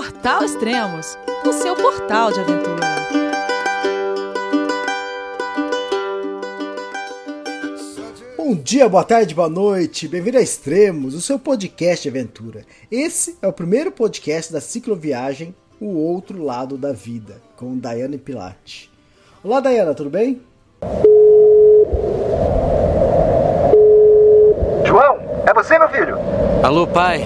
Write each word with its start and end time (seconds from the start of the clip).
Portal 0.00 0.42
Extremos, 0.42 1.18
o 1.44 1.52
seu 1.52 1.76
portal 1.76 2.32
de 2.32 2.40
aventura. 2.40 2.86
Bom 8.34 8.54
dia, 8.54 8.88
boa 8.88 9.04
tarde, 9.04 9.34
boa 9.34 9.50
noite, 9.50 10.08
bem-vindo 10.08 10.38
a 10.38 10.40
Extremos, 10.40 11.14
o 11.14 11.20
seu 11.20 11.38
podcast 11.38 12.04
de 12.04 12.08
aventura. 12.08 12.64
Esse 12.90 13.36
é 13.42 13.46
o 13.46 13.52
primeiro 13.52 13.92
podcast 13.92 14.50
da 14.50 14.58
cicloviagem 14.58 15.54
O 15.78 15.88
Outro 15.98 16.42
Lado 16.42 16.78
da 16.78 16.94
Vida, 16.94 17.36
com 17.54 17.76
Daiane 17.76 18.16
Pilate. 18.16 18.90
Olá, 19.44 19.60
Dayana, 19.60 19.94
tudo 19.94 20.08
bem? 20.08 20.40
João, 24.86 25.18
é 25.46 25.52
você, 25.52 25.78
meu 25.78 25.90
filho? 25.90 26.16
Alô, 26.62 26.86
pai. 26.86 27.20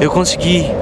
Eu 0.00 0.10
consegui. 0.10 0.81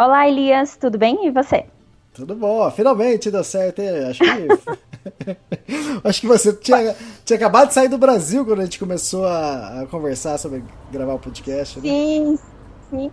Olá, 0.00 0.26
Elias, 0.26 0.78
tudo 0.78 0.96
bem? 0.96 1.26
E 1.26 1.30
você? 1.30 1.66
Tudo 2.14 2.34
bom, 2.34 2.70
finalmente 2.70 3.30
deu 3.30 3.44
certo, 3.44 3.82
hein? 3.82 4.06
Acho 4.08 4.20
que. 4.20 5.36
Acho 6.02 6.20
que 6.22 6.26
você 6.26 6.54
tinha, 6.54 6.96
tinha 7.22 7.36
acabado 7.36 7.68
de 7.68 7.74
sair 7.74 7.88
do 7.88 7.98
Brasil 7.98 8.42
quando 8.46 8.60
a 8.60 8.64
gente 8.64 8.78
começou 8.78 9.26
a, 9.26 9.82
a 9.82 9.86
conversar 9.88 10.38
sobre 10.38 10.64
gravar 10.90 11.12
o 11.12 11.18
podcast, 11.18 11.78
né? 11.80 11.82
Sim, 11.86 12.38
sim. 12.88 13.10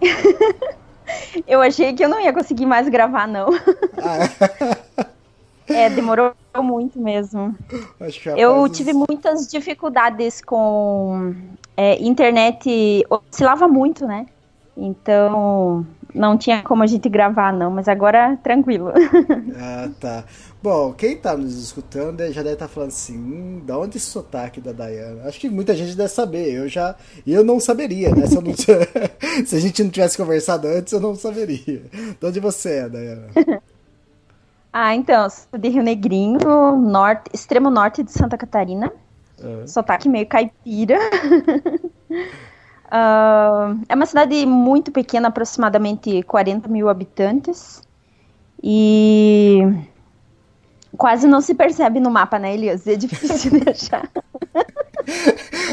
eu 1.46 1.60
achei 1.60 1.92
que 1.92 2.06
eu 2.06 2.08
não 2.08 2.22
ia 2.22 2.32
conseguir 2.32 2.66
mais 2.66 2.88
gravar, 2.88 3.28
não. 3.28 3.50
Ah, 4.02 4.20
é? 5.68 5.88
é, 5.88 5.90
demorou 5.90 6.34
muito 6.56 6.98
mesmo. 7.02 7.54
eu 8.38 8.70
tive 8.70 8.94
muitas 8.94 9.46
dificuldades 9.50 10.40
com 10.40 11.36
é, 11.76 12.02
internet, 12.02 13.06
oscilava 13.10 13.68
muito, 13.68 14.08
né? 14.08 14.26
Então, 14.78 15.86
não 16.18 16.38
tinha 16.38 16.64
como 16.64 16.84
a 16.84 16.88
gente 16.88 17.08
gravar, 17.08 17.54
não, 17.54 17.72
mas 17.72 17.88
agora 17.88 18.38
tranquilo. 18.44 18.92
Ah, 19.60 19.90
tá. 20.00 20.24
Bom, 20.62 20.94
quem 20.94 21.16
tá 21.16 21.36
nos 21.36 21.56
escutando 21.62 22.20
já 22.32 22.42
deve 22.42 22.54
estar 22.54 22.68
tá 22.68 22.74
falando 22.74 22.90
assim, 22.90 23.18
hum, 23.18 23.62
da 23.66 23.78
onde 23.78 23.98
esse 23.98 24.08
sotaque 24.08 24.60
da 24.60 24.72
Dayana? 24.72 25.24
Acho 25.28 25.40
que 25.40 25.50
muita 25.50 25.76
gente 25.76 25.96
deve 25.96 26.10
saber. 26.10 26.52
Eu 26.54 26.68
já. 26.68 26.96
Eu 27.26 27.44
não 27.44 27.60
saberia, 27.60 28.14
né? 28.14 28.26
Se, 28.28 28.36
não, 28.36 28.54
se 29.46 29.56
a 29.56 29.60
gente 29.60 29.84
não 29.84 29.90
tivesse 29.90 30.18
conversado 30.18 30.68
antes, 30.68 30.94
eu 30.94 31.00
não 31.00 31.16
saberia. 31.16 31.84
De 32.20 32.26
onde 32.26 32.40
você 32.40 32.80
é, 32.80 32.90
Dayana? 32.90 33.28
ah, 34.74 34.96
então, 34.96 35.30
sou 35.30 35.60
de 35.60 35.70
Rio 35.70 35.84
Negrinho, 35.84 36.40
norte, 36.76 37.30
extremo 37.34 37.70
norte 37.70 38.04
de 38.04 38.12
Santa 38.12 38.38
Catarina. 38.38 38.92
Uhum. 39.42 39.68
Sotaque 39.68 40.10
meio 40.10 40.28
caipira. 40.28 40.98
Uh, 42.88 43.84
é 43.90 43.96
uma 43.96 44.06
cidade 44.06 44.46
muito 44.46 44.92
pequena, 44.92 45.28
aproximadamente 45.28 46.24
40 46.24 46.70
mil 46.70 46.90
habitantes. 46.90 47.82
E 48.64 49.62
quase 50.98 51.28
não 51.28 51.42
se 51.42 51.54
percebe 51.54 52.00
no 52.00 52.10
mapa, 52.10 52.40
né, 52.40 52.54
Elias? 52.54 52.88
É 52.88 52.96
difícil 52.96 53.52
de 53.60 53.70
achar. 53.70 54.10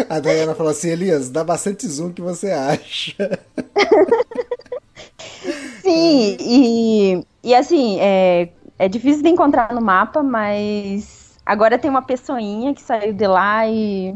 A 0.08 0.20
Dayana 0.20 0.54
falou 0.54 0.72
assim, 0.72 0.90
Elias, 0.90 1.30
dá 1.30 1.44
bastante 1.44 1.86
zoom 1.86 2.12
que 2.12 2.22
você 2.22 2.50
acha. 2.50 3.38
Sim, 5.82 6.36
e, 6.40 7.26
e 7.42 7.54
assim, 7.54 7.98
é, 8.00 8.48
é 8.78 8.88
difícil 8.88 9.22
de 9.22 9.28
encontrar 9.28 9.72
no 9.74 9.80
mapa, 9.80 10.22
mas 10.22 11.36
agora 11.44 11.78
tem 11.78 11.90
uma 11.90 12.02
pessoinha 12.02 12.74
que 12.74 12.82
saiu 12.82 13.12
de 13.12 13.26
lá 13.26 13.68
e 13.68 14.14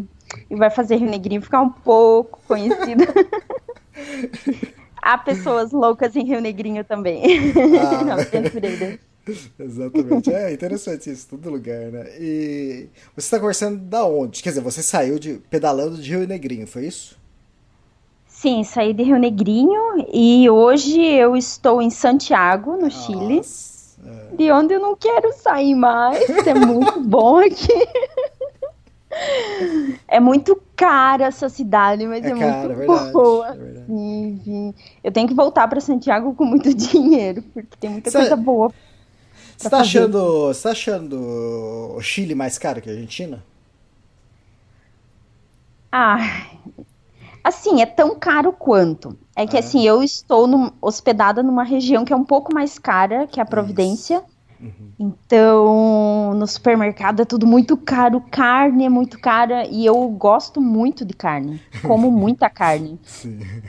e 0.51 0.57
vai 0.57 0.71
fazer 0.71 0.97
Rio 0.97 1.11
Negrinho 1.11 1.43
ficar 1.43 1.63
um 1.63 1.71
pouco 1.71 2.41
conhecido. 2.47 3.05
Há 5.01 5.17
pessoas 5.17 5.73
loucas 5.73 6.15
em 6.17 6.25
Rio 6.25 6.41
Negrinho 6.41 6.85
também. 6.85 7.23
Ah. 7.81 8.17
Exatamente. 9.59 10.33
É 10.33 10.53
interessante 10.53 11.11
isso, 11.11 11.29
todo 11.29 11.51
lugar, 11.51 11.91
né? 11.93 12.07
E 12.19 12.89
você 13.15 13.27
está 13.27 13.39
conversando 13.39 13.79
da 13.79 14.05
onde? 14.05 14.43
Quer 14.43 14.51
dizer, 14.51 14.61
você 14.61 14.83
saiu 14.83 15.19
de 15.19 15.35
pedalando 15.51 15.97
de 15.97 16.11
Rio 16.11 16.27
Negrinho, 16.27 16.67
foi 16.67 16.87
isso? 16.87 17.17
Sim, 18.27 18.63
saí 18.63 18.95
de 18.95 19.03
Rio 19.03 19.19
Negrinho 19.19 20.07
e 20.13 20.49
hoje 20.49 21.03
eu 21.03 21.37
estou 21.37 21.83
em 21.83 21.91
Santiago, 21.91 22.73
no 22.73 22.83
Nossa, 22.83 23.07
Chile. 23.07 23.41
É. 24.07 24.37
De 24.37 24.53
onde 24.53 24.75
eu 24.75 24.81
não 24.81 24.95
quero 24.95 25.33
sair 25.33 25.75
mais. 25.75 26.29
É 26.47 26.55
muito 26.55 27.01
bom 27.01 27.39
aqui. 27.39 27.73
É 30.19 30.21
muito 30.21 30.61
cara 30.75 31.27
essa 31.27 31.49
cidade, 31.49 32.05
mas 32.05 32.25
é, 32.25 32.31
é 32.31 32.37
cara, 32.37 32.75
muito 32.75 32.93
é 32.93 33.13
boa. 33.13 33.49
É 33.51 33.85
sim. 33.87 34.75
Eu 35.05 35.13
tenho 35.13 35.29
que 35.29 35.35
voltar 35.35 35.69
para 35.69 35.81
Santiago 35.81 36.35
com 36.35 36.45
muito 36.45 36.75
dinheiro, 36.75 37.41
porque 37.55 37.77
tem 37.79 37.89
muita 37.89 38.11
Cê, 38.11 38.19
coisa 38.19 38.35
boa. 38.35 38.73
Você 39.57 39.71
tá, 39.71 39.79
achando, 39.79 40.49
você 40.49 40.63
tá 40.65 40.71
achando 40.71 41.95
o 41.97 42.01
Chile 42.01 42.35
mais 42.35 42.59
caro 42.59 42.83
que 42.83 42.91
a 42.91 42.93
Argentina? 42.93 43.45
Ah, 45.93 46.49
assim, 47.45 47.81
é 47.81 47.87
tão 47.87 48.19
caro 48.19 48.53
quanto. 48.53 49.17
É 49.37 49.47
que 49.47 49.57
ah. 49.57 49.61
assim, 49.61 49.87
eu 49.87 50.03
estou 50.03 50.49
no, 50.49 50.73
hospedada 50.83 51.45
numa 51.45 51.63
região 51.63 52.05
que 52.05 52.13
é 52.13 52.17
um 52.17 52.25
pouco 52.25 52.53
mais 52.53 52.77
cara 52.77 53.29
que 53.29 53.41
a 53.41 53.45
Providência. 53.45 54.17
Isso 54.17 54.38
Uhum. 54.61 54.93
Então, 54.99 56.35
no 56.35 56.47
supermercado 56.47 57.21
é 57.21 57.25
tudo 57.25 57.47
muito 57.47 57.77
caro, 57.77 58.21
carne 58.31 58.87
é 58.87 58.89
muito 58.89 59.19
cara 59.19 59.65
e 59.67 59.87
eu 59.87 60.09
gosto 60.09 60.61
muito 60.61 61.05
de 61.05 61.15
carne, 61.15 61.61
como 61.83 62.11
muita 62.11 62.51
carne. 62.51 62.99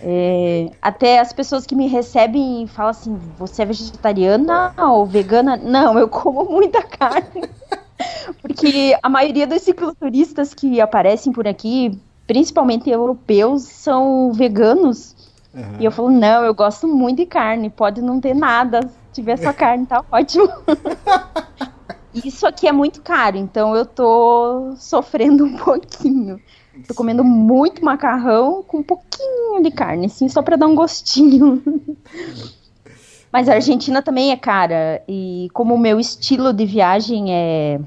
É, 0.01 0.71
até 0.81 1.19
as 1.19 1.31
pessoas 1.31 1.65
que 1.65 1.75
me 1.75 1.87
recebem 1.87 2.65
falam 2.67 2.89
assim: 2.89 3.19
você 3.37 3.61
é 3.61 3.65
vegetariana 3.65 4.73
ou 4.77 5.05
vegana? 5.05 5.57
Não, 5.57 5.97
eu 5.99 6.07
como 6.07 6.45
muita 6.45 6.81
carne. 6.81 7.47
Porque 8.41 8.97
a 9.03 9.09
maioria 9.09 9.45
dos 9.45 9.61
cicloturistas 9.61 10.53
que 10.53 10.81
aparecem 10.81 11.31
por 11.31 11.47
aqui, 11.47 11.99
principalmente 12.25 12.89
europeus, 12.89 13.63
são 13.63 14.31
veganos. 14.33 15.15
Uhum. 15.53 15.75
E 15.79 15.85
eu 15.85 15.91
falo: 15.91 16.09
não, 16.09 16.43
eu 16.43 16.53
gosto 16.53 16.87
muito 16.87 17.17
de 17.17 17.25
carne, 17.27 17.69
pode 17.69 18.01
não 18.01 18.19
ter 18.19 18.33
nada 18.33 18.89
tiver 19.19 19.37
só 19.37 19.53
carne, 19.53 19.85
tá 19.85 20.03
ótimo. 20.11 20.49
Isso 22.13 22.47
aqui 22.47 22.67
é 22.67 22.71
muito 22.71 23.01
caro, 23.01 23.37
então 23.37 23.75
eu 23.75 23.85
tô 23.85 24.73
sofrendo 24.77 25.45
um 25.45 25.57
pouquinho. 25.57 26.39
Tô 26.87 26.93
comendo 26.93 27.23
muito 27.23 27.83
macarrão 27.83 28.63
com 28.63 28.77
um 28.77 28.83
pouquinho 28.83 29.61
de 29.61 29.69
carne, 29.69 30.07
assim, 30.07 30.27
só 30.27 30.41
pra 30.41 30.55
dar 30.55 30.67
um 30.67 30.75
gostinho. 30.75 31.61
Mas 33.31 33.47
a 33.47 33.53
Argentina 33.53 34.01
também 34.01 34.31
é 34.31 34.37
cara. 34.37 35.03
E 35.07 35.49
como 35.53 35.75
o 35.75 35.79
meu 35.79 35.99
estilo 35.99 36.51
de 36.51 36.65
viagem 36.65 37.31
é 37.31 37.79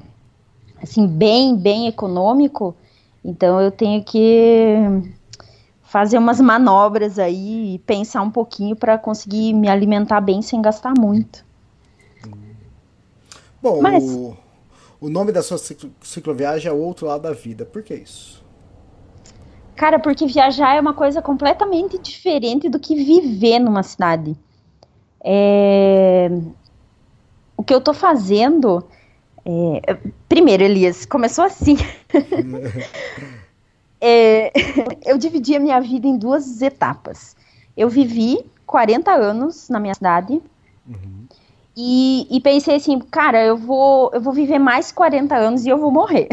assim, 0.81 1.05
bem, 1.05 1.57
bem 1.57 1.87
econômico, 1.87 2.75
então 3.23 3.59
eu 3.59 3.71
tenho 3.71 4.03
que 4.03 4.77
fazer 5.93 6.17
umas 6.17 6.41
manobras 6.41 7.19
aí 7.19 7.75
e 7.75 7.77
pensar 7.77 8.23
um 8.23 8.31
pouquinho 8.31 8.75
para 8.75 8.97
conseguir 8.97 9.53
me 9.53 9.69
alimentar 9.69 10.19
bem 10.21 10.41
sem 10.41 10.59
gastar 10.59 10.91
muito. 10.97 11.45
Bom, 13.61 13.79
Mas... 13.79 14.03
o, 14.03 14.35
o 14.99 15.07
nome 15.07 15.31
da 15.31 15.43
sua 15.43 15.59
cicloviagem 16.01 16.67
é 16.67 16.73
O 16.73 16.79
Outro 16.79 17.05
Lado 17.05 17.21
da 17.21 17.31
Vida. 17.31 17.63
Por 17.63 17.83
que 17.83 17.93
isso? 17.93 18.43
Cara, 19.75 19.99
porque 19.99 20.25
viajar 20.25 20.75
é 20.75 20.81
uma 20.81 20.95
coisa 20.95 21.21
completamente 21.21 21.99
diferente 21.99 22.67
do 22.69 22.79
que 22.79 22.95
viver 22.95 23.59
numa 23.59 23.83
cidade. 23.83 24.35
É... 25.23 26.27
O 27.55 27.63
que 27.63 27.71
eu 27.71 27.79
tô 27.79 27.93
fazendo. 27.93 28.83
É... 29.45 29.99
Primeiro, 30.27 30.63
Elias, 30.63 31.05
começou 31.05 31.45
assim. 31.45 31.77
é, 34.03 34.51
eu 35.05 35.17
dividi 35.17 35.55
a 35.55 35.59
minha 35.59 35.79
vida 35.79 36.05
em 36.05 36.17
duas 36.17 36.61
etapas. 36.61 37.37
Eu 37.75 37.89
vivi 37.89 38.45
40 38.67 39.09
anos 39.11 39.69
na 39.69 39.79
minha 39.79 39.93
cidade 39.93 40.41
uhum. 40.85 41.25
e, 41.75 42.27
e, 42.29 42.41
pensei 42.41 42.75
assim, 42.75 42.99
cara, 42.99 43.43
eu 43.43 43.55
vou, 43.55 44.11
eu 44.13 44.19
vou 44.19 44.33
viver 44.33 44.59
mais 44.59 44.91
40 44.91 45.35
anos 45.35 45.65
e 45.65 45.69
eu 45.69 45.77
vou 45.77 45.89
morrer. 45.89 46.27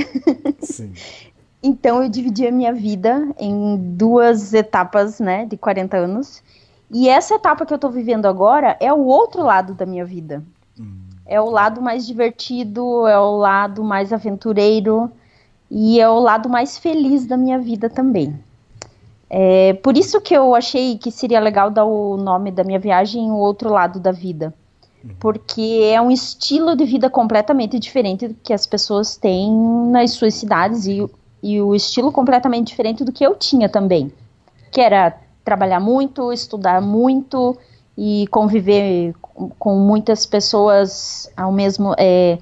então 1.62 2.02
eu 2.02 2.08
dividi 2.08 2.46
a 2.46 2.52
minha 2.52 2.72
vida 2.72 3.28
em 3.38 3.76
duas 3.96 4.52
etapas, 4.52 5.20
né, 5.20 5.46
de 5.46 5.56
40 5.56 5.96
anos. 5.96 6.43
E 6.90 7.08
essa 7.08 7.37
etapa 7.37 7.64
que 7.64 7.72
eu 7.72 7.76
estou 7.76 7.90
vivendo 7.90 8.26
agora 8.26 8.76
é 8.81 8.93
o 8.93 9.05
outro 9.05 9.44
lado 9.44 9.75
da 9.75 9.87
minha 9.87 10.05
vida. 10.05 10.43
É 11.25 11.40
o 11.40 11.49
lado 11.49 11.81
mais 11.81 12.05
divertido, 12.05 13.06
é 13.06 13.17
o 13.17 13.37
lado 13.37 13.84
mais 13.84 14.12
aventureiro 14.12 15.08
e 15.70 16.00
é 16.00 16.08
o 16.08 16.19
lado 16.19 16.49
mais 16.49 16.76
feliz 16.76 17.26
da 17.26 17.37
minha 17.37 17.58
vida 17.58 17.88
também. 17.88 18.38
É, 19.28 19.75
por 19.75 19.96
isso 19.96 20.20
que 20.20 20.34
eu 20.34 20.56
achei 20.56 20.99
que 20.99 21.12
seria 21.12 21.38
legal 21.38 21.70
dar 21.70 21.84
o 21.84 22.17
nome 22.17 22.50
da 22.50 22.64
minha 22.64 22.81
viagem 22.81 23.31
O 23.31 23.37
Outro 23.37 23.70
Lado 23.70 24.00
da 24.00 24.11
Vida. 24.11 24.52
Porque 25.19 25.90
é 25.94 26.00
um 26.00 26.11
estilo 26.11 26.76
de 26.76 26.84
vida 26.84 27.08
completamente 27.08 27.78
diferente 27.78 28.28
do 28.28 28.34
que 28.34 28.52
as 28.52 28.67
pessoas 28.67 29.17
têm 29.17 29.50
nas 29.90 30.11
suas 30.11 30.34
cidades 30.34 30.87
e, 30.87 31.08
e 31.43 31.61
o 31.61 31.75
estilo 31.75 32.12
completamente 32.12 32.67
diferente 32.69 33.02
do 33.02 33.12
que 33.12 33.25
eu 33.25 33.34
tinha 33.34 33.69
também. 33.69 34.12
Que 34.70 34.81
era 34.81 35.17
trabalhar 35.43 35.81
muito, 35.81 36.32
estudar 36.32 36.82
muito 36.82 37.56
e 37.96 38.26
conviver 38.26 39.14
com 39.58 39.76
muitas 39.76 40.26
pessoas 40.26 41.31
ao 41.34 41.50
mesmo. 41.50 41.94
É, 41.96 42.38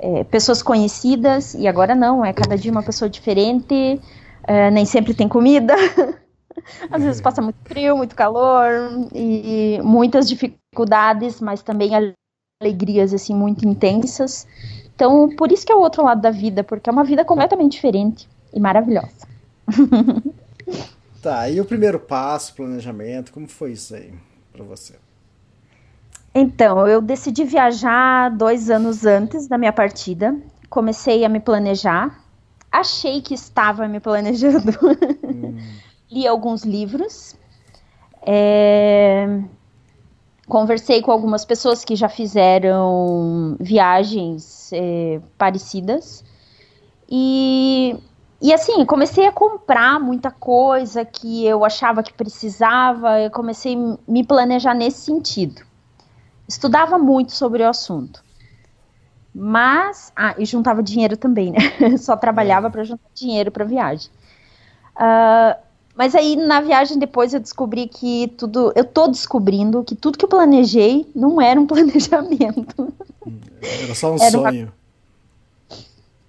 é, 0.00 0.24
pessoas 0.24 0.62
conhecidas, 0.62 1.54
e 1.54 1.68
agora 1.68 1.94
não, 1.94 2.24
é 2.24 2.32
cada 2.32 2.56
dia 2.56 2.72
uma 2.72 2.82
pessoa 2.82 3.08
diferente, 3.08 4.00
é, 4.44 4.70
nem 4.70 4.84
sempre 4.84 5.14
tem 5.14 5.28
comida. 5.28 5.74
Às 6.90 7.02
vezes 7.02 7.20
passa 7.20 7.40
muito 7.40 7.58
frio, 7.64 7.96
muito 7.96 8.14
calor 8.14 8.68
e 9.14 9.78
muitas 9.82 10.28
dificuldades, 10.28 11.40
mas 11.40 11.62
também 11.62 11.92
alegrias 12.62 13.14
assim 13.14 13.34
muito 13.34 13.66
intensas. 13.66 14.46
Então, 14.94 15.28
por 15.36 15.50
isso 15.50 15.64
que 15.64 15.72
é 15.72 15.74
o 15.74 15.80
outro 15.80 16.04
lado 16.04 16.20
da 16.20 16.30
vida, 16.30 16.62
porque 16.62 16.90
é 16.90 16.92
uma 16.92 17.04
vida 17.04 17.24
completamente 17.24 17.72
diferente 17.72 18.28
e 18.52 18.60
maravilhosa. 18.60 19.28
tá, 21.22 21.48
e 21.48 21.60
o 21.60 21.64
primeiro 21.64 21.98
passo, 21.98 22.54
planejamento, 22.54 23.32
como 23.32 23.48
foi 23.48 23.72
isso 23.72 23.94
aí 23.94 24.12
para 24.52 24.64
você? 24.64 24.94
Então, 26.34 26.86
eu 26.86 27.02
decidi 27.02 27.44
viajar 27.44 28.30
dois 28.30 28.70
anos 28.70 29.04
antes 29.04 29.48
da 29.48 29.58
minha 29.58 29.72
partida. 29.72 30.36
Comecei 30.68 31.24
a 31.24 31.28
me 31.28 31.40
planejar. 31.40 32.20
Achei 32.70 33.20
que 33.20 33.34
estava 33.34 33.88
me 33.88 33.98
planejando. 33.98 34.70
Hum. 35.24 35.58
Li 36.10 36.26
alguns 36.26 36.64
livros. 36.64 37.36
É... 38.22 39.40
Conversei 40.46 41.02
com 41.02 41.10
algumas 41.12 41.44
pessoas 41.44 41.84
que 41.84 41.94
já 41.94 42.08
fizeram 42.08 43.56
viagens 43.60 44.72
é, 44.72 45.20
parecidas. 45.38 46.24
E, 47.08 47.96
e 48.42 48.52
assim, 48.52 48.84
comecei 48.84 49.26
a 49.26 49.32
comprar 49.32 50.00
muita 50.00 50.28
coisa 50.32 51.04
que 51.04 51.46
eu 51.46 51.64
achava 51.64 52.02
que 52.02 52.12
precisava. 52.12 53.20
Eu 53.20 53.30
comecei 53.30 53.76
a 53.76 53.96
me 54.08 54.24
planejar 54.24 54.74
nesse 54.74 55.02
sentido 55.02 55.69
estudava 56.50 56.98
muito 56.98 57.32
sobre 57.32 57.62
o 57.62 57.68
assunto. 57.68 58.22
Mas, 59.34 60.12
ah, 60.16 60.34
e 60.36 60.44
juntava 60.44 60.82
dinheiro 60.82 61.16
também, 61.16 61.52
né? 61.52 61.58
Só 61.98 62.16
trabalhava 62.16 62.66
é. 62.66 62.70
para 62.70 62.84
juntar 62.84 63.08
dinheiro 63.14 63.50
para 63.50 63.64
viagem. 63.64 64.10
Uh, 64.96 65.56
mas 65.94 66.14
aí 66.14 66.34
na 66.34 66.60
viagem 66.60 66.98
depois 66.98 67.32
eu 67.32 67.40
descobri 67.40 67.86
que 67.86 68.28
tudo, 68.36 68.72
eu 68.74 68.84
tô 68.84 69.06
descobrindo 69.06 69.84
que 69.84 69.94
tudo 69.94 70.18
que 70.18 70.24
eu 70.24 70.28
planejei 70.28 71.08
não 71.14 71.40
era 71.40 71.60
um 71.60 71.66
planejamento. 71.66 72.92
Era 73.62 73.94
só 73.94 74.12
um 74.12 74.20
era 74.20 74.30
sonho. 74.30 74.64
Uma, 74.64 74.72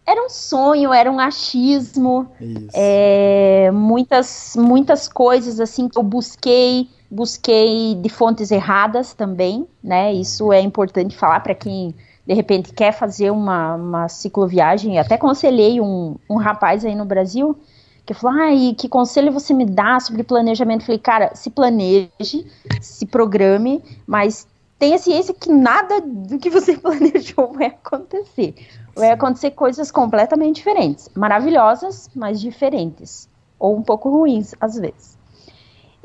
era 0.06 0.26
um 0.26 0.30
sonho, 0.30 0.94
era 0.94 1.12
um 1.12 1.20
achismo, 1.20 2.30
é, 2.74 3.72
muitas 3.72 4.56
muitas 4.58 5.08
coisas 5.08 5.60
assim 5.60 5.88
que 5.88 5.98
eu 5.98 6.04
busquei 6.04 6.90
busquei 7.12 7.94
de 7.96 8.08
fontes 8.08 8.52
erradas 8.52 9.14
também, 9.14 9.68
né? 9.84 10.14
Isso 10.14 10.54
é 10.54 10.62
importante 10.62 11.18
falar 11.18 11.42
para 11.42 11.54
quem 11.54 11.94
de 12.26 12.34
repente 12.34 12.72
quer 12.72 12.94
fazer 12.94 13.30
uma, 13.30 13.76
uma 13.76 14.08
cicloviagem. 14.08 14.98
Até 14.98 15.16
aconselhei 15.16 15.82
um, 15.82 16.16
um 16.30 16.38
rapaz 16.38 16.86
aí 16.86 16.96
no 16.96 17.04
Brasil 17.04 17.60
que 18.06 18.14
falou: 18.14 18.40
ai, 18.40 18.74
que 18.78 18.88
conselho 18.88 19.32
você 19.32 19.54
me 19.54 19.66
dá 19.66 20.00
sobre 20.00 20.24
planejamento? 20.24 20.82
Eu 20.82 20.86
falei, 20.86 21.00
cara, 21.00 21.36
se 21.36 21.50
planeje, 21.50 22.48
se 22.80 23.06
programe, 23.06 23.84
mas 24.08 24.48
tenha 24.80 24.98
ciência 24.98 25.34
que 25.34 25.52
nada 25.52 26.00
do 26.02 26.40
que 26.40 26.50
você 26.50 26.76
planejou 26.80 27.52
vai 27.54 27.68
acontecer. 27.68 28.56
Vai 28.96 29.12
acontecer 29.12 29.52
coisas 29.52 29.92
completamente 29.92 30.58
diferentes, 30.58 31.10
maravilhosas, 31.14 32.10
mas 32.16 32.40
diferentes, 32.40 33.30
ou 33.60 33.78
um 33.78 33.82
pouco 33.82 34.10
ruins 34.10 34.56
às 34.60 34.76
vezes. 34.76 35.21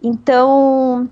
Então, 0.08 1.10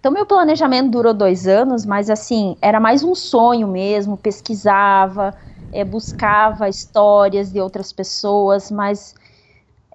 então 0.00 0.10
meu 0.10 0.26
planejamento 0.26 0.90
durou 0.90 1.14
dois 1.14 1.46
anos, 1.46 1.86
mas 1.86 2.10
assim 2.10 2.56
era 2.60 2.80
mais 2.80 3.04
um 3.04 3.14
sonho 3.14 3.68
mesmo. 3.68 4.16
Pesquisava, 4.16 5.32
é, 5.70 5.84
buscava 5.84 6.68
histórias 6.68 7.52
de 7.52 7.60
outras 7.60 7.92
pessoas, 7.92 8.68
mas 8.68 9.14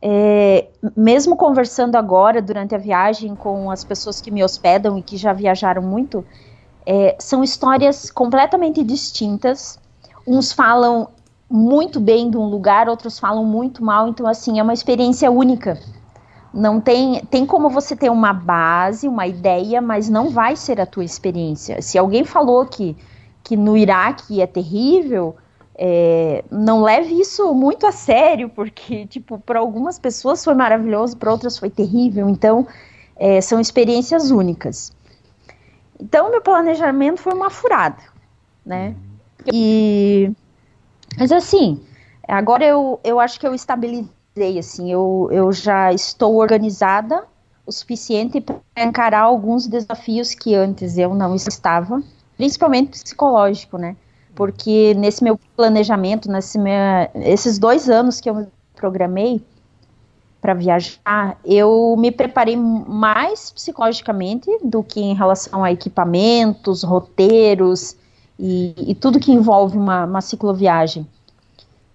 é, 0.01 0.69
mesmo 0.95 1.35
conversando 1.35 1.97
agora 1.97 2.41
durante 2.41 2.73
a 2.73 2.77
viagem 2.77 3.35
com 3.35 3.69
as 3.69 3.83
pessoas 3.83 4.21
que 4.21 4.31
me 4.31 4.41
hospedam 4.45 4.97
e 4.97 5.03
que 5.03 5.17
já 5.17 5.33
viajaram 5.33 5.81
muito, 5.81 6.25
é, 6.85 7.17
são 7.19 7.43
histórias 7.43 8.09
completamente 8.09 8.81
distintas. 8.81 9.77
Uns 10.25 10.53
falam 10.53 11.09
muito 11.49 11.99
bem 11.99 12.29
de 12.29 12.37
um 12.37 12.45
lugar, 12.45 12.87
outros 12.87 13.19
falam 13.19 13.43
muito 13.43 13.83
mal. 13.83 14.07
Então 14.07 14.25
assim 14.25 14.57
é 14.57 14.63
uma 14.63 14.73
experiência 14.73 15.29
única 15.29 15.77
não 16.53 16.81
tem, 16.81 17.23
tem 17.25 17.45
como 17.45 17.69
você 17.69 17.95
ter 17.95 18.09
uma 18.09 18.33
base, 18.33 19.07
uma 19.07 19.27
ideia, 19.27 19.81
mas 19.81 20.09
não 20.09 20.29
vai 20.29 20.55
ser 20.55 20.81
a 20.81 20.85
tua 20.85 21.03
experiência. 21.03 21.81
Se 21.81 21.97
alguém 21.97 22.23
falou 22.23 22.65
que, 22.65 22.97
que 23.43 23.55
no 23.55 23.77
Iraque 23.77 24.41
é 24.41 24.47
terrível, 24.47 25.35
é, 25.75 26.43
não 26.51 26.81
leve 26.81 27.19
isso 27.19 27.53
muito 27.53 27.85
a 27.85 27.91
sério, 27.91 28.49
porque, 28.49 29.05
tipo, 29.07 29.39
para 29.39 29.59
algumas 29.59 29.99
pessoas 29.99 30.43
foi 30.43 30.53
maravilhoso, 30.55 31.17
para 31.17 31.31
outras 31.31 31.57
foi 31.57 31.69
terrível. 31.69 32.27
Então, 32.27 32.67
é, 33.15 33.39
são 33.41 33.59
experiências 33.59 34.31
únicas. 34.31 34.91
Então, 35.99 36.31
meu 36.31 36.41
planejamento 36.41 37.21
foi 37.21 37.33
uma 37.33 37.49
furada, 37.49 38.01
né? 38.65 38.95
E, 39.51 40.31
mas 41.17 41.31
assim, 41.31 41.81
agora 42.27 42.65
eu, 42.65 42.99
eu 43.03 43.19
acho 43.19 43.39
que 43.39 43.47
eu 43.47 43.53
estabilizei 43.53 44.18
assim, 44.59 44.91
eu, 44.91 45.27
eu 45.31 45.51
já 45.51 45.93
estou 45.93 46.35
organizada 46.35 47.23
o 47.65 47.71
suficiente 47.71 48.41
para 48.41 48.59
encarar 48.77 49.21
alguns 49.21 49.67
desafios 49.67 50.33
que 50.33 50.55
antes 50.55 50.97
eu 50.97 51.13
não 51.13 51.35
estava, 51.35 52.01
principalmente 52.35 52.89
psicológico, 52.89 53.77
né? 53.77 53.95
Porque 54.35 54.93
nesse 54.95 55.23
meu 55.23 55.39
planejamento, 55.55 56.31
nesse 56.31 56.57
meu, 56.57 56.73
esses 57.15 57.59
dois 57.59 57.89
anos 57.89 58.19
que 58.19 58.29
eu 58.29 58.35
me 58.35 58.47
programei 58.75 59.41
para 60.41 60.53
viajar, 60.53 61.37
eu 61.43 61.95
me 61.97 62.11
preparei 62.11 62.55
mais 62.55 63.51
psicologicamente 63.51 64.49
do 64.63 64.81
que 64.81 65.01
em 65.01 65.13
relação 65.13 65.63
a 65.63 65.71
equipamentos, 65.71 66.83
roteiros 66.83 67.95
e, 68.39 68.73
e 68.77 68.95
tudo 68.95 69.19
que 69.19 69.31
envolve 69.31 69.77
uma, 69.77 70.05
uma 70.05 70.21
cicloviagem. 70.21 71.05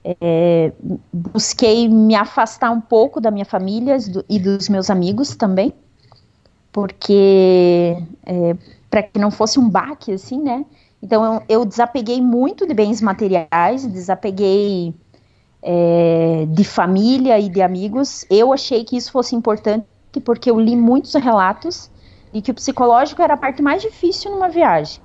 É, 0.04 0.70
busquei 1.10 1.88
me 1.88 2.14
afastar 2.14 2.70
um 2.70 2.80
pouco 2.80 3.20
da 3.20 3.30
minha 3.30 3.46
família 3.46 3.96
e 4.28 4.38
dos 4.38 4.68
meus 4.68 4.90
amigos 4.90 5.34
também, 5.34 5.72
porque 6.70 7.96
é, 8.26 8.54
para 8.90 9.02
que 9.02 9.18
não 9.18 9.30
fosse 9.30 9.58
um 9.58 9.68
baque 9.68 10.12
assim, 10.12 10.42
né? 10.42 10.66
Então 11.02 11.24
eu, 11.24 11.42
eu 11.48 11.64
desapeguei 11.64 12.20
muito 12.20 12.66
de 12.66 12.74
bens 12.74 13.00
materiais, 13.00 13.86
desapeguei 13.86 14.94
é, 15.62 16.46
de 16.48 16.64
família 16.64 17.38
e 17.38 17.48
de 17.48 17.62
amigos. 17.62 18.26
Eu 18.30 18.52
achei 18.52 18.84
que 18.84 18.96
isso 18.96 19.10
fosse 19.10 19.34
importante 19.34 19.86
porque 20.24 20.50
eu 20.50 20.60
li 20.60 20.76
muitos 20.76 21.14
relatos 21.14 21.90
e 22.32 22.42
que 22.42 22.50
o 22.50 22.54
psicológico 22.54 23.22
era 23.22 23.34
a 23.34 23.36
parte 23.36 23.62
mais 23.62 23.80
difícil 23.82 24.30
numa 24.30 24.48
viagem. 24.48 25.00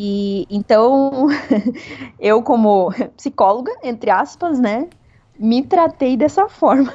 E 0.00 0.46
então 0.48 1.26
eu 2.20 2.40
como 2.40 2.92
psicóloga, 3.16 3.72
entre 3.82 4.10
aspas, 4.10 4.60
né, 4.60 4.88
me 5.36 5.64
tratei 5.64 6.16
dessa 6.16 6.48
forma. 6.48 6.94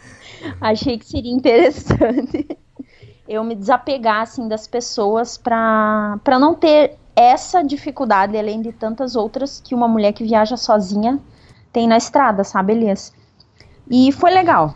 Achei 0.60 0.98
que 0.98 1.06
seria 1.06 1.32
interessante 1.32 2.46
eu 3.28 3.42
me 3.42 3.54
desapegar 3.54 4.20
assim 4.22 4.46
das 4.48 4.66
pessoas 4.66 5.36
para 5.36 6.18
para 6.22 6.38
não 6.38 6.54
ter 6.54 6.96
essa 7.16 7.62
dificuldade 7.62 8.36
além 8.36 8.60
de 8.60 8.72
tantas 8.72 9.16
outras 9.16 9.60
que 9.60 9.74
uma 9.74 9.88
mulher 9.88 10.12
que 10.12 10.24
viaja 10.24 10.56
sozinha 10.56 11.18
tem 11.72 11.88
na 11.88 11.96
estrada, 11.96 12.44
sabe, 12.44 12.72
Elias? 12.72 13.12
E 13.90 14.12
foi 14.12 14.30
legal. 14.30 14.74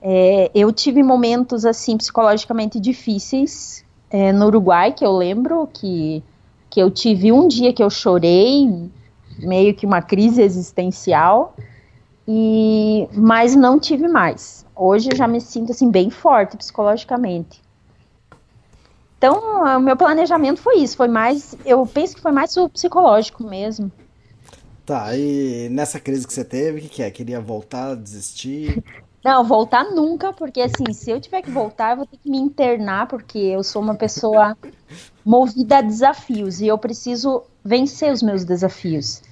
É, 0.00 0.50
eu 0.54 0.72
tive 0.72 1.02
momentos 1.02 1.64
assim 1.64 1.96
psicologicamente 1.96 2.78
difíceis 2.78 3.84
é, 4.10 4.32
no 4.32 4.46
Uruguai, 4.46 4.92
que 4.92 5.04
eu 5.04 5.12
lembro 5.12 5.66
que 5.72 6.22
que 6.78 6.82
eu 6.82 6.92
tive 6.92 7.32
um 7.32 7.48
dia 7.48 7.72
que 7.72 7.82
eu 7.82 7.90
chorei, 7.90 8.88
meio 9.36 9.74
que 9.74 9.84
uma 9.84 10.00
crise 10.00 10.40
existencial, 10.40 11.56
e 12.26 13.08
mas 13.12 13.56
não 13.56 13.80
tive 13.80 14.06
mais. 14.06 14.64
Hoje 14.76 15.10
eu 15.10 15.16
já 15.16 15.26
me 15.26 15.40
sinto 15.40 15.72
assim 15.72 15.90
bem 15.90 16.08
forte 16.08 16.56
psicologicamente. 16.56 17.60
Então, 19.16 19.64
o 19.76 19.80
meu 19.80 19.96
planejamento 19.96 20.60
foi 20.60 20.76
isso, 20.76 20.96
foi 20.96 21.08
mais, 21.08 21.56
eu 21.66 21.84
penso 21.84 22.14
que 22.14 22.22
foi 22.22 22.30
mais 22.30 22.56
o 22.56 22.68
psicológico 22.68 23.42
mesmo. 23.42 23.90
Tá, 24.86 25.16
e 25.16 25.68
nessa 25.72 25.98
crise 25.98 26.28
que 26.28 26.32
você 26.32 26.44
teve, 26.44 26.78
o 26.78 26.82
que, 26.82 26.88
que 26.88 27.02
é? 27.02 27.10
Queria 27.10 27.40
voltar, 27.40 27.96
desistir? 27.96 28.84
Não, 29.24 29.44
voltar 29.44 29.84
nunca, 29.84 30.32
porque 30.32 30.60
assim, 30.60 30.92
se 30.92 31.10
eu 31.10 31.20
tiver 31.20 31.42
que 31.42 31.50
voltar, 31.50 31.90
eu 31.92 31.96
vou 31.98 32.06
ter 32.06 32.16
que 32.16 32.30
me 32.30 32.38
internar, 32.38 33.08
porque 33.08 33.38
eu 33.38 33.62
sou 33.62 33.82
uma 33.82 33.94
pessoa 33.94 34.56
movida 35.24 35.78
a 35.78 35.82
desafios 35.82 36.60
e 36.60 36.68
eu 36.68 36.78
preciso 36.78 37.42
vencer 37.64 38.12
os 38.12 38.22
meus 38.22 38.44
desafios. 38.44 39.22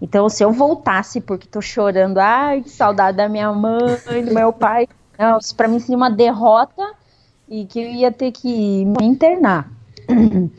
Então, 0.00 0.28
se 0.28 0.44
eu 0.44 0.52
voltasse 0.52 1.20
porque 1.20 1.48
tô 1.48 1.60
chorando, 1.60 2.18
ai, 2.18 2.62
que 2.62 2.70
saudade 2.70 3.16
da 3.16 3.28
minha 3.28 3.52
mãe, 3.52 4.24
do 4.24 4.32
meu 4.32 4.52
pai, 4.52 4.86
não, 5.18 5.38
isso 5.38 5.54
pra 5.54 5.68
mim 5.68 5.78
seria 5.78 5.96
uma 5.96 6.10
derrota 6.10 6.94
e 7.48 7.66
que 7.66 7.80
eu 7.80 7.90
ia 7.90 8.12
ter 8.12 8.32
que 8.32 8.84
me 8.84 9.04
internar. 9.04 9.70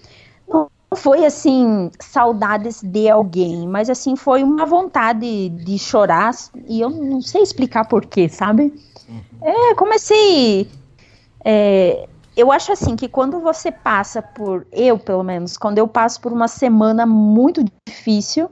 Não 0.92 0.98
foi 0.98 1.26
assim, 1.26 1.90
saudades 2.02 2.82
de 2.84 3.10
alguém, 3.10 3.66
mas 3.66 3.90
assim, 3.90 4.18
foi 4.18 4.44
uma 4.44 4.66
vontade 4.66 5.48
de 5.48 5.80
chorar 5.80 6.32
e 6.68 6.82
eu 6.82 6.90
não 6.90 7.22
sei 7.22 7.42
explicar 7.42 7.88
porquê, 7.88 8.28
sabe? 8.28 8.74
Uhum. 9.08 9.22
É, 9.42 9.74
comecei. 9.76 10.70
É, 11.46 12.10
eu 12.36 12.52
acho 12.52 12.74
assim 12.74 12.98
que 12.98 13.08
quando 13.08 13.40
você 13.40 13.72
passa 13.72 14.22
por, 14.22 14.68
eu 14.70 15.00
pelo 15.00 15.24
menos, 15.24 15.56
quando 15.56 15.78
eu 15.78 15.88
passo 15.88 16.20
por 16.20 16.34
uma 16.34 16.50
semana 16.50 17.06
muito 17.06 17.64
difícil, 17.88 18.52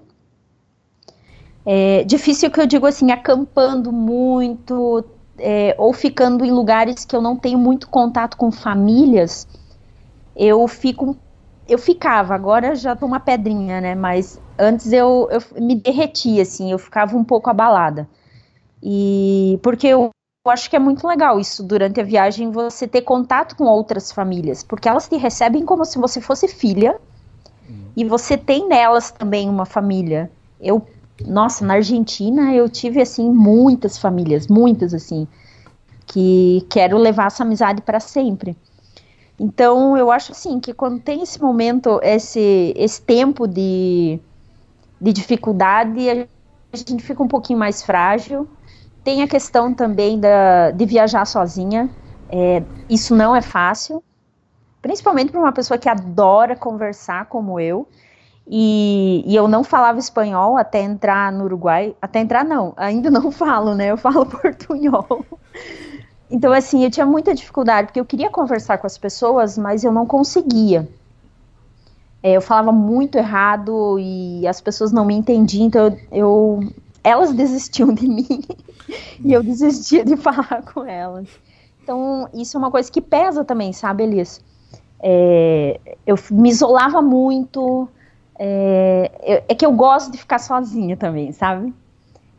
é, 1.65 2.05
difícil 2.05 2.49
que 2.49 2.61
eu 2.61 2.65
digo 2.65 2.85
assim, 2.85 3.11
acampando 3.11 3.91
muito, 3.91 5.03
é, 5.37 5.75
ou 5.77 5.91
ficando 5.91 6.45
em 6.45 6.51
lugares 6.51 7.03
que 7.03 7.15
eu 7.15 7.21
não 7.21 7.35
tenho 7.35 7.57
muito 7.57 7.89
contato 7.89 8.37
com 8.37 8.49
famílias, 8.49 9.45
eu 10.37 10.65
fico, 10.69 11.17
eu 11.69 11.77
ficava, 11.77 12.33
agora 12.33 12.75
já 12.75 12.95
tô 12.95 13.05
uma 13.05 13.19
pedrinha, 13.19 13.79
né? 13.79 13.95
Mas 13.95 14.39
antes 14.57 14.91
eu, 14.91 15.29
eu 15.31 15.61
me 15.61 15.75
derretia, 15.75 16.41
assim, 16.41 16.71
eu 16.71 16.79
ficava 16.79 17.15
um 17.15 17.23
pouco 17.23 17.49
abalada. 17.49 18.07
E 18.81 19.59
porque 19.61 19.87
eu, 19.87 20.09
eu 20.45 20.51
acho 20.51 20.69
que 20.69 20.75
é 20.75 20.79
muito 20.79 21.07
legal 21.07 21.39
isso 21.39 21.63
durante 21.63 21.99
a 21.99 22.03
viagem 22.03 22.51
você 22.51 22.87
ter 22.87 23.01
contato 23.01 23.55
com 23.55 23.65
outras 23.65 24.11
famílias, 24.11 24.63
porque 24.63 24.89
elas 24.89 25.07
te 25.07 25.17
recebem 25.17 25.65
como 25.65 25.85
se 25.85 25.99
você 25.99 26.19
fosse 26.19 26.47
filha 26.47 26.99
e 27.95 28.05
você 28.05 28.37
tem 28.37 28.67
nelas 28.67 29.11
também 29.11 29.49
uma 29.49 29.65
família. 29.65 30.31
Eu 30.59 30.85
nossa, 31.25 31.65
na 31.65 31.75
Argentina 31.75 32.53
eu 32.53 32.69
tive 32.69 33.01
assim 33.01 33.29
muitas 33.29 33.97
famílias, 33.97 34.47
muitas 34.47 34.93
assim, 34.93 35.27
que 36.07 36.65
quero 36.69 36.97
levar 36.97 37.27
essa 37.27 37.43
amizade 37.43 37.81
para 37.81 37.99
sempre. 37.99 38.55
Então 39.39 39.97
eu 39.97 40.11
acho 40.11 40.33
assim 40.33 40.59
que 40.59 40.73
quando 40.73 40.99
tem 40.99 41.21
esse 41.21 41.41
momento, 41.41 41.99
esse, 42.03 42.73
esse 42.75 43.01
tempo 43.01 43.47
de, 43.47 44.19
de 44.99 45.13
dificuldade, 45.13 46.09
a 46.09 46.77
gente 46.77 47.01
fica 47.01 47.23
um 47.23 47.27
pouquinho 47.27 47.57
mais 47.57 47.81
frágil. 47.81 48.47
Tem 49.03 49.23
a 49.23 49.27
questão 49.27 49.73
também 49.73 50.19
da, 50.19 50.71
de 50.71 50.85
viajar 50.85 51.25
sozinha. 51.25 51.89
É, 52.29 52.61
isso 52.89 53.15
não 53.15 53.35
é 53.35 53.41
fácil, 53.41 54.03
principalmente 54.81 55.31
para 55.31 55.39
uma 55.39 55.51
pessoa 55.51 55.77
que 55.77 55.89
adora 55.89 56.55
conversar 56.55 57.25
como 57.25 57.59
eu. 57.59 57.87
E, 58.51 59.23
e, 59.27 59.35
eu 59.35 59.47
não 59.47 59.63
falava 59.63 59.99
espanhol 59.99 60.57
até 60.57 60.81
entrar 60.81 61.31
no 61.31 61.45
Uruguai. 61.45 61.95
Até 62.01 62.19
entrar, 62.19 62.43
não, 62.43 62.73
ainda 62.75 63.09
não 63.11 63.29
falo, 63.31 63.75
né? 63.75 63.91
Eu 63.91 63.97
falo 63.97 64.25
portunhol. 64.27 65.25
Então, 66.29 66.53
assim, 66.53 66.83
eu 66.83 66.91
tinha 66.91 67.05
muita 67.05 67.33
dificuldade, 67.33 67.87
porque 67.87 67.99
eu 67.99 68.05
queria 68.05 68.29
conversar 68.29 68.77
com 68.77 68.85
as 68.85 68.97
pessoas, 68.97 69.57
mas 69.57 69.83
eu 69.83 69.91
não 69.91 70.05
conseguia. 70.05 70.87
É, 72.21 72.33
eu 72.33 72.41
falava 72.41 72.71
muito 72.71 73.17
errado 73.17 73.97
e 73.97 74.45
as 74.47 74.61
pessoas 74.61 74.91
não 74.91 75.05
me 75.05 75.15
entendiam, 75.15 75.65
então 75.65 75.87
eu, 75.87 75.97
eu 76.11 76.59
elas 77.03 77.31
desistiam 77.33 77.93
de 77.93 78.07
mim 78.07 78.43
e 79.23 79.33
eu 79.33 79.41
desistia 79.41 80.03
de 80.05 80.15
falar 80.17 80.63
com 80.73 80.85
elas. 80.85 81.27
Então, 81.81 82.29
isso 82.33 82.55
é 82.55 82.59
uma 82.59 82.69
coisa 82.69 82.91
que 82.91 83.01
pesa 83.01 83.43
também, 83.43 83.73
sabe, 83.73 84.03
Elias? 84.03 84.41
É, 85.01 85.79
eu 86.05 86.15
me 86.29 86.49
isolava 86.49 87.01
muito, 87.01 87.87
é, 88.37 89.43
é 89.47 89.55
que 89.55 89.65
eu 89.65 89.71
gosto 89.71 90.11
de 90.11 90.17
ficar 90.17 90.39
sozinha 90.39 90.95
também, 90.95 91.31
sabe? 91.31 91.73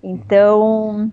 Então, 0.03 1.11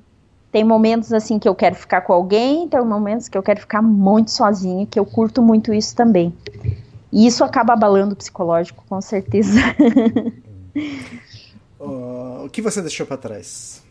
tem 0.57 0.63
momentos 0.63 1.13
assim 1.13 1.37
que 1.37 1.47
eu 1.47 1.53
quero 1.53 1.75
ficar 1.75 2.01
com 2.01 2.11
alguém, 2.11 2.67
tem 2.67 2.83
momentos 2.83 3.29
que 3.29 3.37
eu 3.37 3.43
quero 3.43 3.59
ficar 3.59 3.79
muito 3.79 4.31
sozinha, 4.31 4.87
que 4.87 4.99
eu 4.99 5.05
curto 5.05 5.39
muito 5.39 5.71
isso 5.71 5.95
também. 5.95 6.35
E 7.13 7.27
isso 7.27 7.43
acaba 7.43 7.73
abalando 7.73 8.13
o 8.13 8.15
psicológico, 8.15 8.83
com 8.89 8.99
certeza. 8.99 9.53
uh, 11.79 12.43
o 12.43 12.49
que 12.49 12.59
você 12.59 12.81
deixou 12.81 13.05
para 13.05 13.17
trás? 13.17 13.83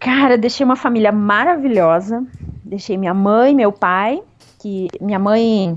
Cara, 0.00 0.38
deixei 0.38 0.64
uma 0.64 0.76
família 0.76 1.12
maravilhosa. 1.12 2.26
Deixei 2.64 2.96
minha 2.96 3.12
mãe, 3.12 3.54
meu 3.54 3.70
pai, 3.70 4.22
que 4.58 4.88
minha 5.02 5.18
mãe 5.18 5.76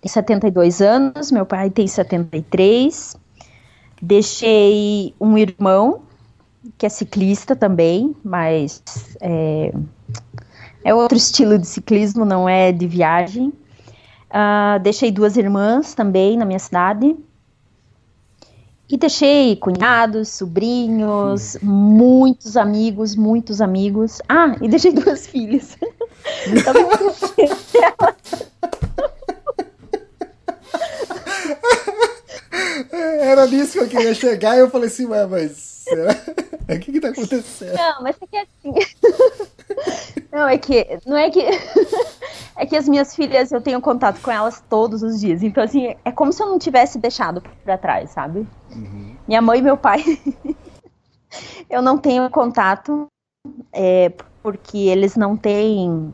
tem 0.00 0.10
72 0.10 0.80
anos, 0.80 1.30
meu 1.30 1.44
pai 1.44 1.68
tem 1.68 1.86
73. 1.86 3.14
Deixei 4.00 5.14
um 5.20 5.36
irmão, 5.36 6.05
que 6.76 6.86
é 6.86 6.88
ciclista 6.88 7.54
também, 7.56 8.14
mas 8.24 8.82
é, 9.20 9.72
é 10.84 10.94
outro 10.94 11.16
estilo 11.16 11.58
de 11.58 11.66
ciclismo, 11.66 12.24
não 12.24 12.48
é 12.48 12.72
de 12.72 12.86
viagem. 12.86 13.52
Uh, 14.28 14.78
deixei 14.82 15.10
duas 15.10 15.36
irmãs 15.36 15.94
também 15.94 16.36
na 16.36 16.44
minha 16.44 16.58
cidade. 16.58 17.16
E 18.88 18.96
deixei 18.96 19.56
cunhados, 19.56 20.28
sobrinhos, 20.28 21.58
muitos 21.60 22.56
amigos, 22.56 23.16
muitos 23.16 23.60
amigos. 23.60 24.22
Ah, 24.28 24.54
e 24.62 24.68
deixei 24.68 24.92
duas 24.92 25.26
filhas. 25.26 25.76
Era 33.20 33.46
nisso 33.46 33.72
que 33.72 33.78
eu 33.78 33.88
queria 33.88 34.14
chegar 34.14 34.56
e 34.56 34.60
eu 34.60 34.70
falei 34.70 34.88
assim, 34.88 35.06
ué, 35.06 35.26
mas 35.26 35.75
será? 35.88 36.12
O 36.68 36.78
que 36.80 36.92
que 36.92 37.00
tá 37.00 37.08
acontecendo? 37.08 37.74
Não, 37.74 38.02
mas 38.02 38.16
é 38.20 38.26
que 38.26 38.36
assim. 38.36 38.74
Não, 40.32 40.48
é 40.48 40.58
que. 40.58 41.00
Não 41.06 41.16
é 41.16 41.30
que. 41.30 41.42
É 42.58 42.64
que 42.64 42.74
as 42.74 42.88
minhas 42.88 43.14
filhas, 43.14 43.52
eu 43.52 43.60
tenho 43.60 43.78
contato 43.82 44.18
com 44.22 44.30
elas 44.30 44.64
todos 44.66 45.02
os 45.02 45.20
dias. 45.20 45.42
Então, 45.42 45.62
assim, 45.62 45.94
é 46.02 46.10
como 46.10 46.32
se 46.32 46.42
eu 46.42 46.46
não 46.46 46.58
tivesse 46.58 46.98
deixado 46.98 47.42
pra 47.62 47.76
trás, 47.76 48.08
sabe? 48.08 48.48
Uhum. 48.74 49.14
Minha 49.28 49.42
mãe 49.42 49.58
e 49.58 49.62
meu 49.62 49.76
pai. 49.76 50.02
eu 51.68 51.82
não 51.82 51.98
tenho 51.98 52.30
contato, 52.30 53.08
é, 53.70 54.10
porque 54.42 54.78
eles 54.78 55.16
não 55.16 55.36
têm 55.36 56.10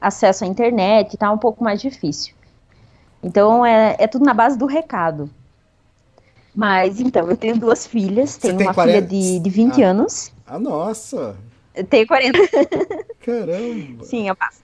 acesso 0.00 0.44
à 0.44 0.46
internet 0.46 1.16
tá 1.16 1.28
um 1.32 1.38
pouco 1.38 1.64
mais 1.64 1.80
difícil. 1.80 2.36
Então, 3.20 3.66
é, 3.66 3.96
é 3.98 4.06
tudo 4.06 4.24
na 4.24 4.32
base 4.32 4.56
do 4.56 4.66
recado. 4.66 5.28
Mas, 6.54 7.00
então, 7.00 7.28
eu 7.28 7.36
tenho 7.36 7.58
duas 7.58 7.86
filhas. 7.86 8.36
Tenho 8.36 8.60
uma 8.60 8.72
40... 8.72 8.82
filha 8.84 9.02
de, 9.02 9.38
de 9.40 9.50
20 9.50 9.82
ah. 9.82 9.90
anos. 9.90 10.32
Ah, 10.46 10.58
nossa! 10.58 11.36
Eu 11.74 11.84
tenho 11.84 12.06
40. 12.06 12.38
Caramba! 13.20 14.04
Sim, 14.04 14.28
eu 14.28 14.36
passo. 14.36 14.62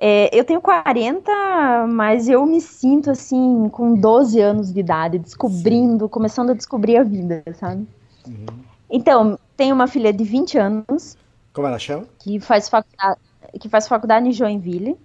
É, 0.00 0.30
eu 0.32 0.44
tenho 0.44 0.60
40, 0.60 1.86
mas 1.88 2.28
eu 2.28 2.46
me 2.46 2.60
sinto 2.60 3.10
assim, 3.10 3.68
com 3.70 3.94
12 3.94 4.40
anos 4.40 4.72
de 4.72 4.78
idade, 4.78 5.18
descobrindo, 5.18 6.04
Sim. 6.04 6.10
começando 6.10 6.50
a 6.50 6.54
descobrir 6.54 6.98
a 6.98 7.02
vida, 7.02 7.42
sabe? 7.54 7.84
Uhum. 8.24 8.46
Então, 8.88 9.36
tenho 9.56 9.74
uma 9.74 9.88
filha 9.88 10.12
de 10.12 10.22
20 10.22 10.56
anos. 10.56 11.16
Como 11.52 11.66
ela 11.66 11.80
chama? 11.80 12.06
Que 12.20 12.38
faz 12.38 12.68
faculdade, 12.68 13.18
que 13.60 13.68
faz 13.68 13.88
faculdade 13.88 14.28
em 14.28 14.32
Joinville, 14.32 14.96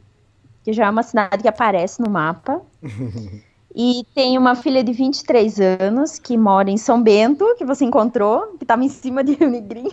que 0.63 0.71
já 0.71 0.85
é 0.85 0.89
uma 0.91 1.01
cidade 1.01 1.41
que 1.41 1.47
aparece 1.47 1.99
no 1.99 2.09
mapa. 2.11 2.61
E 3.75 4.05
tem 4.13 4.37
uma 4.37 4.55
filha 4.55 4.83
de 4.83 4.93
23 4.93 5.59
anos 5.59 6.19
que 6.19 6.37
mora 6.37 6.69
em 6.69 6.77
São 6.77 7.01
Bento, 7.01 7.55
que 7.57 7.65
você 7.65 7.83
encontrou, 7.83 8.55
que 8.57 8.63
estava 8.63 8.83
em 8.83 8.89
cima 8.89 9.23
de 9.23 9.33
Rio 9.33 9.49
Negrinho, 9.49 9.91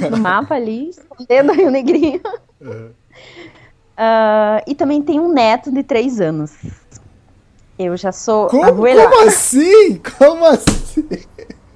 no 0.10 0.16
mapa 0.16 0.54
ali, 0.54 0.88
escondendo 0.88 1.52
Rio 1.52 1.70
Negrinho. 1.70 2.20
Uhum. 2.60 2.90
Uh, 3.92 4.62
e 4.66 4.74
também 4.74 5.02
tem 5.02 5.20
um 5.20 5.30
neto 5.30 5.70
de 5.70 5.82
3 5.82 6.20
anos. 6.20 6.52
Eu 7.78 7.96
já 7.96 8.10
sou 8.10 8.46
como, 8.46 8.64
abuela. 8.64 9.08
Como 9.08 9.28
assim? 9.28 10.00
Como 10.18 10.44
assim? 10.46 11.08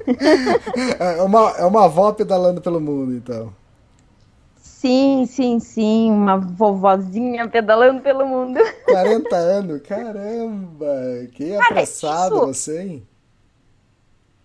é, 0.98 1.22
uma, 1.22 1.50
é 1.58 1.64
uma 1.64 1.84
avó 1.84 2.12
pedalando 2.12 2.60
pelo 2.60 2.80
mundo, 2.80 3.12
então. 3.12 3.52
Sim, 4.86 5.26
sim, 5.26 5.58
sim, 5.58 6.10
uma 6.12 6.36
vovozinha 6.38 7.48
pedalando 7.48 8.00
pelo 8.02 8.24
mundo. 8.24 8.60
40 8.86 9.34
anos, 9.34 9.82
caramba! 9.82 10.86
Que 11.32 11.50
Cara, 11.56 11.64
apressado 11.70 12.36
isso... 12.36 12.46
você, 12.46 12.82
hein? 12.82 13.08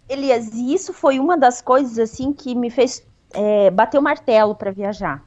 Elias, 0.09 0.51
isso 0.53 0.93
foi 0.93 1.19
uma 1.19 1.37
das 1.37 1.61
coisas 1.61 1.99
assim 1.99 2.33
que 2.33 2.55
me 2.55 2.71
fez 2.71 3.05
é, 3.33 3.69
bater 3.69 3.99
o 3.99 4.01
martelo 4.01 4.55
para 4.55 4.71
viajar. 4.71 5.23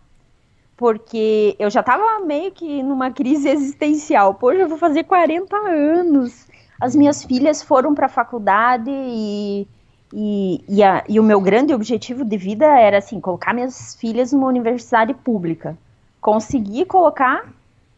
porque 0.76 1.54
eu 1.58 1.70
já 1.70 1.82
tava 1.82 2.24
meio 2.24 2.50
que 2.52 2.82
numa 2.82 3.10
crise 3.12 3.48
existencial. 3.48 4.34
Poxa, 4.34 4.58
eu 4.60 4.68
vou 4.68 4.78
fazer 4.78 5.04
40 5.04 5.56
anos. 5.56 6.46
As 6.80 6.96
minhas 6.96 7.22
filhas 7.24 7.62
foram 7.62 7.94
para 7.94 8.06
a 8.06 8.08
faculdade 8.08 8.90
e, 8.90 9.68
e, 10.16 10.64
e, 10.68 10.80
a, 10.80 11.02
e 11.08 11.18
o 11.18 11.24
meu 11.24 11.40
grande 11.40 11.74
objetivo 11.74 12.24
de 12.24 12.36
vida 12.36 12.66
era 12.66 12.98
assim, 12.98 13.20
colocar 13.20 13.52
minhas 13.52 13.96
filhas 13.96 14.32
numa 14.32 14.46
universidade 14.46 15.12
pública. 15.12 15.76
Consegui 16.20 16.84
colocar 16.84 17.52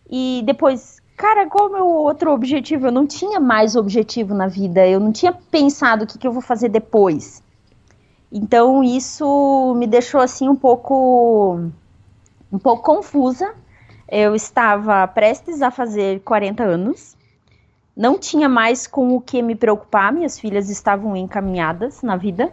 e 0.09 0.43
depois, 0.47 0.99
cara, 1.15 1.47
qual 1.47 1.67
é 1.67 1.71
o 1.71 1.73
meu 1.75 1.87
outro 1.87 2.33
objetivo? 2.33 2.87
Eu 2.87 2.93
não 2.93 3.07
tinha 3.07 3.39
mais 3.39 3.77
objetivo 3.77 4.35
na 4.35 4.47
vida, 4.47 4.87
eu 4.87 4.99
não 4.99 5.13
tinha 5.13 5.33
pensado 5.33 6.05
o 6.05 6.07
que, 6.07 6.17
que 6.17 6.27
eu 6.27 6.33
vou 6.33 6.41
fazer 6.41 6.71
depois. 6.71 7.43
Então 8.33 8.83
isso 8.83 9.75
me 9.77 9.87
deixou 9.87 10.21
assim 10.21 10.49
um 10.49 10.57
pouco 10.57 11.61
um 12.51 12.59
pouco 12.59 12.83
confusa. 12.83 13.55
Eu 14.09 14.35
estava 14.35 15.07
prestes 15.09 15.61
a 15.61 15.71
fazer 15.71 16.21
40 16.21 16.63
anos, 16.63 17.16
não 17.97 18.19
tinha 18.19 18.49
mais 18.49 18.87
com 18.87 19.17
o 19.17 19.21
que 19.21 19.41
me 19.41 19.55
preocupar, 19.55 20.13
minhas 20.13 20.39
filhas 20.39 20.69
estavam 20.69 21.17
encaminhadas 21.17 22.03
na 22.03 22.17
vida. 22.17 22.53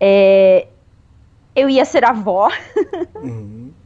É, 0.00 0.66
eu 1.54 1.68
ia 1.68 1.84
ser 1.84 2.04
avó. 2.04 2.48
Uhum. 3.16 3.70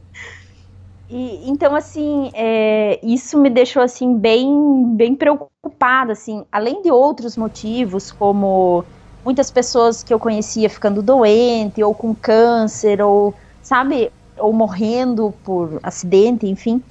E, 1.07 1.47
então, 1.49 1.75
assim, 1.75 2.31
é, 2.33 2.99
isso 3.03 3.37
me 3.37 3.47
deixou, 3.49 3.83
assim, 3.83 4.17
bem, 4.17 4.95
bem 4.95 5.15
preocupada, 5.15 6.13
assim, 6.13 6.43
além 6.51 6.81
de 6.81 6.89
outros 6.91 7.37
motivos, 7.37 8.11
como 8.11 8.83
muitas 9.23 9.51
pessoas 9.51 10.03
que 10.03 10.11
eu 10.11 10.19
conhecia 10.19 10.67
ficando 10.69 11.03
doente, 11.03 11.83
ou 11.83 11.93
com 11.93 12.13
câncer, 12.15 13.01
ou, 13.03 13.35
sabe, 13.61 14.11
ou 14.37 14.51
morrendo 14.51 15.31
por 15.43 15.79
acidente, 15.83 16.47
enfim. 16.47 16.81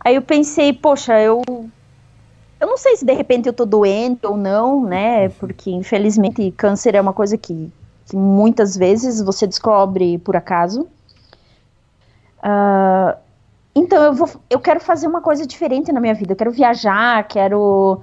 Aí 0.00 0.14
eu 0.14 0.22
pensei, 0.22 0.72
poxa, 0.72 1.20
eu 1.20 1.42
eu 2.62 2.68
não 2.68 2.76
sei 2.76 2.96
se 2.96 3.04
de 3.04 3.12
repente 3.12 3.48
eu 3.48 3.52
tô 3.52 3.66
doente 3.66 4.24
ou 4.24 4.36
não, 4.36 4.84
né? 4.84 5.28
Porque 5.30 5.68
infelizmente 5.68 6.48
câncer 6.52 6.94
é 6.94 7.00
uma 7.00 7.12
coisa 7.12 7.36
que, 7.36 7.72
que 8.06 8.16
muitas 8.16 8.76
vezes 8.76 9.20
você 9.20 9.48
descobre 9.48 10.16
por 10.18 10.36
acaso. 10.36 10.82
Uh, 12.38 13.18
então 13.74 14.00
eu 14.04 14.14
vou, 14.14 14.30
eu 14.48 14.60
quero 14.60 14.78
fazer 14.78 15.08
uma 15.08 15.20
coisa 15.20 15.44
diferente 15.44 15.90
na 15.90 16.00
minha 16.00 16.14
vida. 16.14 16.34
Eu 16.34 16.36
quero 16.36 16.52
viajar, 16.52 17.26
quero, 17.26 18.00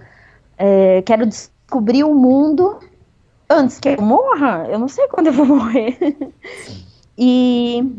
é, 0.57 1.03
quero 1.03 1.25
descobrir 1.25 2.03
o 2.03 2.13
mundo 2.13 2.79
antes 3.49 3.79
que 3.79 3.87
eu 3.87 4.01
morra. 4.01 4.67
Eu 4.69 4.77
não 4.77 4.89
sei 4.89 5.07
quando 5.07 5.27
eu 5.27 5.33
vou 5.33 5.45
morrer. 5.45 5.97
e 7.17 7.95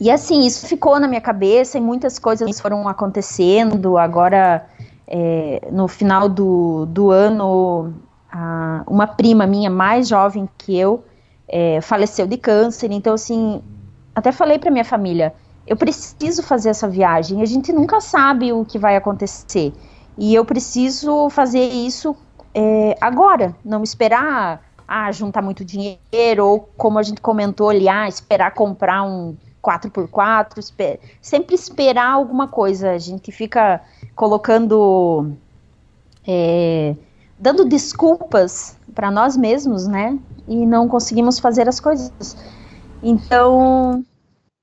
e 0.00 0.10
assim, 0.10 0.40
isso 0.40 0.66
ficou 0.66 0.98
na 0.98 1.06
minha 1.06 1.20
cabeça 1.20 1.78
e 1.78 1.80
muitas 1.80 2.18
coisas 2.18 2.58
foram 2.58 2.88
acontecendo. 2.88 3.98
Agora, 3.98 4.66
é, 5.10 5.68
no 5.72 5.88
final 5.88 6.28
do, 6.28 6.86
do 6.86 7.10
ano, 7.10 7.92
a, 8.30 8.84
uma 8.86 9.06
prima 9.06 9.46
minha 9.46 9.68
mais 9.68 10.08
jovem 10.08 10.48
que 10.56 10.78
eu 10.78 11.04
é, 11.48 11.80
faleceu 11.80 12.26
de 12.26 12.36
câncer. 12.36 12.92
Então, 12.92 13.14
assim, 13.14 13.60
até 14.14 14.30
falei 14.30 14.58
para 14.58 14.70
minha 14.70 14.84
família: 14.84 15.34
eu 15.66 15.76
preciso 15.76 16.42
fazer 16.42 16.70
essa 16.70 16.88
viagem. 16.88 17.42
A 17.42 17.46
gente 17.46 17.72
nunca 17.72 18.00
sabe 18.00 18.52
o 18.52 18.64
que 18.64 18.78
vai 18.78 18.96
acontecer. 18.96 19.72
E 20.16 20.34
eu 20.34 20.44
preciso 20.44 21.28
fazer 21.28 21.64
isso 21.64 22.16
é, 22.54 22.96
agora, 23.00 23.54
não 23.64 23.82
esperar 23.82 24.62
ah, 24.90 25.12
juntar 25.12 25.40
muito 25.40 25.64
dinheiro, 25.64 26.44
ou 26.44 26.68
como 26.76 26.98
a 26.98 27.02
gente 27.04 27.20
comentou 27.20 27.68
ali, 27.68 27.88
ah, 27.88 28.08
esperar 28.08 28.52
comprar 28.52 29.04
um 29.04 29.36
4x4, 29.62 30.58
esper 30.58 30.98
sempre 31.22 31.54
esperar 31.54 32.10
alguma 32.10 32.48
coisa. 32.48 32.90
A 32.90 32.98
gente 32.98 33.30
fica 33.30 33.80
colocando. 34.20 35.32
É, 36.28 36.94
dando 37.38 37.64
desculpas 37.64 38.76
para 38.94 39.10
nós 39.10 39.34
mesmos, 39.34 39.86
né? 39.86 40.18
E 40.46 40.66
não 40.66 40.86
conseguimos 40.86 41.38
fazer 41.38 41.66
as 41.66 41.80
coisas. 41.80 42.36
Então, 43.02 44.04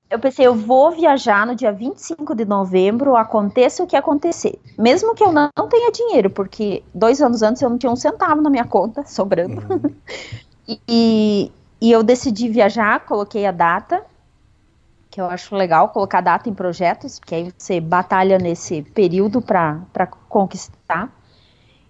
eu 0.08 0.20
pensei, 0.20 0.46
eu 0.46 0.54
vou 0.54 0.92
viajar 0.92 1.44
no 1.44 1.56
dia 1.56 1.72
25 1.72 2.36
de 2.36 2.44
novembro, 2.44 3.16
aconteça 3.16 3.82
o 3.82 3.86
que 3.88 3.96
acontecer. 3.96 4.60
Mesmo 4.78 5.12
que 5.12 5.24
eu 5.24 5.32
não, 5.32 5.48
não 5.58 5.68
tenha 5.68 5.90
dinheiro, 5.90 6.30
porque 6.30 6.84
dois 6.94 7.20
anos 7.20 7.42
antes 7.42 7.60
eu 7.60 7.68
não 7.68 7.78
tinha 7.78 7.90
um 7.90 7.96
centavo 7.96 8.40
na 8.40 8.50
minha 8.50 8.64
conta, 8.64 9.04
sobrando. 9.10 9.60
Uhum. 9.68 10.78
e, 10.88 11.50
e 11.80 11.90
eu 11.90 12.04
decidi 12.04 12.48
viajar, 12.48 13.04
coloquei 13.04 13.44
a 13.44 13.50
data, 13.50 14.04
que 15.18 15.22
eu 15.22 15.26
acho 15.26 15.56
legal 15.56 15.88
colocar 15.88 16.20
data 16.20 16.48
em 16.48 16.54
projetos, 16.54 17.18
porque 17.18 17.34
aí 17.34 17.52
você 17.58 17.80
batalha 17.80 18.38
nesse 18.38 18.82
período 18.82 19.42
para 19.42 20.06
conquistar. 20.28 21.12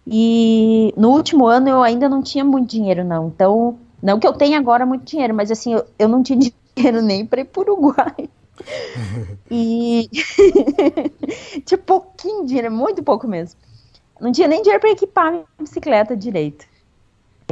E 0.07 0.95
no 0.97 1.11
último 1.11 1.47
ano 1.47 1.69
eu 1.69 1.83
ainda 1.83 2.09
não 2.09 2.23
tinha 2.23 2.43
muito 2.43 2.71
dinheiro, 2.71 3.05
não. 3.05 3.29
Então, 3.29 3.79
não 4.03 4.19
que 4.19 4.27
eu 4.27 4.33
tenha 4.33 4.59
agora 4.59 4.87
muito 4.87 5.05
dinheiro, 5.05 5.35
mas 5.35 5.51
assim, 5.51 5.75
eu, 5.75 5.85
eu 5.99 6.09
não 6.09 6.23
tinha 6.23 6.39
dinheiro 6.75 7.03
nem 7.03 7.27
para 7.27 7.43
ir 7.43 7.45
para 7.45 7.61
o 7.61 7.65
Uruguai. 7.65 8.31
e 9.51 10.09
tinha 11.67 11.77
pouquinho 11.77 12.47
dinheiro, 12.47 12.73
muito 12.73 13.03
pouco 13.03 13.29
mesmo. 13.29 13.61
Não 14.19 14.33
tinha 14.33 14.49
nem 14.49 14.63
dinheiro 14.63 14.81
para 14.81 14.91
equipar 14.91 15.33
minha 15.33 15.45
bicicleta 15.61 16.17
direito. 16.17 16.67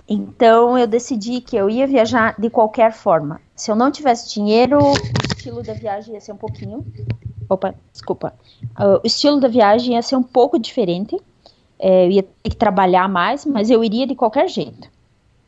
Então 0.08 0.78
eu 0.78 0.86
decidi 0.86 1.40
que 1.40 1.56
eu 1.56 1.68
ia 1.70 1.86
viajar 1.86 2.34
de 2.38 2.50
qualquer 2.50 2.92
forma. 2.92 3.40
Se 3.54 3.70
eu 3.70 3.74
não 3.74 3.90
tivesse 3.90 4.32
dinheiro, 4.32 4.78
estilo 5.36 5.62
da 5.62 5.72
viagem 5.72 6.14
ia 6.14 6.20
ser 6.20 6.32
um 6.32 6.36
pouquinho. 6.36 6.84
Opa, 7.48 7.74
desculpa. 7.92 8.34
Uh, 8.78 9.00
o 9.02 9.06
estilo 9.06 9.40
da 9.40 9.48
viagem 9.48 9.94
ia 9.94 10.02
ser 10.02 10.16
um 10.16 10.22
pouco 10.22 10.58
diferente. 10.58 11.16
É, 11.78 12.06
eu 12.06 12.10
ia 12.10 12.22
ter 12.22 12.50
que 12.50 12.56
trabalhar 12.56 13.08
mais, 13.08 13.44
mas 13.44 13.70
eu 13.70 13.84
iria 13.84 14.06
de 14.06 14.14
qualquer 14.14 14.48
jeito. 14.48 14.88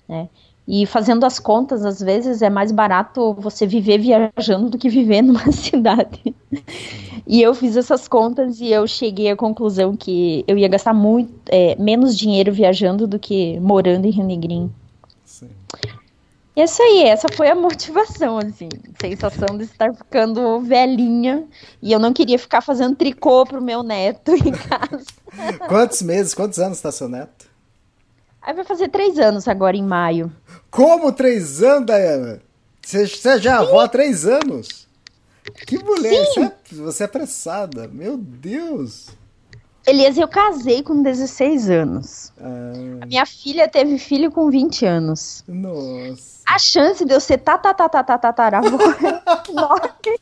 Né? 0.09 0.29
E 0.71 0.85
fazendo 0.85 1.25
as 1.25 1.39
contas, 1.39 1.83
às 1.83 1.99
vezes 1.99 2.43
é 2.43 2.51
mais 2.51 2.71
barato 2.71 3.33
você 3.33 3.67
viver 3.67 3.97
viajando 3.97 4.69
do 4.69 4.77
que 4.77 4.91
viver 4.91 5.23
numa 5.25 5.51
cidade. 5.51 6.35
e 7.27 7.41
eu 7.41 7.55
fiz 7.55 7.75
essas 7.75 8.07
contas 8.07 8.61
e 8.61 8.69
eu 8.69 8.87
cheguei 8.87 9.31
à 9.31 9.37
conclusão 9.37 9.97
que 9.97 10.45
eu 10.47 10.59
ia 10.59 10.69
gastar 10.69 10.93
muito 10.93 11.33
é, 11.49 11.75
menos 11.77 12.15
dinheiro 12.15 12.53
viajando 12.53 13.07
do 13.07 13.19
que 13.19 13.59
morando 13.61 14.05
em 14.05 14.11
Rio 14.11 14.27
Negrinho. 14.27 14.71
Sim. 15.25 15.49
Isso 16.55 16.83
aí, 16.83 17.05
essa 17.05 17.29
foi 17.33 17.49
a 17.49 17.55
motivação, 17.55 18.37
assim. 18.37 18.69
Sensação 19.01 19.57
de 19.57 19.65
estar 19.65 19.95
ficando 19.95 20.61
velhinha. 20.61 21.47
E 21.81 21.93
eu 21.93 21.99
não 21.99 22.13
queria 22.13 22.39
ficar 22.39 22.61
fazendo 22.61 22.95
tricô 22.95 23.47
pro 23.47 23.63
meu 23.63 23.83
neto 23.83 24.33
em 24.33 24.53
casa. 24.53 25.07
quantos 25.67 26.03
meses, 26.03 26.35
quantos 26.35 26.59
anos 26.59 26.77
está 26.77 26.93
seu 26.93 27.09
neto? 27.09 27.49
Aí 28.43 28.55
vai 28.55 28.65
fazer 28.65 28.89
três 28.89 29.19
anos 29.19 29.47
agora 29.47 29.77
em 29.77 29.83
maio. 29.83 30.33
Como 30.71 31.13
três 31.13 31.63
anos, 31.63 31.87
Dayana? 31.87 32.43
Você, 32.83 33.07
você 33.07 33.39
já 33.41 33.53
é 33.53 33.55
avó 33.55 33.81
há 33.81 33.89
três 33.89 34.27
anos? 34.27 34.89
Que 35.67 35.83
mulher, 35.83 36.27
você 36.27 36.41
é, 36.41 36.53
você 36.73 37.03
é 37.03 37.07
apressada, 37.07 37.89
meu 37.89 38.17
Deus. 38.17 39.09
Elias, 39.87 40.19
eu 40.19 40.29
casei 40.29 40.83
com 40.83 41.03
16 41.03 41.71
anos. 41.71 42.33
Ah. 42.39 43.03
A 43.03 43.07
minha 43.07 43.25
filha 43.25 43.67
teve 43.67 43.99
filho 43.99 44.31
com 44.31 44.51
20 44.51 44.85
anos. 44.85 45.43
Nossa. 45.49 46.43
A 46.47 46.59
chance 46.59 47.05
de 47.05 47.15
eu 47.15 47.21
ser 47.21 47.39
tatatatatatataravó 47.39 48.69
é 48.69 49.51
enorme. 49.51 50.19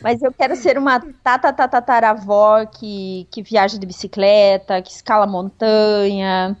Mas 0.00 0.22
eu 0.22 0.32
quero 0.32 0.56
ser 0.56 0.78
uma 0.78 1.00
tatatataravó 1.22 2.64
que, 2.64 3.26
que 3.30 3.42
viaja 3.42 3.78
de 3.78 3.86
bicicleta, 3.86 4.80
que 4.80 4.90
escala 4.90 5.26
montanha, 5.26 6.56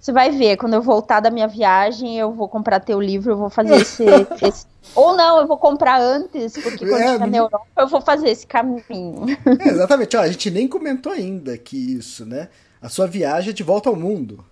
você 0.00 0.12
vai 0.12 0.30
ver, 0.30 0.56
quando 0.56 0.72
eu 0.72 0.80
voltar 0.80 1.20
da 1.20 1.30
minha 1.30 1.46
viagem, 1.46 2.18
eu 2.18 2.32
vou 2.32 2.48
comprar 2.48 2.80
teu 2.80 2.98
livro, 2.98 3.32
eu 3.32 3.36
vou 3.36 3.50
fazer 3.50 3.74
esse. 3.74 4.02
esse... 4.42 4.66
Ou 4.94 5.14
não, 5.14 5.40
eu 5.40 5.46
vou 5.46 5.58
comprar 5.58 6.00
antes, 6.00 6.54
porque 6.54 6.86
quando 6.86 7.02
é, 7.02 7.06
estiver 7.06 7.26
na 7.26 7.36
Europa, 7.36 7.66
eu 7.76 7.86
vou 7.86 8.00
fazer 8.00 8.30
esse 8.30 8.46
caminho. 8.46 9.26
É, 9.58 9.68
exatamente, 9.68 10.16
Ó, 10.16 10.20
a 10.20 10.28
gente 10.28 10.50
nem 10.50 10.66
comentou 10.66 11.12
ainda 11.12 11.58
que 11.58 11.76
isso, 11.76 12.24
né? 12.24 12.48
A 12.80 12.88
sua 12.88 13.06
viagem 13.06 13.50
é 13.50 13.52
de 13.52 13.62
volta 13.62 13.90
ao 13.90 13.96
mundo. 13.96 14.42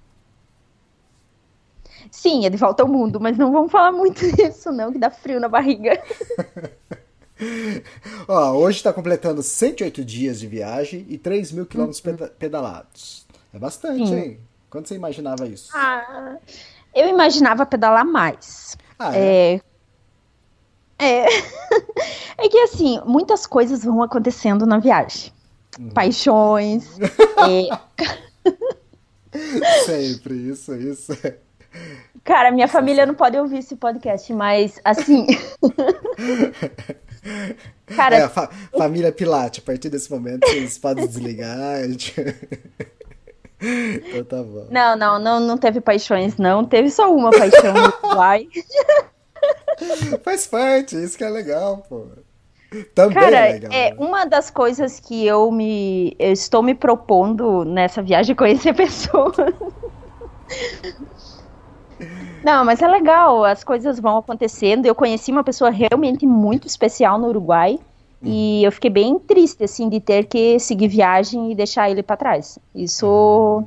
Sim, 2.10 2.44
é 2.44 2.50
de 2.50 2.58
volta 2.58 2.82
ao 2.82 2.88
mundo, 2.88 3.18
mas 3.18 3.38
não 3.38 3.50
vamos 3.50 3.72
falar 3.72 3.90
muito 3.90 4.20
disso, 4.36 4.70
não, 4.70 4.92
que 4.92 4.98
dá 4.98 5.10
frio 5.10 5.40
na 5.40 5.48
barriga. 5.48 5.98
Ó, 8.28 8.52
hoje 8.52 8.78
está 8.78 8.92
completando 8.92 9.42
108 9.42 10.04
dias 10.04 10.40
de 10.40 10.46
viagem 10.46 11.06
e 11.08 11.16
3 11.16 11.52
mil 11.52 11.64
quilômetros 11.64 12.04
uhum. 12.04 12.28
pedalados. 12.38 13.26
É 13.54 13.58
bastante, 13.58 14.08
Sim. 14.08 14.14
hein? 14.14 14.47
Quando 14.70 14.86
você 14.86 14.94
imaginava 14.94 15.46
isso? 15.46 15.70
Ah, 15.74 16.36
eu 16.94 17.08
imaginava 17.08 17.64
pedalar 17.66 18.04
mais. 18.04 18.76
Ah, 18.98 19.16
é. 19.16 19.60
é... 20.98 21.24
é... 21.24 21.26
é 22.38 22.48
que 22.48 22.58
assim, 22.58 23.00
muitas 23.04 23.46
coisas 23.46 23.84
vão 23.84 24.02
acontecendo 24.02 24.66
na 24.66 24.78
viagem. 24.78 25.32
Uhum. 25.78 25.90
Paixões. 25.90 26.98
é... 27.48 27.78
Sempre, 29.84 30.34
isso, 30.34 30.74
isso. 30.74 31.12
Cara, 32.24 32.50
minha 32.50 32.66
família 32.66 33.06
não 33.06 33.14
pode 33.14 33.36
ouvir 33.38 33.58
esse 33.58 33.76
podcast, 33.76 34.32
mas 34.32 34.80
assim. 34.84 35.26
Cara, 37.94 38.16
É, 38.16 38.28
fa- 38.28 38.50
família 38.76 39.12
Pilate, 39.12 39.60
a 39.60 39.62
partir 39.62 39.88
desse 39.90 40.10
momento 40.10 40.46
vocês 40.46 40.78
podem 40.78 41.06
desligar. 41.06 41.82
gente- 41.88 42.14
então 43.60 44.24
tá 44.24 44.42
bom. 44.42 44.66
não, 44.70 44.96
não, 44.96 45.18
não, 45.18 45.40
não 45.40 45.58
teve 45.58 45.80
paixões, 45.80 46.36
não. 46.36 46.64
Teve 46.64 46.90
só 46.90 47.12
uma 47.12 47.30
paixão 47.30 47.74
no 47.74 48.08
Uruguai. 48.08 48.48
Faz 50.22 50.46
parte, 50.46 50.96
isso 50.96 51.16
que 51.16 51.24
é 51.24 51.28
legal, 51.28 51.78
pô. 51.88 52.06
Também 52.94 53.14
Cara, 53.14 53.36
é 53.36 53.52
legal. 53.54 53.72
é 53.72 53.90
né? 53.90 53.96
uma 53.98 54.26
das 54.26 54.50
coisas 54.50 55.00
que 55.00 55.26
eu 55.26 55.50
me 55.50 56.14
eu 56.18 56.32
estou 56.32 56.62
me 56.62 56.74
propondo 56.74 57.64
nessa 57.64 58.02
viagem 58.02 58.32
é 58.32 58.36
conhecer 58.36 58.74
pessoas. 58.76 59.36
Não, 62.44 62.64
mas 62.64 62.80
é 62.82 62.86
legal, 62.86 63.44
as 63.44 63.64
coisas 63.64 63.98
vão 63.98 64.18
acontecendo. 64.18 64.86
Eu 64.86 64.94
conheci 64.94 65.32
uma 65.32 65.42
pessoa 65.42 65.70
realmente 65.70 66.26
muito 66.26 66.66
especial 66.66 67.18
no 67.18 67.28
Uruguai 67.28 67.78
e 68.22 68.64
eu 68.64 68.72
fiquei 68.72 68.90
bem 68.90 69.18
triste 69.18 69.64
assim 69.64 69.88
de 69.88 70.00
ter 70.00 70.24
que 70.24 70.58
seguir 70.58 70.88
viagem 70.88 71.52
e 71.52 71.54
deixar 71.54 71.90
ele 71.90 72.02
para 72.02 72.16
trás. 72.16 72.58
Isso 72.74 73.64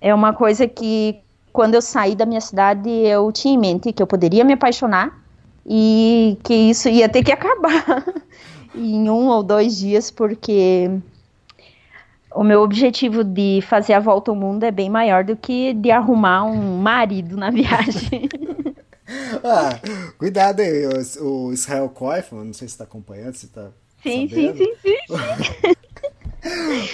é 0.00 0.14
uma 0.14 0.32
coisa 0.32 0.68
que 0.68 1.18
quando 1.52 1.74
eu 1.74 1.82
saí 1.82 2.14
da 2.14 2.26
minha 2.26 2.40
cidade 2.40 2.90
eu 2.90 3.30
tinha 3.32 3.54
em 3.54 3.58
mente 3.58 3.92
que 3.92 4.02
eu 4.02 4.06
poderia 4.06 4.44
me 4.44 4.52
apaixonar 4.52 5.18
e 5.66 6.36
que 6.42 6.54
isso 6.54 6.88
ia 6.88 7.08
ter 7.08 7.22
que 7.22 7.32
acabar 7.32 8.04
em 8.74 9.08
um 9.08 9.28
ou 9.28 9.42
dois 9.42 9.78
dias, 9.78 10.10
porque 10.10 10.90
o 12.34 12.42
meu 12.42 12.62
objetivo 12.62 13.24
de 13.24 13.60
fazer 13.62 13.94
a 13.94 14.00
volta 14.00 14.30
ao 14.30 14.36
mundo 14.36 14.64
é 14.64 14.70
bem 14.70 14.90
maior 14.90 15.24
do 15.24 15.36
que 15.36 15.72
de 15.72 15.90
arrumar 15.90 16.44
um 16.44 16.78
marido 16.78 17.36
na 17.36 17.50
viagem. 17.50 18.28
Ah, 19.44 19.78
cuidado 20.18 20.60
aí, 20.60 20.86
o, 20.86 21.24
o 21.48 21.52
Israel 21.52 21.88
Koifman, 21.90 22.44
não 22.44 22.52
sei 22.54 22.66
se 22.68 22.78
tá 22.78 22.84
acompanhando, 22.84 23.34
se 23.34 23.48
tá. 23.48 23.70
sim, 24.02 24.26
sim, 24.28 24.46
sabendo. 24.48 24.58
sim, 24.58 24.74
sim. 24.82 24.96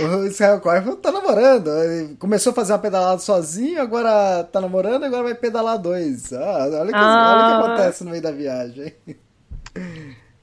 O 0.01 0.25
Israel 0.27 0.61
Koifman 0.61 0.94
tá 0.96 1.11
namorando. 1.11 1.68
Ele 1.70 2.14
começou 2.16 2.53
a 2.53 2.55
fazer 2.55 2.73
uma 2.73 2.79
pedalada 2.79 3.18
sozinho, 3.20 3.83
agora 3.83 4.44
tá 4.44 4.61
namorando, 4.61 5.05
agora 5.05 5.25
vai 5.25 5.35
pedalar 5.35 5.77
dois. 5.79 6.33
Ah, 6.33 6.68
olha, 6.73 6.87
que, 6.92 6.94
Ah. 6.94 7.35
olha 7.35 7.42
o 7.42 7.46
que 7.46 7.66
acontece 7.66 8.05
no 8.05 8.11
meio 8.11 8.23
da 8.23 8.31
viagem. 8.31 8.94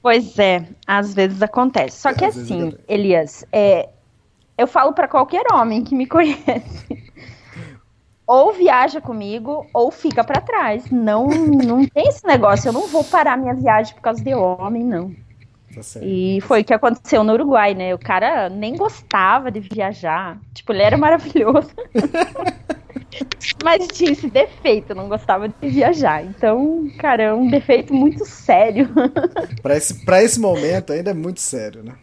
Pois 0.02 0.38
é, 0.38 0.66
às 0.86 1.14
vezes 1.14 1.40
acontece. 1.42 2.00
Só 2.00 2.12
que 2.12 2.24
Às 2.24 2.36
assim. 2.36 2.74
Elias, 2.86 3.44
é, 3.50 3.88
eu 4.58 4.66
falo 4.66 4.92
pra 4.92 5.08
qualquer 5.08 5.44
homem 5.52 5.82
que 5.82 5.94
me 5.94 6.06
conhece. 6.06 7.12
Ou 8.28 8.52
viaja 8.52 9.00
comigo, 9.00 9.66
ou 9.72 9.90
fica 9.90 10.22
pra 10.22 10.38
trás. 10.38 10.90
Não, 10.90 11.28
não 11.28 11.86
tem 11.86 12.08
esse 12.08 12.26
negócio. 12.26 12.68
Eu 12.68 12.74
não 12.74 12.86
vou 12.86 13.02
parar 13.02 13.38
minha 13.38 13.54
viagem 13.54 13.94
por 13.94 14.02
causa 14.02 14.22
de 14.22 14.34
homem, 14.34 14.84
não. 14.84 15.10
Tá. 15.74 15.80
E 16.02 16.38
foi 16.42 16.60
o 16.60 16.64
que 16.64 16.74
aconteceu 16.74 17.24
no 17.24 17.32
Uruguai, 17.32 17.72
né? 17.72 17.94
O 17.94 17.98
cara 17.98 18.50
nem 18.50 18.76
gostava 18.76 19.50
de 19.50 19.60
viajar. 19.60 20.38
Tipo, 20.52 20.74
ele 20.74 20.82
era 20.82 20.98
maravilhoso. 20.98 21.70
Mas 23.64 23.86
tinha 23.88 24.12
esse 24.12 24.28
defeito, 24.28 24.94
não 24.94 25.08
gostava 25.08 25.48
de 25.48 25.68
viajar. 25.68 26.22
Então, 26.22 26.86
cara, 26.98 27.22
é 27.22 27.32
um 27.32 27.48
defeito 27.48 27.94
muito 27.94 28.26
sério. 28.26 28.90
Pra, 29.62 29.74
esse, 29.74 30.04
pra 30.04 30.22
esse 30.22 30.38
momento 30.38 30.92
ainda 30.92 31.12
é 31.12 31.14
muito 31.14 31.40
sério, 31.40 31.82
né? 31.82 31.94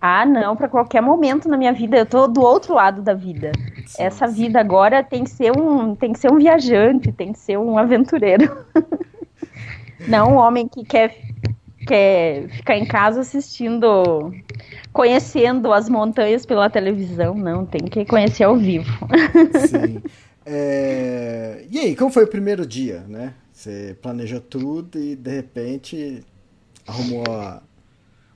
Ah, 0.00 0.24
não, 0.24 0.56
pra 0.56 0.68
qualquer 0.68 1.00
momento 1.00 1.48
na 1.48 1.56
minha 1.56 1.72
vida, 1.72 1.96
eu 1.98 2.06
tô 2.06 2.28
do 2.28 2.40
outro 2.40 2.74
lado 2.74 3.02
da 3.02 3.14
vida. 3.14 3.50
Sim, 3.86 3.96
Essa 4.04 4.26
sim. 4.26 4.34
vida 4.34 4.60
agora 4.60 5.02
tem 5.02 5.24
que 5.24 5.30
ser 5.30 5.52
um, 5.52 5.94
tem 5.96 6.12
que 6.12 6.18
ser 6.20 6.30
um 6.32 6.38
viajante, 6.38 7.10
tem 7.12 7.32
que 7.32 7.38
ser 7.38 7.58
um 7.58 7.76
aventureiro. 7.76 8.64
Não 10.06 10.32
um 10.32 10.36
homem 10.36 10.68
que 10.68 10.84
quer 10.84 11.14
quer 11.86 12.48
ficar 12.50 12.76
em 12.76 12.84
casa 12.86 13.20
assistindo, 13.20 14.32
conhecendo 14.92 15.72
as 15.72 15.88
montanhas 15.88 16.44
pela 16.44 16.68
televisão, 16.70 17.34
não, 17.34 17.64
tem 17.64 17.80
que 17.82 18.04
conhecer 18.04 18.44
ao 18.44 18.56
vivo. 18.56 19.08
Sim. 19.52 20.02
É, 20.44 21.66
E 21.70 21.78
aí, 21.78 21.96
como 21.96 22.10
foi 22.10 22.24
o 22.24 22.28
primeiro 22.28 22.66
dia, 22.66 23.00
né? 23.08 23.34
Você 23.52 23.96
planejou 24.00 24.40
tudo 24.40 24.98
e 24.98 25.16
de 25.16 25.30
repente 25.30 26.24
arrumou 26.86 27.24
a- 27.30 27.62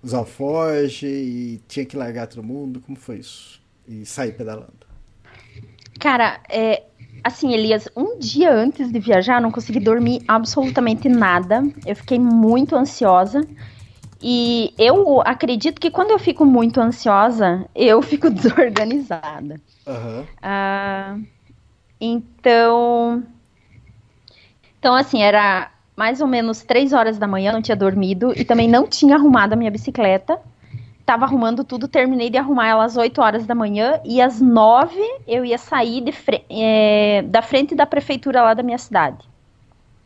os 0.02 0.12
alforjes 0.12 1.02
e 1.04 1.62
tinha 1.68 1.86
que 1.86 1.96
largar 1.96 2.26
todo 2.26 2.42
mundo. 2.42 2.80
Como 2.80 2.98
foi 2.98 3.18
isso? 3.18 3.62
E 3.86 4.04
sair 4.04 4.32
pedalando. 4.32 4.86
Cara, 6.00 6.40
é, 6.50 6.82
assim, 7.22 7.52
Elias, 7.52 7.88
um 7.96 8.18
dia 8.18 8.52
antes 8.52 8.90
de 8.90 8.98
viajar, 8.98 9.36
eu 9.36 9.42
não 9.42 9.52
consegui 9.52 9.80
dormir 9.80 10.22
absolutamente 10.26 11.08
nada. 11.08 11.62
Eu 11.86 11.94
fiquei 11.94 12.18
muito 12.18 12.74
ansiosa. 12.74 13.46
E 14.20 14.72
eu 14.78 15.20
acredito 15.22 15.80
que 15.80 15.90
quando 15.90 16.10
eu 16.10 16.18
fico 16.18 16.44
muito 16.44 16.80
ansiosa, 16.80 17.68
eu 17.74 18.02
fico 18.02 18.30
desorganizada. 18.30 19.60
Ah, 20.40 21.16
então. 22.00 23.22
Então, 24.78 24.94
assim, 24.94 25.22
era 25.22 25.71
mais 25.96 26.20
ou 26.20 26.26
menos 26.26 26.62
três 26.62 26.92
horas 26.92 27.18
da 27.18 27.26
manhã, 27.26 27.52
não 27.52 27.62
tinha 27.62 27.76
dormido 27.76 28.32
e 28.36 28.44
também 28.44 28.68
não 28.68 28.86
tinha 28.86 29.14
arrumado 29.16 29.52
a 29.52 29.56
minha 29.56 29.70
bicicleta. 29.70 30.38
Tava 31.04 31.24
arrumando 31.24 31.64
tudo, 31.64 31.88
terminei 31.88 32.30
de 32.30 32.38
arrumar 32.38 32.68
ela 32.68 32.84
às 32.84 32.96
8 32.96 33.20
horas 33.20 33.44
da 33.44 33.54
manhã 33.54 34.00
e 34.04 34.20
às 34.22 34.40
9 34.40 34.96
eu 35.26 35.44
ia 35.44 35.58
sair 35.58 36.00
de 36.00 36.12
fre- 36.12 36.44
é, 36.48 37.22
da 37.26 37.42
frente 37.42 37.74
da 37.74 37.84
prefeitura 37.84 38.40
lá 38.42 38.54
da 38.54 38.62
minha 38.62 38.78
cidade. 38.78 39.18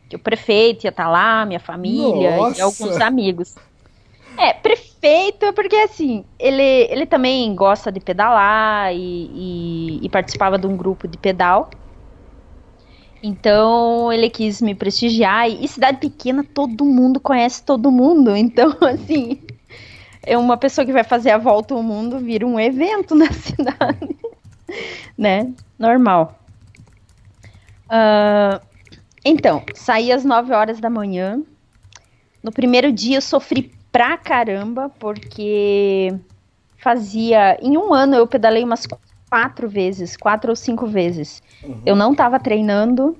Que 0.09 0.15
o 0.15 0.19
prefeito 0.19 0.85
ia 0.85 0.89
estar 0.89 1.07
lá, 1.07 1.45
minha 1.45 1.59
família 1.59 2.37
Nossa! 2.37 2.57
e 2.57 2.61
alguns 2.61 2.97
amigos. 2.99 3.55
É, 4.37 4.53
prefeito, 4.53 5.45
é 5.45 5.51
porque 5.51 5.75
assim, 5.75 6.23
ele, 6.39 6.61
ele 6.89 7.05
também 7.05 7.53
gosta 7.55 7.91
de 7.91 7.99
pedalar 7.99 8.93
e, 8.93 8.97
e- 8.99 9.99
e 10.03 10.09
participava 10.09 10.57
de 10.57 10.65
um 10.67 10.75
grupo 10.75 11.07
de 11.07 11.17
pedal. 11.17 11.69
Então 13.21 14.11
ele 14.11 14.29
quis 14.29 14.61
me 14.61 14.75
prestigiar. 14.75 15.49
E, 15.49 15.67
cidade 15.67 15.99
pequena, 15.99 16.43
todo 16.43 16.85
mundo 16.85 17.19
conhece 17.19 17.63
todo 17.63 17.91
mundo. 17.91 18.35
Então, 18.35 18.75
assim, 18.81 19.41
é 20.23 20.37
uma 20.37 20.57
pessoa 20.57 20.85
que 20.85 20.93
vai 20.93 21.03
fazer 21.03 21.31
a 21.31 21.37
volta 21.37 21.73
ao 21.73 21.83
mundo 21.83 22.19
vira 22.19 22.45
um 22.45 22.59
evento 22.59 23.15
na 23.15 23.31
cidade. 23.33 24.15
né? 25.17 25.53
Normal. 25.77 26.39
Ah, 27.89 28.61
então, 29.23 29.63
saí 29.73 30.11
às 30.11 30.23
9 30.23 30.53
horas 30.53 30.79
da 30.79 30.89
manhã. 30.89 31.41
No 32.43 32.51
primeiro 32.51 32.91
dia 32.91 33.17
eu 33.17 33.21
sofri 33.21 33.73
pra 33.91 34.17
caramba, 34.17 34.89
porque 34.99 36.13
fazia. 36.77 37.57
Em 37.61 37.77
um 37.77 37.93
ano 37.93 38.15
eu 38.15 38.27
pedalei 38.27 38.63
umas 38.63 38.85
quatro 39.29 39.67
vezes, 39.69 40.15
quatro 40.17 40.49
ou 40.49 40.55
cinco 40.55 40.85
vezes. 40.85 41.41
Eu 41.85 41.95
não 41.95 42.15
tava 42.15 42.39
treinando. 42.39 43.17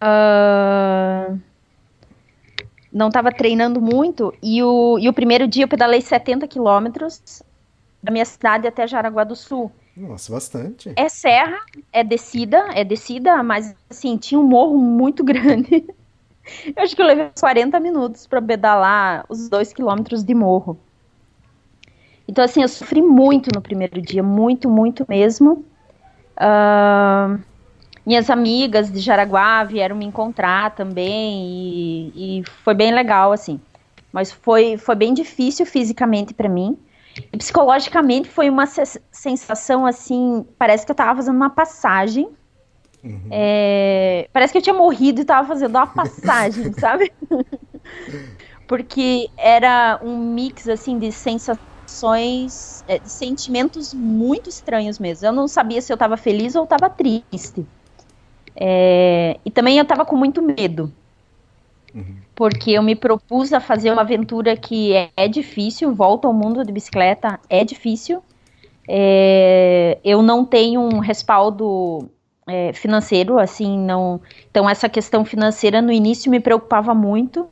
Ah, 0.00 1.34
não 2.92 3.10
tava 3.10 3.30
treinando 3.30 3.80
muito. 3.80 4.32
E 4.42 4.62
o, 4.62 4.98
e 4.98 5.08
o 5.08 5.12
primeiro 5.12 5.46
dia 5.46 5.64
eu 5.64 5.68
pedalei 5.68 6.00
70 6.00 6.46
quilômetros 6.46 7.42
da 8.02 8.12
minha 8.12 8.24
cidade 8.24 8.66
até 8.66 8.86
Jaraguá 8.86 9.24
do 9.24 9.36
Sul. 9.36 9.70
Nossa, 9.96 10.32
bastante. 10.32 10.92
É 10.94 11.08
serra, 11.08 11.58
é 11.92 12.04
descida, 12.04 12.68
é 12.72 12.84
descida, 12.84 13.42
mas 13.42 13.74
assim, 13.90 14.16
tinha 14.16 14.38
um 14.38 14.44
morro 14.44 14.78
muito 14.78 15.22
grande. 15.24 15.84
Eu 16.64 16.82
acho 16.82 16.96
que 16.96 17.02
eu 17.02 17.06
levei 17.06 17.26
uns 17.26 17.40
40 17.40 17.78
minutos 17.80 18.26
para 18.26 18.40
pedalar 18.40 19.26
os 19.28 19.48
dois 19.48 19.72
quilômetros 19.72 20.22
de 20.22 20.34
morro. 20.34 20.78
Então, 22.28 22.44
assim, 22.44 22.62
eu 22.62 22.68
sofri 22.68 23.02
muito 23.02 23.50
no 23.54 23.62
primeiro 23.62 24.00
dia, 24.02 24.22
muito, 24.22 24.68
muito 24.68 25.04
mesmo. 25.08 25.64
Ah, 26.36 27.38
minhas 28.06 28.30
amigas 28.30 28.90
de 28.92 29.00
Jaraguá 29.00 29.64
vieram 29.64 29.96
me 29.96 30.06
encontrar 30.06 30.74
também 30.74 32.12
e, 32.14 32.40
e 32.40 32.44
foi 32.64 32.74
bem 32.74 32.92
legal, 32.92 33.32
assim. 33.32 33.60
Mas 34.12 34.32
foi, 34.32 34.76
foi 34.78 34.94
bem 34.94 35.14
difícil 35.14 35.66
fisicamente 35.66 36.34
para 36.34 36.48
mim. 36.48 36.78
E 37.32 37.36
psicologicamente 37.38 38.28
foi 38.28 38.50
uma 38.50 38.66
se- 38.66 39.02
sensação 39.12 39.86
assim, 39.86 40.46
parece 40.58 40.86
que 40.86 40.92
eu 40.92 40.96
tava 40.96 41.16
fazendo 41.16 41.36
uma 41.36 41.50
passagem. 41.50 42.28
É, 43.30 44.28
parece 44.32 44.52
que 44.52 44.58
eu 44.58 44.62
tinha 44.62 44.74
morrido 44.74 45.20
e 45.20 45.24
tava 45.24 45.46
fazendo 45.46 45.76
uma 45.76 45.86
passagem, 45.86 46.72
sabe? 46.78 47.12
Porque 48.66 49.30
era 49.36 49.98
um 50.02 50.32
mix 50.34 50.68
assim 50.68 50.98
de 50.98 51.10
sensações, 51.88 52.84
é, 52.86 52.98
de 52.98 53.10
sentimentos 53.10 53.94
muito 53.94 54.48
estranhos 54.48 54.98
mesmo. 54.98 55.26
Eu 55.26 55.32
não 55.32 55.48
sabia 55.48 55.80
se 55.80 55.92
eu 55.92 55.96
tava 55.96 56.16
feliz 56.16 56.54
ou 56.54 56.66
tava 56.66 56.90
triste. 56.90 57.66
É, 58.54 59.38
e 59.44 59.50
também 59.50 59.78
eu 59.78 59.84
tava 59.84 60.04
com 60.04 60.16
muito 60.16 60.42
medo. 60.42 60.92
Porque 62.34 62.72
eu 62.72 62.82
me 62.82 62.94
propus 62.94 63.52
a 63.52 63.60
fazer 63.60 63.90
uma 63.90 64.02
aventura 64.02 64.56
que 64.56 64.92
é, 64.94 65.10
é 65.16 65.26
difícil, 65.26 65.92
volta 65.94 66.28
ao 66.28 66.34
mundo 66.34 66.64
de 66.64 66.70
bicicleta 66.70 67.40
é 67.48 67.64
difícil. 67.64 68.22
É, 68.86 69.98
eu 70.04 70.22
não 70.22 70.44
tenho 70.44 70.80
um 70.80 70.98
respaldo 70.98 72.08
é, 72.46 72.72
financeiro, 72.72 73.38
assim, 73.38 73.76
não. 73.78 74.20
Então 74.50 74.68
essa 74.68 74.88
questão 74.88 75.24
financeira 75.24 75.82
no 75.82 75.90
início 75.90 76.30
me 76.30 76.38
preocupava 76.38 76.94
muito. 76.94 77.48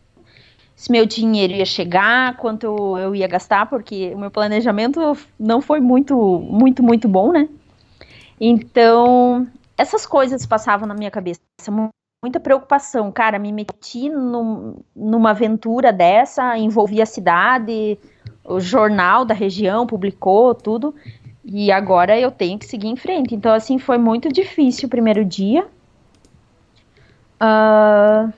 Se 0.76 0.92
meu 0.92 1.06
dinheiro 1.06 1.54
ia 1.54 1.64
chegar, 1.64 2.36
quanto 2.36 2.98
eu 2.98 3.14
ia 3.14 3.26
gastar, 3.26 3.64
porque 3.64 4.12
o 4.14 4.18
meu 4.18 4.30
planejamento 4.30 5.00
não 5.40 5.62
foi 5.62 5.80
muito, 5.80 6.14
muito, 6.38 6.82
muito 6.82 7.08
bom, 7.08 7.32
né? 7.32 7.48
Então, 8.38 9.48
essas 9.78 10.04
coisas 10.04 10.44
passavam 10.44 10.86
na 10.86 10.94
minha 10.94 11.10
cabeça, 11.10 11.40
muita 12.22 12.38
preocupação. 12.38 13.10
Cara, 13.10 13.38
me 13.38 13.50
meti 13.50 14.10
num, 14.10 14.76
numa 14.94 15.30
aventura 15.30 15.90
dessa, 15.90 16.58
envolvi 16.58 17.00
a 17.00 17.06
cidade, 17.06 17.98
o 18.44 18.60
jornal 18.60 19.24
da 19.24 19.32
região 19.32 19.86
publicou 19.86 20.54
tudo, 20.54 20.94
e 21.42 21.72
agora 21.72 22.20
eu 22.20 22.30
tenho 22.30 22.58
que 22.58 22.66
seguir 22.66 22.88
em 22.88 22.96
frente. 22.96 23.34
Então, 23.34 23.54
assim, 23.54 23.78
foi 23.78 23.96
muito 23.96 24.28
difícil 24.28 24.88
o 24.88 24.90
primeiro 24.90 25.24
dia. 25.24 25.66
Uh, 27.40 28.30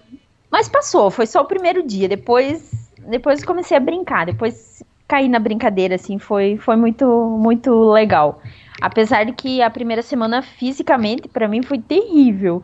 mas 0.50 0.68
passou, 0.68 1.10
foi 1.10 1.26
só 1.26 1.42
o 1.42 1.46
primeiro 1.46 1.86
dia. 1.86 2.08
Depois, 2.08 2.90
depois 2.98 3.44
comecei 3.44 3.76
a 3.76 3.80
brincar. 3.80 4.26
Depois 4.26 4.82
caí 5.06 5.28
na 5.28 5.38
brincadeira, 5.38 5.94
assim, 5.94 6.18
foi, 6.18 6.56
foi 6.58 6.76
muito, 6.76 7.06
muito 7.40 7.90
legal. 7.90 8.42
Apesar 8.80 9.24
de 9.24 9.32
que 9.32 9.60
a 9.62 9.70
primeira 9.70 10.02
semana 10.02 10.42
fisicamente 10.42 11.26
para 11.28 11.48
mim 11.48 11.62
foi 11.62 11.78
terrível. 11.78 12.62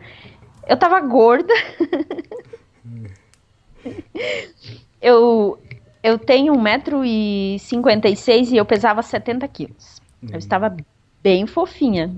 Eu 0.66 0.76
tava 0.76 1.00
gorda. 1.00 1.52
eu, 5.00 5.58
eu 6.02 6.18
tenho 6.18 6.54
1,56m 6.54 8.52
e 8.52 8.56
eu 8.56 8.64
pesava 8.64 9.02
70 9.02 9.48
quilos. 9.48 10.00
Eu 10.30 10.38
estava 10.38 10.74
bem 11.22 11.46
fofinha. 11.46 12.14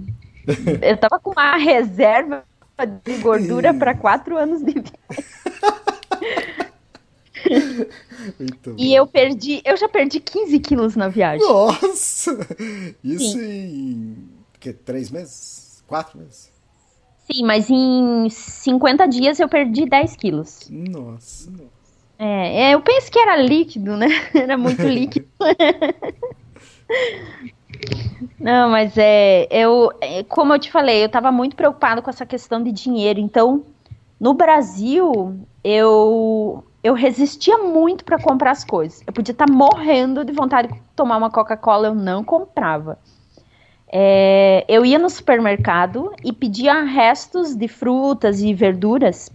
Eu 0.82 0.96
tava 0.96 1.18
com 1.18 1.30
uma 1.30 1.56
reserva 1.56 2.44
de 3.04 3.16
gordura 3.18 3.72
para 3.72 3.94
quatro 3.94 4.36
anos 4.36 4.62
de 4.62 4.72
vida. 4.72 4.92
e 8.76 8.94
eu 8.94 9.06
perdi, 9.06 9.60
eu 9.64 9.76
já 9.76 9.88
perdi 9.88 10.20
15 10.20 10.58
quilos 10.60 10.96
na 10.96 11.08
viagem. 11.08 11.46
Nossa! 11.46 12.46
Isso 13.02 13.32
Sim. 13.32 13.40
em 13.40 14.28
que, 14.58 14.72
três 14.72 15.10
meses? 15.10 15.82
Quatro 15.86 16.18
meses? 16.18 16.50
Sim, 17.30 17.44
mas 17.44 17.68
em 17.70 18.28
50 18.28 19.06
dias 19.08 19.40
eu 19.40 19.48
perdi 19.48 19.86
10 19.86 20.16
quilos. 20.16 20.68
Nossa. 20.70 21.52
É, 22.18 22.70
é, 22.70 22.74
eu 22.74 22.80
penso 22.80 23.10
que 23.10 23.18
era 23.18 23.36
líquido, 23.36 23.96
né? 23.96 24.06
Era 24.34 24.56
muito 24.56 24.82
líquido. 24.82 25.28
Não, 28.40 28.70
mas 28.70 28.96
é, 28.96 29.46
eu, 29.50 29.92
é, 30.00 30.22
como 30.24 30.54
eu 30.54 30.58
te 30.58 30.70
falei, 30.70 31.02
eu 31.02 31.06
estava 31.06 31.30
muito 31.32 31.56
preocupado 31.56 32.00
com 32.00 32.08
essa 32.08 32.24
questão 32.24 32.62
de 32.62 32.72
dinheiro. 32.72 33.20
Então, 33.20 33.64
no 34.20 34.32
Brasil, 34.34 35.38
eu 35.62 36.64
eu 36.86 36.94
resistia 36.94 37.58
muito 37.58 38.04
para 38.04 38.16
comprar 38.16 38.52
as 38.52 38.62
coisas. 38.62 39.02
Eu 39.04 39.12
podia 39.12 39.32
estar 39.32 39.46
tá 39.46 39.52
morrendo 39.52 40.24
de 40.24 40.32
vontade 40.32 40.68
de 40.68 40.80
tomar 40.94 41.16
uma 41.16 41.28
Coca-Cola, 41.28 41.88
eu 41.88 41.94
não 41.96 42.22
comprava. 42.22 42.96
É, 43.88 44.64
eu 44.68 44.86
ia 44.86 44.96
no 44.96 45.10
supermercado 45.10 46.12
e 46.22 46.32
pedia 46.32 46.84
restos 46.84 47.56
de 47.56 47.66
frutas 47.66 48.40
e 48.40 48.54
verduras 48.54 49.32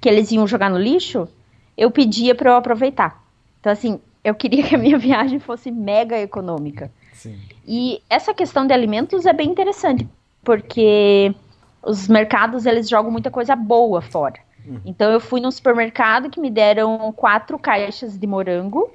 que 0.00 0.08
eles 0.08 0.30
iam 0.30 0.46
jogar 0.46 0.70
no 0.70 0.78
lixo. 0.78 1.28
Eu 1.76 1.90
pedia 1.90 2.36
para 2.36 2.50
eu 2.50 2.54
aproveitar. 2.54 3.20
Então, 3.58 3.72
assim, 3.72 4.00
eu 4.22 4.36
queria 4.36 4.62
que 4.62 4.76
a 4.76 4.78
minha 4.78 4.96
viagem 4.98 5.40
fosse 5.40 5.72
mega 5.72 6.16
econômica. 6.16 6.92
Sim. 7.12 7.36
E 7.66 8.00
essa 8.08 8.32
questão 8.32 8.64
de 8.64 8.72
alimentos 8.72 9.26
é 9.26 9.32
bem 9.32 9.50
interessante, 9.50 10.08
porque 10.44 11.34
os 11.82 12.06
mercados 12.06 12.64
eles 12.64 12.88
jogam 12.88 13.10
muita 13.10 13.30
coisa 13.30 13.56
boa 13.56 14.00
fora. 14.00 14.45
Uhum. 14.66 14.80
Então 14.84 15.12
eu 15.12 15.20
fui 15.20 15.40
num 15.40 15.50
supermercado 15.50 16.28
que 16.28 16.40
me 16.40 16.50
deram 16.50 17.12
quatro 17.12 17.58
caixas 17.58 18.18
de 18.18 18.26
morango 18.26 18.90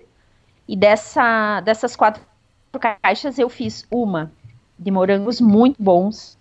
e 0.68 0.76
dessa, 0.76 1.62
dessas 1.62 1.96
quatro 1.96 2.22
caixas 2.80 3.40
eu 3.40 3.50
fiz 3.50 3.86
uma 3.90 4.32
de 4.78 4.92
morangos 4.92 5.40
muito 5.40 5.82
bons, 5.82 6.38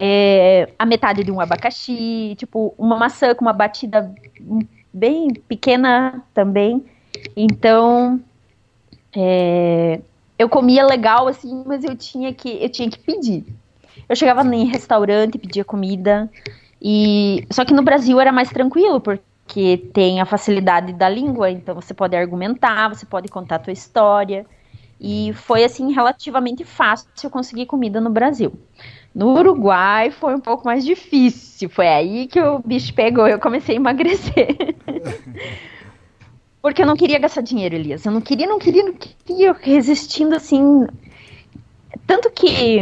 é, 0.00 0.70
a 0.78 0.86
metade 0.86 1.22
de 1.22 1.30
um 1.30 1.40
abacaxi, 1.40 2.34
tipo 2.36 2.74
uma 2.78 2.96
maçã 2.96 3.34
com 3.34 3.44
uma 3.44 3.52
batida 3.52 4.12
bem 4.92 5.32
pequena 5.34 6.22
também. 6.34 6.84
Então 7.36 8.20
é, 9.14 10.00
eu 10.38 10.48
comia 10.48 10.84
legal 10.84 11.28
assim, 11.28 11.62
mas 11.66 11.84
eu 11.84 11.94
tinha 11.94 12.32
que 12.32 12.62
eu 12.62 12.68
tinha 12.68 12.90
que 12.90 12.98
pedir. 12.98 13.44
Eu 14.08 14.16
chegava 14.16 14.42
em 14.42 14.64
restaurante, 14.64 15.38
pedia 15.38 15.64
comida, 15.64 16.30
e 16.82 17.46
só 17.48 17.64
que 17.64 17.72
no 17.72 17.82
Brasil 17.82 18.20
era 18.20 18.32
mais 18.32 18.48
tranquilo, 18.48 19.00
porque 19.00 19.88
tem 19.92 20.20
a 20.20 20.26
facilidade 20.26 20.92
da 20.92 21.08
língua, 21.08 21.48
então 21.48 21.76
você 21.76 21.94
pode 21.94 22.16
argumentar, 22.16 22.88
você 22.88 23.06
pode 23.06 23.28
contar 23.28 23.56
a 23.56 23.60
tua 23.60 23.72
história. 23.72 24.44
E 25.00 25.32
foi 25.32 25.64
assim 25.64 25.92
relativamente 25.92 26.64
fácil 26.64 27.30
conseguir 27.30 27.66
comida 27.66 28.00
no 28.00 28.10
Brasil. 28.10 28.52
No 29.14 29.32
Uruguai 29.36 30.10
foi 30.10 30.34
um 30.34 30.40
pouco 30.40 30.64
mais 30.64 30.84
difícil. 30.84 31.68
Foi 31.68 31.86
aí 31.86 32.26
que 32.26 32.40
o 32.40 32.58
bicho 32.60 32.94
pegou, 32.94 33.28
eu 33.28 33.38
comecei 33.38 33.76
a 33.76 33.78
emagrecer. 33.78 34.56
Porque 36.62 36.82
eu 36.82 36.86
não 36.86 36.96
queria 36.96 37.18
gastar 37.18 37.40
dinheiro, 37.42 37.74
Elias. 37.74 38.04
Eu 38.06 38.12
não 38.12 38.20
queria, 38.20 38.46
não 38.46 38.58
queria, 38.58 38.84
não 38.84 38.94
queria, 38.94 39.52
resistindo 39.52 40.34
assim. 40.36 40.86
Tanto 42.06 42.30
que 42.30 42.80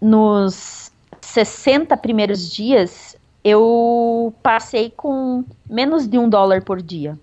nos 0.00 0.92
60 1.22 1.96
primeiros 1.96 2.50
dias 2.50 3.07
eu 3.48 4.34
passei 4.42 4.90
com 4.90 5.44
menos 5.68 6.06
de 6.06 6.18
um 6.18 6.28
dólar 6.28 6.62
por 6.62 6.82
dia. 6.82 7.18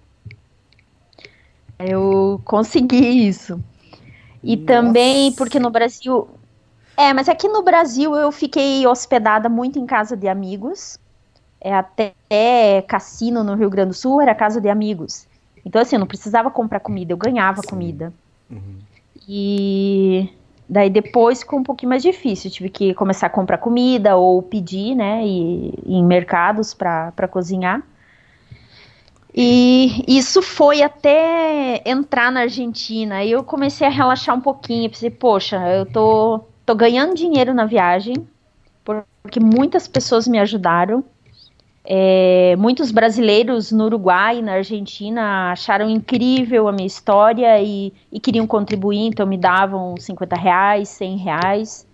Eu 1.80 2.42
consegui 2.46 3.28
isso. 3.28 3.62
E 4.44 4.56
Nossa. 4.56 4.66
também 4.66 5.32
porque 5.34 5.60
no 5.60 5.70
Brasil. 5.70 6.28
É, 6.98 7.14
mas 7.14 7.28
aqui 7.28 7.48
no 7.48 7.62
Brasil 7.62 8.16
eu 8.16 8.32
fiquei 8.32 8.86
hospedada 8.88 9.50
muito 9.50 9.78
em 9.78 9.86
casa 9.86 10.16
de 10.16 10.28
amigos. 10.28 10.98
É, 11.60 11.74
até 11.74 12.82
cassino 12.88 13.44
no 13.44 13.56
Rio 13.56 13.70
Grande 13.70 13.90
do 13.90 13.94
Sul 13.96 14.22
era 14.22 14.36
casa 14.36 14.62
de 14.62 14.70
amigos. 14.70 15.28
Então, 15.66 15.82
assim, 15.82 15.96
eu 15.96 16.00
não 16.00 16.08
precisava 16.08 16.52
comprar 16.52 16.80
comida, 16.80 17.12
eu 17.12 17.18
ganhava 17.18 17.62
Sim. 17.62 17.68
comida. 17.68 18.14
Uhum. 18.50 18.78
E 19.28 20.30
Daí 20.68 20.90
depois 20.90 21.42
ficou 21.42 21.60
um 21.60 21.64
pouquinho 21.64 21.90
mais 21.90 22.02
difícil, 22.02 22.50
tive 22.50 22.70
que 22.70 22.94
começar 22.96 23.28
a 23.28 23.30
comprar 23.30 23.60
comida 23.60 24.16
ou 24.16 24.42
pedir, 24.42 24.96
né, 24.96 25.26
e, 25.26 25.74
em 25.86 26.04
mercados 26.04 26.74
para 26.74 27.28
cozinhar. 27.30 27.84
E 29.38 30.06
isso 30.08 30.42
foi 30.42 30.82
até 30.82 31.82
entrar 31.86 32.32
na 32.32 32.42
Argentina. 32.42 33.18
Aí 33.18 33.32
eu 33.32 33.44
comecei 33.44 33.86
a 33.86 33.90
relaxar 33.90 34.34
um 34.36 34.40
pouquinho, 34.42 34.90
pensei, 34.90 35.10
poxa, 35.10 35.58
eu 35.70 35.86
tô, 35.86 36.42
tô 36.66 36.74
ganhando 36.74 37.14
dinheiro 37.14 37.54
na 37.54 37.66
viagem, 37.66 38.16
porque 38.84 39.40
muitas 39.40 39.88
pessoas 39.88 40.26
me 40.26 40.40
ajudaram. 40.40 41.04
É, 41.88 42.56
muitos 42.58 42.92
brasileiros 42.92 43.72
no 43.72 43.86
Uruguai 43.86 44.40
e 44.40 44.42
na 44.42 44.54
Argentina 44.54 45.52
acharam 45.52 45.88
incrível 45.88 46.68
a 46.68 46.72
minha 46.72 46.88
história 46.88 47.62
e, 47.62 47.94
e, 48.12 48.20
queriam 48.20 48.48
contribuir, 48.48 49.06
então 49.06 49.28
me 49.28 49.38
davam 49.38 49.96
50 49.96 50.36
reais, 50.36 50.90
100 50.90 51.18
reais. 51.18 51.88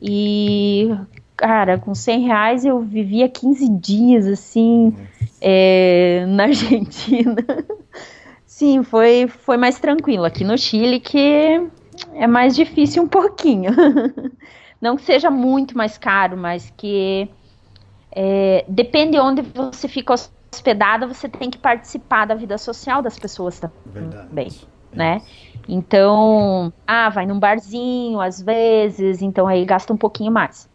E, 0.00 0.90
cara, 1.36 1.78
com 1.78 1.94
100 1.94 2.20
reais 2.22 2.64
eu 2.64 2.80
vivia 2.80 3.28
15 3.28 3.68
dias, 3.68 4.26
assim, 4.26 4.96
é, 5.38 6.24
na 6.26 6.44
Argentina. 6.48 7.36
Sim, 8.46 8.82
foi, 8.82 9.28
foi 9.28 9.58
mais 9.58 9.78
tranquilo. 9.78 10.24
Aqui 10.24 10.44
no 10.44 10.56
Chile 10.56 10.98
que 10.98 11.60
é 12.14 12.26
mais 12.26 12.56
difícil 12.56 13.02
um 13.02 13.08
pouquinho. 13.08 13.70
Não 14.80 14.96
que 14.96 15.02
seja 15.02 15.30
muito 15.30 15.76
mais 15.76 15.98
caro, 15.98 16.38
mas 16.38 16.72
que 16.74 17.28
é, 18.18 18.64
depende 18.66 19.18
onde 19.18 19.42
você 19.42 19.86
fica 19.86 20.14
hospedada, 20.14 21.06
você 21.06 21.28
tem 21.28 21.50
que 21.50 21.58
participar 21.58 22.24
da 22.24 22.34
vida 22.34 22.56
social 22.56 23.02
das 23.02 23.18
pessoas 23.18 23.60
também, 23.60 24.48
né? 24.90 25.20
Então, 25.68 26.72
ah, 26.86 27.10
vai 27.10 27.26
num 27.26 27.38
barzinho 27.38 28.18
às 28.18 28.40
vezes, 28.40 29.20
então 29.20 29.46
aí 29.46 29.62
gasta 29.66 29.92
um 29.92 29.98
pouquinho 29.98 30.32
mais. 30.32 30.66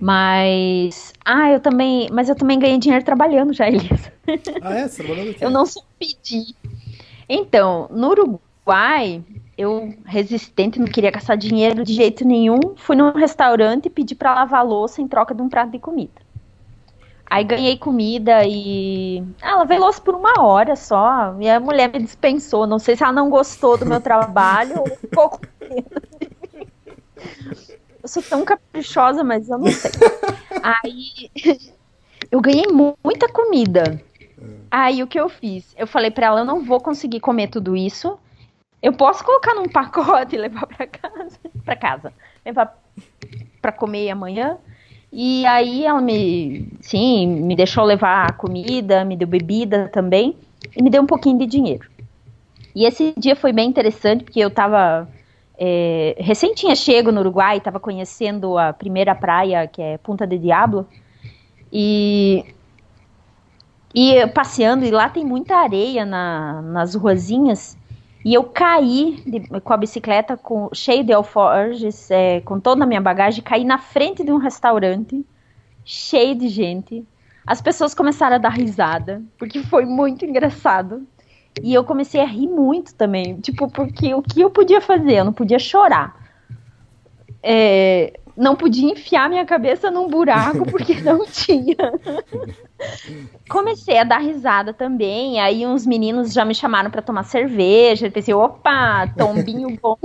Mas, 0.00 1.12
ah, 1.24 1.48
eu 1.52 1.60
também, 1.60 2.08
mas 2.10 2.28
eu 2.28 2.34
também 2.34 2.58
ganhei 2.58 2.76
dinheiro 2.76 3.04
trabalhando 3.04 3.52
já, 3.52 3.68
Elisa. 3.70 4.12
Ah, 4.60 4.74
é? 4.74 4.88
Você 4.88 5.04
trabalhando 5.04 5.30
aqui? 5.30 5.44
Eu 5.44 5.50
não 5.50 5.64
sou 5.64 5.84
pedir. 5.96 6.56
Então, 7.28 7.86
no 7.88 8.08
Uruguai, 8.08 9.22
eu 9.56 9.94
resistente, 10.04 10.80
não 10.80 10.88
queria 10.88 11.12
gastar 11.12 11.36
dinheiro 11.36 11.84
de 11.84 11.92
jeito 11.92 12.26
nenhum, 12.26 12.58
fui 12.74 12.96
num 12.96 13.12
restaurante 13.12 13.86
e 13.86 13.90
pedi 13.90 14.16
para 14.16 14.34
lavar 14.34 14.66
louça 14.66 15.00
em 15.00 15.06
troca 15.06 15.32
de 15.32 15.40
um 15.40 15.48
prato 15.48 15.70
de 15.70 15.78
comida. 15.78 16.21
Aí 17.26 17.44
ganhei 17.44 17.78
comida 17.78 18.44
e. 18.44 19.22
Ah, 19.40 19.52
ela 19.52 19.64
veio 19.64 19.80
louça 19.80 20.00
por 20.00 20.14
uma 20.14 20.42
hora 20.42 20.76
só. 20.76 21.34
E 21.40 21.48
a 21.48 21.58
mulher 21.58 21.90
me 21.90 22.02
dispensou. 22.02 22.66
Não 22.66 22.78
sei 22.78 22.94
se 22.96 23.02
ela 23.02 23.12
não 23.12 23.30
gostou 23.30 23.76
do 23.76 23.86
meu 23.86 24.00
trabalho 24.02 24.80
ou 24.80 24.86
ficou 24.96 25.30
com 25.30 25.40
medo. 25.60 26.02
Eu 28.02 28.08
sou 28.08 28.22
tão 28.22 28.44
caprichosa, 28.44 29.22
mas 29.24 29.48
eu 29.48 29.58
não 29.58 29.68
sei. 29.68 29.90
Aí 30.62 31.30
eu 32.30 32.40
ganhei 32.40 32.66
muita 33.02 33.28
comida. 33.28 34.00
Aí 34.70 35.02
o 35.02 35.06
que 35.06 35.18
eu 35.18 35.28
fiz? 35.28 35.74
Eu 35.76 35.86
falei 35.86 36.10
para 36.10 36.26
ela, 36.26 36.40
eu 36.40 36.44
não 36.44 36.64
vou 36.64 36.80
conseguir 36.80 37.20
comer 37.20 37.48
tudo 37.48 37.76
isso. 37.76 38.18
Eu 38.82 38.92
posso 38.92 39.24
colocar 39.24 39.54
num 39.54 39.68
pacote 39.68 40.34
e 40.34 40.38
levar 40.38 40.66
para 40.66 40.86
casa, 40.86 41.38
para 41.64 41.76
casa, 41.76 42.12
levar 42.44 42.76
para 43.60 43.70
comer 43.70 44.10
amanhã. 44.10 44.58
E 45.12 45.44
aí 45.44 45.84
ela 45.84 46.00
me, 46.00 46.68
sim, 46.80 47.26
me 47.26 47.54
deixou 47.54 47.84
levar 47.84 48.36
comida, 48.36 49.04
me 49.04 49.16
deu 49.16 49.28
bebida 49.28 49.90
também 49.92 50.36
e 50.74 50.82
me 50.82 50.88
deu 50.88 51.02
um 51.02 51.06
pouquinho 51.06 51.38
de 51.38 51.46
dinheiro. 51.46 51.86
E 52.74 52.86
esse 52.86 53.12
dia 53.18 53.36
foi 53.36 53.52
bem 53.52 53.68
interessante 53.68 54.24
porque 54.24 54.40
eu 54.40 54.48
estava 54.48 55.06
é, 55.58 56.16
recém 56.18 56.54
tinha 56.54 56.74
chego 56.74 57.12
no 57.12 57.20
Uruguai, 57.20 57.58
estava 57.58 57.78
conhecendo 57.78 58.56
a 58.56 58.72
primeira 58.72 59.14
praia 59.14 59.66
que 59.66 59.82
é 59.82 59.98
Punta 59.98 60.26
de 60.26 60.38
Diablo 60.38 60.88
e 61.70 62.44
e 63.94 64.26
passeando, 64.28 64.86
e 64.86 64.90
lá 64.90 65.10
tem 65.10 65.22
muita 65.22 65.56
areia 65.56 66.06
na, 66.06 66.62
nas 66.62 66.94
ruazinhas. 66.94 67.76
E 68.24 68.34
eu 68.34 68.44
caí 68.44 69.22
de, 69.26 69.60
com 69.60 69.72
a 69.72 69.76
bicicleta 69.76 70.36
com, 70.36 70.68
cheio 70.72 71.04
de 71.04 71.12
alforjes, 71.12 72.10
é, 72.10 72.40
com 72.40 72.60
toda 72.60 72.84
a 72.84 72.86
minha 72.86 73.00
bagagem, 73.00 73.42
caí 73.42 73.64
na 73.64 73.78
frente 73.78 74.22
de 74.24 74.30
um 74.30 74.36
restaurante, 74.36 75.24
cheio 75.84 76.34
de 76.34 76.48
gente. 76.48 77.04
As 77.46 77.60
pessoas 77.60 77.94
começaram 77.94 78.36
a 78.36 78.38
dar 78.38 78.50
risada, 78.50 79.22
porque 79.38 79.62
foi 79.64 79.84
muito 79.84 80.24
engraçado. 80.24 81.06
E 81.60 81.74
eu 81.74 81.84
comecei 81.84 82.20
a 82.20 82.24
rir 82.24 82.48
muito 82.48 82.94
também, 82.94 83.38
tipo, 83.40 83.68
porque 83.70 84.14
o 84.14 84.22
que 84.22 84.40
eu 84.40 84.50
podia 84.50 84.80
fazer? 84.80 85.18
Eu 85.18 85.24
não 85.24 85.32
podia 85.32 85.58
chorar. 85.58 86.16
É, 87.42 88.18
não 88.42 88.56
podia 88.56 88.90
enfiar 88.90 89.30
minha 89.30 89.46
cabeça 89.46 89.88
num 89.88 90.08
buraco 90.08 90.66
porque 90.68 91.00
não 91.00 91.24
tinha. 91.24 91.76
Comecei 93.48 93.98
a 93.98 94.04
dar 94.04 94.18
risada 94.18 94.74
também. 94.74 95.40
Aí 95.40 95.64
uns 95.64 95.86
meninos 95.86 96.32
já 96.32 96.44
me 96.44 96.54
chamaram 96.54 96.90
para 96.90 97.00
tomar 97.00 97.22
cerveja. 97.22 98.08
Eu 98.08 98.12
pensei, 98.12 98.34
opa, 98.34 99.06
tombinho 99.16 99.78
bom. 99.80 99.96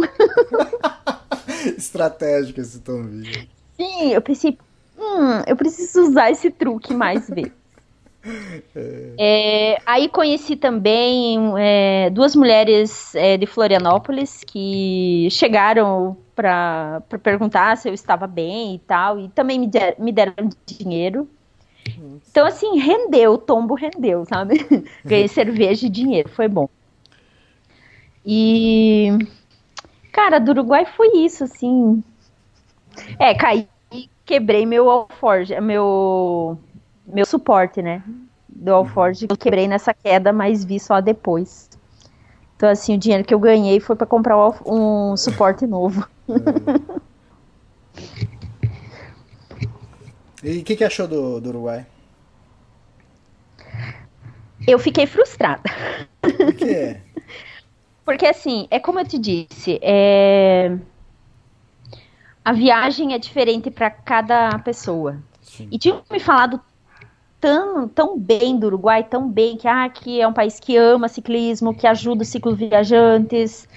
Estratégico 1.76 2.62
esse 2.62 2.80
tombinho. 2.80 3.48
Sim, 3.76 4.12
eu 4.12 4.22
pensei, 4.22 4.56
hum, 5.00 5.42
eu 5.48 5.56
preciso 5.56 6.02
usar 6.04 6.30
esse 6.30 6.52
truque 6.52 6.94
mais 6.94 7.28
vezes. 7.28 7.52
É, 9.18 9.82
aí 9.86 10.10
conheci 10.10 10.56
também 10.56 11.40
é, 11.58 12.10
duas 12.10 12.36
mulheres 12.36 13.16
é, 13.16 13.38
de 13.38 13.46
Florianópolis 13.46 14.44
que 14.46 15.30
chegaram 15.32 16.18
para 16.38 17.02
perguntar 17.24 17.76
se 17.78 17.90
eu 17.90 17.94
estava 17.96 18.28
bem 18.28 18.76
e 18.76 18.80
tal, 18.80 19.20
e 19.20 19.28
também 19.30 19.60
me, 19.60 19.68
der, 19.68 19.96
me 19.98 20.12
deram 20.12 20.36
dinheiro. 20.68 21.28
Então, 22.30 22.46
assim, 22.46 22.78
rendeu, 22.78 23.34
o 23.34 23.38
tombo 23.40 23.74
rendeu, 23.74 24.24
sabe? 24.26 24.64
Ganhei 25.04 25.28
cerveja 25.28 25.88
e 25.88 25.90
dinheiro, 25.90 26.30
foi 26.30 26.48
bom. 26.48 26.70
E, 28.24 29.18
cara, 30.12 30.38
do 30.38 30.52
Uruguai 30.52 30.86
foi 30.86 31.08
isso, 31.16 31.44
assim. 31.44 32.04
É, 33.18 33.34
caí, 33.34 33.68
quebrei 34.24 34.66
meu 34.66 34.90
alforge, 34.92 35.60
meu 35.60 36.60
meu 37.08 37.26
suporte, 37.26 37.82
né? 37.82 38.04
Do 38.50 38.74
Alforge 38.74 39.28
eu 39.30 39.38
quebrei 39.38 39.68
nessa 39.68 39.94
queda, 39.94 40.34
mas 40.34 40.66
vi 40.66 40.80
só 40.80 41.00
depois. 41.00 41.70
Então, 42.56 42.70
assim, 42.70 42.96
o 42.96 42.98
dinheiro 42.98 43.24
que 43.24 43.34
eu 43.34 43.40
ganhei 43.40 43.80
foi 43.80 43.96
para 43.96 44.06
comprar 44.06 44.36
um 44.66 45.16
suporte 45.16 45.66
novo. 45.66 46.08
E 50.44 50.60
o 50.60 50.64
que, 50.64 50.76
que, 50.76 50.84
achou 50.84 51.08
do, 51.08 51.40
do 51.40 51.50
Uruguai? 51.50 51.86
Eu 54.68 54.78
fiquei 54.78 55.06
frustrada. 55.06 55.64
Por 56.22 56.54
quê? 56.54 56.98
Porque, 58.04 58.26
assim, 58.26 58.68
é 58.72 58.80
como 58.80 59.00
eu 59.00 59.06
te 59.06 59.18
disse, 59.18 59.80
é... 59.82 60.78
a 62.44 62.54
viagem 62.54 63.14
é 63.14 63.20
diferente 63.20 63.70
para 63.70 63.90
cada 63.90 64.58
pessoa. 64.60 65.18
Sim. 65.42 65.68
E 65.72 65.78
tinham 65.78 66.02
me 66.10 66.20
falado 66.20 66.62
tão, 67.40 67.88
tão 67.88 68.18
bem 68.18 68.58
do 68.58 68.68
Uruguai, 68.68 69.04
tão 69.04 69.30
bem, 69.30 69.58
que, 69.58 69.68
ah, 69.68 69.90
que 69.90 70.22
é 70.22 70.28
um 70.28 70.34
país 70.34 70.60
que 70.60 70.76
ama 70.78 71.08
ciclismo, 71.08 71.76
que 71.76 71.88
ajuda 71.88 72.24
os 72.24 72.30
cicloviajantes. 72.30 73.68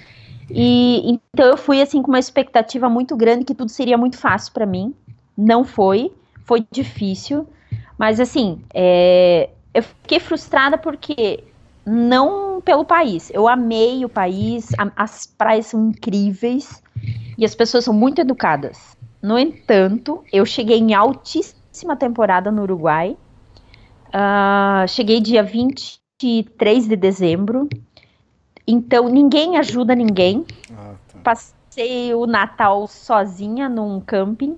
E 0.53 1.11
então 1.11 1.47
eu 1.47 1.57
fui 1.57 1.81
assim 1.81 2.01
com 2.01 2.09
uma 2.09 2.19
expectativa 2.19 2.89
muito 2.89 3.15
grande 3.15 3.45
que 3.45 3.55
tudo 3.55 3.69
seria 3.69 3.97
muito 3.97 4.17
fácil 4.17 4.53
para 4.53 4.65
mim. 4.65 4.93
Não 5.37 5.63
foi, 5.63 6.11
foi 6.45 6.65
difícil, 6.71 7.47
mas 7.97 8.19
assim, 8.19 8.61
é, 8.73 9.49
eu 9.73 9.83
fiquei 9.83 10.19
frustrada 10.19 10.77
porque 10.77 11.43
não 11.85 12.61
pelo 12.61 12.85
país. 12.85 13.31
Eu 13.33 13.47
amei 13.47 14.03
o 14.05 14.09
país, 14.09 14.69
a, 14.77 14.91
as 14.95 15.25
praias 15.25 15.67
são 15.67 15.89
incríveis 15.89 16.81
e 17.37 17.45
as 17.45 17.55
pessoas 17.55 17.85
são 17.85 17.93
muito 17.93 18.19
educadas. 18.21 18.97
No 19.21 19.37
entanto, 19.37 20.23
eu 20.31 20.45
cheguei 20.45 20.77
em 20.77 20.93
altíssima 20.93 21.95
temporada 21.95 22.51
no 22.51 22.63
Uruguai 22.63 23.15
Uh, 24.11 24.85
cheguei 24.89 25.21
dia 25.21 25.41
23 25.41 26.87
de 26.87 26.95
dezembro. 26.95 27.69
Então, 28.71 29.09
ninguém 29.09 29.57
ajuda 29.57 29.93
ninguém. 29.93 30.45
Ah, 30.73 30.93
tá. 31.11 31.19
Passei 31.23 32.13
o 32.13 32.25
Natal 32.25 32.87
sozinha 32.87 33.67
num 33.67 33.99
camping. 33.99 34.57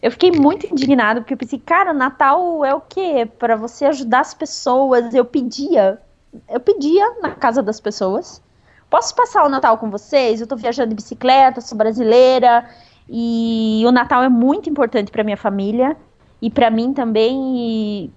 Eu 0.00 0.10
fiquei 0.12 0.30
muito 0.30 0.66
indignada, 0.66 1.20
porque 1.20 1.34
eu 1.34 1.38
pensei, 1.38 1.58
cara, 1.58 1.92
Natal 1.92 2.64
é 2.64 2.74
o 2.74 2.80
quê? 2.80 3.28
Para 3.38 3.56
você 3.56 3.86
ajudar 3.86 4.20
as 4.20 4.34
pessoas. 4.34 5.12
Eu 5.12 5.24
pedia, 5.24 6.00
eu 6.48 6.60
pedia 6.60 7.16
na 7.20 7.30
casa 7.30 7.62
das 7.62 7.80
pessoas. 7.80 8.42
Posso 8.88 9.14
passar 9.16 9.44
o 9.44 9.48
Natal 9.48 9.78
com 9.78 9.90
vocês? 9.90 10.40
Eu 10.40 10.46
tô 10.46 10.54
viajando 10.54 10.90
de 10.90 10.94
bicicleta, 10.94 11.60
sou 11.60 11.76
brasileira. 11.76 12.68
E 13.08 13.82
o 13.84 13.90
Natal 13.90 14.22
é 14.22 14.28
muito 14.28 14.70
importante 14.70 15.10
para 15.10 15.24
minha 15.24 15.36
família. 15.36 15.96
E 16.40 16.48
para 16.50 16.70
mim 16.70 16.92
também. 16.92 17.58
E 17.58 18.10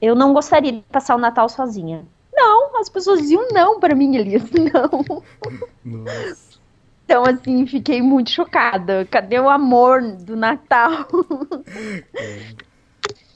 eu 0.00 0.16
não 0.16 0.32
gostaria 0.32 0.72
de 0.72 0.80
passar 0.90 1.14
o 1.14 1.18
Natal 1.18 1.48
sozinha. 1.48 2.04
Não, 2.36 2.78
as 2.78 2.90
pessoas 2.90 3.22
diziam 3.22 3.48
não 3.50 3.80
para 3.80 3.94
mim, 3.94 4.14
Elias, 4.14 4.44
não. 4.52 5.22
Nossa. 5.82 6.60
Então, 7.04 7.24
assim, 7.24 7.66
fiquei 7.66 8.02
muito 8.02 8.30
chocada. 8.30 9.06
Cadê 9.06 9.40
o 9.40 9.48
amor 9.48 10.02
do 10.02 10.36
Natal? 10.36 11.06
É. 12.14 12.54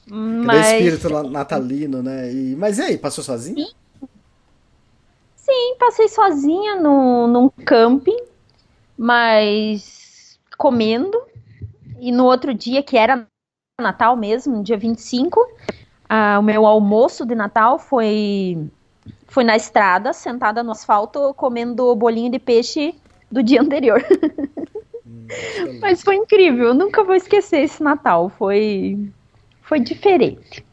Mas... 0.07 0.67
Cadê 0.67 0.83
o 0.83 0.87
espírito 0.87 1.23
natalino, 1.29 2.03
né? 2.03 2.31
E... 2.31 2.55
Mas 2.55 2.77
e 2.77 2.81
aí, 2.81 2.97
passou 2.97 3.23
sozinha? 3.23 3.65
Sim, 3.65 3.73
Sim 5.35 5.75
passei 5.79 6.07
sozinha 6.07 6.75
no, 6.75 7.27
num 7.27 7.49
camping, 7.49 8.19
mas 8.95 10.37
comendo. 10.57 11.19
E 11.99 12.11
no 12.11 12.25
outro 12.25 12.53
dia, 12.53 12.83
que 12.83 12.97
era 12.97 13.25
Natal 13.79 14.15
mesmo, 14.15 14.61
dia 14.61 14.77
25, 14.77 15.39
ah, 16.09 16.37
o 16.39 16.43
meu 16.43 16.65
almoço 16.65 17.25
de 17.25 17.35
Natal 17.35 17.79
foi 17.79 18.69
foi 19.31 19.45
na 19.45 19.55
estrada, 19.55 20.11
sentada 20.11 20.61
no 20.61 20.71
asfalto, 20.71 21.33
comendo 21.35 21.87
o 21.87 21.95
bolinho 21.95 22.29
de 22.29 22.37
peixe 22.37 22.93
do 23.31 23.41
dia 23.41 23.61
anterior. 23.61 24.05
Hum, 25.07 25.25
Mas 25.79 26.03
foi 26.03 26.17
incrível, 26.17 26.67
eu 26.67 26.73
nunca 26.73 27.01
vou 27.01 27.15
esquecer 27.15 27.61
esse 27.61 27.81
Natal, 27.81 28.29
foi 28.29 29.09
foi 29.61 29.79
diferente. 29.79 30.65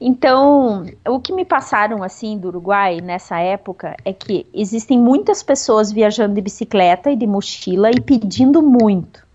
Então, 0.00 0.86
o 1.06 1.20
que 1.20 1.34
me 1.34 1.44
passaram 1.44 2.02
assim 2.02 2.38
do 2.38 2.48
Uruguai 2.48 3.02
nessa 3.02 3.38
época 3.38 3.94
é 4.06 4.14
que 4.14 4.46
existem 4.54 4.98
muitas 4.98 5.42
pessoas 5.42 5.92
viajando 5.92 6.34
de 6.34 6.40
bicicleta 6.40 7.10
e 7.10 7.16
de 7.16 7.26
mochila 7.26 7.90
e 7.90 8.00
pedindo 8.00 8.62
muito. 8.62 9.26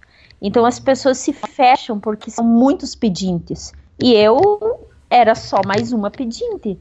Então 0.42 0.66
as 0.66 0.80
pessoas 0.80 1.20
se 1.20 1.32
fecham 1.32 2.00
porque 2.00 2.32
são 2.32 2.44
muitos 2.44 2.96
pedintes. 2.96 3.72
E 4.02 4.16
eu 4.16 4.40
era 5.12 5.36
só 5.36 5.62
mais 5.64 5.94
uma 5.94 6.10
pedinte. 6.10 6.80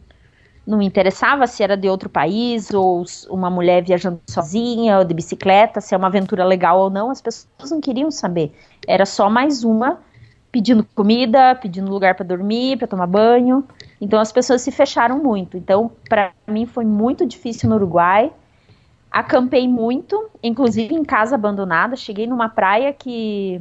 Não 0.66 0.80
interessava 0.80 1.46
se 1.46 1.62
era 1.62 1.76
de 1.76 1.88
outro 1.88 2.08
país 2.08 2.72
ou 2.72 3.04
uma 3.28 3.50
mulher 3.50 3.84
viajando 3.84 4.20
sozinha 4.28 4.98
ou 4.98 5.04
de 5.04 5.12
bicicleta, 5.12 5.80
se 5.80 5.94
é 5.94 5.98
uma 5.98 6.06
aventura 6.06 6.44
legal 6.44 6.80
ou 6.80 6.90
não, 6.90 7.10
as 7.10 7.20
pessoas 7.20 7.70
não 7.70 7.80
queriam 7.80 8.10
saber. 8.10 8.52
Era 8.86 9.04
só 9.04 9.28
mais 9.28 9.62
uma 9.62 10.00
pedindo 10.50 10.86
comida, 10.94 11.56
pedindo 11.56 11.90
lugar 11.90 12.14
para 12.14 12.24
dormir, 12.24 12.78
para 12.78 12.86
tomar 12.86 13.08
banho. 13.08 13.64
Então 14.00 14.20
as 14.20 14.30
pessoas 14.30 14.62
se 14.62 14.70
fecharam 14.70 15.18
muito. 15.18 15.56
Então, 15.56 15.90
para 16.08 16.32
mim 16.46 16.64
foi 16.64 16.84
muito 16.84 17.26
difícil 17.26 17.68
no 17.68 17.74
Uruguai. 17.74 18.32
Acampei 19.10 19.66
muito, 19.66 20.30
inclusive 20.42 20.94
em 20.94 21.04
casa 21.04 21.34
abandonada. 21.34 21.96
Cheguei 21.96 22.26
numa 22.26 22.48
praia 22.48 22.92
que 22.92 23.60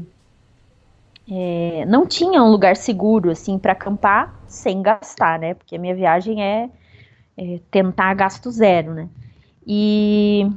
é, 1.29 1.83
não 1.87 2.05
tinha 2.05 2.43
um 2.43 2.51
lugar 2.51 2.75
seguro 2.75 3.31
assim 3.31 3.57
para 3.57 3.71
acampar 3.71 4.33
sem 4.47 4.81
gastar, 4.81 5.39
né? 5.39 5.55
Porque 5.55 5.75
a 5.75 5.79
minha 5.79 5.95
viagem 5.95 6.43
é, 6.43 6.69
é, 7.37 7.59
tentar 7.71 8.13
gasto 8.15 8.51
zero, 8.51 8.93
né? 8.93 9.09
E 9.65 10.47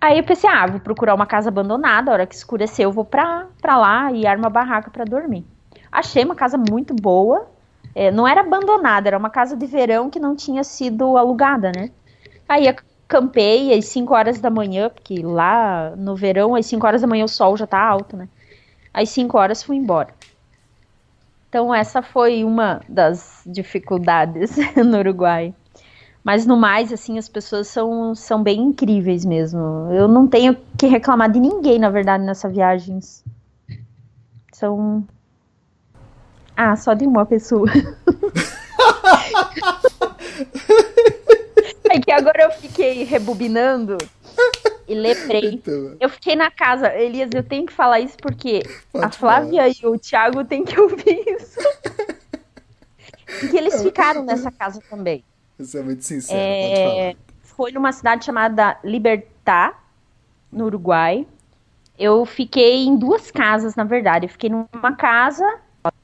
aí 0.00 0.18
eu 0.18 0.24
pensei, 0.24 0.48
ah, 0.50 0.66
vou 0.66 0.80
procurar 0.80 1.14
uma 1.14 1.26
casa 1.26 1.48
abandonada, 1.50 2.10
a 2.10 2.14
hora 2.14 2.26
que 2.26 2.34
escurecer 2.34 2.84
eu 2.84 2.92
vou 2.92 3.04
pra, 3.04 3.48
pra 3.60 3.78
lá 3.78 4.12
e 4.12 4.26
armo 4.26 4.46
a 4.46 4.50
barraca 4.50 4.90
para 4.90 5.04
dormir. 5.04 5.46
Achei 5.90 6.24
uma 6.24 6.34
casa 6.36 6.58
muito 6.58 6.94
boa, 6.94 7.48
É, 7.94 8.10
não 8.12 8.28
era 8.28 8.42
abandonada, 8.42 9.08
era 9.08 9.18
uma 9.18 9.30
casa 9.30 9.56
de 9.56 9.66
verão 9.66 10.10
que 10.10 10.20
não 10.20 10.36
tinha 10.36 10.62
sido 10.64 11.16
alugada, 11.16 11.72
né? 11.72 11.90
Aí 12.48 12.68
acampei 12.68 13.72
às 13.76 13.86
5 13.86 14.14
horas 14.14 14.40
da 14.40 14.50
manhã, 14.50 14.90
porque 14.90 15.22
lá 15.22 15.94
no 15.96 16.16
verão, 16.16 16.54
às 16.56 16.66
5 16.66 16.86
horas 16.86 17.02
da 17.02 17.08
manhã 17.08 17.24
o 17.24 17.28
sol 17.28 17.56
já 17.56 17.66
tá 17.66 17.80
alto, 17.80 18.16
né? 18.16 18.28
Às 18.94 19.10
5 19.10 19.38
horas 19.38 19.62
fui 19.62 19.76
embora. 19.76 20.14
Então 21.48 21.74
essa 21.74 22.02
foi 22.02 22.44
uma 22.44 22.84
das 22.88 23.42
dificuldades 23.46 24.56
no 24.76 24.98
Uruguai. 24.98 25.54
Mas 26.24 26.44
no 26.44 26.56
mais, 26.56 26.92
assim, 26.92 27.18
as 27.18 27.28
pessoas 27.28 27.68
são, 27.68 28.14
são 28.14 28.42
bem 28.42 28.60
incríveis 28.60 29.24
mesmo. 29.24 29.88
Eu 29.92 30.06
não 30.08 30.26
tenho 30.26 30.56
que 30.76 30.86
reclamar 30.86 31.30
de 31.30 31.40
ninguém, 31.40 31.78
na 31.78 31.90
verdade, 31.90 32.24
nessa 32.24 32.48
viagem. 32.48 32.98
São. 34.52 35.06
Ah, 36.56 36.76
só 36.76 36.92
de 36.92 37.06
uma 37.06 37.24
pessoa. 37.24 37.68
é 41.90 42.00
que 42.00 42.10
agora 42.10 42.42
eu 42.44 42.50
fiquei 42.50 43.04
rebobinando 43.04 43.96
e 44.88 44.94
lembrei. 44.94 45.54
Então, 45.54 45.96
Eu 46.00 46.08
fiquei 46.08 46.34
na 46.34 46.50
casa. 46.50 46.94
Elias, 46.94 47.30
eu 47.34 47.42
tenho 47.42 47.66
que 47.66 47.72
falar 47.72 48.00
isso 48.00 48.16
porque 48.16 48.62
a 48.94 49.10
Flávia 49.10 49.68
e 49.68 49.86
o 49.86 49.98
Thiago 49.98 50.44
têm 50.44 50.64
que 50.64 50.78
ouvir 50.80 51.24
isso. 51.26 51.58
Porque 53.40 53.58
eles 53.58 53.82
ficaram 53.82 54.24
nessa 54.24 54.50
casa 54.50 54.80
também. 54.88 55.22
Isso 55.58 55.76
é 55.76 55.82
muito 55.82 56.04
sincero, 56.04 56.38
É, 56.40 57.16
foi 57.42 57.72
numa 57.72 57.92
cidade 57.92 58.24
chamada 58.24 58.78
Libertad, 58.84 59.74
no 60.52 60.66
Uruguai. 60.66 61.26
Eu 61.98 62.24
fiquei 62.24 62.84
em 62.86 62.96
duas 62.96 63.30
casas, 63.30 63.74
na 63.74 63.84
verdade. 63.84 64.26
Eu 64.26 64.30
fiquei 64.30 64.48
numa 64.48 64.94
casa, 64.96 65.44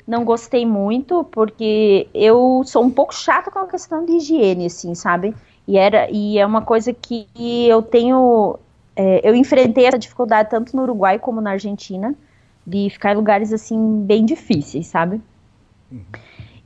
não 0.07 0.25
gostei 0.25 0.67
muito, 0.67 1.25
porque 1.25 2.09
eu 2.13 2.63
sou 2.65 2.83
um 2.83 2.91
pouco 2.91 3.15
chata 3.15 3.51
com 3.51 3.61
a 3.61 3.67
questão 3.69 4.05
de 4.05 4.13
higiene, 4.17 4.67
assim, 4.67 4.95
sabe? 4.95 5.35
E, 5.67 5.79
era, 5.79 6.11
e 6.11 6.37
é 6.39 6.45
uma 6.45 6.63
coisa 6.63 6.93
que 6.93 7.29
eu 7.69 7.81
tenho. 7.81 8.59
é, 8.97 9.29
eu 9.29 9.35
enfrentei 9.35 9.87
essa 9.87 9.99
dificuldade 9.99 10.51
tanto 10.51 10.77
no 10.77 10.83
Uruguai 10.83 11.19
como 11.19 11.41
na 11.41 11.53
Argentina, 11.53 12.15
de 12.67 12.91
ficar 12.91 13.13
em 13.13 13.17
lugares, 13.17 13.53
assim, 13.53 14.03
bem 14.05 14.25
difíceis, 14.25 14.89
sabe? 14.89 15.21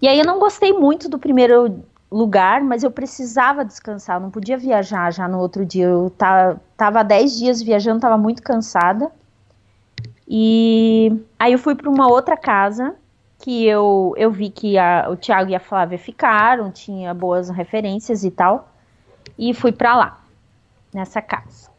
E 0.01 0.07
aí 0.07 0.19
eu 0.19 0.25
não 0.25 0.39
gostei 0.39 0.73
muito 0.73 1.09
do 1.09 1.19
primeiro 1.19 1.83
lugar, 2.11 2.63
mas 2.63 2.83
eu 2.83 2.91
precisava 2.91 3.65
descansar, 3.65 4.17
eu 4.17 4.21
não 4.21 4.31
podia 4.31 4.57
viajar 4.57 5.13
já 5.13 5.29
no 5.29 5.39
outro 5.39 5.65
dia. 5.65 5.85
Eu 5.87 6.11
ta- 6.11 6.57
tava 6.77 7.03
10 7.05 7.37
dias 7.37 7.63
viajando, 7.63 8.01
tava 8.01 8.17
muito 8.17 8.43
cansada. 8.43 9.11
E 10.27 11.13
aí 11.39 11.53
eu 11.53 11.59
fui 11.59 11.75
para 11.75 11.89
uma 11.89 12.09
outra 12.09 12.37
casa 12.37 12.95
que 13.39 13.67
eu, 13.67 14.15
eu 14.17 14.31
vi 14.31 14.51
que 14.51 14.77
a- 14.77 15.07
o 15.11 15.17
Thiago 15.17 15.51
e 15.51 15.55
a 15.55 15.61
Flávia 15.61 15.99
ficaram, 15.99 16.71
tinha 16.71 17.15
boas 17.15 17.49
referências 17.49 18.25
e 18.25 18.31
tal. 18.31 18.73
E 19.39 19.55
fui 19.55 19.71
para 19.73 19.97
lá, 19.97 20.25
nessa 20.93 21.23
casa, 21.23 21.71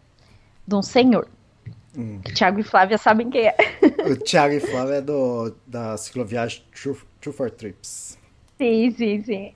de 0.67 0.75
um 0.75 0.81
senhor. 0.81 1.27
Que 2.23 2.33
Thiago 2.33 2.59
e 2.59 2.63
Flávia 2.63 2.97
sabem 2.97 3.29
quem 3.29 3.47
é. 3.47 3.55
O 4.09 4.15
Thiago 4.15 4.53
e 4.53 4.59
Flávio 4.59 4.93
é 4.93 5.01
do, 5.01 5.53
da 5.67 5.97
cicloviagem 5.97 6.63
True, 6.73 6.95
True 7.19 7.35
for 7.35 7.51
Trips. 7.51 8.17
Sim, 8.57 8.91
sim, 8.91 9.23
sim. 9.23 9.53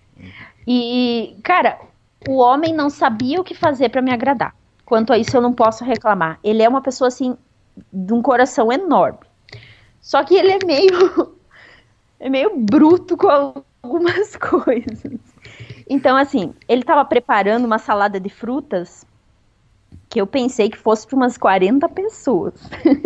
E, 0.68 1.36
cara, 1.44 1.80
o 2.28 2.38
homem 2.38 2.74
não 2.74 2.90
sabia 2.90 3.40
o 3.40 3.44
que 3.44 3.54
fazer 3.54 3.90
pra 3.90 4.02
me 4.02 4.12
agradar. 4.12 4.56
Quanto 4.86 5.14
a 5.14 5.18
isso, 5.18 5.36
eu 5.36 5.42
não 5.42 5.54
posso 5.54 5.84
reclamar. 5.84 6.40
Ele 6.44 6.62
é 6.62 6.70
uma 6.70 6.82
pessoa, 6.82 7.08
assim, 7.08 7.38
de 7.92 8.14
um 8.14 8.22
coração 8.22 8.72
enorme. 8.72 9.20
Só 10.02 10.24
que 10.24 10.36
ele 10.36 10.52
é 10.52 10.60
meio. 10.66 11.36
é 12.20 12.30
meio 12.30 12.58
bruto 12.58 13.18
com 13.18 13.30
algumas 13.30 14.36
coisas. 14.38 15.20
Então, 15.90 16.16
assim, 16.16 16.54
ele 16.68 16.84
tava 16.84 17.04
preparando 17.06 17.66
uma 17.66 17.80
salada 17.80 18.20
de 18.20 18.30
frutas 18.30 19.06
que 20.10 20.22
eu 20.22 20.28
pensei 20.28 20.70
que 20.70 20.78
fosse 20.78 21.08
para 21.08 21.16
umas 21.16 21.38
40 21.38 21.90
pessoas. 21.90 22.54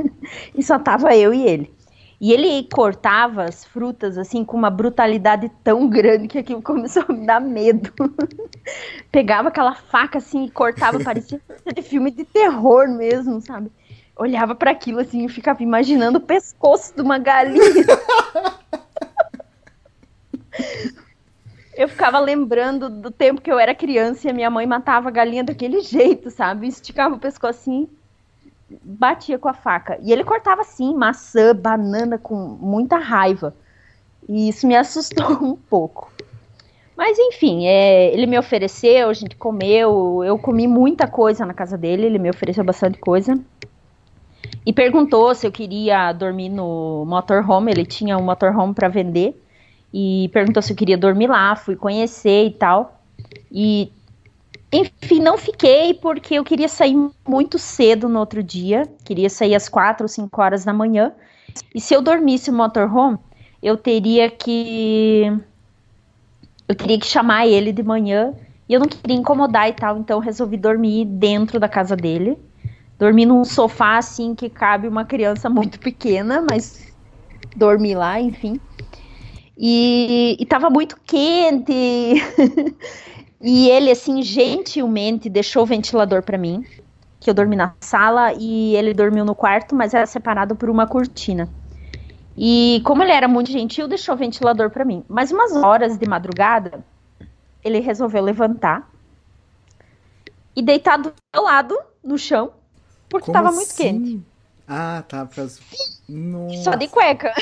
e 0.53 0.61
só 0.61 0.77
tava 0.77 1.15
eu 1.15 1.33
e 1.33 1.43
ele. 1.43 1.76
E 2.19 2.33
ele 2.33 2.67
cortava 2.73 3.43
as 3.43 3.63
frutas 3.63 4.17
assim 4.17 4.43
com 4.43 4.57
uma 4.57 4.71
brutalidade 4.71 5.51
tão 5.63 5.87
grande 5.87 6.27
que 6.27 6.39
aquilo 6.39 6.61
começou 6.63 7.05
a 7.07 7.13
me 7.13 7.25
dar 7.25 7.39
medo. 7.39 7.93
Pegava 9.11 9.49
aquela 9.49 9.75
faca 9.75 10.17
assim 10.17 10.45
e 10.45 10.51
cortava, 10.51 10.99
parecia 10.99 11.39
de 11.73 11.81
filme 11.81 12.09
de 12.09 12.25
terror 12.25 12.87
mesmo, 12.87 13.39
sabe? 13.39 13.71
Olhava 14.15 14.55
para 14.55 14.71
aquilo 14.71 14.99
assim 14.99 15.25
e 15.25 15.29
ficava 15.29 15.61
imaginando 15.61 16.17
o 16.17 16.21
pescoço 16.21 16.95
de 16.95 17.01
uma 17.01 17.19
galinha. 17.19 17.61
Eu 21.77 21.87
ficava 21.87 22.17
lembrando 22.17 22.89
do 22.89 23.11
tempo 23.11 23.39
que 23.39 23.51
eu 23.51 23.59
era 23.59 23.75
criança 23.75 24.25
e 24.25 24.31
a 24.31 24.33
minha 24.33 24.49
mãe 24.49 24.65
matava 24.65 25.09
a 25.09 25.11
galinha 25.11 25.43
daquele 25.43 25.81
jeito, 25.81 26.31
sabe? 26.31 26.67
Esticava 26.67 27.13
o 27.13 27.19
pescoço 27.19 27.59
assim, 27.59 27.87
batia 28.83 29.37
com 29.37 29.47
a 29.47 29.53
faca. 29.53 29.97
E 30.01 30.11
ele 30.11 30.23
cortava 30.23 30.61
assim, 30.61 30.93
maçã, 30.93 31.55
banana 31.55 32.17
com 32.17 32.35
muita 32.35 32.97
raiva. 32.97 33.55
E 34.27 34.49
isso 34.49 34.67
me 34.67 34.75
assustou 34.75 35.31
um 35.43 35.55
pouco. 35.55 36.11
Mas 36.95 37.17
enfim, 37.19 37.67
é, 37.67 38.11
ele 38.11 38.25
me 38.25 38.39
ofereceu, 38.39 39.09
a 39.09 39.13
gente 39.13 39.35
comeu, 39.35 40.23
eu 40.23 40.37
comi 40.39 40.67
muita 40.67 41.07
coisa 41.07 41.45
na 41.45 41.53
casa 41.53 41.77
dele, 41.77 42.07
ele 42.07 42.17
me 42.17 42.29
ofereceu 42.29 42.63
bastante 42.63 42.97
coisa. 42.97 43.39
E 44.65 44.73
perguntou 44.73 45.33
se 45.35 45.45
eu 45.45 45.51
queria 45.51 46.11
dormir 46.11 46.49
no 46.49 47.05
motorhome, 47.05 47.71
ele 47.71 47.85
tinha 47.85 48.17
um 48.17 48.23
motorhome 48.23 48.73
para 48.73 48.87
vender. 48.87 49.41
E 49.93 50.29
perguntou 50.33 50.61
se 50.61 50.73
eu 50.73 50.77
queria 50.77 50.97
dormir 50.97 51.27
lá, 51.27 51.55
fui 51.55 51.75
conhecer 51.75 52.47
e 52.47 52.51
tal. 52.51 52.99
E 53.51 53.91
enfim, 54.71 55.21
não 55.21 55.37
fiquei 55.37 55.93
porque 55.93 56.35
eu 56.35 56.43
queria 56.43 56.67
sair 56.67 56.95
muito 57.27 57.57
cedo 57.57 58.09
no 58.09 58.19
outro 58.19 58.43
dia. 58.43 58.83
Queria 59.05 59.29
sair 59.29 59.55
às 59.55 59.69
quatro 59.69 60.03
ou 60.03 60.09
cinco 60.09 60.41
horas 60.41 60.65
da 60.65 60.73
manhã. 60.73 61.13
E 61.73 61.79
se 61.79 61.93
eu 61.93 62.01
dormisse 62.01 62.51
no 62.51 62.57
motorhome, 62.57 63.17
eu 63.63 63.77
teria 63.77 64.29
que. 64.29 65.23
Eu 66.67 66.75
teria 66.75 66.99
que 66.99 67.07
chamar 67.07 67.47
ele 67.47 67.71
de 67.71 67.81
manhã. 67.81 68.33
E 68.67 68.73
eu 68.73 68.81
não 68.81 68.87
queria 68.87 69.15
incomodar 69.15 69.69
e 69.69 69.73
tal. 69.73 69.97
Então 69.97 70.19
resolvi 70.19 70.57
dormir 70.57 71.05
dentro 71.05 71.59
da 71.59 71.69
casa 71.69 71.95
dele. 71.95 72.37
Dormi 72.99 73.25
num 73.25 73.45
sofá 73.45 73.97
assim 73.97 74.35
que 74.35 74.49
cabe 74.49 74.87
uma 74.87 75.05
criança 75.05 75.47
muito 75.49 75.79
pequena, 75.79 76.45
mas 76.49 76.93
dormi 77.55 77.95
lá, 77.95 78.19
enfim. 78.19 78.59
E, 79.57 80.35
e 80.37 80.45
tava 80.45 80.69
muito 80.69 80.99
quente. 81.05 81.73
E 83.39 83.69
ele, 83.69 83.91
assim, 83.91 84.21
gentilmente 84.21 85.29
deixou 85.29 85.63
o 85.63 85.65
ventilador 85.65 86.23
para 86.23 86.37
mim, 86.37 86.65
que 87.19 87.29
eu 87.29 87.33
dormi 87.33 87.55
na 87.55 87.73
sala 87.79 88.33
e 88.33 88.75
ele 88.75 88.93
dormiu 88.93 89.23
no 89.23 89.35
quarto, 89.35 89.75
mas 89.75 89.93
era 89.93 90.05
separado 90.05 90.55
por 90.55 90.69
uma 90.69 90.87
cortina. 90.87 91.49
E 92.35 92.81
como 92.83 93.03
ele 93.03 93.11
era 93.11 93.27
muito 93.27 93.51
gentil, 93.51 93.87
deixou 93.87 94.15
o 94.15 94.17
ventilador 94.17 94.69
para 94.69 94.85
mim. 94.85 95.03
Mas 95.07 95.31
umas 95.31 95.55
horas 95.55 95.97
de 95.97 96.07
madrugada, 96.07 96.83
ele 97.63 97.79
resolveu 97.79 98.23
levantar 98.23 98.89
e 100.55 100.61
deitar 100.61 100.97
do 100.97 101.13
meu 101.33 101.43
lado, 101.43 101.77
no 102.03 102.17
chão, 102.17 102.51
porque 103.09 103.25
Como 103.25 103.33
tava 103.33 103.51
muito 103.51 103.71
assim? 103.71 103.83
quente. 103.83 104.21
Ah, 104.67 105.03
tá. 105.07 105.27
Nossa. 106.09 106.63
Só 106.63 106.75
de 106.75 106.87
cueca. 106.87 107.33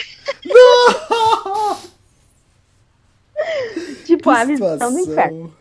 tipo, 4.06 4.30
a 4.30 4.46
visão 4.46 4.94
do 4.94 5.00
inferno. 5.00 5.54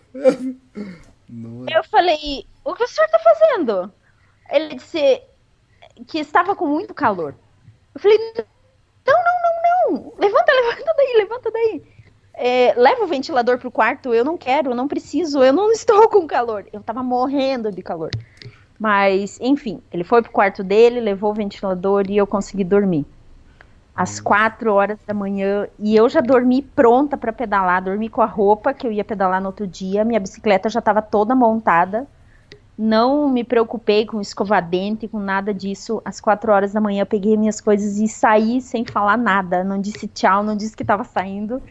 Nossa. 1.29 1.71
Eu 1.75 1.85
falei, 1.85 2.47
o 2.65 2.75
que 2.75 2.85
o 2.85 2.89
senhor 2.89 3.09
tá 3.09 3.19
fazendo? 3.19 3.93
Ele 4.51 4.77
disse 4.77 5.23
que 6.07 6.19
estava 6.19 6.55
com 6.55 6.67
muito 6.67 6.95
calor. 6.95 7.35
Eu 7.95 8.01
falei, 8.01 8.19
não, 8.37 9.15
não, 9.17 9.35
não, 9.43 10.01
não. 10.01 10.13
Levanta, 10.19 10.53
levanta 10.53 10.95
daí, 10.97 11.15
levanta 11.17 11.51
daí. 11.51 11.83
É, 12.37 12.75
leva 12.77 13.05
o 13.05 13.07
ventilador 13.07 13.59
pro 13.59 13.71
quarto, 13.71 14.13
eu 14.13 14.25
não 14.25 14.37
quero, 14.37 14.71
eu 14.71 14.75
não 14.75 14.89
preciso, 14.89 15.43
eu 15.43 15.53
não 15.53 15.71
estou 15.73 16.09
com 16.09 16.27
calor. 16.27 16.67
Eu 16.73 16.83
tava 16.83 17.03
morrendo 17.03 17.71
de 17.71 17.83
calor. 17.83 18.11
Mas, 18.79 19.39
enfim, 19.41 19.81
ele 19.93 20.05
foi 20.05 20.21
pro 20.21 20.33
quarto 20.33 20.63
dele, 20.65 21.01
levou 21.01 21.31
o 21.31 21.35
ventilador 21.35 22.05
e 22.09 22.17
eu 22.17 22.27
consegui 22.27 22.65
dormir. 22.65 23.07
Às 23.95 24.19
quatro 24.19 24.73
horas 24.73 24.99
da 25.07 25.15
manhã, 25.15 25.69
e 25.79 25.95
eu 25.95 26.09
já 26.09 26.21
dormi 26.21 26.63
pronta 26.63 27.17
para 27.17 27.33
pedalar, 27.33 27.83
dormi 27.83 28.09
com 28.09 28.21
a 28.21 28.27
roupa 28.27 28.75
que 28.75 28.87
eu 28.87 28.91
ia 28.91 29.05
pedalar 29.05 29.41
no 29.41 29.47
outro 29.47 29.69
dia, 29.69 30.05
minha 30.05 30.19
bicicleta 30.19 30.69
já 30.69 30.81
estava 30.81 31.01
toda 31.01 31.35
montada, 31.35 32.09
não 32.77 33.29
me 33.29 33.45
preocupei 33.45 34.05
com 34.05 34.21
escovadente, 34.21 35.07
com 35.07 35.21
nada 35.21 35.55
disso. 35.55 36.03
Às 36.05 36.21
quatro 36.21 36.53
horas 36.53 36.73
da 36.73 36.81
manhã, 36.81 37.03
eu 37.03 37.07
peguei 37.07 37.37
minhas 37.37 37.61
coisas 37.61 37.99
e 37.99 38.09
saí 38.09 38.61
sem 38.61 38.85
falar 38.85 39.17
nada, 39.17 39.63
não 39.63 39.81
disse 39.81 40.09
tchau, 40.09 40.43
não 40.43 40.57
disse 40.57 40.77
que 40.77 40.83
estava 40.83 41.05
saindo. 41.05 41.63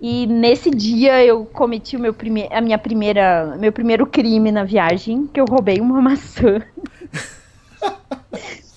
E 0.00 0.26
nesse 0.26 0.70
dia 0.70 1.24
eu 1.24 1.46
cometi 1.46 1.96
o 1.96 2.00
meu 2.00 2.12
prime 2.12 2.48
a 2.50 2.60
minha 2.60 2.76
primeira, 2.76 3.56
meu 3.58 3.72
primeiro 3.72 4.04
crime 4.06 4.50
na 4.50 4.64
viagem, 4.64 5.28
que 5.28 5.40
eu 5.40 5.44
roubei 5.44 5.80
uma 5.80 6.02
maçã. 6.02 6.60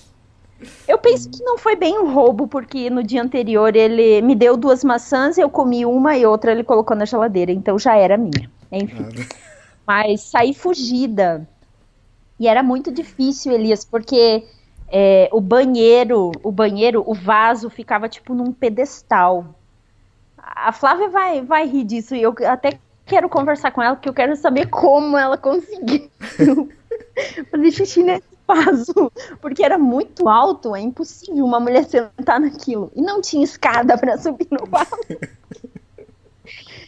Eu 0.88 0.96
penso 0.96 1.28
que 1.28 1.44
não 1.44 1.58
foi 1.58 1.76
bem 1.76 1.98
um 1.98 2.14
roubo, 2.14 2.48
porque 2.48 2.88
no 2.88 3.02
dia 3.02 3.22
anterior 3.22 3.76
ele 3.76 4.22
me 4.22 4.34
deu 4.34 4.56
duas 4.56 4.82
maçãs, 4.82 5.36
eu 5.36 5.50
comi 5.50 5.84
uma 5.84 6.16
e 6.16 6.24
outra 6.24 6.50
ele 6.50 6.64
colocou 6.64 6.96
na 6.96 7.04
geladeira, 7.04 7.52
então 7.52 7.78
já 7.78 7.94
era 7.94 8.16
minha. 8.16 8.50
Enfim. 8.72 9.06
Mas 9.86 10.22
saí 10.22 10.54
fugida. 10.54 11.46
E 12.40 12.48
era 12.48 12.62
muito 12.62 12.90
difícil, 12.90 13.52
Elias, 13.52 13.84
porque 13.84 14.46
é, 14.90 15.28
o 15.30 15.42
banheiro, 15.42 16.32
o 16.42 16.50
banheiro, 16.50 17.04
o 17.06 17.12
vaso 17.12 17.68
ficava 17.68 18.08
tipo 18.08 18.34
num 18.34 18.50
pedestal. 18.50 19.54
A 20.38 20.72
Flávia 20.72 21.10
vai, 21.10 21.42
vai 21.42 21.66
rir 21.66 21.84
disso 21.84 22.14
e 22.14 22.22
eu 22.22 22.34
até 22.46 22.78
quero 23.04 23.28
conversar 23.28 23.72
com 23.72 23.82
ela, 23.82 23.94
porque 23.94 24.08
eu 24.08 24.14
quero 24.14 24.34
saber 24.36 24.68
como 24.70 25.18
ela 25.18 25.36
conseguiu 25.36 26.08
fazer 27.50 27.72
xixi 27.72 28.02
nesse 28.02 28.37
vaso, 28.48 29.12
porque 29.40 29.62
era 29.62 29.78
muito 29.78 30.28
alto, 30.28 30.74
é 30.74 30.80
impossível 30.80 31.44
uma 31.44 31.60
mulher 31.60 31.84
sentar 31.84 32.40
naquilo. 32.40 32.90
E 32.96 33.02
não 33.02 33.20
tinha 33.20 33.44
escada 33.44 33.98
para 33.98 34.16
subir 34.16 34.48
no 34.50 34.66
vaso. 34.66 34.96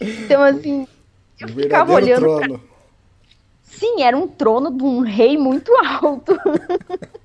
Então, 0.00 0.42
assim, 0.42 0.86
eu 1.38 1.48
Um 1.48 1.52
ficava 1.52 1.92
olhando 1.92 2.26
pra 2.26 2.46
trono. 2.46 2.62
Sim, 3.62 4.02
era 4.02 4.16
um 4.16 4.26
trono 4.26 4.70
de 4.70 4.82
um 4.82 5.00
rei 5.00 5.36
muito 5.36 5.72
alto. 5.76 6.36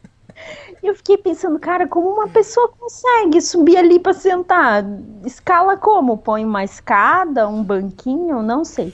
E 0.83 0.87
eu 0.87 0.93
fiquei 0.93 1.17
pensando, 1.17 1.57
cara, 1.57 1.87
como 1.87 2.07
uma 2.09 2.27
pessoa 2.27 2.69
consegue 2.77 3.41
subir 3.41 3.75
ali 3.77 3.99
para 3.99 4.13
sentar? 4.13 4.85
Escala 5.25 5.75
como? 5.75 6.15
Põe 6.15 6.45
uma 6.45 6.63
escada, 6.63 7.47
um 7.47 7.63
banquinho? 7.63 8.43
Não 8.43 8.63
sei. 8.63 8.93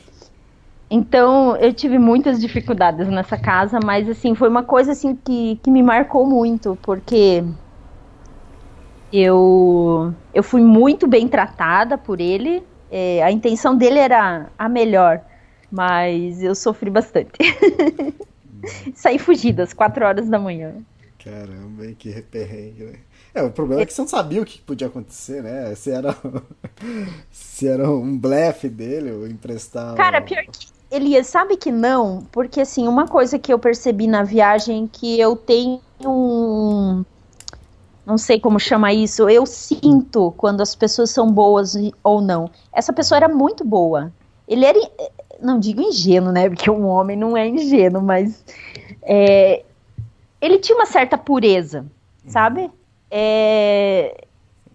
Então, 0.94 1.56
eu 1.56 1.72
tive 1.74 1.98
muitas 1.98 2.38
dificuldades 2.38 3.08
nessa 3.08 3.38
casa, 3.38 3.80
mas 3.82 4.10
assim, 4.10 4.36
foi 4.36 4.50
uma 4.50 4.62
coisa 4.62 4.92
assim 4.92 5.16
que, 5.16 5.58
que 5.64 5.72
me 5.72 5.82
marcou 5.82 6.28
muito, 6.28 6.78
porque 6.82 7.42
eu, 9.12 10.14
eu 10.34 10.44
fui 10.44 10.60
muito 10.60 11.08
bem 11.08 11.30
tratada 11.30 11.98
por 11.98 12.20
ele. 12.20 12.62
É, 12.92 13.24
a 13.24 13.32
intenção 13.32 13.74
dele 13.74 14.00
era 14.00 14.50
a 14.60 14.68
melhor, 14.68 15.22
mas 15.72 16.44
eu 16.44 16.54
sofri 16.54 16.90
bastante. 16.90 17.32
Saí 18.94 19.18
fugida 19.18 19.64
às 19.64 19.72
quatro 19.72 20.06
horas 20.06 20.28
da 20.28 20.38
manhã. 20.38 20.74
Caramba, 21.24 21.86
que 21.98 22.22
perrengue, 22.24 22.84
né? 22.84 22.94
É, 23.34 23.42
o 23.42 23.50
problema 23.50 23.82
é 23.82 23.86
que 23.86 23.94
você 23.94 24.02
não 24.02 24.10
sabia 24.10 24.42
o 24.42 24.46
que 24.46 24.60
podia 24.60 24.88
acontecer, 24.88 25.42
né? 25.42 25.74
Se 25.74 25.90
era, 25.90 26.14
se 27.32 27.66
era 27.66 27.90
um 27.90 28.18
blefe 28.18 28.68
dele, 28.68 29.12
ou 29.12 29.26
emprestar. 29.26 29.96
Cara, 29.96 30.20
pior 30.22 30.44
que 30.44 30.81
Elias, 30.92 31.28
sabe 31.28 31.56
que 31.56 31.72
não? 31.72 32.28
Porque 32.34 32.60
assim, 32.60 32.86
uma 32.86 33.08
coisa 33.08 33.40
que 33.40 33.52
eu 33.52 33.58
percebi 33.58 34.08
na 34.08 34.24
viagem 34.24 34.90
que 34.92 35.18
eu 35.18 35.38
tenho 35.38 35.80
um. 36.06 37.06
Não 38.06 38.18
sei 38.18 38.40
como 38.42 38.60
chama 38.60 38.92
isso. 38.92 39.30
Eu 39.30 39.46
sinto 39.46 40.34
quando 40.36 40.60
as 40.60 40.76
pessoas 40.76 41.10
são 41.10 41.32
boas 41.32 41.76
ou 42.04 42.20
não. 42.20 42.50
Essa 42.74 42.92
pessoa 42.92 43.16
era 43.18 43.30
muito 43.30 43.64
boa. 43.64 44.12
Ele 44.46 44.66
era. 44.66 44.80
Não 45.42 45.58
digo 45.60 45.82
ingênuo, 45.82 46.34
né? 46.34 46.50
Porque 46.50 46.70
um 46.70 46.86
homem 46.86 47.16
não 47.16 47.38
é 47.38 47.48
ingênuo, 47.48 48.02
mas. 48.02 48.44
é, 49.04 49.64
ele 50.42 50.58
tinha 50.58 50.76
uma 50.76 50.88
certa 50.88 51.18
pureza, 51.18 51.86
sabe? 52.28 52.70
É, 53.10 54.26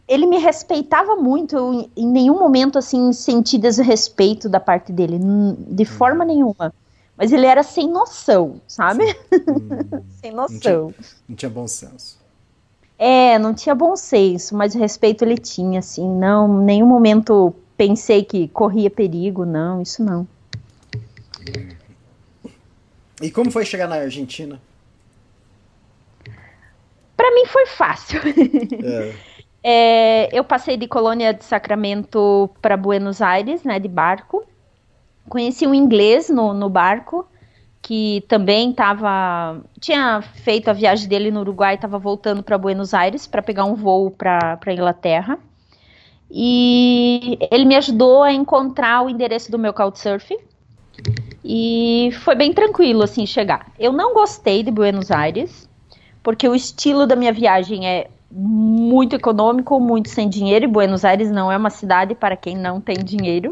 ele 0.09 0.27
me 0.27 0.39
respeitava 0.39 1.17
muito, 1.17 1.57
eu 1.57 1.91
em 1.97 2.07
nenhum 2.07 2.39
momento 2.39 2.79
assim 2.79 3.13
senti 3.13 3.59
desrespeito 3.59 4.49
da 4.49 4.61
parte 4.61 4.93
dele, 4.93 5.19
de 5.69 5.85
forma 5.85 6.25
nenhuma. 6.25 6.73
Mas 7.17 7.33
ele 7.33 7.47
era 7.47 7.63
sem 7.63 7.89
noção, 7.89 8.61
sabe? 8.69 9.05
sem 10.21 10.33
noção. 10.33 10.95
Não 11.29 11.35
tinha 11.35 11.51
bom 11.51 11.67
senso. 11.67 12.19
É, 12.99 13.39
não 13.39 13.53
tinha 13.53 13.75
bom 13.75 13.97
senso, 13.97 14.55
mas 14.57 14.75
respeito 14.75 15.25
ele 15.25 15.37
tinha, 15.37 15.81
assim, 15.81 16.09
não, 16.09 16.63
em 16.63 16.65
nenhum 16.65 16.87
momento 16.87 17.55
pensei 17.77 18.25
que 18.25 18.49
corria 18.49 18.91
perigo, 18.91 19.45
não, 19.45 19.83
isso 19.83 20.03
não. 20.03 20.27
E 23.21 23.31
como 23.31 23.51
foi 23.51 23.65
chegar 23.65 23.89
na 23.89 23.97
Argentina? 23.97 24.61
Pra 27.17 27.35
mim 27.35 27.47
foi 27.47 27.67
fácil. 27.67 28.21
É, 28.85 29.15
É, 29.69 30.29
eu 30.31 30.45
passei 30.45 30.77
de 30.77 30.87
Colônia 30.87 31.35
de 31.35 31.45
Sacramento 31.45 32.49
para 32.63 32.77
Buenos 32.77 33.21
Aires, 33.21 33.65
né, 33.65 33.81
de 33.81 33.89
barco. 33.89 34.47
Conheci 35.29 35.67
um 35.67 35.75
inglês 35.75 36.31
no, 36.31 36.55
no 36.55 36.71
barco 36.71 37.27
que 37.83 38.23
também 38.29 38.71
estava 38.71 39.61
tinha 39.81 40.23
feito 40.23 40.69
a 40.69 40.73
viagem 40.73 41.09
dele 41.09 41.33
no 41.33 41.41
Uruguai, 41.41 41.75
estava 41.75 41.99
voltando 41.99 42.45
para 42.45 42.57
Buenos 42.57 42.95
Aires 42.95 43.27
para 43.27 43.43
pegar 43.43 43.65
um 43.65 43.75
voo 43.75 44.09
para 44.09 44.61
Inglaterra. 44.69 45.37
E 46.31 47.37
ele 47.51 47.65
me 47.65 47.75
ajudou 47.75 48.23
a 48.23 48.33
encontrar 48.33 49.03
o 49.03 49.11
endereço 49.11 49.51
do 49.51 49.59
meu 49.59 49.75
Couchsurfing. 49.75 50.39
E 51.45 52.11
foi 52.23 52.37
bem 52.37 52.53
tranquilo 52.53 53.03
assim 53.03 53.27
chegar. 53.27 53.73
Eu 53.81 53.93
não 53.93 54.15
gostei 54.15 54.63
de 54.63 54.71
Buenos 54.71 55.11
Aires, 55.11 55.69
porque 56.23 56.49
o 56.49 56.55
estilo 56.55 57.05
da 57.05 57.17
minha 57.17 57.33
viagem 57.33 57.85
é 57.85 58.11
muito 58.39 59.17
econômico, 59.17 59.81
muito 59.81 60.11
sem 60.11 60.29
dinheiro, 60.29 60.67
e 60.67 60.69
Buenos 60.69 61.07
Aires 61.07 61.31
não 61.31 61.51
é 61.51 61.57
uma 61.57 61.71
cidade 61.71 62.15
para 62.15 62.37
quem 62.37 62.55
não 62.55 62.83
tem 62.83 62.97
dinheiro. 63.03 63.49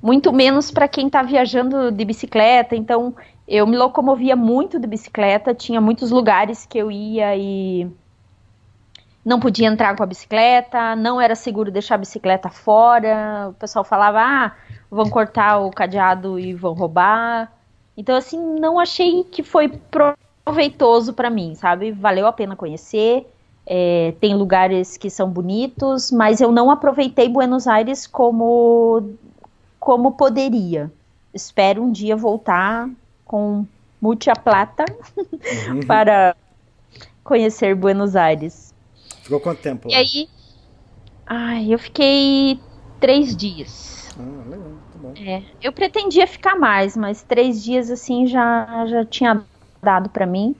Muito 0.00 0.32
menos 0.32 0.70
para 0.70 0.86
quem 0.86 1.08
está 1.08 1.22
viajando 1.22 1.90
de 1.90 2.04
bicicleta. 2.04 2.76
Então, 2.76 3.14
eu 3.46 3.66
me 3.66 3.76
locomovia 3.76 4.36
muito 4.36 4.78
de 4.78 4.86
bicicleta, 4.86 5.52
tinha 5.52 5.80
muitos 5.80 6.12
lugares 6.12 6.64
que 6.64 6.78
eu 6.78 6.92
ia 6.92 7.36
e 7.36 7.90
não 9.24 9.40
podia 9.40 9.66
entrar 9.68 9.96
com 9.96 10.02
a 10.02 10.06
bicicleta, 10.06 10.94
não 10.94 11.20
era 11.20 11.34
seguro 11.34 11.70
deixar 11.70 11.96
a 11.96 11.98
bicicleta 11.98 12.48
fora. 12.48 13.48
O 13.50 13.54
pessoal 13.54 13.84
falava: 13.84 14.20
"Ah, 14.20 14.52
vão 14.88 15.10
cortar 15.10 15.58
o 15.58 15.70
cadeado 15.70 16.38
e 16.38 16.54
vão 16.54 16.72
roubar". 16.72 17.52
Então, 17.96 18.16
assim, 18.16 18.38
não 18.60 18.78
achei 18.78 19.24
que 19.24 19.42
foi 19.42 19.68
proveitoso 20.44 21.12
para 21.14 21.28
mim, 21.30 21.54
sabe? 21.56 21.90
Valeu 21.92 22.26
a 22.28 22.32
pena 22.32 22.56
conhecer. 22.56 23.26
É, 23.66 24.14
tem 24.20 24.34
lugares 24.34 24.96
que 24.96 25.08
são 25.08 25.30
bonitos, 25.30 26.10
mas 26.10 26.40
eu 26.40 26.50
não 26.50 26.70
aproveitei 26.70 27.28
Buenos 27.28 27.66
Aires 27.66 28.06
como 28.06 29.16
como 29.78 30.12
poderia. 30.12 30.92
Espero 31.34 31.82
um 31.82 31.90
dia 31.90 32.16
voltar 32.16 32.88
com 33.24 33.64
muita 34.00 34.32
plata 34.34 34.84
para 35.86 36.36
conhecer 37.24 37.74
Buenos 37.74 38.14
Aires. 38.14 38.74
ficou 39.22 39.40
quanto 39.40 39.60
tempo? 39.60 39.88
E 39.88 39.94
aí, 39.94 40.28
ai, 41.26 41.72
eu 41.72 41.78
fiquei 41.78 42.60
três 43.00 43.36
dias. 43.36 44.08
Ah, 44.18 44.48
legal, 44.48 44.70
tá 44.92 44.98
bom. 44.98 45.14
É, 45.16 45.42
eu 45.62 45.72
pretendia 45.72 46.26
ficar 46.26 46.56
mais, 46.56 46.96
mas 46.96 47.22
três 47.22 47.62
dias 47.62 47.90
assim 47.90 48.26
já, 48.26 48.86
já 48.86 49.04
tinha 49.04 49.42
dado 49.82 50.10
para 50.10 50.26
mim. 50.26 50.54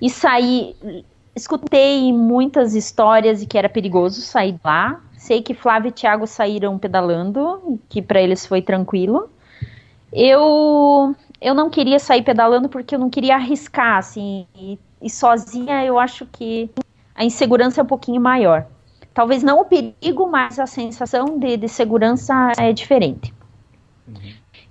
E 0.00 0.10
saí, 0.10 0.76
escutei 1.34 2.12
muitas 2.12 2.74
histórias 2.74 3.42
e 3.42 3.46
que 3.46 3.58
era 3.58 3.68
perigoso 3.68 4.20
sair 4.20 4.52
de 4.52 4.60
lá. 4.64 5.00
Sei 5.16 5.42
que 5.42 5.54
Flávio 5.54 5.88
e 5.88 5.92
Thiago 5.92 6.26
saíram 6.26 6.78
pedalando, 6.78 7.80
que 7.88 8.02
para 8.02 8.20
eles 8.20 8.46
foi 8.46 8.62
tranquilo. 8.62 9.28
Eu 10.12 11.14
eu 11.40 11.54
não 11.54 11.68
queria 11.68 11.98
sair 11.98 12.22
pedalando 12.22 12.68
porque 12.68 12.94
eu 12.94 12.98
não 12.98 13.10
queria 13.10 13.34
arriscar 13.34 13.98
assim, 13.98 14.46
e, 14.54 14.78
e 15.02 15.10
sozinha 15.10 15.84
eu 15.84 15.98
acho 15.98 16.24
que 16.26 16.70
a 17.14 17.24
insegurança 17.24 17.80
é 17.80 17.84
um 17.84 17.86
pouquinho 17.86 18.20
maior. 18.20 18.66
Talvez 19.12 19.42
não 19.42 19.60
o 19.60 19.64
perigo, 19.64 20.26
mas 20.26 20.58
a 20.58 20.66
sensação 20.66 21.38
de, 21.38 21.56
de 21.56 21.68
segurança 21.68 22.52
é 22.58 22.72
diferente. 22.72 23.32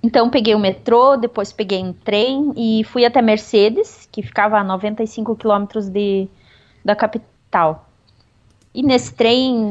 Então 0.02 0.28
peguei 0.28 0.54
o 0.54 0.58
metrô, 0.58 1.16
depois 1.16 1.52
peguei 1.52 1.82
um 1.82 1.92
trem 1.92 2.52
e 2.56 2.84
fui 2.84 3.06
até 3.06 3.22
Mercedes, 3.22 4.06
que 4.12 4.22
ficava 4.22 4.58
a 4.58 4.64
95 4.64 5.34
quilômetros 5.34 5.88
de, 5.88 6.28
da 6.84 6.94
capital. 6.94 7.88
E 8.74 8.82
nesse 8.82 9.14
trem 9.14 9.70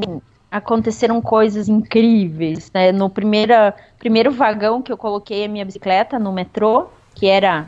aconteceram 0.49 1.21
coisas 1.21 1.67
incríveis. 1.67 2.71
Né? 2.71 2.91
No 2.91 3.09
primeira, 3.09 3.75
primeiro 3.99 4.31
vagão 4.31 4.81
que 4.81 4.91
eu 4.91 4.97
coloquei 4.97 5.45
a 5.45 5.47
minha 5.47 5.65
bicicleta 5.65 6.17
no 6.19 6.31
metrô, 6.31 6.87
que 7.15 7.27
era 7.27 7.67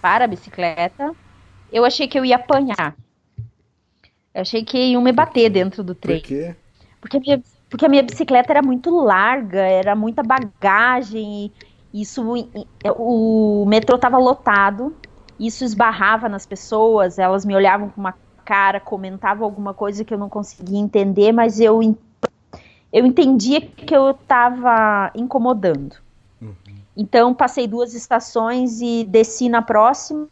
para 0.00 0.24
a 0.24 0.28
bicicleta, 0.28 1.12
eu 1.72 1.84
achei 1.84 2.08
que 2.08 2.18
eu 2.18 2.24
ia 2.24 2.36
apanhar. 2.36 2.96
Eu 4.34 4.42
achei 4.42 4.64
que 4.64 4.78
iam 4.78 5.02
me 5.02 5.12
bater 5.12 5.50
dentro 5.50 5.82
do 5.82 5.94
trem. 5.94 6.20
Por 6.20 6.26
quê? 6.26 6.56
Porque 7.00 7.16
a, 7.16 7.20
minha, 7.20 7.42
porque 7.68 7.86
a 7.86 7.88
minha 7.88 8.02
bicicleta 8.02 8.52
era 8.52 8.62
muito 8.62 8.90
larga, 8.98 9.60
era 9.60 9.94
muita 9.94 10.22
bagagem, 10.22 11.52
e 11.92 12.00
isso 12.00 12.24
o 12.96 13.66
metrô 13.66 13.96
estava 13.96 14.16
lotado, 14.16 14.96
isso 15.38 15.64
esbarrava 15.64 16.28
nas 16.28 16.46
pessoas, 16.46 17.18
elas 17.18 17.44
me 17.44 17.54
olhavam 17.54 17.90
com 17.90 18.00
uma 18.00 18.14
cara, 18.52 18.78
comentavam 18.78 19.46
alguma 19.46 19.72
coisa 19.72 20.04
que 20.04 20.12
eu 20.12 20.18
não 20.18 20.28
conseguia 20.28 20.78
entender, 20.78 21.32
mas 21.32 21.58
eu, 21.58 21.80
eu 22.92 23.06
entendia 23.06 23.62
que 23.62 23.96
eu 23.96 24.10
estava 24.10 25.10
incomodando. 25.14 25.96
Então 26.94 27.32
passei 27.32 27.66
duas 27.66 27.94
estações 27.94 28.82
e 28.82 29.04
desci 29.04 29.48
na 29.48 29.62
próxima 29.62 30.28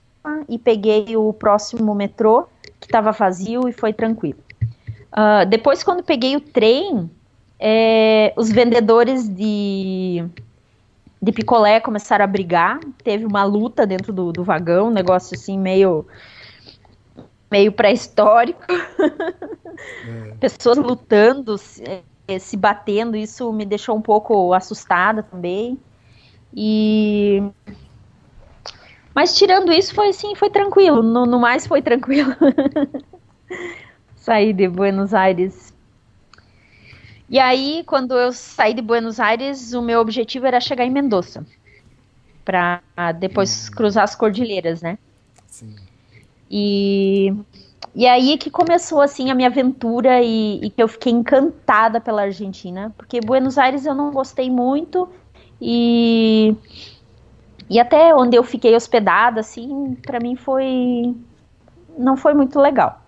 e 0.47 0.59
peguei 0.59 1.16
o 1.16 1.33
próximo 1.33 1.95
metrô 1.95 2.47
que 2.79 2.87
estava 2.89 3.11
vazio 3.11 3.66
e 3.66 3.73
foi 3.73 3.95
tranquilo. 3.95 4.41
Uh, 4.62 5.49
depois, 5.49 5.83
quando 5.83 6.03
peguei 6.03 6.37
o 6.37 6.43
trem, 6.43 7.11
é, 7.59 8.35
os 8.37 8.53
vendedores 8.53 9.27
de, 9.27 10.23
de 11.23 11.33
picolé 11.33 11.81
começaram 11.81 12.27
a 12.27 12.29
brigar. 12.29 12.81
Teve 13.03 13.25
uma 13.25 13.45
luta 13.45 13.87
dentro 13.87 14.12
do, 14.12 14.31
do 14.31 14.45
vagão, 14.45 14.89
um 14.89 14.93
negócio 14.93 15.35
assim 15.35 15.59
meio 15.59 16.07
meio 17.51 17.73
pré-histórico. 17.73 18.65
É. 18.71 20.35
Pessoas 20.39 20.79
lutando, 20.79 21.59
se, 21.59 21.83
é, 22.29 22.39
se 22.39 22.57
batendo, 22.57 23.17
isso 23.17 23.53
me 23.53 23.65
deixou 23.65 23.97
um 23.97 24.03
pouco 24.03 24.53
assustada 24.53 25.23
também. 25.23 25.79
E 26.55 27.43
mas 29.15 29.37
tirando 29.37 29.73
isso, 29.73 29.95
foi 29.95 30.09
assim, 30.09 30.35
foi 30.35 30.51
tranquilo. 30.51 31.03
No, 31.03 31.27
no 31.27 31.41
mais 31.41 31.67
foi 31.67 31.83
tranquilo. 31.83 32.35
saí 34.17 34.53
de 34.53 34.69
Buenos 34.69 35.13
Aires. 35.13 35.75
E 37.29 37.39
aí, 37.39 37.85
quando 37.87 38.19
eu 38.19 38.33
saí 38.33 38.75
de 38.75 38.83
Buenos 38.83 39.21
Aires, 39.21 39.73
o 39.73 39.83
meu 39.83 40.01
objetivo 40.01 40.47
era 40.47 40.61
chegar 40.61 40.85
em 40.85 40.91
Mendoza. 40.91 41.45
Pra 42.45 42.81
depois 43.19 43.69
hum. 43.69 43.77
cruzar 43.77 44.05
as 44.05 44.15
cordilheiras, 44.15 44.83
né? 44.83 44.99
Sim. 45.47 45.77
E, 46.51 47.33
e 47.95 48.07
aí 48.07 48.37
que 48.37 48.51
começou, 48.51 49.01
assim, 49.01 49.31
a 49.31 49.35
minha 49.35 49.49
aventura 49.49 50.21
e, 50.23 50.61
e 50.65 50.71
que 50.71 50.83
eu 50.83 50.89
fiquei 50.89 51.13
encantada 51.13 52.01
pela 52.01 52.23
Argentina. 52.23 52.93
Porque 52.97 53.21
Buenos 53.21 53.57
Aires 53.59 53.87
eu 53.87 53.95
não 53.95 54.11
gostei 54.11 54.51
muito 54.51 55.09
e 55.61 56.57
e 57.71 57.79
até 57.79 58.13
onde 58.13 58.37
eu 58.37 58.43
fiquei 58.43 58.75
hospedada, 58.75 59.39
assim, 59.39 59.97
para 60.03 60.19
mim 60.19 60.35
foi. 60.35 61.15
Não 61.97 62.17
foi 62.17 62.35
muito 62.35 62.59
legal. 62.59 63.01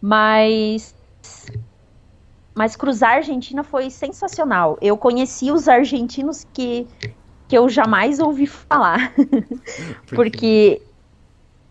Mas. 0.00 0.94
Mas 2.54 2.74
cruzar 2.74 3.10
a 3.10 3.16
Argentina 3.16 3.62
foi 3.62 3.90
sensacional. 3.90 4.78
Eu 4.80 4.96
conheci 4.96 5.50
os 5.50 5.68
argentinos 5.68 6.46
que, 6.54 6.86
que 7.46 7.56
eu 7.56 7.68
jamais 7.68 8.18
ouvi 8.18 8.46
falar. 8.46 9.12
Porque 10.08 10.80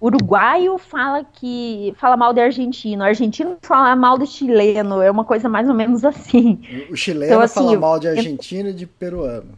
uruguaio 0.02 0.80
fala 0.80 1.24
que 1.24 1.94
fala 1.98 2.18
mal 2.18 2.34
de 2.34 2.42
argentino, 2.42 3.04
argentino 3.04 3.58
fala 3.62 3.96
mal 3.96 4.18
de 4.18 4.26
chileno, 4.26 5.00
é 5.00 5.12
uma 5.12 5.24
coisa 5.24 5.48
mais 5.48 5.70
ou 5.70 5.76
menos 5.76 6.04
assim. 6.04 6.60
O 6.90 6.96
chileno 6.96 7.26
então, 7.34 7.42
assim, 7.42 7.54
fala 7.54 7.80
mal 7.80 8.00
de 8.00 8.08
argentino 8.08 8.70
e 8.70 8.74
de 8.74 8.88
peruano. 8.88 9.52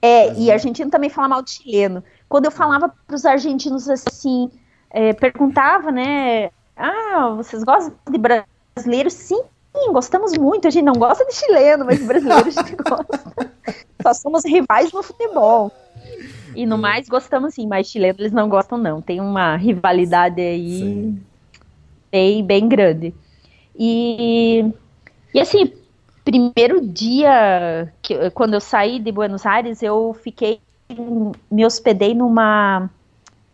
É, 0.00 0.28
Mas, 0.28 0.38
e 0.38 0.52
argentino 0.52 0.88
também 0.88 1.10
fala 1.10 1.28
mal 1.28 1.42
de 1.42 1.50
chileno. 1.50 2.04
Quando 2.28 2.44
eu 2.44 2.52
falava 2.52 2.88
para 2.88 3.16
os 3.16 3.24
argentinos 3.24 3.88
assim, 3.88 4.48
é, 4.90 5.12
perguntava, 5.12 5.90
né? 5.90 6.50
Ah, 6.76 7.34
vocês 7.36 7.64
gostam 7.64 7.92
de 8.08 8.18
brasileiros? 8.18 9.14
Sim, 9.14 9.42
gostamos 9.90 10.38
muito. 10.38 10.68
A 10.68 10.70
gente 10.70 10.84
não 10.84 10.92
gosta 10.92 11.24
de 11.24 11.34
chileno, 11.34 11.84
mas 11.84 12.00
brasileiro 12.00 12.46
a 12.46 12.50
gente 12.50 12.76
gosta. 12.88 13.52
Só 14.00 14.14
somos 14.14 14.44
rivais 14.44 14.92
no 14.92 15.02
futebol. 15.02 15.72
E 16.58 16.66
no 16.66 16.76
mais 16.76 17.08
gostamos 17.08 17.54
sim, 17.54 17.68
mas 17.68 17.86
chileno 17.86 18.16
eles 18.18 18.32
não 18.32 18.48
gostam 18.48 18.76
não. 18.76 19.00
Tem 19.00 19.20
uma 19.20 19.54
rivalidade 19.54 20.40
aí 20.40 21.14
bem, 22.10 22.44
bem 22.44 22.68
grande. 22.68 23.14
E, 23.78 24.64
e 25.32 25.38
assim, 25.38 25.72
primeiro 26.24 26.84
dia, 26.84 27.92
que, 28.02 28.28
quando 28.30 28.54
eu 28.54 28.60
saí 28.60 28.98
de 28.98 29.12
Buenos 29.12 29.46
Aires, 29.46 29.84
eu 29.84 30.12
fiquei, 30.20 30.60
me 31.48 31.64
hospedei 31.64 32.12
numa, 32.12 32.90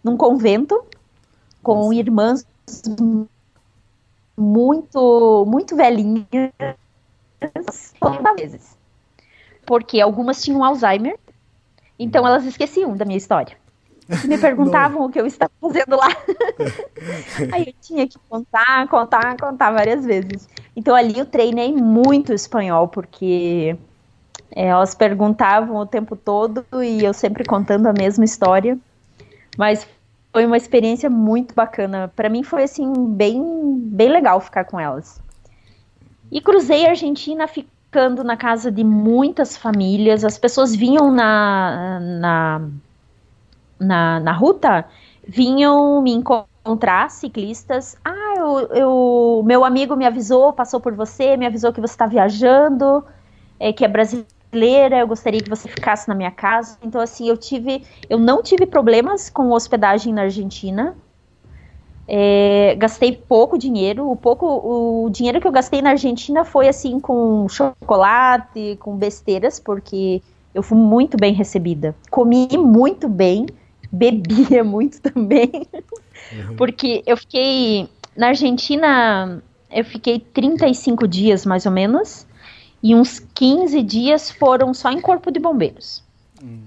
num 0.02 0.16
convento 0.16 0.82
com 1.62 1.74
Nossa. 1.74 1.94
irmãs 1.96 2.46
muito, 4.34 5.44
muito 5.46 5.76
velhinhas, 5.76 6.24
vezes. 8.38 8.78
Porque 9.66 10.00
algumas 10.00 10.42
tinham 10.42 10.64
Alzheimer, 10.64 11.18
então 11.99 12.26
elas 12.26 12.45
esqueciam 12.45 12.97
da 12.97 13.05
minha 13.05 13.18
história. 13.18 13.57
Me 14.24 14.36
perguntavam 14.38 15.05
o 15.05 15.11
que 15.11 15.20
eu 15.20 15.26
estava 15.26 15.53
fazendo 15.61 15.97
lá. 15.97 16.09
Aí 17.53 17.68
eu 17.68 17.74
tinha 17.80 18.07
que 18.07 18.18
contar, 18.28 18.86
contar, 18.88 19.36
contar 19.38 19.70
várias 19.70 20.05
vezes. 20.05 20.49
Então 20.76 20.95
ali 20.95 21.18
eu 21.18 21.26
treinei 21.26 21.72
muito 21.72 22.32
espanhol, 22.32 22.88
porque 22.88 23.76
é, 24.55 24.66
elas 24.66 24.95
perguntavam 24.95 25.76
o 25.76 25.86
tempo 25.86 26.16
todo 26.16 26.64
e 26.82 27.05
eu 27.05 27.14
sempre 27.14 27.45
contando 27.45 27.86
a 27.86 27.92
mesma 27.92 28.24
história. 28.24 28.78
Mas 29.57 29.86
foi 30.32 30.45
uma 30.45 30.57
experiência 30.57 31.09
muito 31.09 31.55
bacana. 31.55 32.12
Para 32.14 32.28
mim 32.28 32.42
foi 32.42 32.64
assim 32.64 32.92
bem 33.09 33.78
bem 33.78 34.11
legal 34.11 34.40
ficar 34.40 34.64
com 34.64 34.78
elas. 34.78 35.22
E 36.30 36.40
cruzei 36.40 36.86
a 36.86 36.90
Argentina 36.90 37.47
ficando 37.95 38.24
na 38.24 38.36
casa 38.36 38.72
de 38.72 38.82
muitas 38.82 39.57
famílias. 39.57 40.24
As 40.24 40.36
pessoas 40.36 40.74
vinham 40.74 41.12
na 41.12 42.01
na 42.01 42.68
na, 43.78 44.20
na 44.20 44.32
ruta, 44.32 44.84
vinham 45.26 46.03
me 46.03 46.12
encontrar 46.12 47.09
ciclistas. 47.11 47.97
Ah, 48.05 48.34
eu, 48.36 48.59
eu, 48.74 49.42
meu 49.45 49.64
amigo 49.64 49.95
me 49.95 50.07
avisou, 50.07 50.53
passou 50.53 50.80
por 50.80 50.95
você, 50.95 51.36
me 51.36 51.47
avisou 51.47 51.72
que 51.72 51.80
você 51.80 51.95
está 51.95 52.07
viajando, 52.07 53.05
é, 53.61 53.72
que 53.72 53.84
é 53.84 53.88
brasileira, 53.88 54.99
eu 54.99 55.07
gostaria 55.07 55.40
que 55.40 55.51
você 55.51 55.68
ficasse 55.68 56.09
na 56.09 56.14
minha 56.14 56.30
casa. 56.30 56.78
Então, 56.82 57.01
assim, 57.01 57.28
eu 57.28 57.36
tive, 57.36 57.84
eu 58.11 58.18
não 58.18 58.42
tive 58.42 58.66
problemas 58.66 59.30
com 59.30 59.51
hospedagem 59.51 60.12
na 60.12 60.22
Argentina. 60.22 60.97
É, 62.07 62.74
gastei 62.78 63.12
pouco 63.12 63.57
dinheiro, 63.57 64.11
o 64.11 64.16
pouco, 64.16 64.46
o 64.46 65.09
dinheiro 65.11 65.40
que 65.40 65.46
eu 65.46 65.52
gastei 65.52 65.80
na 65.80 65.90
Argentina 65.90 66.44
foi 66.44 66.68
assim 66.68 67.00
com 67.00 67.48
chocolate, 67.48 68.76
com 68.78 68.96
besteiras, 68.96 69.59
porque 69.59 70.20
eu 70.55 70.62
fui 70.62 70.76
muito 70.76 71.16
bem 71.16 71.32
recebida. 71.32 71.94
Comi 72.11 72.48
muito 72.59 73.09
bem, 73.09 73.46
bebia 73.90 74.62
muito 74.64 75.00
também, 75.00 75.50
uhum. 76.32 76.57
porque 76.57 77.02
eu 77.07 77.16
fiquei 77.16 77.88
na 78.14 78.28
Argentina, 78.28 79.42
eu 79.70 79.84
fiquei 79.84 80.18
35 80.18 81.09
dias 81.09 81.46
mais 81.46 81.64
ou 81.64 81.72
menos, 81.72 82.26
e 82.82 82.94
uns 82.94 83.18
15 83.18 83.82
dias 83.82 84.30
foram 84.30 84.74
só 84.74 84.90
em 84.90 85.00
Corpo 85.00 85.30
de 85.30 85.40
Bombeiros. 85.40 86.05
Uhum. 86.42 86.64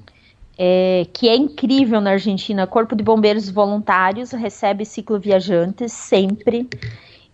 É, 0.57 1.05
que 1.13 1.29
é 1.29 1.35
incrível 1.35 2.01
na 2.01 2.11
Argentina. 2.11 2.65
Corpo 2.65 2.95
de 2.95 3.03
Bombeiros 3.03 3.49
Voluntários 3.49 4.31
recebe 4.31 4.85
ciclo 4.85 5.19
viajantes 5.19 5.93
sempre. 5.93 6.67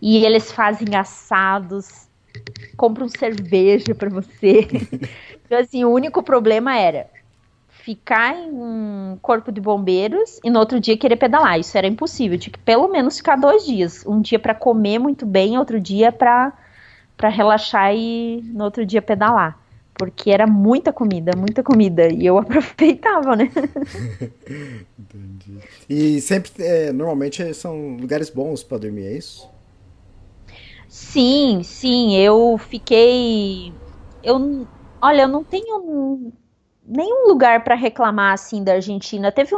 E 0.00 0.24
eles 0.24 0.52
fazem 0.52 0.94
assados, 0.94 2.06
compram 2.76 3.08
cerveja 3.08 3.94
para 3.94 4.10
você. 4.10 4.68
então, 5.46 5.58
assim, 5.58 5.84
o 5.84 5.90
único 5.90 6.22
problema 6.22 6.76
era 6.76 7.08
ficar 7.84 8.34
em 8.34 8.50
um 8.50 9.18
corpo 9.20 9.52
de 9.52 9.60
bombeiros 9.60 10.40
e 10.42 10.48
no 10.48 10.58
outro 10.58 10.80
dia 10.80 10.96
querer 10.96 11.16
pedalar. 11.16 11.58
Isso 11.60 11.76
era 11.76 11.86
impossível. 11.86 12.38
Tinha 12.38 12.52
que 12.52 12.58
pelo 12.58 12.88
menos 12.88 13.18
ficar 13.18 13.36
dois 13.36 13.66
dias. 13.66 14.04
Um 14.06 14.20
dia 14.22 14.38
para 14.38 14.54
comer 14.54 14.98
muito 14.98 15.26
bem, 15.26 15.58
outro 15.58 15.78
dia 15.80 16.10
para 16.10 16.52
para 17.16 17.28
relaxar 17.28 17.94
e 17.94 18.42
no 18.42 18.64
outro 18.64 18.84
dia 18.84 19.00
pedalar. 19.00 19.56
Porque 19.96 20.30
era 20.30 20.46
muita 20.46 20.92
comida, 20.92 21.32
muita 21.36 21.62
comida. 21.62 22.12
E 22.12 22.26
eu 22.26 22.36
aproveitava, 22.38 23.36
né? 23.36 23.50
Entendi. 24.98 25.58
E 25.88 26.20
sempre, 26.20 26.50
é, 26.62 26.92
normalmente 26.92 27.54
são 27.54 27.96
lugares 27.96 28.30
bons 28.30 28.62
para 28.62 28.78
dormir, 28.78 29.06
é 29.06 29.12
isso? 29.16 29.48
Sim, 30.88 31.62
sim. 31.62 32.16
Eu 32.16 32.56
fiquei. 32.58 33.72
Eu, 34.22 34.66
olha, 35.00 35.22
eu 35.22 35.28
não 35.28 35.42
tenho 35.44 36.32
nenhum 36.86 37.26
lugar 37.28 37.64
para 37.64 37.74
reclamar 37.74 38.32
assim 38.32 38.62
da 38.62 38.74
Argentina. 38.74 39.32
Teve 39.32 39.54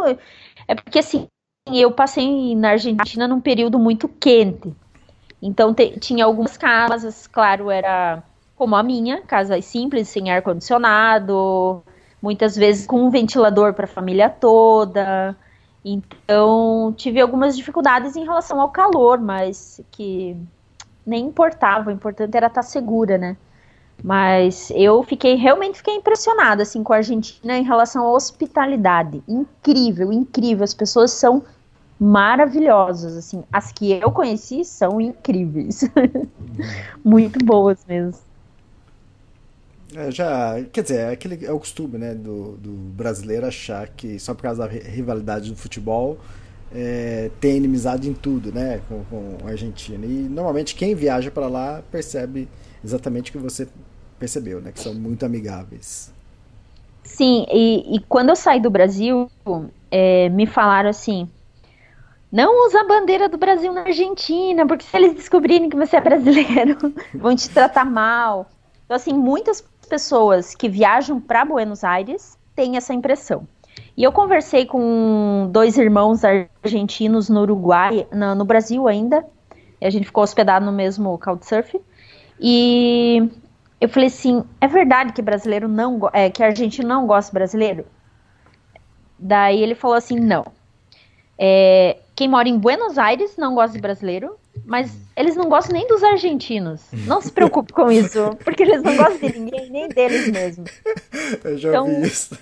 é 0.68 0.74
porque 0.74 0.98
assim, 0.98 1.26
eu 1.72 1.90
passei 1.90 2.54
na 2.54 2.70
Argentina 2.70 3.26
num 3.28 3.40
período 3.40 3.78
muito 3.78 4.08
quente. 4.08 4.72
Então 5.42 5.74
te, 5.74 5.98
tinha 6.00 6.24
algumas 6.24 6.56
casas, 6.56 7.26
claro, 7.26 7.70
era 7.70 8.22
como 8.56 8.74
a 8.74 8.82
minha, 8.82 9.22
casas 9.22 9.64
simples, 9.64 10.08
sem 10.08 10.30
ar 10.30 10.42
condicionado, 10.42 11.82
muitas 12.20 12.56
vezes 12.56 12.86
com 12.86 13.02
um 13.02 13.10
ventilador 13.10 13.74
para 13.74 13.84
a 13.84 13.88
família 13.88 14.28
toda. 14.28 15.36
Então, 15.84 16.92
tive 16.96 17.20
algumas 17.20 17.56
dificuldades 17.56 18.16
em 18.16 18.24
relação 18.24 18.60
ao 18.60 18.70
calor, 18.70 19.20
mas 19.20 19.80
que 19.92 20.36
nem 21.06 21.26
importava, 21.26 21.90
o 21.90 21.92
importante 21.92 22.36
era 22.36 22.48
estar 22.48 22.62
segura, 22.62 23.16
né? 23.16 23.36
Mas 24.02 24.70
eu 24.74 25.02
fiquei 25.02 25.36
realmente 25.36 25.78
fiquei 25.78 25.94
impressionada 25.94 26.62
assim 26.62 26.82
com 26.82 26.92
a 26.92 26.96
Argentina 26.96 27.56
em 27.56 27.62
relação 27.62 28.04
à 28.06 28.12
hospitalidade. 28.12 29.22
Incrível, 29.26 30.12
incrível. 30.12 30.64
As 30.64 30.74
pessoas 30.74 31.12
são 31.12 31.42
maravilhosas, 31.98 33.16
assim. 33.16 33.42
As 33.50 33.72
que 33.72 33.92
eu 33.92 34.10
conheci 34.10 34.64
são 34.64 35.00
incríveis. 35.00 35.88
Muito 37.02 37.42
boas 37.44 37.84
mesmo. 37.86 38.25
É, 39.94 40.10
já, 40.10 40.62
quer 40.72 40.82
dizer, 40.82 40.96
é 40.96 41.10
aquele 41.10 41.44
é 41.44 41.52
o 41.52 41.58
costume, 41.58 41.96
né, 41.96 42.14
do, 42.14 42.56
do 42.56 42.70
brasileiro 42.70 43.46
achar 43.46 43.88
que 43.88 44.18
só 44.18 44.34
por 44.34 44.42
causa 44.42 44.66
da 44.66 44.68
rivalidade 44.68 45.50
do 45.50 45.56
futebol 45.56 46.18
é, 46.74 47.30
tem 47.40 47.56
inimizade 47.56 48.08
em 48.08 48.14
tudo, 48.14 48.52
né, 48.52 48.80
com, 48.88 49.04
com 49.04 49.46
a 49.46 49.50
Argentina. 49.50 50.04
E 50.04 50.08
normalmente 50.08 50.74
quem 50.74 50.94
viaja 50.94 51.30
para 51.30 51.46
lá 51.46 51.82
percebe 51.90 52.48
exatamente 52.84 53.30
o 53.30 53.32
que 53.32 53.38
você 53.38 53.68
percebeu, 54.18 54.60
né, 54.60 54.72
que 54.72 54.80
são 54.80 54.94
muito 54.94 55.24
amigáveis. 55.24 56.12
Sim, 57.04 57.46
e, 57.52 57.96
e 57.96 58.00
quando 58.00 58.30
eu 58.30 58.36
saí 58.36 58.60
do 58.60 58.70
Brasil, 58.70 59.30
é, 59.90 60.28
me 60.30 60.44
falaram 60.44 60.90
assim: 60.90 61.28
não 62.32 62.66
usa 62.66 62.80
a 62.80 62.84
bandeira 62.84 63.28
do 63.28 63.38
Brasil 63.38 63.72
na 63.72 63.82
Argentina, 63.82 64.66
porque 64.66 64.84
se 64.84 64.96
eles 64.96 65.14
descobrirem 65.14 65.70
que 65.70 65.76
você 65.76 65.96
é 65.96 66.00
brasileiro, 66.00 66.76
vão 67.14 67.36
te 67.36 67.48
tratar 67.48 67.84
mal. 67.84 68.50
Então, 68.84 68.96
assim, 68.96 69.12
muitas 69.12 69.64
pessoas 69.86 70.54
que 70.54 70.68
viajam 70.68 71.20
para 71.20 71.44
Buenos 71.44 71.84
Aires 71.84 72.38
têm 72.54 72.76
essa 72.76 72.92
impressão. 72.92 73.46
E 73.96 74.02
eu 74.02 74.12
conversei 74.12 74.66
com 74.66 75.48
dois 75.50 75.78
irmãos 75.78 76.22
argentinos 76.24 77.28
no 77.28 77.40
Uruguai, 77.40 78.06
no, 78.12 78.44
Brasil 78.44 78.86
ainda. 78.86 79.24
a 79.80 79.90
gente 79.90 80.06
ficou 80.06 80.22
hospedado 80.22 80.66
no 80.66 80.72
mesmo 80.72 81.18
Couchsurf. 81.18 81.80
E 82.38 83.30
eu 83.80 83.88
falei 83.88 84.08
assim: 84.08 84.44
é 84.60 84.66
verdade 84.66 85.12
que 85.12 85.22
brasileiro 85.22 85.68
não 85.68 85.98
é, 86.12 86.28
que 86.30 86.42
argentino 86.42 86.88
não 86.88 87.06
gosta 87.06 87.30
de 87.30 87.34
brasileiro? 87.34 87.86
Daí 89.18 89.62
ele 89.62 89.74
falou 89.74 89.96
assim: 89.96 90.18
não. 90.18 90.44
É, 91.38 91.98
quem 92.14 92.28
mora 92.28 92.48
em 92.48 92.58
Buenos 92.58 92.98
Aires 92.98 93.36
não 93.36 93.54
gosta 93.54 93.74
de 93.74 93.80
brasileiro, 93.80 94.38
mas 94.64 94.96
eles 95.16 95.36
não 95.36 95.48
gostam 95.48 95.74
nem 95.74 95.86
dos 95.86 96.02
argentinos. 96.02 96.82
Não 97.06 97.20
se 97.20 97.30
preocupe 97.30 97.72
com 97.72 97.90
isso, 97.90 98.36
porque 98.44 98.62
eles 98.62 98.82
não 98.82 98.96
gostam 98.96 99.28
de 99.28 99.38
ninguém, 99.38 99.70
nem 99.70 99.88
deles 99.88 100.28
mesmos. 100.30 100.70
Eu 101.44 101.58
já 101.58 101.68
então, 101.68 101.86
vi 101.86 102.06
isso. 102.06 102.38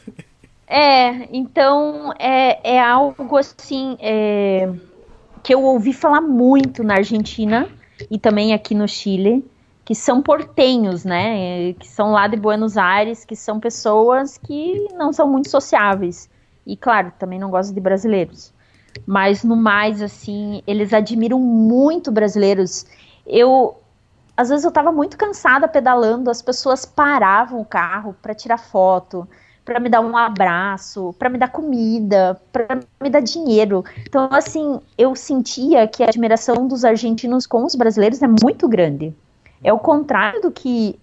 É, 0.67 1.29
então 1.37 2.13
é, 2.19 2.75
é 2.77 2.81
algo 2.81 3.37
assim 3.37 3.97
é, 4.01 4.73
que 5.43 5.53
eu 5.53 5.63
ouvi 5.63 5.93
falar 5.93 6.23
muito 6.23 6.83
na 6.83 6.95
Argentina 6.95 7.69
e 8.11 8.19
também 8.19 8.55
aqui 8.55 8.75
no 8.75 8.89
Chile, 8.89 9.45
que 9.85 9.95
são 9.95 10.23
portenhos, 10.23 11.05
né? 11.05 11.75
Que 11.75 11.87
são 11.87 12.13
lá 12.13 12.27
de 12.27 12.37
Buenos 12.37 12.79
Aires, 12.79 13.25
que 13.27 13.37
são 13.37 13.61
pessoas 13.61 14.39
que 14.39 14.89
não 14.95 15.13
são 15.13 15.29
muito 15.29 15.51
sociáveis. 15.51 16.31
E 16.67 16.77
claro, 16.77 17.13
também 17.19 17.39
não 17.39 17.51
gostam 17.51 17.75
de 17.75 17.81
brasileiros. 17.81 18.54
Mas 19.07 19.43
no 19.43 19.57
mais, 19.57 20.01
assim, 20.01 20.63
eles 20.67 20.93
admiram 20.93 21.39
muito 21.39 22.11
brasileiros. 22.11 22.87
Eu, 23.27 23.77
às 24.37 24.49
vezes, 24.49 24.65
eu 24.65 24.71
tava 24.71 24.93
muito 24.93 25.17
cansada 25.17 25.69
pedalando, 25.69 26.31
as 26.31 26.43
pessoas 26.43 26.85
paravam 26.85 27.61
o 27.61 27.65
carro 27.65 28.15
para 28.23 28.35
tirar 28.35 28.59
foto, 28.59 29.29
para 29.65 29.81
me 29.81 29.89
dar 29.89 30.01
um 30.01 30.17
abraço, 30.17 31.15
para 31.19 31.29
me 31.29 31.39
dar 31.39 31.49
comida, 31.49 32.41
para 32.53 32.81
me 33.03 33.11
dar 33.11 33.21
dinheiro. 33.21 33.85
Então, 34.07 34.29
assim, 34.31 34.81
eu 34.97 35.17
sentia 35.17 35.89
que 35.89 36.03
a 36.03 36.09
admiração 36.09 36.69
dos 36.69 36.85
argentinos 36.85 37.47
com 37.47 37.65
os 37.65 37.75
brasileiros 37.75 38.23
é 38.23 38.29
muito 38.29 38.69
grande. 38.69 39.15
É 39.63 39.73
o 39.73 39.79
contrário 39.79 40.43
do 40.43 40.51
que 40.51 40.99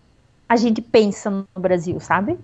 a 0.48 0.56
gente 0.56 0.82
pensa 0.82 1.30
no 1.30 1.46
Brasil, 1.58 2.00
sabe? 2.00 2.38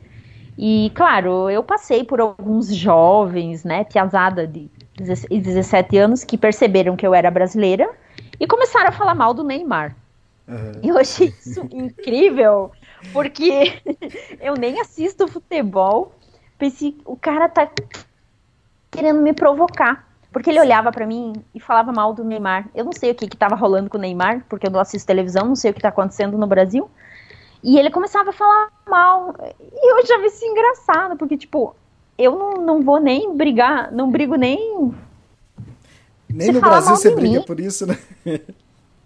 E, 0.57 0.91
claro, 0.95 1.49
eu 1.51 1.61
passei 1.61 2.03
por 2.03 2.19
alguns 2.19 2.73
jovens, 2.73 3.63
né, 3.63 3.83
piazada 3.83 4.47
de 4.47 4.67
17 5.03 5.97
anos 5.97 6.23
que 6.23 6.37
perceberam 6.37 6.95
que 6.95 7.05
eu 7.05 7.13
era 7.13 7.29
brasileira 7.29 7.89
e 8.39 8.47
começaram 8.47 8.89
a 8.89 8.91
falar 8.91 9.15
mal 9.15 9.33
do 9.33 9.43
Neymar. 9.43 9.95
Uhum. 10.47 10.71
Eu 10.83 10.97
achei 10.97 11.27
isso 11.27 11.67
incrível, 11.71 12.71
porque 13.13 13.81
eu 14.41 14.55
nem 14.55 14.79
assisto 14.79 15.27
futebol. 15.27 16.13
Pensei, 16.57 16.97
o 17.05 17.15
cara 17.15 17.47
tá 17.47 17.69
querendo 18.89 19.21
me 19.21 19.33
provocar. 19.33 20.07
Porque 20.31 20.49
ele 20.49 20.59
olhava 20.59 20.91
para 20.91 21.05
mim 21.05 21.33
e 21.55 21.59
falava 21.59 21.91
mal 21.91 22.13
do 22.13 22.23
Neymar. 22.23 22.67
Eu 22.75 22.85
não 22.85 22.91
sei 22.91 23.11
o 23.11 23.15
que 23.15 23.27
que 23.27 23.37
tava 23.37 23.55
rolando 23.55 23.89
com 23.89 23.97
o 23.97 24.01
Neymar, 24.01 24.45
porque 24.49 24.67
eu 24.67 24.71
não 24.71 24.79
assisto 24.79 25.07
televisão, 25.07 25.47
não 25.47 25.55
sei 25.55 25.71
o 25.71 25.73
que 25.73 25.81
tá 25.81 25.89
acontecendo 25.89 26.37
no 26.37 26.45
Brasil. 26.45 26.89
E 27.63 27.79
ele 27.79 27.89
começava 27.89 28.29
a 28.29 28.33
falar 28.33 28.69
mal. 28.87 29.33
E 29.59 29.91
eu 29.91 30.05
já 30.05 30.17
vi 30.19 30.27
isso 30.27 30.45
engraçado, 30.45 31.17
porque, 31.17 31.37
tipo, 31.37 31.75
eu 32.17 32.37
não, 32.37 32.53
não 32.65 32.81
vou 32.81 32.99
nem 32.99 33.35
brigar, 33.35 33.91
não 33.91 34.09
brigo 34.09 34.35
nem. 34.35 34.91
Nem 36.29 36.51
no 36.51 36.59
Brasil 36.59 36.95
você 36.95 37.13
briga 37.15 37.39
mim. 37.39 37.45
por 37.45 37.59
isso, 37.59 37.85
né? 37.85 37.97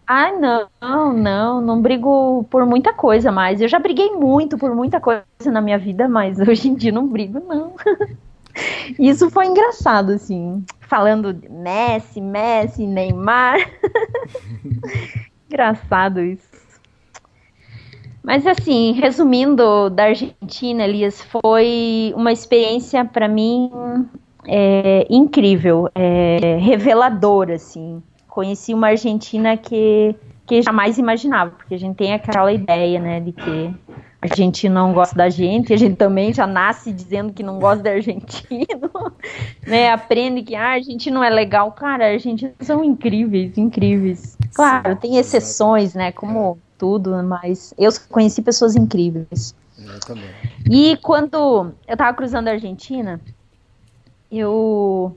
Ai, 0.07 0.38
não, 0.38 1.14
não, 1.14 1.62
não 1.62 1.82
brigo 1.82 2.45
por 2.49 2.66
muita 2.66 2.91
coisa 2.91 3.32
mais. 3.32 3.62
Eu 3.62 3.68
já 3.68 3.80
briguei 3.80 4.12
muito 4.12 4.57
por 4.57 4.76
muita 4.76 4.99
coisa 4.99 5.24
na 5.45 5.62
minha 5.62 5.78
vida, 5.78 6.09
mas 6.09 6.38
hoje 6.45 6.68
em 6.68 6.76
dia 6.76 6.91
não 6.91 7.07
brigo, 7.07 7.39
não. 7.39 7.76
Isso 8.99 9.30
foi 9.30 9.45
engraçado, 9.45 10.12
assim. 10.12 10.66
Falando 10.82 11.34
de 11.34 11.47
Messi, 11.47 12.20
Messi, 12.20 12.86
Neymar. 12.86 13.57
engraçado 15.47 16.20
isso. 16.20 16.51
Mas 18.24 18.45
assim, 18.45 18.93
resumindo 18.93 19.89
da 19.89 20.05
Argentina, 20.05 20.84
Elias, 20.84 21.22
foi 21.22 22.13
uma 22.15 22.32
experiência 22.32 23.03
para 23.03 23.28
mim 23.28 23.72
é, 24.47 25.07
incrível, 25.09 25.89
é, 25.95 26.57
reveladora, 26.59 27.55
assim. 27.55 28.01
Conheci 28.28 28.74
uma 28.74 28.89
Argentina 28.89 29.57
que, 29.57 30.15
que 30.45 30.61
jamais 30.61 30.97
imaginava, 30.97 31.51
porque 31.51 31.74
a 31.74 31.80
gente 31.80 31.95
tem 31.95 32.13
aquela 32.13 32.51
ideia, 32.53 32.99
né, 32.99 33.19
de 33.19 33.32
que 33.32 33.74
a 34.22 34.28
argentino 34.30 34.76
não 34.76 34.93
gosta 34.93 35.15
da 35.15 35.28
gente, 35.28 35.74
a 35.74 35.78
gente 35.78 35.95
também 35.95 36.32
já 36.32 36.45
nasce 36.45 36.93
dizendo 36.93 37.34
que 37.34 37.41
não 37.41 37.59
gosta 37.59 37.84
de 37.84 37.89
argentino, 37.89 38.89
né, 39.67 39.91
aprende 39.91 40.43
que 40.43 40.55
ah, 40.55 40.74
a 40.74 40.80
gente 40.80 41.09
não 41.09 41.24
é 41.24 41.30
legal. 41.30 41.72
Cara, 41.72 42.05
argentinos 42.05 42.53
são 42.61 42.84
incríveis, 42.84 43.57
incríveis. 43.57 44.38
Claro, 44.53 44.95
tem 44.95 45.17
exceções, 45.17 45.95
né, 45.95 46.11
como 46.11 46.57
tudo, 46.82 47.12
mas 47.22 47.76
eu 47.78 47.92
conheci 48.10 48.42
pessoas 48.42 48.76
incríveis. 48.76 49.54
Eu 49.78 50.00
também. 50.00 50.32
E 50.68 50.98
quando 50.98 51.72
eu 51.88 51.96
tava 51.96 52.12
cruzando 52.18 52.48
a 52.48 52.54
Argentina, 52.54 53.22
eu 54.32 55.16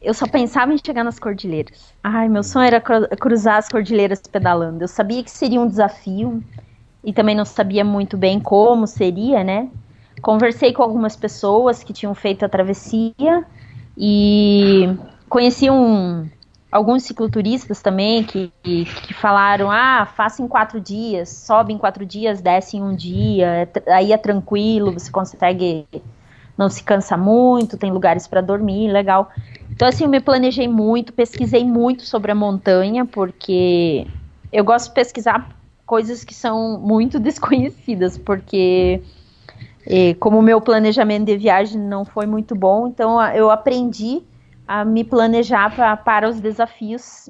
eu 0.00 0.14
só 0.14 0.26
pensava 0.26 0.72
em 0.72 0.78
chegar 0.78 1.04
nas 1.04 1.18
cordilheiras. 1.18 1.92
Ai, 2.02 2.30
meu 2.30 2.42
sonho 2.42 2.66
era 2.66 2.80
cruzar 2.80 3.58
as 3.58 3.68
cordilheiras 3.68 4.22
pedalando. 4.22 4.82
Eu 4.82 4.88
sabia 4.88 5.22
que 5.22 5.30
seria 5.30 5.60
um 5.60 5.68
desafio 5.68 6.42
e 7.02 7.12
também 7.12 7.36
não 7.36 7.44
sabia 7.44 7.84
muito 7.84 8.16
bem 8.16 8.40
como 8.40 8.86
seria, 8.86 9.44
né? 9.44 9.68
Conversei 10.22 10.72
com 10.72 10.82
algumas 10.82 11.14
pessoas 11.14 11.82
que 11.82 11.92
tinham 11.92 12.14
feito 12.14 12.42
a 12.42 12.48
travessia 12.48 13.44
e 13.98 14.88
conheci 15.28 15.68
um, 15.68 16.26
alguns 16.74 17.04
cicloturistas 17.04 17.80
também 17.80 18.24
que, 18.24 18.52
que 18.64 19.14
falaram, 19.14 19.70
ah, 19.70 20.08
faça 20.16 20.42
em 20.42 20.48
quatro 20.48 20.80
dias, 20.80 21.28
sobe 21.28 21.72
em 21.72 21.78
quatro 21.78 22.04
dias, 22.04 22.40
desce 22.40 22.76
em 22.76 22.82
um 22.82 22.96
dia, 22.96 23.46
é 23.46 23.92
aí 23.92 24.12
é 24.12 24.18
tranquilo, 24.18 24.92
você 24.92 25.08
consegue, 25.08 25.86
não 26.58 26.68
se 26.68 26.82
cansa 26.82 27.16
muito, 27.16 27.78
tem 27.78 27.92
lugares 27.92 28.26
para 28.26 28.40
dormir, 28.40 28.90
legal. 28.90 29.30
Então, 29.70 29.86
assim, 29.86 30.02
eu 30.02 30.10
me 30.10 30.18
planejei 30.18 30.66
muito, 30.66 31.12
pesquisei 31.12 31.64
muito 31.64 32.02
sobre 32.02 32.32
a 32.32 32.34
montanha, 32.34 33.06
porque 33.06 34.04
eu 34.52 34.64
gosto 34.64 34.88
de 34.88 34.94
pesquisar 34.94 35.56
coisas 35.86 36.24
que 36.24 36.34
são 36.34 36.80
muito 36.80 37.20
desconhecidas, 37.22 38.18
porque 38.18 39.00
eh, 39.86 40.14
como 40.14 40.40
o 40.40 40.42
meu 40.42 40.60
planejamento 40.60 41.26
de 41.26 41.36
viagem 41.36 41.80
não 41.80 42.04
foi 42.04 42.26
muito 42.26 42.56
bom, 42.56 42.88
então 42.88 43.22
eu 43.28 43.48
aprendi 43.48 44.24
a 44.66 44.84
me 44.84 45.04
planejar 45.04 45.74
pra, 45.74 45.96
para 45.96 46.28
os 46.28 46.40
desafios 46.40 47.28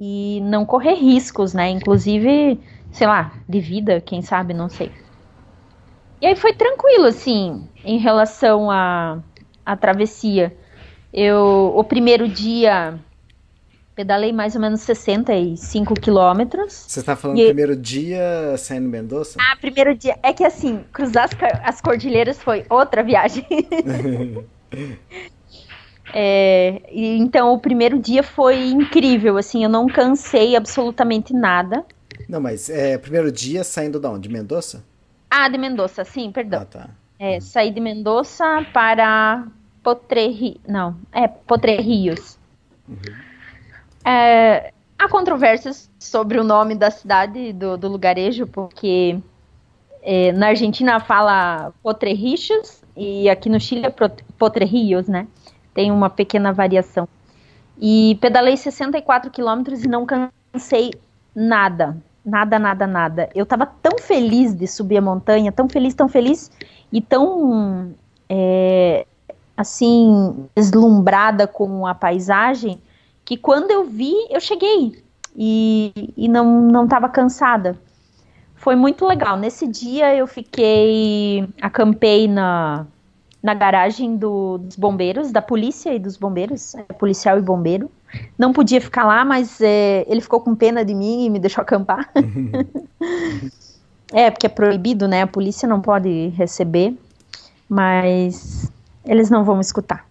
e 0.00 0.40
não 0.42 0.64
correr 0.64 0.94
riscos, 0.94 1.52
né? 1.52 1.68
Inclusive, 1.68 2.58
sei 2.92 3.06
lá, 3.06 3.32
de 3.48 3.60
vida, 3.60 4.00
quem 4.00 4.22
sabe, 4.22 4.54
não 4.54 4.68
sei. 4.68 4.90
E 6.20 6.26
aí 6.26 6.36
foi 6.36 6.52
tranquilo, 6.52 7.06
assim, 7.06 7.68
em 7.84 7.98
relação 7.98 8.70
à 8.70 9.18
a, 9.64 9.72
a 9.72 9.76
travessia. 9.76 10.56
Eu, 11.12 11.72
o 11.74 11.82
primeiro 11.82 12.28
dia, 12.28 12.98
pedalei 13.94 14.32
mais 14.32 14.54
ou 14.54 14.60
menos 14.60 14.80
65 14.82 15.94
quilômetros. 15.94 16.72
Você 16.86 17.00
está 17.00 17.16
falando 17.16 17.38
e... 17.38 17.46
primeiro 17.46 17.74
dia 17.74 18.54
saindo 18.56 18.88
Mendoza? 18.88 19.38
Ah, 19.40 19.56
primeiro 19.56 19.94
dia. 19.94 20.18
É 20.22 20.32
que 20.32 20.44
assim, 20.44 20.84
cruzar 20.92 21.24
as, 21.24 21.32
as 21.62 21.80
cordilheiras 21.80 22.40
foi 22.40 22.64
outra 22.70 23.02
viagem. 23.02 23.44
É, 26.12 26.82
e, 26.90 27.16
então, 27.18 27.52
o 27.52 27.58
primeiro 27.58 27.98
dia 27.98 28.22
foi 28.22 28.68
incrível, 28.68 29.36
assim, 29.36 29.64
eu 29.64 29.70
não 29.70 29.86
cansei 29.86 30.56
absolutamente 30.56 31.32
nada. 31.32 31.84
Não, 32.28 32.40
mas 32.40 32.68
é 32.68 32.98
primeiro 32.98 33.30
dia 33.30 33.64
saindo 33.64 33.98
da 33.98 34.10
onde? 34.10 34.28
De 34.28 34.34
Mendoza? 34.34 34.84
Ah, 35.30 35.48
de 35.48 35.58
Mendoza, 35.58 36.04
sim, 36.04 36.30
perdão. 36.30 36.62
Ah, 36.62 36.64
tá. 36.64 36.90
É, 37.18 37.36
hum. 37.36 37.40
Saí 37.40 37.70
de 37.70 37.80
Mendoza 37.80 38.66
para 38.72 39.46
Potre... 39.82 40.60
Não, 40.66 40.96
é 41.12 41.28
Potrerios. 41.28 42.38
Uhum. 42.88 42.96
É, 44.04 44.72
há 44.98 45.08
controvérsias 45.08 45.90
sobre 45.98 46.38
o 46.38 46.44
nome 46.44 46.74
da 46.74 46.90
cidade, 46.90 47.52
do, 47.52 47.76
do 47.76 47.88
lugarejo, 47.88 48.46
porque 48.46 49.18
é, 50.02 50.32
na 50.32 50.48
Argentina 50.48 50.98
fala 51.00 51.72
Potrerichos 51.82 52.82
e 52.96 53.28
aqui 53.28 53.48
no 53.48 53.60
Chile 53.60 53.86
é 53.86 53.90
Potrerios, 54.38 55.06
né? 55.08 55.26
Tem 55.74 55.90
uma 55.90 56.10
pequena 56.10 56.52
variação. 56.52 57.08
E 57.80 58.18
pedalei 58.20 58.56
64 58.56 59.30
quilômetros 59.30 59.84
e 59.84 59.88
não 59.88 60.04
cansei 60.06 60.92
nada. 61.34 61.96
Nada, 62.24 62.58
nada, 62.58 62.86
nada. 62.86 63.30
Eu 63.34 63.46
tava 63.46 63.64
tão 63.66 63.98
feliz 63.98 64.54
de 64.54 64.66
subir 64.66 64.98
a 64.98 65.00
montanha, 65.00 65.50
tão 65.50 65.68
feliz, 65.68 65.94
tão 65.94 66.08
feliz 66.08 66.50
e 66.92 67.00
tão 67.00 67.94
é, 68.28 69.06
assim 69.56 70.46
deslumbrada 70.54 71.46
com 71.46 71.86
a 71.86 71.94
paisagem 71.94 72.80
que 73.24 73.36
quando 73.36 73.70
eu 73.70 73.84
vi, 73.84 74.12
eu 74.28 74.40
cheguei 74.40 75.02
e, 75.34 76.12
e 76.16 76.28
não 76.28 76.62
não 76.62 76.84
estava 76.84 77.08
cansada. 77.08 77.78
Foi 78.54 78.76
muito 78.76 79.06
legal. 79.06 79.38
Nesse 79.38 79.66
dia 79.66 80.14
eu 80.14 80.26
fiquei, 80.26 81.48
acampei 81.62 82.28
na 82.28 82.86
na 83.42 83.54
garagem 83.54 84.16
do, 84.16 84.58
dos 84.58 84.76
bombeiros, 84.76 85.32
da 85.32 85.40
polícia 85.40 85.94
e 85.94 85.98
dos 85.98 86.16
bombeiros, 86.16 86.74
é, 86.74 86.82
policial 86.94 87.38
e 87.38 87.42
bombeiro. 87.42 87.90
Não 88.38 88.52
podia 88.52 88.80
ficar 88.80 89.04
lá, 89.04 89.24
mas 89.24 89.60
é, 89.60 90.04
ele 90.08 90.20
ficou 90.20 90.40
com 90.40 90.54
pena 90.54 90.84
de 90.84 90.94
mim 90.94 91.24
e 91.24 91.30
me 91.30 91.38
deixou 91.38 91.62
acampar. 91.62 92.10
é, 94.12 94.30
porque 94.30 94.46
é 94.46 94.48
proibido, 94.48 95.08
né? 95.08 95.22
A 95.22 95.26
polícia 95.26 95.68
não 95.68 95.80
pode 95.80 96.28
receber, 96.36 96.94
mas 97.68 98.70
eles 99.04 99.30
não 99.30 99.44
vão 99.44 99.60
escutar. 99.60 100.06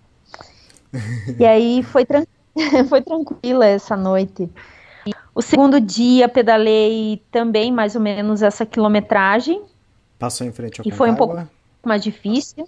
E 1.38 1.46
aí 1.46 1.84
foi, 1.84 2.06
tran 2.06 2.24
foi 2.90 3.02
tranquila 3.02 3.66
essa 3.66 3.96
noite. 3.96 4.50
O 5.36 5.42
segundo 5.42 5.80
dia 5.80 6.28
pedalei 6.28 7.22
também 7.32 7.72
mais 7.72 7.96
ou 7.96 8.02
menos 8.02 8.42
essa 8.42 8.66
quilometragem. 8.66 9.62
Passou 10.18 10.46
em 10.48 10.52
frente 10.52 10.82
ao 10.82 10.88
E 10.88 10.92
foi 10.92 11.12
um 11.12 11.16
pouco 11.16 11.48
mais 11.86 12.04
difícil. 12.04 12.68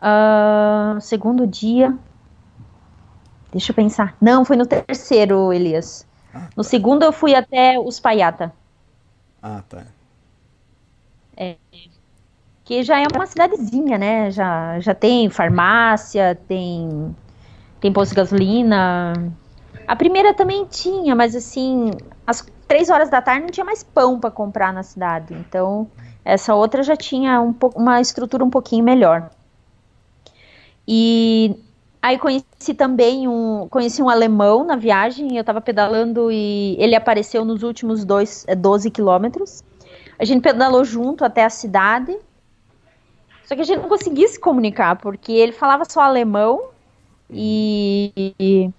Uh, 0.00 1.00
segundo 1.00 1.46
dia. 1.46 1.96
Deixa 3.50 3.72
eu 3.72 3.76
pensar. 3.76 4.16
Não, 4.20 4.44
foi 4.44 4.56
no 4.56 4.66
terceiro, 4.66 5.52
Elias. 5.52 6.06
Ah, 6.32 6.40
tá. 6.40 6.48
No 6.56 6.62
segundo 6.62 7.02
eu 7.02 7.12
fui 7.12 7.34
até 7.34 7.78
os 7.78 7.98
Paiata. 7.98 8.52
Ah, 9.42 9.62
tá. 9.68 9.84
É, 11.36 11.56
que 12.64 12.82
já 12.82 13.00
é 13.00 13.06
uma 13.14 13.26
cidadezinha, 13.26 13.96
né? 13.96 14.30
Já, 14.30 14.78
já 14.80 14.94
tem 14.94 15.30
farmácia, 15.30 16.38
tem, 16.46 17.16
tem 17.80 17.92
posto 17.92 18.10
de 18.10 18.16
gasolina. 18.16 19.14
A 19.86 19.96
primeira 19.96 20.34
também 20.34 20.66
tinha, 20.66 21.16
mas 21.16 21.34
assim, 21.34 21.90
às 22.26 22.46
três 22.66 22.90
horas 22.90 23.08
da 23.08 23.22
tarde 23.22 23.40
não 23.40 23.48
tinha 23.48 23.64
mais 23.64 23.82
pão 23.82 24.20
para 24.20 24.30
comprar 24.30 24.72
na 24.72 24.82
cidade. 24.82 25.32
Então, 25.32 25.88
essa 26.22 26.54
outra 26.54 26.82
já 26.82 26.94
tinha 26.94 27.40
um, 27.40 27.54
uma 27.74 28.02
estrutura 28.02 28.44
um 28.44 28.50
pouquinho 28.50 28.84
melhor. 28.84 29.30
E 30.90 31.54
aí 32.00 32.18
conheci 32.18 32.72
também 32.74 33.28
um, 33.28 33.68
conheci 33.68 34.02
um 34.02 34.08
alemão 34.08 34.64
na 34.64 34.74
viagem, 34.74 35.36
eu 35.36 35.42
estava 35.42 35.60
pedalando 35.60 36.32
e 36.32 36.76
ele 36.78 36.96
apareceu 36.96 37.44
nos 37.44 37.62
últimos 37.62 38.06
dois, 38.06 38.46
12 38.56 38.88
é, 38.88 38.90
quilômetros. 38.90 39.62
A 40.18 40.24
gente 40.24 40.40
pedalou 40.40 40.82
junto 40.86 41.26
até 41.26 41.44
a 41.44 41.50
cidade, 41.50 42.16
só 43.44 43.54
que 43.54 43.60
a 43.60 43.64
gente 43.64 43.82
não 43.82 43.88
conseguia 43.90 44.26
se 44.28 44.40
comunicar, 44.40 44.96
porque 44.96 45.30
ele 45.30 45.52
falava 45.52 45.84
só 45.84 46.00
alemão 46.00 46.70
e, 47.30 48.10
e, 48.38 48.70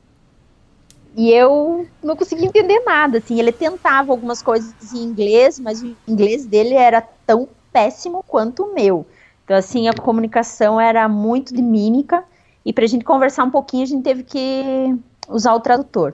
e 1.16 1.32
eu 1.32 1.88
não 2.04 2.16
conseguia 2.16 2.48
entender 2.48 2.80
nada, 2.80 3.20
assim, 3.20 3.40
ele 3.40 3.52
tentava 3.52 4.12
algumas 4.12 4.42
coisas 4.42 4.74
em 4.94 5.04
inglês, 5.04 5.60
mas 5.60 5.84
o 5.84 5.96
inglês 6.08 6.48
dele 6.48 6.74
era 6.74 7.02
tão 7.28 7.48
péssimo 7.72 8.24
quanto 8.28 8.64
o 8.64 8.74
meu. 8.74 9.06
Então, 9.50 9.58
assim, 9.58 9.88
a 9.88 9.94
comunicação 9.94 10.80
era 10.80 11.10
muito 11.10 11.56
de 11.56 11.62
mímica 11.64 12.24
e 12.64 12.72
para 12.72 12.84
a 12.84 12.88
gente 12.88 13.04
conversar 13.04 13.46
um 13.46 13.50
pouquinho 13.50 13.82
a 13.82 13.88
gente 13.88 14.04
teve 14.04 14.22
que 14.22 14.96
usar 15.28 15.56
o 15.56 15.60
tradutor. 15.60 16.14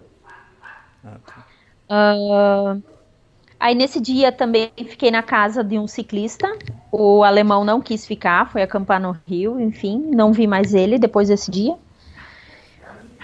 Uh, 1.03 2.81
aí 3.59 3.75
nesse 3.75 3.99
dia 3.99 4.31
também 4.31 4.71
fiquei 4.87 5.11
na 5.11 5.21
casa 5.21 5.65
de 5.65 5.77
um 5.77 5.85
ciclista. 5.85 6.49
O 6.89 7.25
alemão 7.25 7.65
não 7.65 7.81
quis 7.81 8.05
ficar, 8.05 8.49
foi 8.49 8.61
acampar 8.61 9.01
no 9.01 9.11
Rio, 9.27 9.59
enfim, 9.59 9.97
não 10.15 10.31
vi 10.31 10.47
mais 10.47 10.73
ele 10.73 10.97
depois 10.97 11.27
desse 11.27 11.51
dia. 11.51 11.75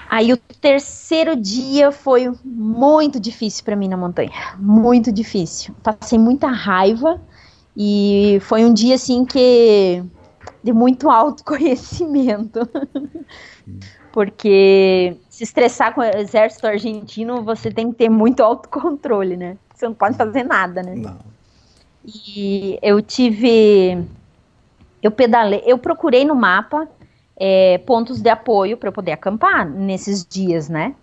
Aí 0.10 0.34
o 0.34 0.38
terceiro 0.60 1.38
dia 1.38 1.90
foi 1.90 2.30
muito 2.44 3.18
difícil 3.18 3.64
para 3.64 3.78
mim 3.78 3.88
na 3.88 3.96
montanha, 3.96 4.58
muito 4.58 5.10
difícil. 5.10 5.74
Passei 5.82 6.20
muita 6.20 6.48
raiva 6.48 7.18
e 7.84 8.40
foi 8.42 8.64
um 8.64 8.72
dia 8.72 8.94
assim 8.94 9.26
que 9.26 10.04
de 10.64 10.72
muito 10.72 11.10
autoconhecimento. 11.10 12.60
Porque 14.14 15.18
se 15.28 15.44
estressar 15.44 15.96
com 15.96 16.02
o 16.02 16.04
exército 16.04 16.68
argentino, 16.68 17.42
você 17.44 17.72
tem 17.72 17.90
que 17.92 17.98
ter 17.98 18.10
muito 18.10 18.44
autocontrole, 18.44 19.36
né? 19.36 19.58
Você 19.74 19.88
não 19.88 19.96
pode 19.96 20.16
fazer 20.16 20.44
nada, 20.44 20.84
né? 20.84 20.94
Não. 20.94 21.18
E 22.06 22.78
eu 22.84 23.02
tive. 23.02 24.06
Eu 25.02 25.10
pedalei, 25.10 25.64
eu 25.66 25.80
procurei 25.80 26.24
no 26.24 26.36
mapa 26.36 26.88
é, 27.36 27.80
pontos 27.80 28.22
de 28.22 28.30
apoio 28.30 28.78
para 28.78 28.90
eu 28.90 28.94
poder 28.94 29.14
acampar 29.14 29.68
nesses 29.68 30.24
dias, 30.24 30.70
né? 30.70 30.94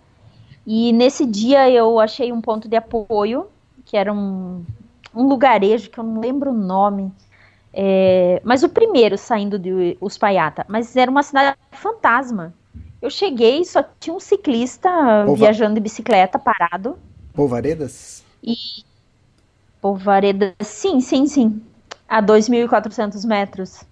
E 0.65 0.93
nesse 0.93 1.25
dia 1.25 1.69
eu 1.69 1.99
achei 1.99 2.31
um 2.31 2.39
ponto 2.39 2.69
de 2.69 2.77
apoio, 2.77 3.47
que 3.83 3.97
era 3.97 4.13
um, 4.13 4.63
um 5.13 5.27
lugarejo 5.27 5.89
que 5.89 5.99
eu 5.99 6.03
não 6.03 6.19
lembro 6.19 6.51
o 6.51 6.53
nome. 6.53 7.11
É, 7.73 8.41
mas 8.43 8.63
o 8.63 8.69
primeiro 8.69 9.17
saindo 9.17 9.59
de 9.59 9.97
Uspaiata, 10.01 10.65
mas 10.67 10.95
era 10.95 11.09
uma 11.09 11.23
cidade 11.23 11.57
fantasma. 11.71 12.53
Eu 13.01 13.09
cheguei, 13.09 13.63
só 13.63 13.83
tinha 13.99 14.15
um 14.15 14.19
ciclista 14.19 14.89
viajando 15.35 15.75
de 15.75 15.79
bicicleta 15.79 16.37
parado. 16.37 16.97
Polvaredas? 17.33 18.23
E 18.43 18.55
Polvaredas, 19.79 20.53
sim, 20.61 20.99
sim, 20.99 21.25
sim. 21.27 21.61
A 22.07 22.21
2.400 22.21 23.25
metros. 23.25 23.83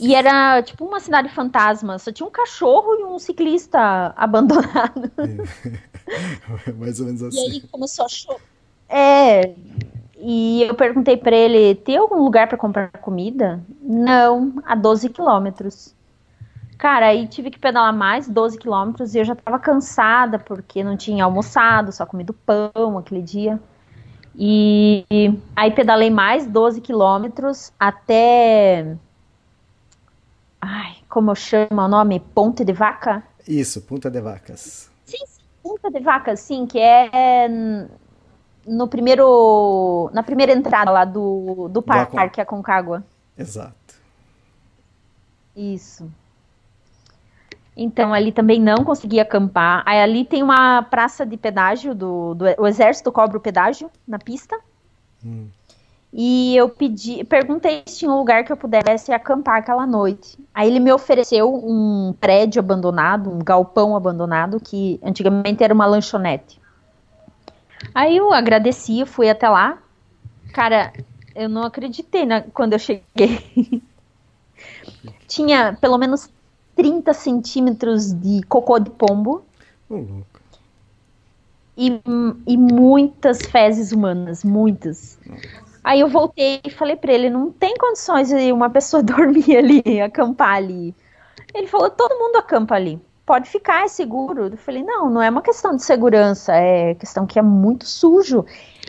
E 0.00 0.14
era 0.14 0.62
tipo 0.62 0.84
uma 0.84 1.00
cidade 1.00 1.28
fantasma, 1.28 1.98
só 1.98 2.10
tinha 2.10 2.26
um 2.26 2.30
cachorro 2.30 2.94
e 2.94 3.04
um 3.04 3.18
ciclista 3.18 3.78
abandonado. 4.16 5.10
Mais 6.78 7.00
ou 7.00 7.06
menos 7.06 7.22
assim. 7.22 7.36
E 7.36 7.52
aí 7.52 7.60
começou 7.60 8.06
a 8.06 8.08
chover 8.08 8.53
é. 8.88 9.54
E 10.16 10.62
eu 10.62 10.74
perguntei 10.74 11.16
para 11.16 11.36
ele: 11.36 11.74
tem 11.74 11.96
algum 11.96 12.22
lugar 12.22 12.48
para 12.48 12.56
comprar 12.56 12.88
comida? 12.92 13.62
Não, 13.82 14.54
a 14.64 14.74
12 14.74 15.10
quilômetros. 15.10 15.94
Cara, 16.78 17.06
aí 17.06 17.26
tive 17.26 17.50
que 17.50 17.58
pedalar 17.58 17.94
mais 17.94 18.28
12 18.28 18.58
quilômetros 18.58 19.14
e 19.14 19.18
eu 19.18 19.24
já 19.24 19.34
tava 19.34 19.58
cansada 19.58 20.38
porque 20.38 20.82
não 20.82 20.96
tinha 20.96 21.24
almoçado, 21.24 21.92
só 21.92 22.04
comido 22.04 22.32
pão 22.32 22.98
aquele 22.98 23.22
dia. 23.22 23.60
E 24.34 25.04
aí 25.54 25.70
pedalei 25.70 26.10
mais 26.10 26.46
12 26.46 26.80
quilômetros 26.80 27.72
até. 27.78 28.96
Ai, 30.60 30.96
como 31.08 31.30
eu 31.30 31.34
chamo 31.34 31.80
o 31.80 31.88
nome? 31.88 32.18
Ponte 32.18 32.64
de 32.64 32.72
Vaca? 32.72 33.22
Isso, 33.46 33.82
Punta 33.82 34.10
de 34.10 34.20
Vacas. 34.20 34.90
Sim, 35.04 35.24
sim, 35.26 35.42
Punta 35.62 35.90
de 35.90 36.00
Vacas, 36.00 36.40
sim, 36.40 36.66
que 36.66 36.78
é 36.78 37.88
no 38.66 38.88
primeiro. 38.88 40.10
Na 40.12 40.22
primeira 40.22 40.52
entrada 40.52 40.90
lá 40.90 41.04
do, 41.04 41.68
do 41.68 41.82
parque, 41.82 42.14
parque 42.14 42.40
Aconcagua. 42.40 43.04
Exato. 43.36 43.74
Isso. 45.56 46.10
Então 47.76 48.14
ali 48.14 48.30
também 48.30 48.60
não 48.60 48.84
consegui 48.84 49.18
acampar. 49.18 49.82
Aí 49.84 50.00
ali 50.00 50.24
tem 50.24 50.42
uma 50.42 50.82
praça 50.82 51.26
de 51.26 51.36
pedágio 51.36 51.94
do, 51.94 52.34
do 52.34 52.44
o 52.58 52.66
exército 52.66 53.10
cobra 53.10 53.36
o 53.36 53.40
pedágio 53.40 53.90
na 54.06 54.18
pista. 54.18 54.56
Hum. 55.24 55.48
E 56.16 56.56
eu 56.56 56.68
pedi, 56.68 57.24
perguntei 57.24 57.82
se 57.86 57.98
tinha 57.98 58.10
um 58.10 58.16
lugar 58.16 58.44
que 58.44 58.52
eu 58.52 58.56
pudesse 58.56 59.12
acampar 59.12 59.56
aquela 59.56 59.84
noite. 59.84 60.38
Aí 60.54 60.68
ele 60.68 60.78
me 60.78 60.92
ofereceu 60.92 61.52
um 61.52 62.14
prédio 62.20 62.60
abandonado, 62.60 63.32
um 63.32 63.40
galpão 63.40 63.96
abandonado 63.96 64.60
que 64.60 65.00
antigamente 65.02 65.64
era 65.64 65.74
uma 65.74 65.86
lanchonete. 65.86 66.60
Aí 67.94 68.16
eu 68.16 68.32
agradeci, 68.32 69.06
fui 69.06 69.30
até 69.30 69.48
lá. 69.48 69.78
Cara, 70.52 70.92
eu 71.34 71.48
não 71.48 71.62
acreditei 71.62 72.26
na, 72.26 72.42
quando 72.42 72.72
eu 72.72 72.78
cheguei. 72.78 73.40
Tinha 75.28 75.76
pelo 75.80 75.96
menos 75.96 76.28
30 76.74 77.14
centímetros 77.14 78.12
de 78.12 78.42
cocô 78.48 78.80
de 78.80 78.90
pombo. 78.90 79.44
Oh, 79.88 79.94
louco. 79.94 80.40
E, 81.76 82.00
e 82.46 82.56
muitas 82.56 83.42
fezes 83.42 83.92
humanas, 83.92 84.44
muitas. 84.44 85.18
Aí 85.82 86.00
eu 86.00 86.08
voltei 86.08 86.60
e 86.64 86.70
falei 86.70 86.96
para 86.96 87.12
ele, 87.12 87.28
não 87.28 87.50
tem 87.50 87.76
condições 87.76 88.28
de 88.28 88.52
uma 88.52 88.70
pessoa 88.70 89.02
dormir 89.04 89.56
ali, 89.56 90.00
acampar 90.00 90.56
ali. 90.56 90.94
Ele 91.52 91.66
falou, 91.68 91.90
todo 91.90 92.18
mundo 92.18 92.36
acampa 92.36 92.74
ali 92.74 93.00
pode 93.26 93.48
ficar, 93.48 93.84
é 93.84 93.88
seguro. 93.88 94.46
Eu 94.46 94.56
falei, 94.56 94.82
não, 94.82 95.10
não 95.10 95.22
é 95.22 95.30
uma 95.30 95.42
questão 95.42 95.74
de 95.74 95.82
segurança, 95.82 96.54
é 96.54 96.94
questão 96.94 97.26
que 97.26 97.38
é 97.38 97.42
muito 97.42 97.86
sujo. 97.86 98.44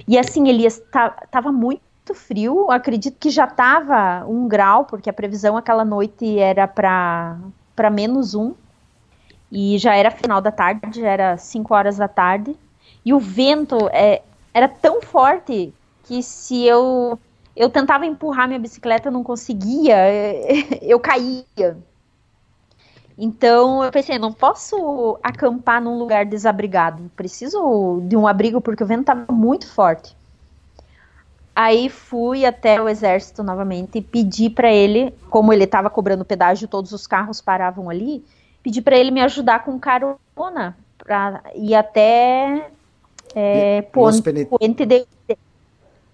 E 0.08 0.18
assim, 0.18 0.48
Elias, 0.48 0.82
tá, 0.92 1.10
tava 1.32 1.52
muito 1.52 1.82
frio, 2.14 2.70
acredito 2.70 3.18
que 3.20 3.30
já 3.30 3.48
tava 3.48 4.26
um 4.28 4.48
grau, 4.48 4.86
porque 4.86 5.10
a 5.10 5.14
previsão 5.14 5.58
aquela 5.58 5.86
noite 5.86 6.40
era 6.40 6.68
para 6.68 7.40
menos 7.92 8.36
um. 8.36 8.54
E 9.52 9.78
já 9.78 9.96
era 9.96 10.12
final 10.12 10.42
da 10.42 10.52
tarde, 10.52 11.00
já 11.00 11.08
era 11.08 11.38
5 11.38 11.74
horas 11.74 11.98
da 11.98 12.08
tarde. 12.08 12.56
E 13.06 13.14
o 13.14 13.20
vento 13.20 13.78
é, 13.92 14.22
era 14.54 14.68
tão 14.68 15.02
forte 15.02 15.74
que 16.04 16.22
se 16.22 16.66
eu 16.66 17.18
eu 17.56 17.70
tentava 17.70 18.06
empurrar 18.06 18.48
minha 18.48 18.60
bicicleta, 18.60 19.08
eu 19.08 19.14
não 19.14 19.24
conseguia, 19.24 19.96
eu 20.82 21.00
caía. 21.00 21.78
Então 23.18 23.84
eu 23.84 23.92
pensei, 23.92 24.20
não 24.20 24.34
posso 24.34 25.18
acampar 25.24 25.82
num 25.82 25.98
lugar 25.98 26.26
desabrigado, 26.26 27.10
preciso 27.16 28.02
de 28.04 28.18
um 28.18 28.28
abrigo 28.28 28.60
porque 28.60 28.84
o 28.84 28.88
vento 28.88 29.02
estava 29.02 29.32
muito 29.32 29.72
forte. 29.72 30.16
Aí 31.56 31.88
fui 31.88 32.46
até 32.46 32.82
o 32.82 32.90
exército 32.90 33.42
novamente 33.42 34.00
e 34.00 34.02
pedi 34.02 34.50
para 34.50 34.70
ele, 34.70 35.14
como 35.30 35.54
ele 35.54 35.64
estava 35.64 35.90
cobrando 35.90 36.26
pedágio, 36.26 36.68
todos 36.68 36.92
os 36.92 37.08
carros 37.08 37.40
paravam 37.40 37.90
ali, 37.90 38.26
pedi 38.62 38.82
para 38.82 38.98
ele 38.98 39.12
me 39.12 39.22
ajudar 39.22 39.64
com 39.64 39.80
carona 39.80 40.76
para 40.98 41.42
ir 41.56 41.74
até 41.74 42.70
é, 43.34 43.82
Puente, 43.84 44.46
Puente 44.46 44.86
de, 44.86 45.08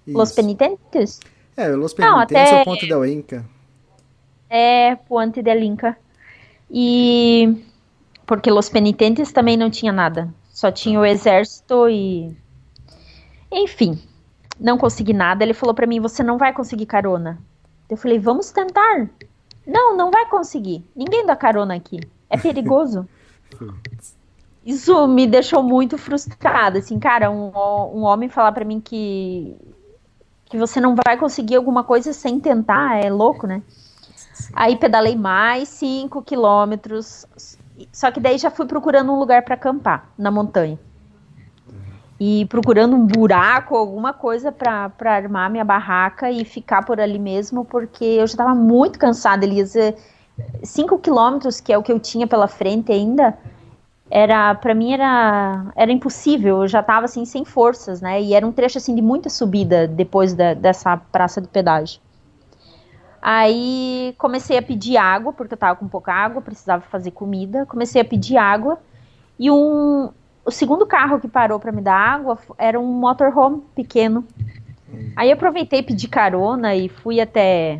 Los 0.05 0.33
Penitentes. 0.33 1.19
É, 1.57 1.69
Los 1.69 1.93
Penitentes 1.93 2.13
Não, 2.13 2.19
até, 2.19 2.59
é 2.59 2.61
o 2.61 2.65
Ponte 2.65 2.87
del 2.87 3.05
Inca. 3.05 3.45
É, 4.47 4.95
Puente 4.95 5.41
del 5.41 5.63
Inca. 5.63 5.97
E 6.71 7.65
porque 8.25 8.49
Los 8.49 8.69
Penitentes 8.69 9.31
também 9.31 9.57
não 9.57 9.69
tinha 9.69 9.91
nada, 9.91 10.33
só 10.49 10.71
tinha 10.71 10.99
o 10.99 11.05
exército 11.05 11.89
e 11.89 12.35
enfim, 13.51 14.01
não 14.59 14.77
consegui 14.77 15.13
nada. 15.13 15.43
Ele 15.43 15.53
falou 15.53 15.75
para 15.75 15.87
mim: 15.87 15.99
"Você 15.99 16.23
não 16.23 16.37
vai 16.37 16.53
conseguir 16.53 16.85
carona". 16.85 17.37
Eu 17.89 17.97
falei: 17.97 18.17
"Vamos 18.17 18.51
tentar". 18.51 19.09
Não, 19.67 19.95
não 19.95 20.09
vai 20.09 20.25
conseguir. 20.27 20.83
Ninguém 20.95 21.25
dá 21.25 21.35
carona 21.35 21.75
aqui. 21.75 21.99
É 22.29 22.37
perigoso. 22.37 23.07
Isso 24.65 25.07
me 25.07 25.25
deixou 25.25 25.63
muito 25.63 25.97
frustrada, 25.97 26.79
assim, 26.79 26.99
cara, 26.99 27.31
um, 27.31 27.51
um 27.95 28.03
homem 28.03 28.29
falar 28.29 28.51
para 28.51 28.63
mim 28.63 28.79
que 28.79 29.55
que 30.45 30.57
você 30.57 30.81
não 30.81 30.95
vai 31.05 31.15
conseguir 31.17 31.55
alguma 31.55 31.81
coisa 31.81 32.11
sem 32.11 32.37
tentar, 32.37 32.97
é 32.97 33.09
louco, 33.09 33.47
né? 33.47 33.63
Aí 34.53 34.75
pedalei 34.75 35.15
mais 35.15 35.69
5 35.69 36.21
quilômetros, 36.21 37.25
só 37.91 38.11
que 38.11 38.19
daí 38.19 38.37
já 38.37 38.49
fui 38.49 38.65
procurando 38.65 39.11
um 39.11 39.19
lugar 39.19 39.43
para 39.43 39.55
acampar 39.55 40.09
na 40.17 40.31
montanha. 40.31 40.79
E 42.19 42.45
procurando 42.45 42.95
um 42.95 43.05
buraco, 43.05 43.75
alguma 43.75 44.13
coisa 44.13 44.51
para 44.51 44.91
armar 45.03 45.49
minha 45.49 45.65
barraca 45.65 46.29
e 46.29 46.45
ficar 46.45 46.85
por 46.85 46.99
ali 46.99 47.17
mesmo, 47.17 47.65
porque 47.65 48.05
eu 48.05 48.27
já 48.27 48.33
estava 48.33 48.53
muito 48.53 48.99
cansada, 48.99 49.43
Elisa. 49.43 49.95
5 50.63 50.99
quilômetros, 50.99 51.59
que 51.59 51.73
é 51.73 51.77
o 51.77 51.83
que 51.83 51.91
eu 51.91 51.99
tinha 51.99 52.27
pela 52.27 52.47
frente 52.47 52.91
ainda, 52.91 53.37
era 54.11 54.53
para 54.53 54.75
mim 54.75 54.91
era 54.91 55.71
era 55.73 55.89
impossível 55.89 56.63
eu 56.63 56.67
já 56.67 56.81
estava 56.81 57.05
assim 57.05 57.23
sem 57.23 57.45
forças 57.45 58.01
né 58.01 58.21
e 58.21 58.33
era 58.33 58.45
um 58.45 58.51
trecho 58.51 58.77
assim 58.77 58.93
de 58.93 59.01
muita 59.01 59.29
subida 59.29 59.87
depois 59.87 60.33
da, 60.33 60.53
dessa 60.53 60.97
praça 60.97 61.39
de 61.39 61.47
pedágio 61.47 62.01
aí 63.21 64.15
comecei 64.17 64.57
a 64.57 64.61
pedir 64.61 64.97
água 64.97 65.31
porque 65.31 65.53
eu 65.53 65.55
estava 65.55 65.75
com 65.75 65.87
pouca 65.87 66.13
água 66.13 66.41
precisava 66.41 66.81
fazer 66.83 67.11
comida. 67.11 67.65
Comecei 67.65 68.01
a 68.01 68.05
pedir 68.05 68.37
água. 68.37 68.79
E 69.39 69.51
um 69.51 70.09
o 70.43 70.49
segundo 70.49 70.85
carro 70.85 71.19
que 71.19 71.27
parou 71.27 71.59
para 71.59 71.71
me 71.71 71.81
dar 71.81 71.95
água 71.95 72.37
era 72.57 72.79
um 72.79 72.85
motorhome 72.85 73.61
pequeno. 73.75 74.25
Aí 75.15 75.31
aproveitei 75.31 75.83
pedi 75.83 76.07
carona 76.07 76.75
e 76.75 76.89
fui 76.89 77.21
até 77.21 77.79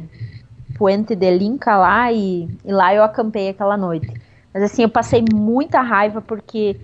Puente 0.78 1.16
de 1.16 1.30
Linca 1.32 1.76
lá 1.76 2.12
e, 2.12 2.48
e 2.64 2.72
lá 2.72 2.94
eu 2.94 3.04
acampei 3.04 3.50
aquela 3.50 3.76
noite. 3.76 4.12
Mas 4.54 4.64
assim, 4.64 4.84
eu 4.84 4.90
passei 4.90 5.24
muita 5.34 5.82
raiva 5.82 6.22
porque 6.22 6.80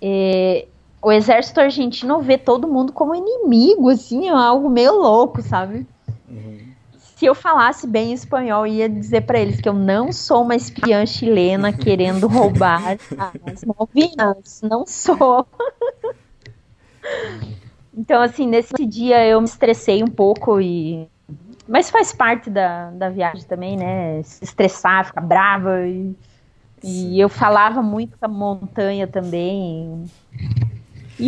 é, 0.00 0.66
o 1.02 1.12
exército 1.12 1.60
argentino 1.60 2.20
vê 2.20 2.38
todo 2.38 2.68
mundo 2.68 2.92
como 2.92 3.14
inimigo, 3.14 3.90
assim, 3.90 4.28
é 4.28 4.30
algo 4.30 4.68
meio 4.68 4.94
louco, 4.94 5.42
sabe? 5.42 5.86
Se 7.20 7.26
eu 7.26 7.34
falasse 7.34 7.86
bem 7.86 8.14
espanhol, 8.14 8.66
ia 8.66 8.88
dizer 8.88 9.20
para 9.26 9.38
eles 9.38 9.60
que 9.60 9.68
eu 9.68 9.74
não 9.74 10.10
sou 10.10 10.42
uma 10.42 10.56
espiã 10.56 11.04
chilena 11.04 11.70
querendo 11.70 12.26
roubar 12.26 12.96
as 13.44 13.62
Malvinas. 13.62 14.62
Não 14.62 14.86
sou. 14.86 15.46
então, 17.94 18.22
assim, 18.22 18.46
nesse 18.46 18.86
dia 18.86 19.26
eu 19.26 19.38
me 19.38 19.46
estressei 19.46 20.02
um 20.02 20.08
pouco 20.08 20.62
e. 20.62 21.06
Mas 21.68 21.90
faz 21.90 22.10
parte 22.10 22.48
da, 22.48 22.90
da 22.92 23.10
viagem 23.10 23.44
também, 23.44 23.76
né? 23.76 24.22
Se 24.22 24.42
estressar, 24.42 25.04
ficar 25.04 25.20
brava 25.20 25.86
e 25.86 26.16
e 26.82 27.20
eu 27.20 27.28
falava 27.28 27.82
muito 27.82 28.16
com 28.16 28.24
a 28.24 28.28
montanha 28.28 29.06
também. 29.06 30.06
E 30.32 30.69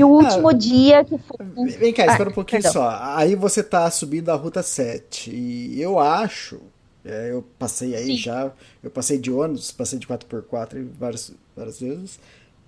o 0.05 0.09
último 0.09 0.49
ah, 0.49 0.53
dia 0.53 1.05
que 1.05 1.19
foi. 1.19 1.67
Vem 1.79 1.93
cá, 1.93 2.07
espera 2.07 2.29
ah, 2.29 2.33
um 2.33 2.35
pouquinho 2.35 2.63
perdão. 2.63 2.83
só. 2.83 2.99
Aí 3.17 3.35
você 3.35 3.63
tá 3.63 3.91
subindo 3.91 4.31
a 4.31 4.35
Ruta 4.35 4.63
7. 4.63 5.31
E 5.31 5.81
eu 5.81 5.99
acho. 5.99 6.61
É, 7.05 7.33
eu 7.33 7.45
passei 7.59 7.95
aí 7.95 8.07
Sim. 8.07 8.17
já. 8.17 8.53
Eu 8.83 8.91
passei 8.91 9.19
de 9.19 9.31
ônibus, 9.31 9.73
passei 9.73 9.99
de 9.99 10.07
4x4 10.07 10.87
várias, 10.99 11.33
várias 11.57 11.81
vezes. 11.81 12.19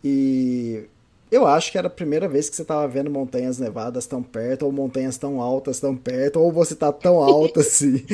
E 0.03 0.85
eu 1.31 1.47
acho 1.47 1.73
que 1.73 1.79
era 1.79 1.89
a 1.89 1.91
primeira 1.91 2.29
vez 2.29 2.49
que 2.49 2.57
você 2.57 2.63
estava 2.63 2.87
vendo 2.87 3.11
montanhas 3.11 3.59
nevadas 3.59 4.07
tão 4.07 4.23
perto, 4.23 4.67
ou 4.67 4.73
montanhas 4.73 5.17
tão 5.17 5.41
altas 5.41 5.81
tão 5.81 5.97
perto, 5.97 6.39
ou 6.39 6.53
você 6.53 6.75
tá 6.75 6.93
tão 6.93 7.17
alto 7.17 7.59
assim. 7.61 8.05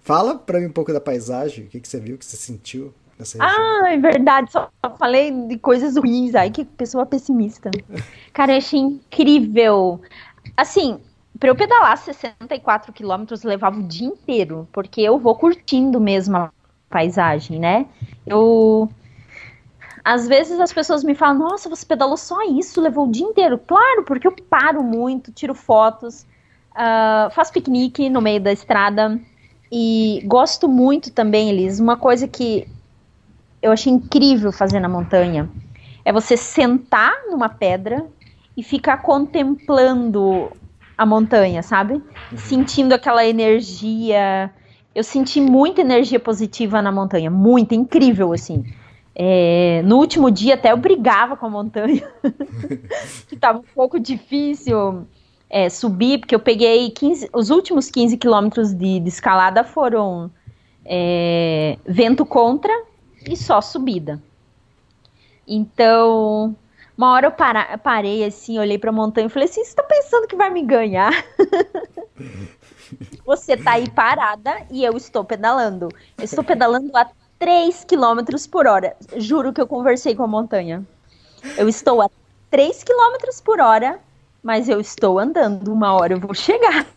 Fala 0.00 0.36
para 0.36 0.60
mim 0.60 0.66
um 0.66 0.72
pouco 0.72 0.92
da 0.92 1.00
paisagem, 1.00 1.64
o 1.64 1.68
que, 1.68 1.80
que 1.80 1.88
você 1.88 1.98
viu, 1.98 2.16
o 2.16 2.18
que 2.18 2.24
você 2.24 2.36
sentiu. 2.36 2.92
Ah, 3.40 3.92
é 3.92 3.96
verdade. 3.96 4.52
Só 4.52 4.70
falei 4.98 5.30
de 5.30 5.58
coisas 5.58 5.96
ruins. 5.96 6.34
Ai, 6.34 6.50
que 6.50 6.64
pessoa 6.64 7.06
pessimista. 7.06 7.70
Cara, 8.32 8.52
eu 8.52 8.58
achei 8.58 8.80
incrível. 8.80 10.00
Assim, 10.56 11.00
para 11.38 11.50
eu 11.50 11.56
pedalar 11.56 11.96
64 11.96 12.92
quilômetros 12.92 13.42
levava 13.42 13.78
o 13.78 13.82
dia 13.82 14.06
inteiro, 14.06 14.68
porque 14.72 15.00
eu 15.00 15.18
vou 15.18 15.34
curtindo 15.34 16.00
mesmo 16.00 16.36
a 16.36 16.50
paisagem, 16.88 17.58
né? 17.58 17.86
Eu. 18.26 18.88
Às 20.04 20.28
vezes 20.28 20.60
as 20.60 20.72
pessoas 20.72 21.02
me 21.02 21.16
falam, 21.16 21.38
nossa, 21.38 21.68
você 21.68 21.84
pedalou 21.84 22.16
só 22.16 22.40
isso, 22.44 22.80
levou 22.80 23.08
o 23.08 23.10
dia 23.10 23.26
inteiro. 23.26 23.58
Claro, 23.58 24.04
porque 24.04 24.26
eu 24.26 24.32
paro 24.48 24.80
muito, 24.80 25.32
tiro 25.32 25.52
fotos, 25.52 26.24
uh, 26.72 27.28
faço 27.32 27.52
piquenique 27.52 28.08
no 28.08 28.20
meio 28.20 28.40
da 28.40 28.52
estrada. 28.52 29.20
E 29.70 30.22
gosto 30.24 30.68
muito 30.68 31.10
também, 31.10 31.50
Elis, 31.50 31.80
uma 31.80 31.96
coisa 31.96 32.28
que 32.28 32.68
eu 33.66 33.72
achei 33.72 33.92
incrível 33.92 34.52
fazer 34.52 34.80
na 34.80 34.88
montanha. 34.88 35.48
É 36.04 36.12
você 36.12 36.36
sentar 36.36 37.12
numa 37.28 37.48
pedra 37.48 38.06
e 38.56 38.62
ficar 38.62 38.98
contemplando 38.98 40.50
a 40.96 41.04
montanha, 41.04 41.62
sabe? 41.62 41.94
Uhum. 41.94 42.02
Sentindo 42.36 42.94
aquela 42.94 43.24
energia. 43.24 44.50
Eu 44.94 45.04
senti 45.04 45.40
muita 45.40 45.82
energia 45.82 46.18
positiva 46.18 46.80
na 46.80 46.90
montanha, 46.90 47.30
muita, 47.30 47.74
incrível, 47.74 48.32
assim. 48.32 48.64
É, 49.14 49.82
no 49.84 49.96
último 49.96 50.30
dia 50.30 50.54
até 50.54 50.72
eu 50.72 50.76
brigava 50.76 51.36
com 51.36 51.46
a 51.46 51.50
montanha, 51.50 52.06
que 53.28 53.34
estava 53.34 53.58
um 53.58 53.64
pouco 53.74 53.98
difícil 53.98 55.06
é, 55.48 55.68
subir, 55.68 56.18
porque 56.18 56.34
eu 56.34 56.40
peguei 56.40 56.90
15, 56.90 57.30
os 57.32 57.50
últimos 57.50 57.90
15 57.90 58.16
quilômetros 58.18 58.74
de, 58.74 59.00
de, 59.00 59.08
escalada 59.08 59.64
foram 59.64 60.30
é, 60.84 61.78
vento 61.86 62.26
contra 62.26 62.72
e 63.28 63.36
só 63.36 63.60
subida. 63.60 64.22
Então, 65.46 66.56
uma 66.96 67.12
hora 67.12 67.26
eu 67.26 67.30
para, 67.32 67.76
parei 67.78 68.24
assim, 68.24 68.58
olhei 68.58 68.78
pra 68.78 68.90
montanha 68.90 69.26
e 69.26 69.30
falei 69.30 69.48
assim: 69.48 69.64
você 69.64 69.74
tá 69.74 69.82
pensando 69.82 70.26
que 70.26 70.36
vai 70.36 70.50
me 70.50 70.62
ganhar? 70.62 71.12
você 73.24 73.56
tá 73.56 73.72
aí 73.72 73.88
parada 73.90 74.66
e 74.70 74.84
eu 74.84 74.96
estou 74.96 75.24
pedalando. 75.24 75.88
Eu 76.16 76.24
estou 76.24 76.42
pedalando 76.42 76.96
a 76.96 77.06
3 77.38 77.84
km 77.84 78.48
por 78.50 78.66
hora. 78.66 78.96
Juro 79.16 79.52
que 79.52 79.60
eu 79.60 79.66
conversei 79.66 80.14
com 80.14 80.22
a 80.22 80.28
montanha. 80.28 80.86
Eu 81.56 81.68
estou 81.68 82.00
a 82.00 82.10
3 82.50 82.82
km 82.82 83.42
por 83.44 83.60
hora, 83.60 84.00
mas 84.42 84.68
eu 84.68 84.80
estou 84.80 85.18
andando. 85.18 85.72
Uma 85.72 85.92
hora 85.92 86.14
eu 86.14 86.20
vou 86.20 86.34
chegar. 86.34 86.86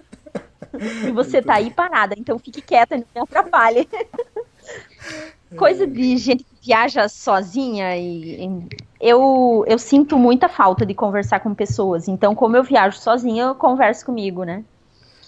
E 1.04 1.12
você 1.12 1.42
tá 1.42 1.56
aí 1.56 1.72
parada, 1.72 2.14
então 2.16 2.38
fique 2.38 2.62
quieta, 2.62 2.96
não 2.96 3.04
me 3.16 3.22
atrapalhe. 3.22 3.90
Coisa 5.58 5.88
de 5.88 6.18
gente 6.18 6.44
que 6.44 6.68
viaja 6.68 7.10
sozinha 7.10 7.98
e, 7.98 8.46
e 8.46 8.50
eu, 9.00 9.64
eu 9.68 9.80
sinto 9.80 10.18
muita 10.18 10.48
falta 10.48 10.86
de 10.86 10.94
conversar 10.94 11.40
com 11.40 11.54
pessoas. 11.56 12.08
Então, 12.08 12.36
como 12.36 12.56
eu 12.56 12.64
viajo 12.64 12.98
sozinha, 13.00 13.46
eu 13.46 13.56
converso 13.56 14.06
comigo, 14.06 14.44
né? 14.44 14.64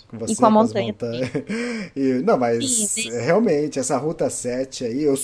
Com 0.10 0.18
você, 0.20 0.34
e 0.34 0.36
com 0.36 0.46
a 0.46 0.50
montanha. 0.50 0.94
e, 1.96 2.22
não, 2.24 2.38
mas 2.38 2.70
Sim, 2.70 3.10
realmente, 3.12 3.80
essa 3.80 3.98
Ruta 3.98 4.30
7 4.30 4.86
aí, 4.86 5.04
eu 5.04 5.16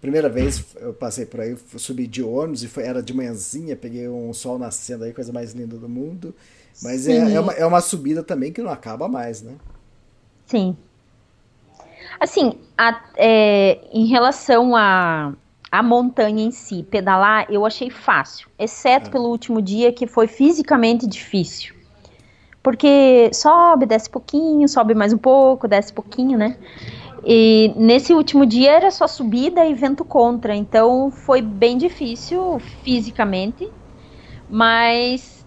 primeira 0.00 0.28
vez 0.28 0.62
eu 0.76 0.92
passei 0.92 1.24
por 1.24 1.40
aí, 1.40 1.56
subi 1.78 2.06
de 2.06 2.22
ônibus 2.22 2.62
e 2.62 2.68
foi, 2.68 2.82
era 2.82 3.02
de 3.02 3.14
manhãzinha, 3.14 3.74
peguei 3.74 4.06
um 4.06 4.34
sol 4.34 4.58
nascendo 4.58 5.04
aí, 5.04 5.14
coisa 5.14 5.32
mais 5.32 5.52
linda 5.52 5.78
do 5.78 5.88
mundo. 5.88 6.34
Mas 6.82 7.06
é, 7.08 7.34
é, 7.34 7.40
uma, 7.40 7.52
é 7.52 7.64
uma 7.64 7.80
subida 7.80 8.22
também 8.22 8.52
que 8.52 8.60
não 8.60 8.70
acaba 8.70 9.08
mais, 9.08 9.40
né? 9.40 9.54
Sim, 10.46 10.76
Assim, 12.18 12.58
a, 12.76 13.00
é, 13.16 13.80
em 13.92 14.06
relação 14.06 14.74
a, 14.76 15.32
a 15.70 15.82
montanha 15.82 16.44
em 16.44 16.50
si, 16.50 16.82
pedalar, 16.82 17.46
eu 17.50 17.66
achei 17.66 17.90
fácil, 17.90 18.48
exceto 18.58 19.08
é. 19.08 19.12
pelo 19.12 19.28
último 19.28 19.60
dia 19.60 19.92
que 19.92 20.06
foi 20.06 20.26
fisicamente 20.26 21.06
difícil. 21.06 21.74
Porque 22.62 23.30
sobe, 23.32 23.84
desce 23.84 24.08
pouquinho, 24.08 24.66
sobe 24.68 24.94
mais 24.94 25.12
um 25.12 25.18
pouco, 25.18 25.68
desce 25.68 25.92
pouquinho, 25.92 26.38
né? 26.38 26.56
E 27.26 27.72
nesse 27.76 28.12
último 28.12 28.44
dia 28.44 28.72
era 28.72 28.90
só 28.90 29.06
subida 29.06 29.64
e 29.64 29.74
vento 29.74 30.04
contra, 30.04 30.54
então 30.54 31.10
foi 31.10 31.40
bem 31.40 31.78
difícil 31.78 32.58
fisicamente, 32.82 33.70
mas 34.48 35.44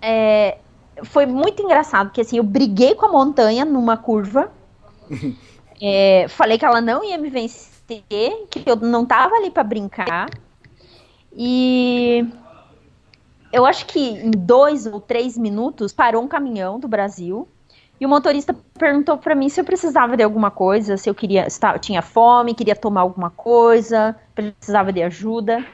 é, 0.00 0.58
foi 1.04 1.26
muito 1.26 1.62
engraçado, 1.62 2.08
porque 2.08 2.22
assim, 2.22 2.38
eu 2.38 2.42
briguei 2.42 2.94
com 2.94 3.06
a 3.06 3.12
montanha 3.12 3.64
numa 3.64 3.96
curva, 3.96 4.50
é, 5.80 6.26
falei 6.28 6.58
que 6.58 6.64
ela 6.64 6.80
não 6.80 7.04
ia 7.04 7.18
me 7.18 7.30
vencer, 7.30 8.02
que 8.50 8.62
eu 8.66 8.76
não 8.76 9.04
tava 9.06 9.34
ali 9.36 9.50
para 9.50 9.64
brincar, 9.64 10.28
e 11.32 12.26
eu 13.52 13.64
acho 13.64 13.86
que 13.86 14.00
em 14.00 14.30
dois 14.30 14.86
ou 14.86 15.00
três 15.00 15.38
minutos 15.38 15.92
parou 15.92 16.22
um 16.22 16.28
caminhão 16.28 16.78
do 16.78 16.88
Brasil, 16.88 17.48
e 18.00 18.06
o 18.06 18.08
motorista 18.08 18.54
perguntou 18.78 19.18
para 19.18 19.34
mim 19.34 19.48
se 19.48 19.60
eu 19.60 19.64
precisava 19.64 20.16
de 20.16 20.22
alguma 20.22 20.50
coisa, 20.50 20.96
se 20.96 21.10
eu 21.10 21.14
queria, 21.14 21.50
se 21.50 21.60
tinha 21.80 22.00
fome, 22.00 22.54
queria 22.54 22.76
tomar 22.76 23.00
alguma 23.00 23.30
coisa, 23.30 24.14
precisava 24.34 24.92
de 24.92 25.02
ajuda. 25.02 25.64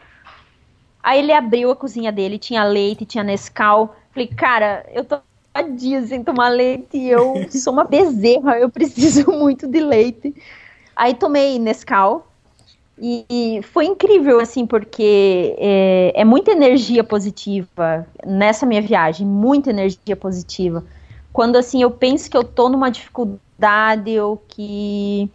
Aí 1.02 1.18
ele 1.18 1.32
abriu 1.32 1.70
a 1.70 1.76
cozinha 1.76 2.10
dele, 2.10 2.38
tinha 2.38 2.64
leite, 2.64 3.04
tinha 3.04 3.22
Nescau. 3.22 3.94
Falei, 4.10 4.26
cara, 4.28 4.86
eu 4.94 5.04
tô 5.04 5.18
dias 5.62 6.08
sem 6.08 6.22
tomar 6.22 6.48
leite, 6.48 6.98
eu 6.98 7.46
sou 7.52 7.72
uma 7.72 7.84
bezerra, 7.84 8.58
eu 8.58 8.68
preciso 8.70 9.30
muito 9.32 9.66
de 9.66 9.80
leite. 9.80 10.34
Aí 10.96 11.14
tomei 11.14 11.58
Nescau 11.58 12.26
e, 12.98 13.24
e 13.28 13.62
foi 13.62 13.86
incrível, 13.86 14.40
assim, 14.40 14.66
porque 14.66 15.56
é, 15.58 16.12
é 16.14 16.24
muita 16.24 16.52
energia 16.52 17.02
positiva 17.02 18.06
nessa 18.24 18.64
minha 18.64 18.82
viagem, 18.82 19.26
muita 19.26 19.70
energia 19.70 20.14
positiva 20.16 20.84
quando 21.34 21.56
assim 21.56 21.82
eu 21.82 21.90
penso 21.90 22.30
que 22.30 22.36
eu 22.36 22.44
tô 22.44 22.68
numa 22.68 22.88
dificuldade 22.88 24.20
ou 24.20 24.36
que 24.36 25.28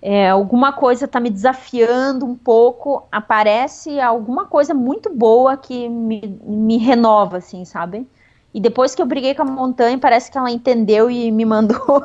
é, 0.00 0.30
alguma 0.30 0.72
coisa 0.72 1.04
está 1.04 1.20
me 1.20 1.28
desafiando 1.28 2.24
um 2.24 2.34
pouco, 2.34 3.06
aparece 3.12 4.00
alguma 4.00 4.46
coisa 4.46 4.72
muito 4.72 5.14
boa 5.14 5.54
que 5.58 5.86
me, 5.86 6.40
me 6.42 6.78
renova, 6.78 7.36
assim, 7.36 7.66
sabe? 7.66 8.06
E 8.52 8.60
depois 8.60 8.94
que 8.94 9.02
eu 9.02 9.06
briguei 9.06 9.34
com 9.34 9.42
a 9.42 9.44
montanha, 9.44 9.98
parece 9.98 10.30
que 10.30 10.38
ela 10.38 10.50
entendeu 10.50 11.10
e 11.10 11.30
me 11.30 11.44
mandou. 11.44 11.78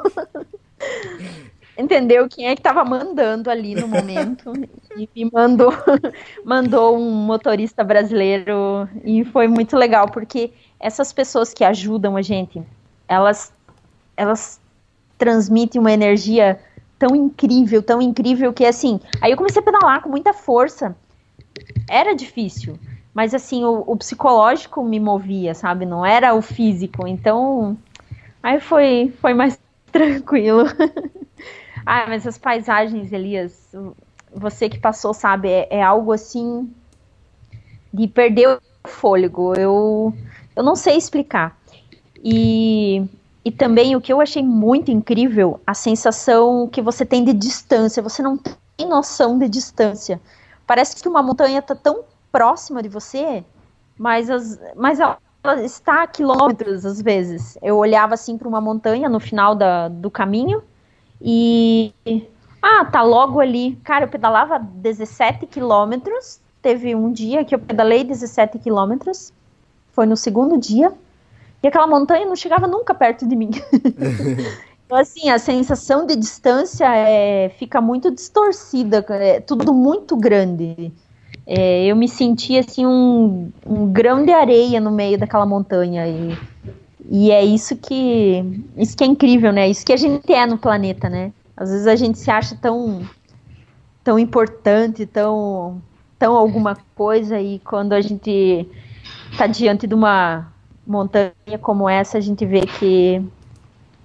entendeu 1.78 2.28
quem 2.30 2.48
é 2.48 2.54
que 2.54 2.60
estava 2.60 2.86
mandando 2.86 3.50
ali 3.50 3.74
no 3.74 3.88
momento 3.88 4.54
e 4.96 5.10
me 5.16 5.32
mandou 5.32 5.74
mandou 6.46 6.96
um 6.96 7.10
motorista 7.10 7.84
brasileiro 7.84 8.88
e 9.04 9.26
foi 9.26 9.48
muito 9.48 9.76
legal 9.76 10.08
porque 10.08 10.54
essas 10.80 11.12
pessoas 11.12 11.52
que 11.52 11.64
ajudam 11.64 12.16
a 12.16 12.22
gente 12.22 12.62
elas, 13.08 13.52
elas 14.16 14.60
transmitem 15.18 15.80
uma 15.80 15.92
energia 15.92 16.60
tão 16.98 17.16
incrível, 17.16 17.82
tão 17.82 18.02
incrível 18.02 18.54
que 18.54 18.66
assim. 18.66 19.00
Aí 19.22 19.32
eu 19.32 19.38
comecei 19.38 19.62
a 19.62 19.66
pedalar 19.66 20.02
com 20.02 20.10
muita 20.10 20.34
força. 20.34 20.96
Era 21.90 22.16
difícil, 22.16 22.78
mas 23.14 23.34
assim, 23.34 23.64
o, 23.64 23.84
o 23.86 23.96
psicológico 23.96 24.84
me 24.84 25.00
movia, 25.00 25.54
sabe? 25.54 25.86
Não 25.86 26.06
era 26.06 26.34
o 26.34 26.42
físico. 26.42 27.08
Então, 27.08 27.78
aí 28.42 28.60
foi, 28.60 29.14
foi 29.22 29.34
mais 29.34 29.60
tranquilo. 29.92 30.64
ah, 31.86 32.06
mas 32.08 32.26
as 32.26 32.38
paisagens, 32.38 33.12
Elias, 33.14 33.72
você 34.34 34.68
que 34.68 34.80
passou, 34.80 35.14
sabe, 35.14 35.50
é, 35.50 35.68
é 35.70 35.84
algo 35.84 36.12
assim 36.12 36.74
de 37.94 38.08
perder 38.08 38.50
o 38.50 38.60
fôlego. 38.88 39.54
Eu, 39.56 40.14
eu 40.56 40.64
não 40.64 40.76
sei 40.76 40.98
explicar. 40.98 41.56
E, 42.24 43.06
e 43.46 43.52
também 43.52 43.96
o 43.96 44.02
que 44.02 44.12
eu 44.12 44.20
achei 44.20 44.42
muito 44.42 44.90
incrível, 44.90 45.60
a 45.68 45.76
sensação 45.76 46.68
que 46.68 46.82
você 46.82 47.06
tem 47.06 47.24
de 47.24 47.34
distância. 47.34 48.02
Você 48.02 48.24
não 48.24 48.38
tem 48.38 48.88
noção 48.88 49.38
de 49.38 49.48
distância. 49.48 50.20
Parece 50.66 50.96
que 50.96 51.08
uma 51.08 51.22
montanha 51.22 51.60
está 51.60 51.76
tão 51.76 52.04
próxima 52.34 52.82
de 52.82 52.90
você, 52.90 53.46
mas, 53.96 54.28
as, 54.28 54.60
mas 54.76 55.00
ela 55.00 55.20
está 55.64 56.02
a 56.02 56.08
quilômetros 56.08 56.84
às 56.84 57.00
vezes. 57.00 57.58
Eu 57.62 57.78
olhava 57.78 58.16
assim 58.16 58.38
para 58.38 58.48
uma 58.48 58.60
montanha 58.60 59.08
no 59.08 59.20
final 59.20 59.54
da, 59.54 59.88
do 59.88 60.10
caminho 60.10 60.64
e. 61.22 61.94
Ah, 62.60 62.86
tá 62.86 63.04
logo 63.04 63.40
ali. 63.40 63.76
Cara, 63.84 64.06
eu 64.06 64.10
pedalava 64.10 64.58
17 64.58 65.46
quilômetros. 65.46 66.42
Teve 66.62 66.96
um 66.96 67.12
dia 67.12 67.46
que 67.46 67.54
eu 67.54 67.60
pedalei 67.60 68.04
17 68.04 68.58
quilômetros. 68.58 69.32
Foi 69.92 70.06
no 70.06 70.18
segundo 70.18 70.58
dia. 70.58 70.92
E 71.62 71.68
aquela 71.68 71.86
montanha 71.86 72.26
não 72.26 72.36
chegava 72.36 72.66
nunca 72.66 72.96
perto 72.96 73.28
de 73.28 73.36
mim. 73.36 73.52
então, 74.86 74.98
assim, 74.98 75.30
a 75.30 75.38
sensação 75.38 76.06
de 76.06 76.16
distância 76.16 76.86
é, 76.96 77.50
fica 77.50 77.80
muito 77.80 78.10
distorcida, 78.10 79.06
é 79.10 79.40
tudo 79.40 79.74
muito 79.74 80.16
grande. 80.16 80.92
É, 81.46 81.86
eu 81.86 81.96
me 81.96 82.08
senti 82.08 82.58
assim 82.58 82.86
um, 82.86 83.52
um, 83.66 83.92
grão 83.92 84.24
de 84.26 84.32
areia 84.32 84.80
no 84.80 84.92
meio 84.92 85.18
daquela 85.18 85.46
montanha 85.46 86.08
e, 86.08 86.38
e 87.10 87.32
é 87.32 87.44
isso 87.44 87.76
que 87.76 88.64
isso 88.78 88.96
que 88.96 89.04
é 89.04 89.08
incrível, 89.08 89.52
né? 89.52 89.70
Isso 89.70 89.86
que 89.86 89.92
a 89.92 89.98
gente 89.98 90.32
é 90.32 90.46
no 90.46 90.58
planeta, 90.58 91.10
né? 91.10 91.34
Às 91.56 91.70
vezes 91.70 91.88
a 91.88 91.96
gente 91.96 92.18
se 92.18 92.32
acha 92.32 92.56
tão 92.56 93.02
tão 94.04 94.18
importante, 94.18 95.06
tão 95.06 95.82
tão 96.18 96.36
alguma 96.36 96.78
coisa 96.96 97.40
e 97.42 97.60
quando 97.60 97.94
a 97.94 98.00
gente 98.00 98.66
está 99.32 99.48
diante 99.48 99.86
de 99.86 99.94
uma 99.94 100.48
montanha 100.86 101.34
como 101.62 101.90
essa, 101.90 102.18
a 102.18 102.22
gente 102.22 102.46
vê 102.46 102.62
que. 102.62 103.22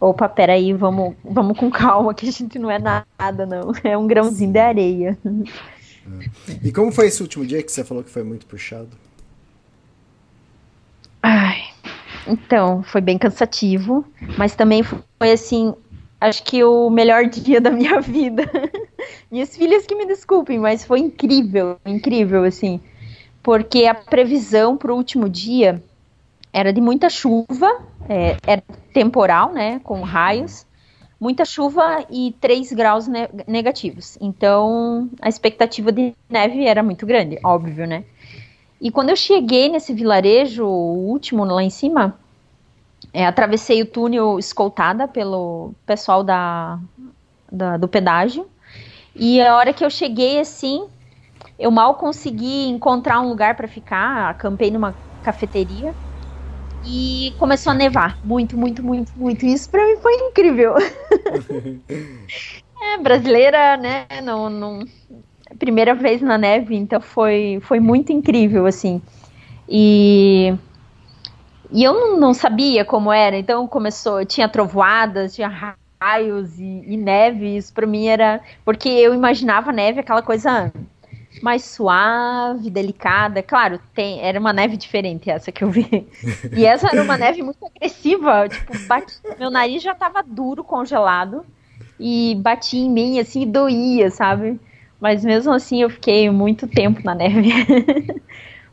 Opa, 0.00 0.28
peraí, 0.28 0.72
vamos, 0.72 1.14
vamos 1.24 1.58
com 1.58 1.70
calma, 1.70 2.14
que 2.14 2.28
a 2.28 2.32
gente 2.32 2.58
não 2.58 2.70
é 2.70 2.78
nada, 2.78 3.44
não. 3.46 3.72
É 3.82 3.96
um 3.96 4.06
grãozinho 4.06 4.52
de 4.52 4.58
areia. 4.58 5.18
É. 6.48 6.58
E 6.62 6.72
como 6.72 6.92
foi 6.92 7.06
esse 7.06 7.22
último 7.22 7.46
dia 7.46 7.62
que 7.62 7.70
você 7.70 7.84
falou 7.84 8.02
que 8.02 8.10
foi 8.10 8.22
muito 8.22 8.46
puxado? 8.46 8.90
Ai, 11.22 11.62
então, 12.26 12.82
foi 12.82 13.00
bem 13.00 13.18
cansativo, 13.18 14.04
mas 14.36 14.54
também 14.54 14.82
foi 14.82 15.32
assim, 15.32 15.74
acho 16.20 16.42
que 16.44 16.62
o 16.62 16.90
melhor 16.90 17.26
dia 17.30 17.60
da 17.60 17.70
minha 17.70 18.00
vida. 18.00 18.44
Minhas 19.30 19.56
filhas 19.56 19.86
que 19.86 19.94
me 19.94 20.06
desculpem, 20.06 20.58
mas 20.58 20.84
foi 20.84 21.00
incrível, 21.00 21.78
incrível, 21.86 22.44
assim. 22.44 22.80
Porque 23.42 23.86
a 23.86 23.94
previsão 23.94 24.76
para 24.76 24.92
o 24.92 24.96
último 24.96 25.28
dia 25.28 25.82
era 26.52 26.72
de 26.72 26.80
muita 26.80 27.08
chuva, 27.08 27.82
é, 28.08 28.36
era 28.46 28.62
temporal, 28.92 29.52
né, 29.52 29.80
com 29.84 30.02
raios, 30.02 30.66
muita 31.20 31.44
chuva 31.44 32.04
e 32.10 32.34
3 32.40 32.72
graus 32.72 33.06
ne 33.06 33.28
negativos. 33.46 34.16
Então, 34.20 35.10
a 35.20 35.28
expectativa 35.28 35.90
de 35.90 36.14
neve 36.28 36.64
era 36.64 36.82
muito 36.82 37.04
grande, 37.04 37.38
óbvio, 37.44 37.86
né? 37.86 38.04
E 38.80 38.90
quando 38.90 39.10
eu 39.10 39.16
cheguei 39.16 39.68
nesse 39.68 39.92
vilarejo, 39.92 40.64
o 40.64 41.08
último 41.08 41.44
lá 41.44 41.62
em 41.62 41.70
cima, 41.70 42.16
é, 43.12 43.26
atravessei 43.26 43.82
o 43.82 43.86
túnel 43.86 44.38
escoltada 44.38 45.08
pelo 45.08 45.72
pessoal 45.84 46.22
da, 46.22 46.78
da, 47.50 47.76
do 47.76 47.88
pedágio. 47.88 48.48
E 49.14 49.40
a 49.42 49.56
hora 49.56 49.72
que 49.72 49.84
eu 49.84 49.90
cheguei 49.90 50.38
assim, 50.38 50.86
eu 51.58 51.72
mal 51.72 51.94
consegui 51.96 52.68
encontrar 52.68 53.20
um 53.20 53.28
lugar 53.28 53.56
para 53.56 53.66
ficar, 53.66 54.30
acampei 54.30 54.70
numa 54.70 54.94
cafeteria 55.20 55.92
e 56.90 57.34
começou 57.38 57.72
a 57.72 57.74
nevar. 57.74 58.18
Muito, 58.24 58.56
muito, 58.56 58.82
muito, 58.82 59.12
muito. 59.14 59.44
Isso 59.44 59.68
pra 59.68 59.86
mim 59.86 59.96
foi 59.98 60.14
incrível. 60.14 60.74
é, 62.80 62.96
brasileira, 63.02 63.76
né? 63.76 64.06
Não, 64.22 64.48
não, 64.48 64.80
primeira 65.58 65.94
vez 65.94 66.22
na 66.22 66.38
neve, 66.38 66.74
então 66.74 66.98
foi, 66.98 67.58
foi 67.62 67.78
muito 67.78 68.10
incrível, 68.10 68.64
assim. 68.64 69.02
E, 69.68 70.54
e 71.70 71.84
eu 71.84 71.92
não, 71.92 72.18
não 72.18 72.32
sabia 72.32 72.86
como 72.86 73.12
era, 73.12 73.36
então 73.36 73.68
começou, 73.68 74.24
tinha 74.24 74.48
trovoadas, 74.48 75.34
tinha 75.34 75.74
raios 76.00 76.58
e, 76.58 76.84
e 76.86 76.96
neve, 76.96 77.54
isso 77.54 77.70
pra 77.74 77.86
mim 77.86 78.06
era. 78.06 78.40
Porque 78.64 78.88
eu 78.88 79.12
imaginava 79.12 79.70
neve 79.72 80.00
aquela 80.00 80.22
coisa 80.22 80.72
mais 81.42 81.64
suave, 81.64 82.70
delicada. 82.70 83.42
Claro, 83.42 83.80
tem, 83.94 84.20
era 84.20 84.38
uma 84.38 84.52
neve 84.52 84.76
diferente 84.76 85.30
essa 85.30 85.52
que 85.52 85.64
eu 85.64 85.70
vi. 85.70 86.06
E 86.56 86.64
essa 86.64 86.88
era 86.88 87.02
uma 87.02 87.16
neve 87.16 87.42
muito 87.42 87.64
agressiva. 87.64 88.48
Tipo, 88.48 88.78
bate, 88.86 89.14
meu 89.38 89.50
nariz 89.50 89.82
já 89.82 89.94
tava 89.94 90.22
duro, 90.22 90.64
congelado. 90.64 91.44
E 91.98 92.36
batia 92.40 92.80
em 92.80 92.90
mim, 92.90 93.18
assim, 93.18 93.42
e 93.42 93.46
doía, 93.46 94.10
sabe? 94.10 94.60
Mas 95.00 95.24
mesmo 95.24 95.52
assim 95.52 95.82
eu 95.82 95.90
fiquei 95.90 96.30
muito 96.30 96.66
tempo 96.66 97.00
na 97.04 97.14
neve. 97.14 97.50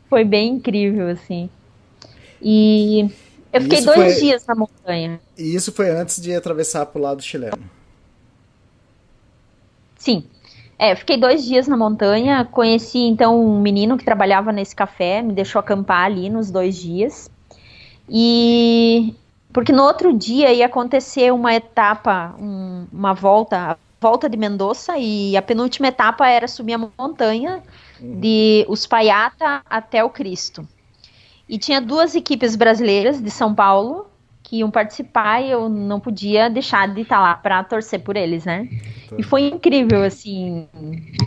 foi 0.08 0.24
bem 0.24 0.54
incrível, 0.54 1.08
assim. 1.08 1.48
E 2.40 3.08
eu 3.52 3.62
fiquei 3.62 3.80
dois 3.80 4.14
foi... 4.14 4.20
dias 4.20 4.46
na 4.46 4.54
montanha. 4.54 5.20
E 5.36 5.54
isso 5.54 5.72
foi 5.72 5.90
antes 5.90 6.20
de 6.20 6.34
atravessar 6.34 6.86
pro 6.86 7.00
lado 7.00 7.22
chileno? 7.22 7.58
Sim. 9.98 10.24
É, 10.78 10.94
fiquei 10.94 11.16
dois 11.16 11.44
dias 11.44 11.66
na 11.66 11.76
montanha, 11.76 12.44
conheci 12.44 12.98
então 12.98 13.42
um 13.42 13.60
menino 13.60 13.96
que 13.96 14.04
trabalhava 14.04 14.52
nesse 14.52 14.76
café, 14.76 15.22
me 15.22 15.32
deixou 15.32 15.58
acampar 15.58 16.04
ali 16.04 16.28
nos 16.28 16.50
dois 16.50 16.76
dias. 16.76 17.30
E 18.08 19.14
porque 19.52 19.72
no 19.72 19.82
outro 19.82 20.12
dia 20.12 20.52
ia 20.52 20.66
acontecer 20.66 21.32
uma 21.32 21.54
etapa, 21.54 22.34
um, 22.38 22.86
uma 22.92 23.14
volta, 23.14 23.72
a 23.72 23.76
volta 23.98 24.28
de 24.28 24.36
Mendoza, 24.36 24.98
e 24.98 25.34
a 25.34 25.40
penúltima 25.40 25.88
etapa 25.88 26.28
era 26.28 26.46
subir 26.46 26.74
a 26.74 26.90
montanha 26.98 27.62
de 27.98 28.66
Uspaiata 28.68 29.62
até 29.68 30.04
o 30.04 30.10
Cristo. 30.10 30.68
E 31.48 31.58
tinha 31.58 31.80
duas 31.80 32.14
equipes 32.14 32.54
brasileiras 32.54 33.18
de 33.18 33.30
São 33.30 33.54
Paulo 33.54 34.06
que 34.46 34.58
iam 34.58 34.70
participar 34.70 35.42
e 35.42 35.50
eu 35.50 35.68
não 35.68 35.98
podia 35.98 36.48
deixar 36.48 36.86
de 36.86 37.00
estar 37.00 37.20
lá 37.20 37.34
para 37.34 37.64
torcer 37.64 38.00
por 38.00 38.16
eles, 38.16 38.44
né? 38.44 38.68
E 39.18 39.22
foi 39.22 39.48
incrível, 39.48 40.04
assim. 40.04 40.68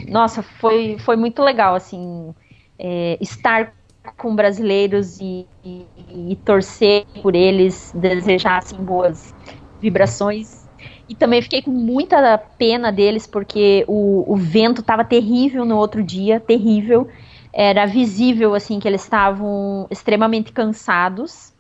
Nossa, 0.07 0.41
foi, 0.41 0.97
foi 0.99 1.17
muito 1.17 1.41
legal, 1.41 1.75
assim, 1.75 2.33
é, 2.79 3.17
estar 3.19 3.73
com 4.15 4.33
brasileiros 4.33 5.19
e, 5.19 5.45
e, 5.63 5.85
e, 6.31 6.35
torcer 6.37 7.05
por 7.21 7.35
eles, 7.35 7.91
desejar 7.93 8.59
assim, 8.59 8.77
boas 8.77 9.35
vibrações. 9.81 10.69
E 11.07 11.13
também 11.13 11.41
fiquei 11.41 11.61
com 11.61 11.71
muita 11.71 12.37
pena 12.37 12.89
deles, 12.89 13.27
porque 13.27 13.83
o, 13.85 14.31
o 14.31 14.37
vento 14.37 14.79
estava 14.79 15.03
terrível 15.03 15.65
no 15.65 15.75
outro 15.75 16.01
dia, 16.01 16.39
terrível. 16.39 17.05
Era 17.51 17.85
visível 17.85 18.55
assim 18.55 18.79
que 18.79 18.87
eles 18.87 19.03
estavam 19.03 19.87
extremamente 19.91 20.53
cansados 20.53 21.51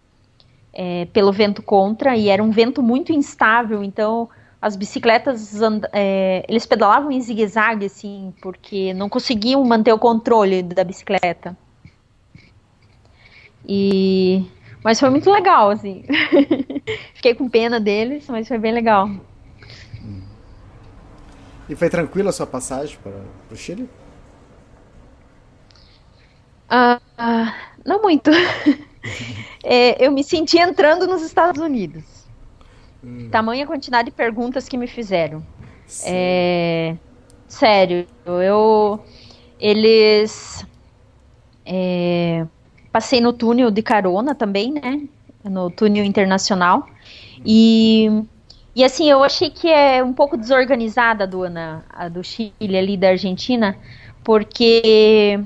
é, 0.81 1.05
pelo 1.11 1.29
vento 1.33 1.61
contra, 1.61 2.15
e 2.15 2.29
era 2.29 2.41
um 2.41 2.51
vento 2.51 2.81
muito 2.81 3.11
instável, 3.11 3.83
então 3.83 4.29
as 4.61 4.77
bicicletas 4.77 5.59
é, 5.91 6.45
eles 6.47 6.65
pedalavam 6.65 7.11
em 7.11 7.19
zigue-zague 7.19 7.85
assim, 7.85 8.33
porque 8.41 8.93
não 8.93 9.09
conseguiam 9.09 9.61
manter 9.65 9.91
o 9.91 9.99
controle 9.99 10.63
da 10.63 10.85
bicicleta. 10.85 11.57
E 13.67 14.45
mas 14.81 14.97
foi 14.97 15.09
muito 15.09 15.29
legal 15.29 15.69
assim. 15.69 16.05
Fiquei 17.13 17.35
com 17.35 17.49
pena 17.49 17.77
deles, 17.77 18.25
mas 18.29 18.47
foi 18.47 18.57
bem 18.57 18.71
legal. 18.71 19.09
E 21.67 21.75
foi 21.75 21.89
tranquila 21.89 22.29
a 22.29 22.33
sua 22.33 22.47
passagem 22.47 22.97
para 23.03 23.11
o 23.51 23.55
Chile? 23.57 23.89
Ah, 26.69 27.01
ah, 27.17 27.53
não 27.85 28.01
muito. 28.01 28.31
é, 29.63 30.05
eu 30.05 30.11
me 30.11 30.23
senti 30.23 30.57
entrando 30.57 31.07
nos 31.07 31.21
Estados 31.21 31.61
Unidos. 31.61 32.03
Hum. 33.03 33.29
Tamanha 33.29 33.65
quantidade 33.65 34.09
de 34.09 34.15
perguntas 34.15 34.67
que 34.67 34.77
me 34.77 34.87
fizeram. 34.87 35.43
É, 36.05 36.95
sério, 37.47 38.05
eu. 38.25 38.99
Eles. 39.59 40.65
É, 41.65 42.45
passei 42.91 43.21
no 43.21 43.33
túnel 43.33 43.71
de 43.71 43.81
carona 43.81 44.35
também, 44.35 44.71
né? 44.71 45.01
No 45.43 45.69
túnel 45.69 46.03
internacional. 46.03 46.87
E. 47.45 48.23
E 48.75 48.83
assim, 48.83 49.09
eu 49.09 49.23
achei 49.23 49.49
que 49.49 49.67
é 49.67 50.01
um 50.03 50.13
pouco 50.13 50.37
desorganizada 50.37 51.23
a 51.23 51.27
aduana 51.27 51.83
a 51.89 52.07
do 52.07 52.23
Chile 52.23 52.77
ali 52.77 52.95
da 52.95 53.09
Argentina, 53.09 53.75
porque 54.23 55.39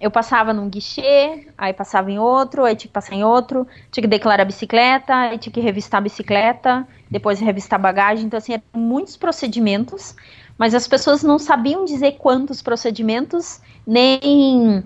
eu 0.00 0.10
passava 0.10 0.52
num 0.52 0.68
guichê, 0.68 1.48
aí 1.56 1.72
passava 1.72 2.10
em 2.10 2.18
outro, 2.18 2.64
aí 2.64 2.76
tinha 2.76 2.88
que 2.88 2.92
passar 2.92 3.14
em 3.14 3.24
outro, 3.24 3.66
tinha 3.90 4.02
que 4.02 4.08
declarar 4.08 4.42
a 4.42 4.46
bicicleta, 4.46 5.14
aí 5.14 5.38
tinha 5.38 5.52
que 5.52 5.60
revistar 5.60 5.98
a 5.98 6.02
bicicleta, 6.02 6.86
depois 7.10 7.40
revistar 7.40 7.78
a 7.78 7.82
bagagem, 7.82 8.26
então 8.26 8.36
assim, 8.36 8.52
eram 8.52 8.64
muitos 8.74 9.16
procedimentos, 9.16 10.14
mas 10.58 10.74
as 10.74 10.86
pessoas 10.86 11.22
não 11.22 11.38
sabiam 11.38 11.84
dizer 11.84 12.12
quantos 12.12 12.60
procedimentos, 12.60 13.60
nem... 13.86 14.84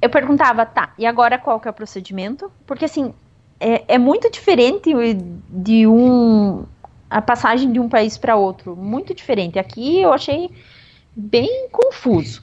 Eu 0.00 0.08
perguntava, 0.08 0.64
tá, 0.64 0.94
e 0.96 1.04
agora 1.04 1.38
qual 1.38 1.60
que 1.60 1.68
é 1.68 1.70
o 1.70 1.74
procedimento? 1.74 2.50
Porque 2.66 2.86
assim, 2.86 3.12
é, 3.58 3.84
é 3.94 3.98
muito 3.98 4.30
diferente 4.30 4.90
de 5.50 5.86
um... 5.86 6.64
a 7.10 7.20
passagem 7.20 7.70
de 7.70 7.78
um 7.78 7.90
país 7.90 8.16
para 8.16 8.36
outro, 8.36 8.74
muito 8.74 9.12
diferente. 9.12 9.58
Aqui 9.58 10.00
eu 10.00 10.14
achei 10.14 10.50
bem 11.14 11.68
confuso. 11.70 12.42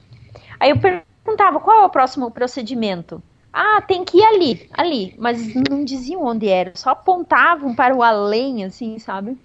Aí 0.60 0.70
eu 0.70 0.78
perguntava, 0.78 1.07
perguntava 1.28 1.60
qual 1.60 1.82
é 1.82 1.86
o 1.86 1.90
próximo 1.90 2.32
procedimento. 2.32 3.22
Ah, 3.52 3.82
tem 3.82 4.06
que 4.06 4.18
ir 4.18 4.24
ali, 4.24 4.70
ali, 4.72 5.14
mas 5.18 5.54
não 5.70 5.84
diziam 5.84 6.24
onde 6.24 6.48
era, 6.48 6.72
só 6.76 6.92
apontavam 6.92 7.76
para 7.76 7.94
o 7.94 8.02
além, 8.02 8.64
assim, 8.64 8.98
sabe? 9.00 9.38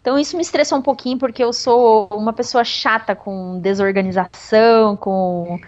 Então 0.00 0.18
isso 0.18 0.36
me 0.36 0.42
estressou 0.42 0.78
um 0.78 0.82
pouquinho 0.82 1.18
porque 1.18 1.42
eu 1.42 1.52
sou 1.52 2.08
uma 2.12 2.32
pessoa 2.32 2.62
chata 2.62 3.16
com 3.16 3.58
desorganização, 3.60 4.96
com 4.96 5.58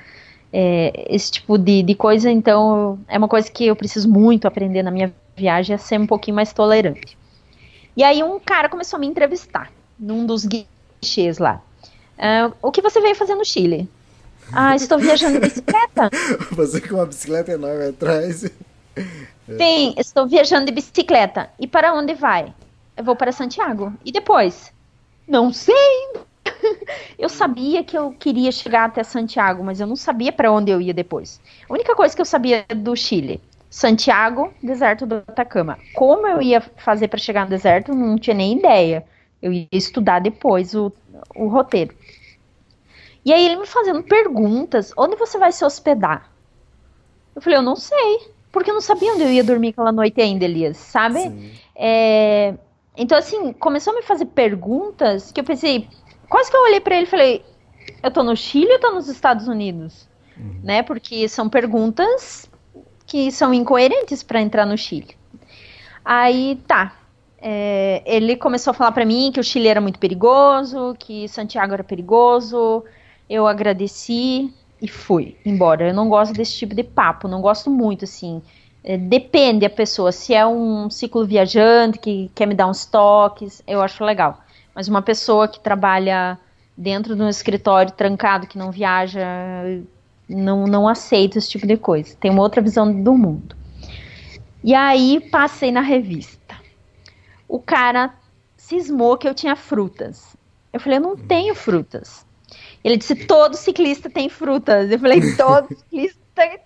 é, 0.52 1.06
esse 1.09 1.32
tipo 1.32 1.59
de, 1.59 1.82
de 1.82 1.94
coisa, 1.94 2.31
então 2.31 2.98
é 3.09 3.18
uma 3.18 3.28
coisa 3.28 3.51
que 3.51 3.66
eu 3.66 3.74
preciso 3.74 4.09
muito 4.09 4.47
aprender 4.47 4.82
na 4.82 4.90
minha 4.90 5.12
viagem, 5.36 5.74
é 5.74 5.78
ser 5.78 5.98
um 5.98 6.06
pouquinho 6.06 6.36
mais 6.36 6.52
tolerante. 6.52 7.18
E 7.97 8.05
aí 8.05 8.22
um 8.22 8.39
cara 8.39 8.68
começou 8.68 8.98
a 8.98 9.01
me 9.01 9.06
entrevistar 9.06 9.70
num 9.98 10.24
dos 10.24 10.47
guichês 10.47 11.39
lá. 11.39 11.60
Uh, 12.18 12.55
o 12.62 12.70
que 12.70 12.82
você 12.82 13.01
veio 13.01 13.14
fazer 13.14 13.35
no 13.35 13.44
Chile? 13.44 13.89
Ah, 14.52 14.74
estou 14.74 14.98
viajando 14.98 15.35
de 15.35 15.40
bicicleta. 15.40 16.10
Você 16.52 16.81
com 16.81 16.97
uma 16.97 17.06
bicicleta 17.06 17.52
enorme 17.52 17.86
atrás. 17.86 18.51
Sim, 19.47 19.94
estou 19.97 20.27
viajando 20.27 20.66
de 20.66 20.72
bicicleta. 20.72 21.51
E 21.59 21.66
para 21.66 21.94
onde 21.94 22.14
vai? 22.14 22.52
Eu 22.97 23.05
vou 23.05 23.16
para 23.16 23.32
Santiago. 23.32 23.93
E 24.05 24.12
depois? 24.12 24.72
Não 25.27 25.52
sei. 25.52 25.74
Eu 27.18 27.28
sabia 27.28 27.85
que 27.85 27.97
eu 27.97 28.12
queria 28.12 28.51
chegar 28.51 28.86
até 28.86 29.02
Santiago, 29.02 29.62
mas 29.62 29.78
eu 29.78 29.86
não 29.86 29.94
sabia 29.94 30.32
para 30.32 30.51
onde 30.51 30.70
eu 30.70 30.81
ia 30.81 30.93
depois. 30.93 31.40
A 31.68 31.72
única 31.72 31.94
coisa 31.94 32.14
que 32.14 32.20
eu 32.20 32.27
sabia 32.27 32.64
do 32.74 32.97
Chile, 32.97 33.40
Santiago, 33.68 34.52
deserto 34.62 35.06
do 35.06 35.16
Atacama. 35.16 35.78
Como 35.94 36.27
eu 36.27 36.43
ia 36.43 36.60
fazer 36.60 37.09
para 37.09 37.18
chegar 37.18 37.44
no 37.44 37.51
deserto, 37.51 37.94
não 37.94 38.18
tinha 38.18 38.35
nem 38.35 38.59
ideia. 38.59 39.05
Eu 39.40 39.52
ia 39.52 39.68
estudar 39.70 40.20
depois 40.20 40.74
o, 40.74 40.93
o 41.36 41.47
roteiro. 41.47 41.94
E 43.25 43.33
aí 43.33 43.45
ele 43.45 43.57
me 43.57 43.67
fazendo 43.67 44.03
perguntas: 44.03 44.93
onde 44.97 45.17
você 45.17 45.39
vai 45.39 45.53
se 45.53 45.65
hospedar? 45.65 46.31
Eu 47.35 47.43
falei: 47.43 47.59
eu 47.59 47.63
não 47.63 47.77
sei. 47.77 48.31
Porque 48.53 48.71
eu 48.71 48.75
não 48.75 48.81
sabia 48.81 49.13
onde 49.13 49.23
eu 49.23 49.31
ia 49.31 49.45
dormir 49.45 49.69
aquela 49.69 49.93
noite 49.93 50.21
ainda, 50.21 50.45
Elias, 50.45 50.77
sabe? 50.77 51.53
É, 51.77 52.55
então, 52.97 53.17
assim, 53.17 53.53
começou 53.53 53.93
a 53.93 53.97
me 53.97 54.03
fazer 54.03 54.27
perguntas 54.27 55.31
que 55.31 55.41
eu 55.41 55.45
pensei. 55.45 55.89
Quase 56.29 56.51
que 56.51 56.57
eu 56.57 56.63
olhei 56.63 56.81
para 56.81 56.97
ele 56.97 57.05
e 57.05 57.11
falei: 57.11 57.45
eu 58.03 58.11
tô 58.11 58.23
no 58.23 58.37
Chile 58.37 58.73
ou 58.73 58.81
tô 58.81 58.91
nos 58.91 59.09
Estados 59.09 59.47
Unidos? 59.47 60.09
Uhum. 60.37 60.61
Né? 60.63 60.83
Porque 60.83 61.29
são 61.29 61.49
perguntas 61.49 62.51
que 63.07 63.31
são 63.31 63.53
incoerentes 63.55 64.23
para 64.23 64.41
entrar 64.41 64.67
no 64.67 64.77
Chile. 64.77 65.17
Aí 66.05 66.61
tá, 66.67 66.97
é, 67.41 68.03
ele 68.05 68.37
começou 68.37 68.71
a 68.71 68.75
falar 68.75 68.93
para 68.93 69.05
mim 69.05 69.31
que 69.33 69.41
o 69.41 69.45
Chile 69.45 69.69
era 69.69 69.81
muito 69.81 69.99
perigoso, 69.99 70.95
que 70.99 71.29
Santiago 71.29 71.73
era 71.73 71.85
perigoso, 71.85 72.85
eu 73.31 73.47
agradeci 73.47 74.52
e 74.82 74.89
fui 74.89 75.36
embora. 75.47 75.89
Eu 75.89 75.94
não 75.94 76.09
gosto 76.09 76.35
desse 76.35 76.57
tipo 76.57 76.74
de 76.74 76.82
papo, 76.82 77.28
não 77.28 77.40
gosto 77.40 77.70
muito, 77.70 78.05
assim. 78.05 78.43
É, 78.82 78.97
depende 78.97 79.65
a 79.65 79.70
pessoa. 79.70 80.11
Se 80.11 80.35
é 80.35 80.44
um 80.44 80.90
ciclo 80.90 81.24
viajante 81.24 82.01
que 82.01 82.28
quer 82.35 82.47
me 82.47 82.55
dar 82.55 82.66
uns 82.66 82.85
toques, 82.85 83.62
eu 83.69 83.81
acho 83.81 84.02
legal. 84.05 84.40
Mas 84.74 84.89
uma 84.89 85.01
pessoa 85.01 85.47
que 85.47 85.61
trabalha 85.61 86.36
dentro 86.77 87.15
de 87.15 87.23
um 87.23 87.28
escritório 87.28 87.93
trancado, 87.93 88.48
que 88.48 88.59
não 88.59 88.73
viaja, 88.73 89.24
não, 90.28 90.66
não 90.66 90.89
aceito 90.89 91.39
esse 91.39 91.51
tipo 91.51 91.66
de 91.66 91.77
coisa. 91.77 92.16
Tem 92.19 92.32
uma 92.32 92.43
outra 92.43 92.61
visão 92.61 92.90
do 93.02 93.15
mundo. 93.15 93.55
E 94.65 94.74
aí 94.74 95.20
passei 95.31 95.70
na 95.70 95.82
revista. 95.82 96.57
O 97.47 97.61
cara 97.61 98.12
cismou 98.57 99.16
que 99.16 99.28
eu 99.28 99.35
tinha 99.35 99.55
frutas. 99.55 100.36
Eu 100.73 100.81
falei, 100.81 100.98
eu 100.98 101.02
não 101.02 101.16
tenho 101.16 101.55
frutas. 101.55 102.24
Ele 102.82 102.97
disse: 102.97 103.15
todo 103.15 103.57
ciclista 103.57 104.09
tem 104.09 104.28
frutas. 104.28 104.90
Eu 104.90 104.98
falei: 104.98 105.20
todo 105.36 105.69
ciclista 105.69 106.20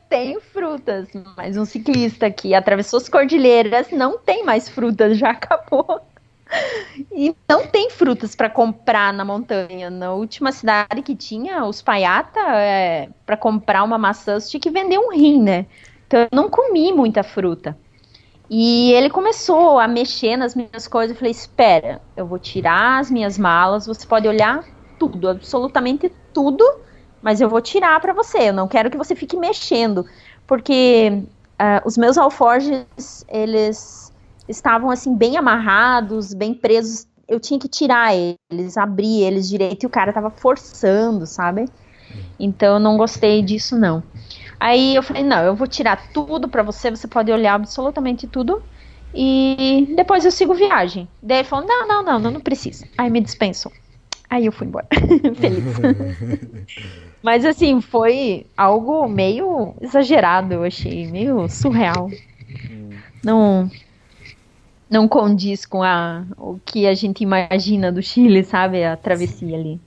tem 0.09 0.41
frutas. 0.41 1.09
Mas 1.37 1.57
um 1.57 1.65
ciclista 1.65 2.31
que 2.31 2.55
atravessou 2.55 2.99
as 2.99 3.09
cordilheiras 3.09 3.91
não 3.91 4.19
tem 4.19 4.45
mais 4.45 4.69
frutas, 4.69 5.19
já 5.19 5.31
acabou. 5.31 6.01
E 7.11 7.35
não 7.49 7.67
tem 7.67 7.91
frutas 7.91 8.37
para 8.37 8.49
comprar 8.51 9.13
na 9.13 9.25
montanha. 9.25 9.91
Na 9.91 10.13
última 10.13 10.53
cidade 10.53 11.03
que 11.03 11.17
tinha, 11.17 11.65
os 11.65 11.83
paiata, 11.83 12.39
é, 12.39 13.09
para 13.27 13.37
comprar 13.37 13.83
uma 13.83 13.99
maçã, 13.99 14.39
você 14.39 14.51
tinha 14.51 14.61
que 14.61 14.71
vender 14.71 14.99
um 14.99 15.11
rim, 15.11 15.43
né? 15.43 15.67
Então 16.07 16.21
eu 16.21 16.29
não 16.31 16.49
comi 16.49 16.93
muita 16.93 17.25
fruta. 17.25 17.77
E 18.49 18.93
ele 18.93 19.09
começou 19.09 19.81
a 19.81 19.89
mexer 19.89 20.37
nas 20.37 20.55
minhas 20.55 20.87
coisas. 20.87 21.11
Eu 21.11 21.19
falei: 21.19 21.33
espera, 21.33 22.01
eu 22.17 22.27
vou 22.27 22.39
tirar 22.39 23.01
as 23.01 23.11
minhas 23.11 23.39
malas. 23.39 23.87
Você 23.87 24.07
pode 24.07 24.29
olhar 24.29 24.65
tudo, 24.99 25.29
absolutamente 25.29 26.11
tudo, 26.33 26.65
mas 27.23 27.41
eu 27.41 27.49
vou 27.49 27.61
tirar 27.61 28.01
para 28.01 28.13
você. 28.13 28.51
Eu 28.51 28.53
não 28.53 28.69
quero 28.69 28.91
que 28.91 28.99
você 28.99 29.15
fique 29.15 29.37
mexendo, 29.37 30.05
porque 30.47 31.23
uh, 31.61 31.87
os 31.87 31.97
meus 31.97 32.19
alforjes 32.19 33.25
eles 33.29 34.13
estavam 34.49 34.91
assim 34.91 35.17
bem 35.17 35.37
amarrados, 35.37 36.35
bem 36.35 36.55
presos 36.55 37.07
eu 37.29 37.41
tinha 37.41 37.59
que 37.59 37.69
tirar 37.69 38.15
eles, 38.15 38.77
abrir 38.77 39.23
eles 39.23 39.49
direito 39.49 39.85
e 39.85 39.87
o 39.87 39.91
cara 39.91 40.13
tava 40.13 40.31
forçando, 40.31 41.27
sabe? 41.27 41.67
Então 42.39 42.75
eu 42.75 42.81
não 42.81 42.97
gostei 42.97 43.43
disso 43.43 43.79
não. 43.79 44.03
Aí 44.61 44.95
eu 44.95 45.03
falei, 45.03 45.23
não, 45.23 45.43
eu 45.43 45.55
vou 45.55 45.67
tirar 45.67 46.13
tudo 46.13 46.49
para 46.49 46.63
você, 46.63 46.91
você 46.91 47.09
pode 47.09 47.31
olhar 47.33 47.55
absolutamente 47.55 48.27
tudo 48.27 48.63
e 49.13 49.93
depois 49.97 50.25
eu 50.25 50.31
sigo 50.31 50.55
viagem. 50.55 51.09
Daí 51.23 51.39
ele 51.39 51.49
falou, 51.49 51.67
não, 51.67 51.87
não, 51.87 52.03
não, 52.03 52.19
não, 52.19 52.31
não 52.33 52.41
precisa. 52.41 52.87
Aí 52.97 53.11
me 53.11 53.21
dispensou. 53.21 53.73
Aí 54.35 54.47
eu 54.47 54.53
fui 54.53 54.67
embora, 54.67 54.89
feliz. 55.39 55.63
Mas 57.23 57.45
assim, 57.45 57.81
foi 57.81 58.45
algo 58.57 59.07
meio 59.07 59.77
exagerado, 59.81 60.55
eu 60.55 60.65
achei, 60.65 61.07
meio 61.07 61.49
surreal. 61.49 62.11
Não, 63.23 63.71
não 64.91 65.07
condiz 65.07 65.65
com 65.65 65.85
a, 65.85 66.25
o 66.37 66.59
que 66.67 66.85
a 66.85 66.95
gente 66.95 67.23
imagina 67.23 67.93
do 67.93 68.03
Chile, 68.03 68.43
sabe? 68.43 68.83
A 68.83 68.97
travessia 68.97 69.57
ali. 69.57 69.81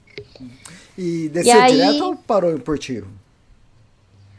E 0.97 1.27
desceu 1.27 1.53
E 1.53 1.59
aí- 1.59 1.71
direto 1.73 2.05
ou 2.05 2.15
parou 2.15 2.53
em 2.53 2.57
Portiro? 2.57 3.05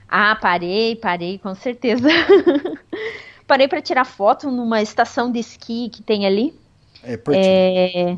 Ah, 0.08 0.34
parei, 0.40 0.96
parei, 0.96 1.36
com 1.36 1.54
certeza. 1.54 2.08
parei 3.46 3.68
para 3.68 3.82
tirar 3.82 4.06
foto 4.06 4.50
numa 4.50 4.80
estação 4.80 5.30
de 5.30 5.38
esqui 5.38 5.90
que 5.90 6.02
tem 6.02 6.24
ali. 6.24 6.54
É 7.04 7.18
Portiro. 7.18 7.44
É, 7.46 8.16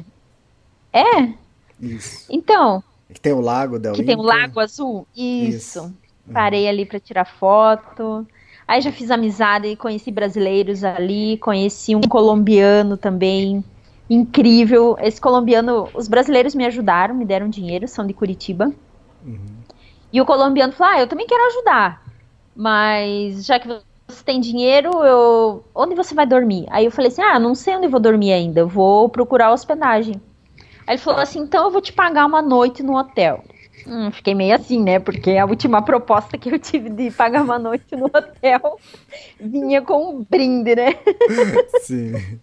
é 0.92 1.39
Isso. 1.80 2.26
então, 2.30 2.82
Que 3.12 3.20
tem 3.20 3.32
o 3.32 3.40
lago 3.40 3.78
Del 3.78 3.94
que 3.94 4.02
tem 4.02 4.16
o. 4.16 4.22
Lago 4.22 4.60
Azul. 4.60 5.06
Isso. 5.16 5.78
Isso. 5.78 5.94
Parei 6.32 6.68
ali 6.68 6.84
para 6.86 7.00
tirar 7.00 7.24
foto. 7.24 8.26
Aí 8.68 8.80
já 8.80 8.92
fiz 8.92 9.10
amizade 9.10 9.66
e 9.66 9.74
conheci 9.74 10.12
brasileiros 10.12 10.84
ali, 10.84 11.36
conheci 11.38 11.96
um 11.96 12.02
colombiano 12.02 12.96
também, 12.96 13.64
incrível. 14.08 14.96
Esse 15.00 15.20
colombiano, 15.20 15.88
os 15.92 16.06
brasileiros 16.06 16.54
me 16.54 16.64
ajudaram, 16.64 17.14
me 17.14 17.24
deram 17.24 17.48
dinheiro, 17.48 17.88
são 17.88 18.06
de 18.06 18.14
Curitiba. 18.14 18.72
E 20.12 20.20
o 20.20 20.24
colombiano 20.26 20.72
falou: 20.72 20.94
"Ah, 20.94 21.00
eu 21.00 21.08
também 21.08 21.26
quero 21.26 21.44
ajudar. 21.48 22.04
Mas 22.54 23.44
já 23.44 23.58
que 23.58 23.66
você 24.06 24.22
tem 24.24 24.40
dinheiro, 24.40 24.90
eu 25.04 25.64
onde 25.74 25.96
você 25.96 26.14
vai 26.14 26.26
dormir?" 26.26 26.66
Aí 26.70 26.84
eu 26.84 26.92
falei 26.92 27.08
assim: 27.10 27.22
"Ah, 27.22 27.40
não 27.40 27.56
sei 27.56 27.74
onde 27.74 27.86
eu 27.86 27.90
vou 27.90 28.00
dormir 28.00 28.32
ainda, 28.32 28.64
vou 28.64 29.08
procurar 29.08 29.52
hospedagem." 29.52 30.20
Aí 30.90 30.96
ele 30.96 31.02
falou 31.02 31.20
assim: 31.20 31.38
"Então 31.38 31.66
eu 31.66 31.70
vou 31.70 31.80
te 31.80 31.92
pagar 31.92 32.26
uma 32.26 32.42
noite 32.42 32.82
no 32.82 32.96
hotel." 32.96 33.44
Hum, 33.86 34.10
fiquei 34.10 34.34
meio 34.34 34.56
assim, 34.56 34.82
né? 34.82 34.98
Porque 34.98 35.36
a 35.36 35.46
última 35.46 35.80
proposta 35.82 36.36
que 36.36 36.50
eu 36.52 36.58
tive 36.58 36.90
de 36.90 37.12
pagar 37.12 37.42
uma 37.44 37.60
noite 37.60 37.94
no 37.94 38.06
hotel 38.06 38.76
vinha 39.38 39.80
com 39.82 40.16
um 40.16 40.26
brinde, 40.28 40.74
né? 40.74 40.98
Sim. 41.80 42.40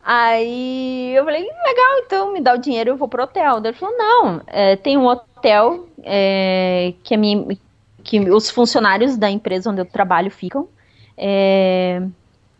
Aí 0.00 1.12
eu 1.16 1.24
falei, 1.24 1.42
legal, 1.42 1.98
então 2.04 2.32
me 2.32 2.40
dá 2.40 2.54
o 2.54 2.58
dinheiro, 2.58 2.90
eu 2.90 2.96
vou 2.96 3.08
pro 3.08 3.24
hotel. 3.24 3.60
Daí 3.60 3.72
ele 3.72 3.78
falou, 3.78 3.98
não, 3.98 4.40
é, 4.46 4.76
tem 4.76 4.96
um 4.96 5.06
hotel 5.06 5.88
é, 6.04 6.94
que, 7.02 7.16
minha, 7.16 7.58
que 8.04 8.20
os 8.30 8.48
funcionários 8.48 9.16
da 9.16 9.28
empresa 9.28 9.70
onde 9.70 9.80
eu 9.80 9.86
trabalho 9.86 10.30
ficam. 10.30 10.68
É, 11.18 12.00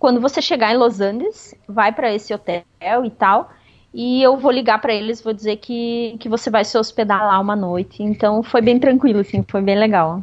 quando 0.01 0.21
você 0.21 0.43
chegar 0.43 0.75
em 0.75 0.77
Los 0.77 1.01
Angeles, 1.01 1.55
vai 1.69 1.93
para 1.93 2.13
esse 2.13 2.35
hotel 2.35 2.65
e 3.05 3.11
tal. 3.11 3.53
E 3.95 4.23
eu 4.23 4.37
vou 4.39 4.51
ligar 4.51 4.81
para 4.81 4.95
eles, 4.95 5.21
vou 5.21 5.33
dizer 5.33 5.57
que, 5.57 6.17
que 6.19 6.29
você 6.29 6.49
vai 6.49 6.65
se 6.65 6.79
hospedar 6.79 7.25
lá 7.27 7.39
uma 7.39 7.55
noite. 7.55 8.03
Então 8.03 8.43
foi 8.43 8.63
bem 8.63 8.79
tranquilo, 8.79 9.21
assim, 9.21 9.45
foi 9.47 9.61
bem 9.61 9.77
legal. 9.77 10.23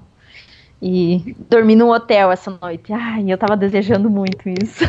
E 0.82 1.36
dormi 1.50 1.76
num 1.76 1.90
hotel 1.90 2.32
essa 2.32 2.58
noite. 2.62 2.92
Ai, 2.94 3.26
eu 3.28 3.38
tava 3.38 3.58
desejando 3.58 4.10
muito 4.10 4.48
isso. 4.50 4.84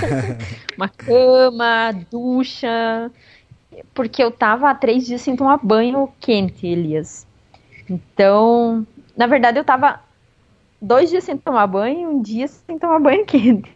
Uma 0.76 0.88
cama, 0.88 1.92
ducha. 2.10 3.10
Porque 3.92 4.22
eu 4.22 4.30
tava 4.30 4.70
há 4.70 4.74
três 4.74 5.06
dias 5.06 5.20
sem 5.20 5.34
tomar 5.34 5.58
banho 5.62 6.08
quente, 6.20 6.66
Elias. 6.66 7.26
Então, 7.90 8.86
na 9.16 9.26
verdade, 9.26 9.58
eu 9.58 9.64
tava 9.64 10.00
dois 10.84 11.10
dias 11.10 11.24
sem 11.24 11.36
tomar 11.36 11.66
banho 11.66 12.00
e 12.00 12.06
um 12.06 12.22
dia 12.22 12.46
sem 12.46 12.78
tomar 12.78 13.00
banho 13.00 13.24
quente. 13.26 13.72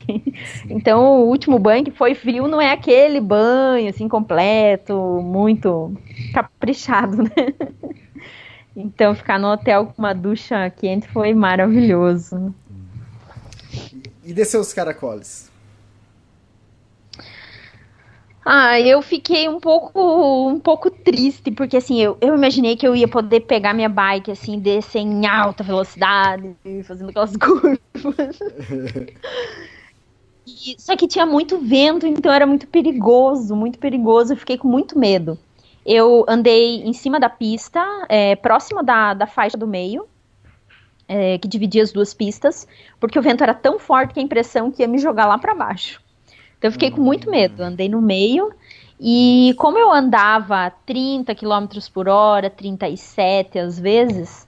Então, 0.69 1.23
o 1.23 1.27
último 1.27 1.59
banho 1.59 1.85
que 1.85 1.91
foi 1.91 2.15
frio 2.15 2.47
não 2.47 2.61
é 2.61 2.71
aquele 2.71 3.21
banho 3.21 3.89
assim 3.89 4.09
completo, 4.09 4.95
muito 5.23 5.93
caprichado, 6.33 7.23
né? 7.25 7.55
Então, 8.77 9.15
ficar 9.15 9.39
no 9.39 9.49
hotel 9.49 9.87
com 9.87 9.95
uma 9.99 10.15
ducha 10.15 10.71
quente 10.71 11.09
foi 11.09 11.35
maravilhoso. 11.35 12.55
E 14.25 14.33
desceu 14.33 14.61
os 14.61 14.73
caracoles. 14.73 15.48
Ah, 18.51 18.81
eu 18.81 19.03
fiquei 19.03 19.47
um 19.47 19.61
pouco, 19.61 20.49
um 20.49 20.59
pouco 20.59 20.91
triste, 20.91 21.51
porque 21.51 21.77
assim, 21.77 22.01
eu, 22.01 22.17
eu 22.21 22.35
imaginei 22.35 22.77
que 22.77 22.87
eu 22.87 22.97
ia 22.97 23.07
poder 23.07 23.41
pegar 23.41 23.75
minha 23.75 23.91
bike, 23.91 24.31
assim, 24.31 24.59
descer 24.59 25.01
em 25.01 25.27
alta 25.27 25.63
velocidade, 25.63 26.57
fazendo 26.85 27.11
aquelas 27.11 27.37
curvas. 27.37 28.39
E- 30.47 30.77
só 30.81 30.97
que 30.97 31.07
tinha 31.07 31.27
muito 31.27 31.59
vento, 31.59 32.07
então 32.07 32.33
era 32.33 32.47
muito 32.47 32.67
perigoso, 32.67 33.55
muito 33.55 33.79
perigoso, 33.79 34.33
eu 34.33 34.37
fiquei 34.37 34.57
com 34.59 34.67
muito 34.69 34.99
medo. 34.99 35.39
Eu 35.85 36.25
andei 36.29 36.83
em 36.83 36.93
cima 36.93 37.21
da 37.21 37.29
pista, 37.31 37.81
é, 38.09 38.35
próxima 38.37 38.83
da, 38.83 39.15
da 39.15 39.27
faixa 39.27 39.57
do 39.57 39.67
meio, 39.67 40.09
é, 41.07 41.39
que 41.39 41.49
dividia 41.49 41.83
as 41.83 41.93
duas 41.93 42.13
pistas, 42.15 42.67
porque 43.01 43.19
o 43.19 43.23
vento 43.23 43.43
era 43.43 43.55
tão 43.55 43.79
forte 43.79 44.15
que 44.15 44.21
a 44.21 44.23
impressão 44.23 44.71
que 44.71 44.83
ia 44.83 44.89
me 44.89 44.99
jogar 44.99 45.27
lá 45.27 45.39
para 45.39 45.55
baixo. 45.55 46.01
Então 46.59 46.69
eu 46.69 46.73
fiquei 46.73 46.91
com 46.91 47.01
muito 47.01 47.31
medo, 47.31 47.63
andei 47.63 47.89
no 47.89 48.03
meio 48.03 48.53
e 49.01 49.55
como 49.59 49.79
eu 49.79 49.93
andava 49.93 50.73
30 50.85 51.35
km 51.35 51.67
por 51.93 52.09
hora, 52.09 52.51
37 52.51 53.59
às 53.59 53.79
vezes, 53.79 54.47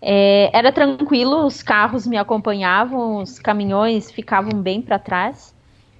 é, 0.00 0.50
era 0.52 0.72
tranquilo, 0.72 1.46
os 1.46 1.62
carros 1.62 2.06
me 2.06 2.16
acompanhavam, 2.16 3.22
os 3.22 3.38
caminhões 3.38 4.10
ficavam 4.10 4.60
bem 4.60 4.82
para 4.82 4.98
trás. 4.98 5.54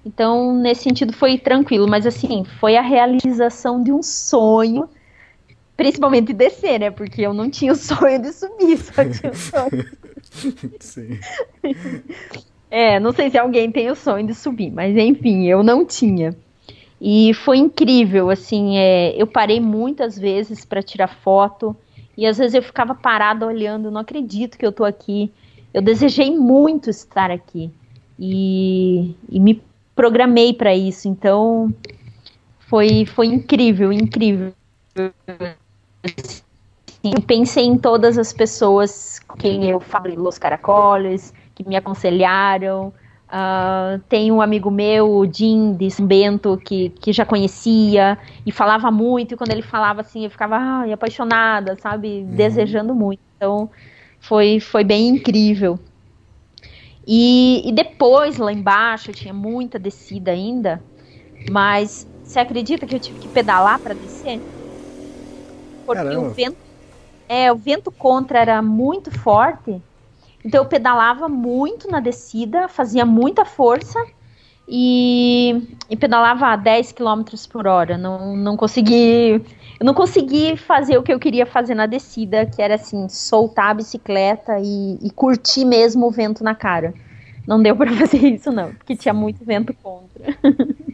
Então, 0.05 0.53
nesse 0.53 0.83
sentido, 0.83 1.13
foi 1.13 1.37
tranquilo, 1.37 1.87
mas 1.87 2.05
assim, 2.05 2.43
foi 2.59 2.75
a 2.75 2.81
realização 2.81 3.81
de 3.81 3.93
um 3.93 4.03
sonho, 4.03 4.89
principalmente 5.77 6.33
descer, 6.33 6.81
né? 6.81 6.91
Porque 6.91 7.21
eu 7.21 7.33
não 7.33 7.49
tinha 7.49 7.71
o 7.71 7.75
sonho 7.77 8.21
de 8.21 8.33
subir, 8.33 8.77
só 8.79 9.05
tinha 9.05 9.31
o 9.31 9.35
sonho 9.35 9.85
Sim. 10.81 11.19
é, 12.73 12.99
não 12.99 13.11
sei 13.11 13.29
se 13.29 13.37
alguém 13.37 13.71
tem 13.71 13.91
o 13.91 13.95
sonho 13.95 14.25
de 14.25 14.33
subir, 14.33 14.71
mas 14.71 14.97
enfim, 14.97 15.45
eu 15.45 15.61
não 15.61 15.85
tinha. 15.85 16.35
E 16.99 17.31
foi 17.35 17.57
incrível, 17.57 18.31
assim, 18.31 18.79
é, 18.79 19.13
eu 19.15 19.27
parei 19.27 19.59
muitas 19.59 20.17
vezes 20.17 20.65
para 20.65 20.81
tirar 20.81 21.07
foto 21.07 21.75
e 22.17 22.25
às 22.25 22.39
vezes 22.39 22.55
eu 22.55 22.63
ficava 22.63 22.95
parada 22.95 23.45
olhando, 23.45 23.91
não 23.91 24.01
acredito 24.01 24.57
que 24.57 24.65
eu 24.65 24.71
tô 24.71 24.83
aqui. 24.83 25.31
Eu 25.71 25.83
desejei 25.83 26.35
muito 26.35 26.89
estar 26.89 27.29
aqui 27.29 27.69
e, 28.17 29.13
e 29.29 29.39
me 29.39 29.61
programei 29.95 30.51
para 30.51 30.75
isso, 30.75 31.07
então 31.07 31.71
foi, 32.57 33.05
foi 33.05 33.27
incrível, 33.27 33.93
incrível. 33.93 34.51
Eu 37.03 37.21
pensei 37.27 37.65
em 37.65 37.77
todas 37.77 38.17
as 38.17 38.33
pessoas 38.33 39.19
com 39.19 39.37
quem 39.37 39.69
eu 39.69 39.79
falei, 39.79 40.15
Los 40.15 40.39
Caracoles, 40.39 41.31
que 41.55 41.67
me 41.67 41.75
aconselharam. 41.75 42.93
Ah, 43.27 43.99
tem 44.09 44.31
um 44.31 44.41
amigo 44.41 44.69
meu, 44.69 45.09
o 45.09 45.31
Jim 45.31 45.73
de 45.75 45.89
São 45.89 46.05
Bento, 46.05 46.57
que, 46.57 46.89
que 46.89 47.11
já 47.11 47.25
conhecia 47.25 48.17
e 48.45 48.51
falava 48.51 48.91
muito. 48.91 49.33
E 49.33 49.37
quando 49.37 49.51
ele 49.51 49.61
falava 49.63 50.01
assim, 50.01 50.23
eu 50.25 50.29
ficava 50.29 50.55
ai, 50.57 50.91
apaixonada, 50.93 51.75
sabe? 51.77 52.23
Desejando 52.25 52.93
muito. 52.93 53.21
Então 53.35 53.69
foi, 54.19 54.59
foi 54.59 54.83
bem 54.83 55.07
incrível. 55.09 55.79
E, 57.05 57.67
e 57.67 57.71
depois, 57.71 58.37
lá 58.37 58.51
embaixo, 58.51 59.11
tinha 59.11 59.33
muita 59.33 59.77
descida 59.77 60.31
ainda. 60.31 60.83
Mas 61.51 62.07
você 62.23 62.39
acredita 62.39 62.85
que 62.85 62.95
eu 62.95 62.99
tive 62.99 63.19
que 63.19 63.27
pedalar 63.27 63.81
para 63.81 63.93
descer? 63.93 64.41
Porque 65.85 65.97
Caramba. 65.97 66.29
o 66.29 66.33
vento, 66.33 66.57
é, 67.27 67.51
o 67.51 67.57
vento 67.57 67.91
contra 67.91 68.39
era 68.39 68.61
muito 68.61 69.11
forte. 69.11 69.81
Então 70.43 70.61
eu 70.61 70.67
pedalava 70.67 71.29
muito 71.29 71.89
na 71.89 71.99
descida, 71.99 72.67
fazia 72.67 73.05
muita 73.05 73.45
força 73.45 73.99
e, 74.67 75.61
e 75.89 75.95
pedalava 75.95 76.47
a 76.47 76.55
10 76.55 76.91
km 76.91 77.23
por 77.49 77.67
hora. 77.67 77.97
Não, 77.97 78.35
não 78.35 78.57
consegui. 78.57 79.41
Eu 79.79 79.85
não 79.85 79.93
consegui 79.93 80.57
fazer 80.57 80.97
o 80.97 81.03
que 81.03 81.13
eu 81.13 81.19
queria 81.19 81.45
fazer 81.45 81.75
na 81.75 81.85
descida, 81.85 82.45
que 82.45 82.61
era 82.61 82.75
assim, 82.75 83.07
soltar 83.09 83.71
a 83.71 83.73
bicicleta 83.73 84.59
e, 84.59 84.97
e 85.01 85.11
curtir 85.11 85.65
mesmo 85.65 86.07
o 86.07 86.11
vento 86.11 86.43
na 86.43 86.55
cara. 86.55 86.93
Não 87.47 87.61
deu 87.61 87.75
para 87.75 87.91
fazer 87.95 88.25
isso, 88.25 88.51
não, 88.51 88.73
porque 88.73 88.95
tinha 88.95 89.13
muito 89.13 89.43
vento 89.43 89.73
contra. 89.73 90.37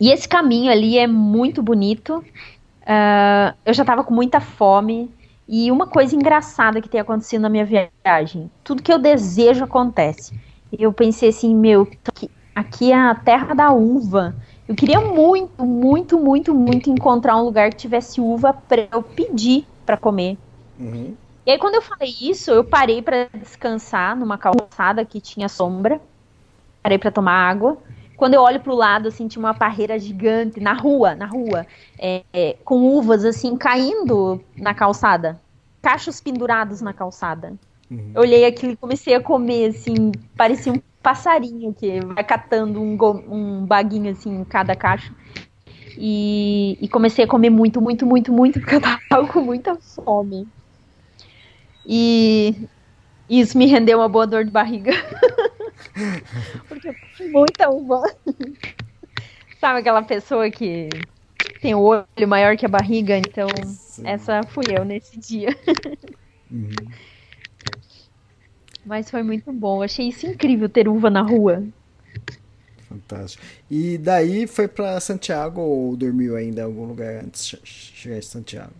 e 0.00 0.10
esse 0.10 0.28
caminho 0.28 0.70
ali 0.70 0.98
é 0.98 1.06
muito 1.06 1.62
bonito. 1.62 2.24
Ah, 2.86 3.54
eu 3.66 3.74
já 3.74 3.84
tava 3.84 4.02
com 4.02 4.14
muita 4.14 4.40
fome. 4.40 5.10
E 5.48 5.72
uma 5.72 5.86
coisa 5.86 6.14
engraçada 6.14 6.80
que 6.80 6.88
tem 6.88 7.00
acontecido 7.00 7.40
na 7.40 7.48
minha 7.48 7.64
viagem: 7.64 8.50
tudo 8.62 8.82
que 8.82 8.92
eu 8.92 8.98
desejo 8.98 9.64
acontece. 9.64 10.38
Eu 10.70 10.92
pensei 10.92 11.30
assim, 11.30 11.54
meu, 11.54 11.88
aqui, 12.54 12.92
é 12.92 12.94
a 12.94 13.14
terra 13.14 13.54
da 13.54 13.72
uva. 13.72 14.36
Eu 14.68 14.74
queria 14.74 15.00
muito, 15.00 15.64
muito, 15.64 16.18
muito, 16.18 16.54
muito 16.54 16.90
encontrar 16.90 17.38
um 17.38 17.44
lugar 17.44 17.70
que 17.70 17.76
tivesse 17.76 18.20
uva 18.20 18.52
para 18.52 18.86
eu 18.92 19.02
pedir 19.02 19.66
para 19.86 19.96
comer. 19.96 20.36
Uhum. 20.78 21.14
E 21.46 21.50
aí, 21.50 21.58
quando 21.58 21.76
eu 21.76 21.82
falei 21.82 22.14
isso, 22.20 22.50
eu 22.50 22.62
parei 22.62 23.00
para 23.00 23.30
descansar 23.32 24.14
numa 24.14 24.36
calçada 24.36 25.02
que 25.06 25.18
tinha 25.18 25.48
sombra. 25.48 25.98
Parei 26.82 26.98
para 26.98 27.10
tomar 27.10 27.48
água. 27.48 27.78
Quando 28.18 28.34
eu 28.34 28.42
olho 28.42 28.58
para 28.58 28.72
o 28.72 28.76
lado, 28.76 29.06
assim, 29.06 29.28
tinha 29.28 29.38
uma 29.38 29.54
parreira 29.54 29.96
gigante 29.96 30.58
na 30.58 30.72
rua, 30.72 31.14
na 31.14 31.24
rua, 31.24 31.64
é, 31.96 32.24
é, 32.32 32.56
com 32.64 32.80
uvas, 32.98 33.24
assim, 33.24 33.56
caindo 33.56 34.42
na 34.56 34.74
calçada. 34.74 35.40
Cachos 35.80 36.20
pendurados 36.20 36.80
na 36.80 36.92
calçada. 36.92 37.54
Uhum. 37.88 38.10
Eu 38.16 38.22
olhei 38.22 38.44
aquilo 38.44 38.72
e 38.72 38.76
comecei 38.76 39.14
a 39.14 39.22
comer, 39.22 39.66
assim, 39.68 40.10
parecia 40.36 40.72
um 40.72 40.82
passarinho 41.00 41.72
que 41.72 42.00
vai 42.00 42.24
catando 42.24 42.82
um, 42.82 42.98
um 43.30 43.64
baguinho, 43.64 44.10
assim, 44.10 44.40
em 44.40 44.44
cada 44.44 44.74
cacho. 44.74 45.14
E, 45.96 46.76
e 46.80 46.88
comecei 46.88 47.24
a 47.24 47.28
comer 47.28 47.50
muito, 47.50 47.80
muito, 47.80 48.04
muito, 48.04 48.32
muito, 48.32 48.58
porque 48.58 48.74
eu 48.74 48.80
tava 48.80 49.28
com 49.28 49.40
muita 49.40 49.76
fome. 49.76 50.48
E 51.86 52.66
isso 53.30 53.56
me 53.56 53.66
rendeu 53.66 53.98
uma 53.98 54.08
boa 54.08 54.26
dor 54.26 54.44
de 54.44 54.50
barriga. 54.50 54.90
Porque 56.68 56.94
muita 57.26 57.68
uva. 57.68 58.02
Sabe 59.60 59.80
aquela 59.80 60.02
pessoa 60.02 60.50
que 60.50 60.88
tem 61.60 61.74
o 61.74 61.80
olho 61.80 62.28
maior 62.28 62.56
que 62.56 62.64
a 62.64 62.68
barriga? 62.68 63.16
Então, 63.16 63.48
Sim. 63.64 64.06
essa 64.06 64.42
fui 64.44 64.64
eu 64.70 64.84
nesse 64.84 65.18
dia. 65.18 65.48
Uhum. 66.50 66.70
Mas 68.86 69.10
foi 69.10 69.22
muito 69.22 69.52
bom. 69.52 69.82
Achei 69.82 70.08
isso 70.08 70.26
incrível 70.26 70.68
ter 70.68 70.88
uva 70.88 71.10
na 71.10 71.22
rua. 71.22 71.62
Fantástico. 72.88 73.44
E 73.70 73.98
daí 73.98 74.46
foi 74.46 74.66
para 74.66 74.98
Santiago 74.98 75.60
ou 75.60 75.94
dormiu 75.96 76.36
ainda 76.36 76.62
em 76.62 76.64
algum 76.64 76.86
lugar 76.86 77.22
antes 77.22 77.44
de 77.48 77.58
chegar 77.62 78.16
em 78.16 78.22
Santiago? 78.22 78.72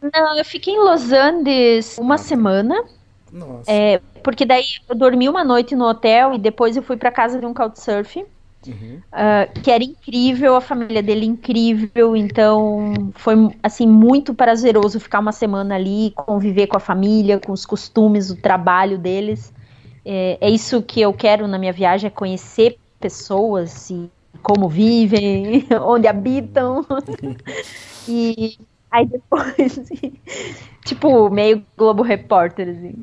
Não, 0.00 0.36
eu 0.36 0.44
fiquei 0.44 0.74
em 0.74 0.78
Los 0.78 1.10
Andes 1.10 1.98
uma 1.98 2.16
semana. 2.16 2.84
Nossa. 3.32 3.70
É, 3.70 4.00
porque 4.22 4.44
daí 4.44 4.64
eu 4.88 4.94
dormi 4.94 5.28
uma 5.28 5.44
noite 5.44 5.74
no 5.74 5.86
hotel 5.86 6.34
e 6.34 6.38
depois 6.38 6.76
eu 6.76 6.82
fui 6.82 6.96
para 6.96 7.10
casa 7.10 7.38
de 7.38 7.46
um 7.46 7.54
couchsurfing. 7.54 8.24
Uhum. 8.66 9.00
Uh, 9.12 9.60
que 9.62 9.70
era 9.70 9.84
incrível, 9.84 10.56
a 10.56 10.60
família 10.60 11.02
dele 11.02 11.24
incrível, 11.24 12.16
então 12.16 12.92
foi 13.14 13.34
assim 13.62 13.86
muito 13.86 14.34
prazeroso 14.34 14.98
ficar 14.98 15.20
uma 15.20 15.30
semana 15.30 15.76
ali, 15.76 16.12
conviver 16.16 16.66
com 16.66 16.76
a 16.76 16.80
família, 16.80 17.38
com 17.38 17.52
os 17.52 17.64
costumes, 17.64 18.30
o 18.30 18.36
trabalho 18.36 18.98
deles. 18.98 19.52
É, 20.04 20.38
é 20.40 20.50
isso 20.50 20.82
que 20.82 21.00
eu 21.00 21.12
quero 21.12 21.46
na 21.46 21.58
minha 21.58 21.72
viagem, 21.72 22.08
é 22.08 22.10
conhecer 22.10 22.78
pessoas 22.98 23.90
e 23.90 24.10
como 24.42 24.68
vivem, 24.68 25.66
onde 25.82 26.08
habitam. 26.08 26.84
e 28.08 28.58
aí 28.90 29.06
depois, 29.06 29.80
tipo, 30.84 31.30
meio 31.30 31.64
Globo 31.76 32.02
Repórter, 32.02 32.68
assim. 32.68 32.94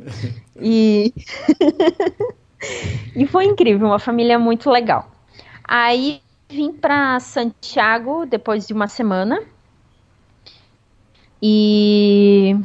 E, 0.60 1.14
e 3.16 3.26
foi 3.28 3.46
incrível, 3.46 3.88
uma 3.88 4.00
família 4.00 4.40
muito 4.40 4.70
legal. 4.70 5.10
Aí 5.64 6.22
vim 6.50 6.72
para 6.72 7.20
Santiago 7.20 8.26
depois 8.26 8.68
de 8.68 8.74
uma 8.74 8.88
semana. 8.88 9.42
E 11.42 12.56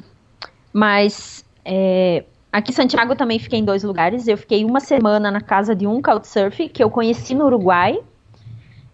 mas 0.72 1.44
é, 1.64 2.24
aqui 2.52 2.70
em 2.70 2.74
Santiago 2.74 3.16
também 3.16 3.38
fiquei 3.38 3.58
em 3.58 3.64
dois 3.64 3.82
lugares. 3.82 4.28
Eu 4.28 4.38
fiquei 4.38 4.64
uma 4.64 4.80
semana 4.80 5.30
na 5.30 5.40
casa 5.40 5.74
de 5.74 5.86
um 5.86 6.00
couchsurf 6.00 6.68
que 6.68 6.82
eu 6.82 6.90
conheci 6.90 7.34
no 7.34 7.46
Uruguai, 7.46 8.00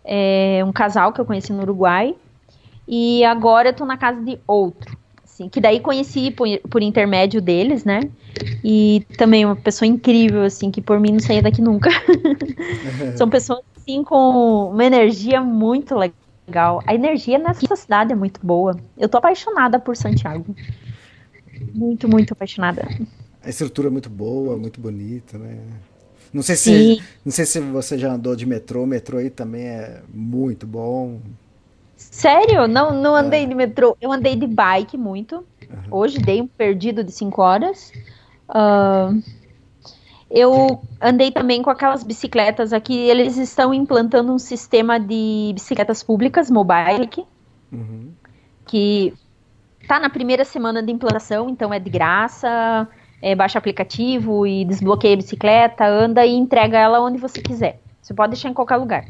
é, 0.04 0.62
um 0.64 0.72
casal 0.72 1.12
que 1.12 1.20
eu 1.20 1.26
conheci 1.26 1.52
no 1.52 1.62
Uruguai. 1.62 2.16
E 2.86 3.24
agora 3.24 3.70
eu 3.70 3.74
tô 3.74 3.84
na 3.84 3.96
casa 3.96 4.20
de 4.20 4.38
outro, 4.46 4.96
assim, 5.24 5.48
que 5.48 5.60
daí 5.60 5.80
conheci 5.80 6.30
por, 6.30 6.46
por 6.70 6.82
intermédio 6.82 7.40
deles, 7.40 7.84
né? 7.84 8.00
E 8.64 9.04
também 9.18 9.44
uma 9.44 9.56
pessoa 9.56 9.88
incrível, 9.88 10.42
assim, 10.42 10.70
que 10.70 10.80
por 10.80 11.00
mim 11.00 11.12
não 11.12 11.20
saía 11.20 11.42
daqui 11.42 11.60
nunca. 11.60 11.90
São 13.16 13.28
pessoas 13.28 13.60
assim 13.76 14.02
com 14.02 14.70
uma 14.70 14.84
energia 14.84 15.40
muito 15.40 15.94
legal. 15.94 16.82
A 16.86 16.94
energia 16.94 17.38
nessa 17.38 17.76
cidade 17.76 18.12
é 18.12 18.16
muito 18.16 18.40
boa. 18.44 18.76
Eu 18.96 19.08
tô 19.08 19.18
apaixonada 19.18 19.78
por 19.78 19.96
Santiago. 19.96 20.54
Muito, 21.74 22.08
muito 22.08 22.32
apaixonada. 22.32 22.86
A 23.42 23.48
estrutura 23.48 23.88
é 23.88 23.90
muito 23.90 24.10
boa, 24.10 24.56
muito 24.56 24.80
bonita, 24.80 25.38
né? 25.38 25.58
Não 26.32 26.42
sei 26.42 26.56
se, 26.56 26.96
Sim. 26.96 27.02
não 27.24 27.32
sei 27.32 27.46
se 27.46 27.60
você 27.60 27.96
já 27.96 28.12
andou 28.12 28.34
de 28.34 28.44
metrô. 28.44 28.82
O 28.82 28.86
metrô 28.86 29.18
aí 29.18 29.30
também 29.30 29.66
é 29.66 30.02
muito 30.12 30.66
bom. 30.66 31.20
Sério? 31.96 32.68
Não, 32.68 32.92
não 32.92 33.14
andei 33.14 33.46
de 33.46 33.54
metrô. 33.54 33.96
Eu 34.00 34.12
andei 34.12 34.36
de 34.36 34.46
bike 34.46 34.96
muito. 34.96 35.44
Hoje 35.90 36.18
dei 36.18 36.40
um 36.40 36.46
perdido 36.46 37.02
de 37.02 37.10
5 37.10 37.40
horas. 37.42 37.92
Ah, 38.48 39.12
eu 40.30 40.80
andei 41.00 41.30
também 41.30 41.62
com 41.62 41.70
aquelas 41.70 42.02
bicicletas 42.02 42.72
aqui. 42.72 42.94
Eles 42.96 43.36
estão 43.36 43.72
implantando 43.72 44.32
um 44.32 44.38
sistema 44.38 44.98
de 45.00 45.52
bicicletas 45.54 46.02
públicas, 46.02 46.50
mobile, 46.50 47.08
Uhum. 47.72 48.12
que 48.64 49.12
tá 49.88 49.98
na 49.98 50.08
primeira 50.08 50.44
semana 50.44 50.82
de 50.82 50.92
implantação, 50.92 51.48
então 51.48 51.72
é 51.72 51.78
de 51.80 51.90
graça. 51.90 52.88
É, 53.22 53.34
baixa 53.34 53.58
aplicativo 53.58 54.46
e 54.46 54.64
desbloqueia 54.64 55.14
a 55.14 55.16
bicicleta, 55.16 55.86
anda 55.86 56.24
e 56.26 56.34
entrega 56.34 56.78
ela 56.78 57.00
onde 57.00 57.18
você 57.18 57.40
quiser. 57.40 57.80
Você 58.00 58.12
pode 58.12 58.32
deixar 58.32 58.50
em 58.50 58.54
qualquer 58.54 58.76
lugar. 58.76 59.06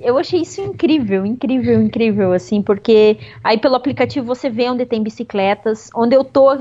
Eu 0.00 0.18
achei 0.18 0.42
isso 0.42 0.60
incrível, 0.60 1.24
incrível, 1.24 1.80
incrível, 1.80 2.32
assim, 2.32 2.62
porque 2.62 3.18
aí 3.42 3.58
pelo 3.58 3.76
aplicativo 3.76 4.26
você 4.26 4.50
vê 4.50 4.68
onde 4.68 4.84
tem 4.84 5.02
bicicletas, 5.02 5.88
onde 5.94 6.14
eu 6.14 6.22
tô, 6.22 6.56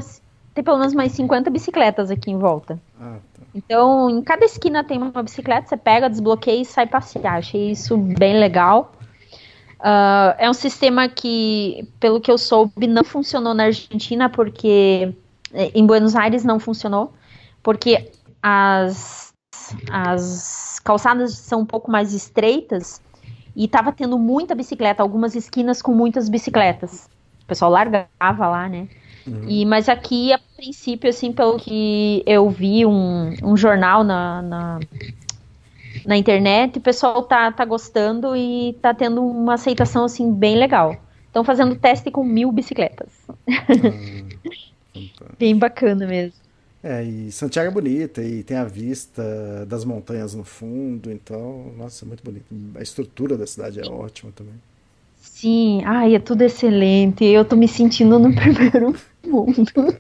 tem 0.54 0.64
pelo 0.64 0.78
menos 0.78 0.94
mais 0.94 1.12
50 1.12 1.50
bicicletas 1.50 2.10
aqui 2.10 2.32
em 2.32 2.38
volta. 2.38 2.80
Ah, 3.00 3.18
tá. 3.34 3.42
Então, 3.54 4.10
em 4.10 4.22
cada 4.22 4.46
esquina 4.46 4.84
tem 4.84 4.98
uma 4.98 5.24
bicicleta, 5.24 5.68
você 5.68 5.78
pega, 5.78 6.10
desbloqueia 6.10 6.62
e 6.62 6.66
sai 6.66 6.88
passear. 6.88 7.38
Achei 7.38 7.72
isso 7.72 7.98
bem 7.98 8.40
legal. 8.40 8.94
Ah, 9.80 10.36
é 10.40 10.50
um 10.50 10.54
sistema 10.54 11.08
que, 11.08 11.88
pelo 12.00 12.22
que 12.22 12.32
eu 12.32 12.38
soube, 12.38 12.88
não 12.88 13.04
funcionou 13.04 13.54
na 13.54 13.66
Argentina, 13.66 14.30
porque 14.30 15.14
eh, 15.54 15.72
em 15.76 15.86
Buenos 15.86 16.16
Aires 16.16 16.44
não 16.44 16.60
funcionou, 16.60 17.14
porque 17.62 18.12
as, 18.42 19.34
as 19.92 20.80
calçadas 20.84 21.34
são 21.34 21.62
um 21.62 21.66
pouco 21.66 21.92
mais 21.92 22.14
estreitas 22.14 23.02
e 23.56 23.68
tava 23.68 23.92
tendo 23.92 24.18
muita 24.20 24.54
bicicleta, 24.54 25.02
algumas 25.02 25.36
esquinas 25.36 25.82
com 25.82 25.94
muitas 25.94 26.28
bicicletas. 26.30 27.10
O 27.44 27.46
pessoal 27.46 27.72
largava 27.72 28.48
lá, 28.48 28.68
né? 28.68 28.88
E, 29.48 29.66
mas 29.66 29.90
aqui, 29.90 30.32
a 30.32 30.40
princípio, 30.56 31.10
assim, 31.10 31.32
pelo 31.32 31.58
que 31.58 32.22
eu 32.28 32.48
vi 32.50 32.86
um, 32.86 33.34
um 33.44 33.58
jornal 33.58 34.04
na, 34.04 34.42
na, 34.42 34.80
na 36.06 36.16
internet, 36.16 36.78
o 36.78 36.82
pessoal 36.82 37.24
tá, 37.24 37.52
tá 37.52 37.66
gostando 37.66 38.36
e 38.36 38.74
tá 38.82 38.94
tendo 38.94 39.26
uma 39.26 39.56
aceitação, 39.56 40.06
assim, 40.06 40.32
bem 40.32 40.56
legal. 40.56 40.96
Estão 41.26 41.44
fazendo 41.44 41.76
teste 41.76 42.12
com 42.12 42.24
mil 42.24 42.52
bicicletas. 42.52 43.10
bem 45.40 45.58
bacana 45.58 46.06
mesmo. 46.06 46.45
É, 46.88 47.04
e 47.04 47.32
Santiago 47.32 47.68
é 47.68 47.74
bonita 47.74 48.22
e 48.22 48.44
tem 48.44 48.58
a 48.58 48.64
vista 48.64 49.66
das 49.66 49.84
montanhas 49.84 50.36
no 50.36 50.44
fundo, 50.44 51.12
então, 51.12 51.74
nossa, 51.76 52.06
é 52.06 52.08
muito 52.08 52.24
bonito. 52.24 52.46
A 52.76 52.84
estrutura 52.84 53.36
da 53.36 53.48
cidade 53.48 53.80
é 53.80 53.88
ótima 53.88 54.32
também. 54.36 54.54
Sim, 55.18 55.82
ai, 55.84 56.14
é 56.14 56.20
tudo 56.20 56.44
excelente. 56.44 57.26
Eu 57.26 57.44
tô 57.44 57.56
me 57.56 57.68
sentindo 57.68 58.20
no 58.20 58.30
primeiro 58.38 58.96
mundo. 59.26 59.98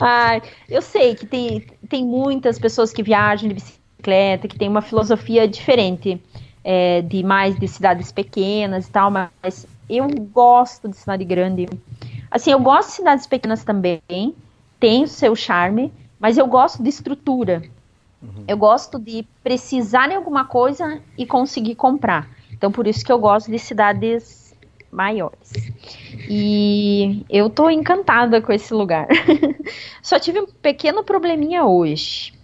ai, 0.00 0.40
eu 0.66 0.80
sei 0.80 1.14
que 1.14 1.26
tem, 1.26 1.66
tem 1.90 2.06
muitas 2.06 2.58
pessoas 2.58 2.90
que 2.90 3.02
viajam 3.02 3.50
de 3.50 3.56
bicicleta, 3.56 4.48
que 4.48 4.56
tem 4.56 4.70
uma 4.70 4.80
filosofia 4.80 5.46
diferente, 5.46 6.18
é, 6.64 7.02
de 7.02 7.22
mais 7.22 7.54
de 7.60 7.68
cidades 7.68 8.10
pequenas 8.10 8.86
e 8.86 8.90
tal, 8.90 9.10
mas 9.10 9.66
eu 9.90 10.08
gosto 10.08 10.88
de 10.88 10.96
cidade 10.96 11.22
grande. 11.22 11.68
Assim, 12.30 12.50
eu 12.50 12.60
gosto 12.60 12.88
de 12.88 12.94
cidades 12.94 13.26
pequenas 13.26 13.62
também, 13.62 14.34
tem 14.82 15.04
o 15.04 15.06
seu 15.06 15.36
charme, 15.36 15.92
mas 16.18 16.36
eu 16.36 16.46
gosto 16.48 16.82
de 16.82 16.88
estrutura. 16.88 17.62
Eu 18.48 18.56
gosto 18.56 18.98
de 18.98 19.24
precisar 19.42 20.08
de 20.08 20.14
alguma 20.14 20.44
coisa 20.44 21.00
e 21.16 21.24
conseguir 21.24 21.76
comprar. 21.76 22.28
Então, 22.52 22.72
por 22.72 22.88
isso 22.88 23.04
que 23.04 23.12
eu 23.12 23.18
gosto 23.18 23.48
de 23.48 23.60
cidades 23.60 24.52
maiores. 24.90 25.52
E 26.28 27.24
eu 27.30 27.48
tô 27.48 27.70
encantada 27.70 28.42
com 28.42 28.52
esse 28.52 28.74
lugar. 28.74 29.06
Só 30.02 30.18
tive 30.18 30.40
um 30.40 30.46
pequeno 30.46 31.04
probleminha 31.04 31.64
hoje. 31.64 32.34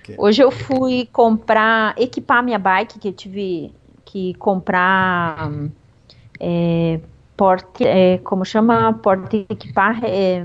Ok. 0.00 0.16
Hoje 0.18 0.42
eu 0.42 0.50
fui 0.50 1.08
comprar, 1.12 1.94
equipar 1.96 2.42
minha 2.42 2.58
bike, 2.58 2.98
que 2.98 3.08
eu 3.08 3.12
tive 3.12 3.72
que 4.04 4.34
comprar 4.34 5.48
é, 6.40 7.00
porte, 7.36 7.86
é, 7.86 8.18
como 8.18 8.44
chama? 8.44 8.92
Porte 8.94 9.46
equipar, 9.48 10.00
é, 10.04 10.44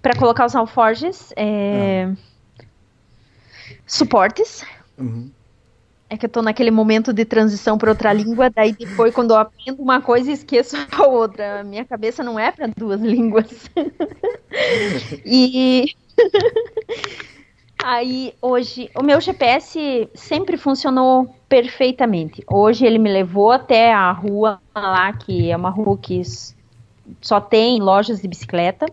para 0.00 0.14
colocar 0.16 0.46
os 0.46 0.56
alforjes, 0.56 1.32
é, 1.36 2.12
suportes. 3.86 4.64
Uhum. 4.98 5.30
É 6.10 6.16
que 6.16 6.26
eu 6.26 6.30
tô 6.30 6.42
naquele 6.42 6.70
momento 6.70 7.12
de 7.12 7.24
transição 7.24 7.78
para 7.78 7.90
outra 7.90 8.12
língua, 8.12 8.50
daí 8.50 8.72
depois, 8.72 9.14
quando 9.14 9.30
eu 9.30 9.38
aprendo 9.38 9.80
uma 9.80 10.00
coisa, 10.02 10.30
esqueço 10.30 10.76
a 10.92 11.06
outra. 11.06 11.64
Minha 11.64 11.84
cabeça 11.84 12.22
não 12.22 12.38
é 12.38 12.50
para 12.50 12.66
duas 12.76 13.00
línguas. 13.02 13.70
e. 15.24 15.86
Aí, 17.84 18.32
hoje, 18.40 18.88
o 18.94 19.02
meu 19.02 19.20
GPS 19.20 20.08
sempre 20.14 20.56
funcionou 20.56 21.34
perfeitamente. 21.48 22.44
Hoje 22.48 22.86
ele 22.86 22.96
me 22.96 23.12
levou 23.12 23.50
até 23.50 23.92
a 23.92 24.12
rua 24.12 24.60
lá, 24.72 25.12
que 25.12 25.50
é 25.50 25.56
uma 25.56 25.70
rua 25.70 25.98
que 25.98 26.22
só 27.20 27.40
tem 27.40 27.80
lojas 27.80 28.22
de 28.22 28.28
bicicleta, 28.28 28.86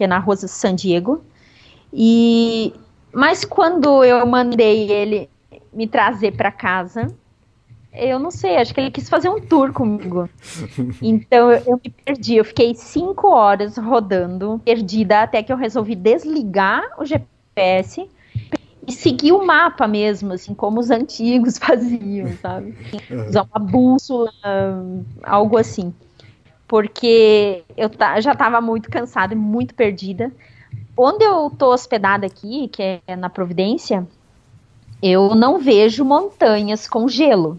que 0.00 0.04
é 0.04 0.06
na 0.06 0.18
rua 0.18 0.34
San 0.34 0.74
Diego. 0.74 1.22
E 1.92 2.72
mas 3.12 3.44
quando 3.44 4.02
eu 4.02 4.24
mandei 4.24 4.90
ele 4.90 5.28
me 5.70 5.86
trazer 5.86 6.32
para 6.32 6.50
casa. 6.50 7.14
Eu 7.92 8.18
não 8.18 8.30
sei, 8.30 8.56
acho 8.56 8.72
que 8.72 8.80
ele 8.80 8.90
quis 8.90 9.10
fazer 9.10 9.28
um 9.28 9.40
tour 9.40 9.74
comigo. 9.74 10.26
Então 11.02 11.52
eu, 11.52 11.62
eu, 11.66 11.80
me 11.84 11.90
perdi. 11.90 12.36
Eu 12.36 12.44
fiquei 12.46 12.74
cinco 12.74 13.28
horas 13.28 13.76
rodando, 13.76 14.58
perdida, 14.64 15.22
até 15.22 15.42
que 15.42 15.52
eu 15.52 15.56
resolvi 15.56 15.94
desligar 15.94 16.82
o 16.98 17.04
GPS 17.04 18.08
e 18.86 18.92
seguir 18.92 19.32
o 19.32 19.44
mapa 19.44 19.86
mesmo, 19.86 20.32
assim, 20.32 20.54
como 20.54 20.80
os 20.80 20.90
antigos 20.90 21.58
faziam, 21.60 22.32
sabe? 22.40 22.74
Usar 23.28 23.46
uma 23.52 23.60
bússola, 23.60 24.32
algo 25.22 25.58
assim. 25.58 25.92
Porque 26.70 27.64
eu 27.76 27.90
já 28.20 28.30
estava 28.30 28.60
muito 28.60 28.88
cansada 28.88 29.34
e 29.34 29.36
muito 29.36 29.74
perdida. 29.74 30.30
Onde 30.96 31.24
eu 31.24 31.50
tô 31.50 31.72
hospedada 31.72 32.24
aqui, 32.24 32.68
que 32.68 33.00
é 33.04 33.16
na 33.16 33.28
Providência, 33.28 34.06
eu 35.02 35.34
não 35.34 35.58
vejo 35.58 36.04
montanhas 36.04 36.86
com 36.86 37.08
gelo. 37.08 37.58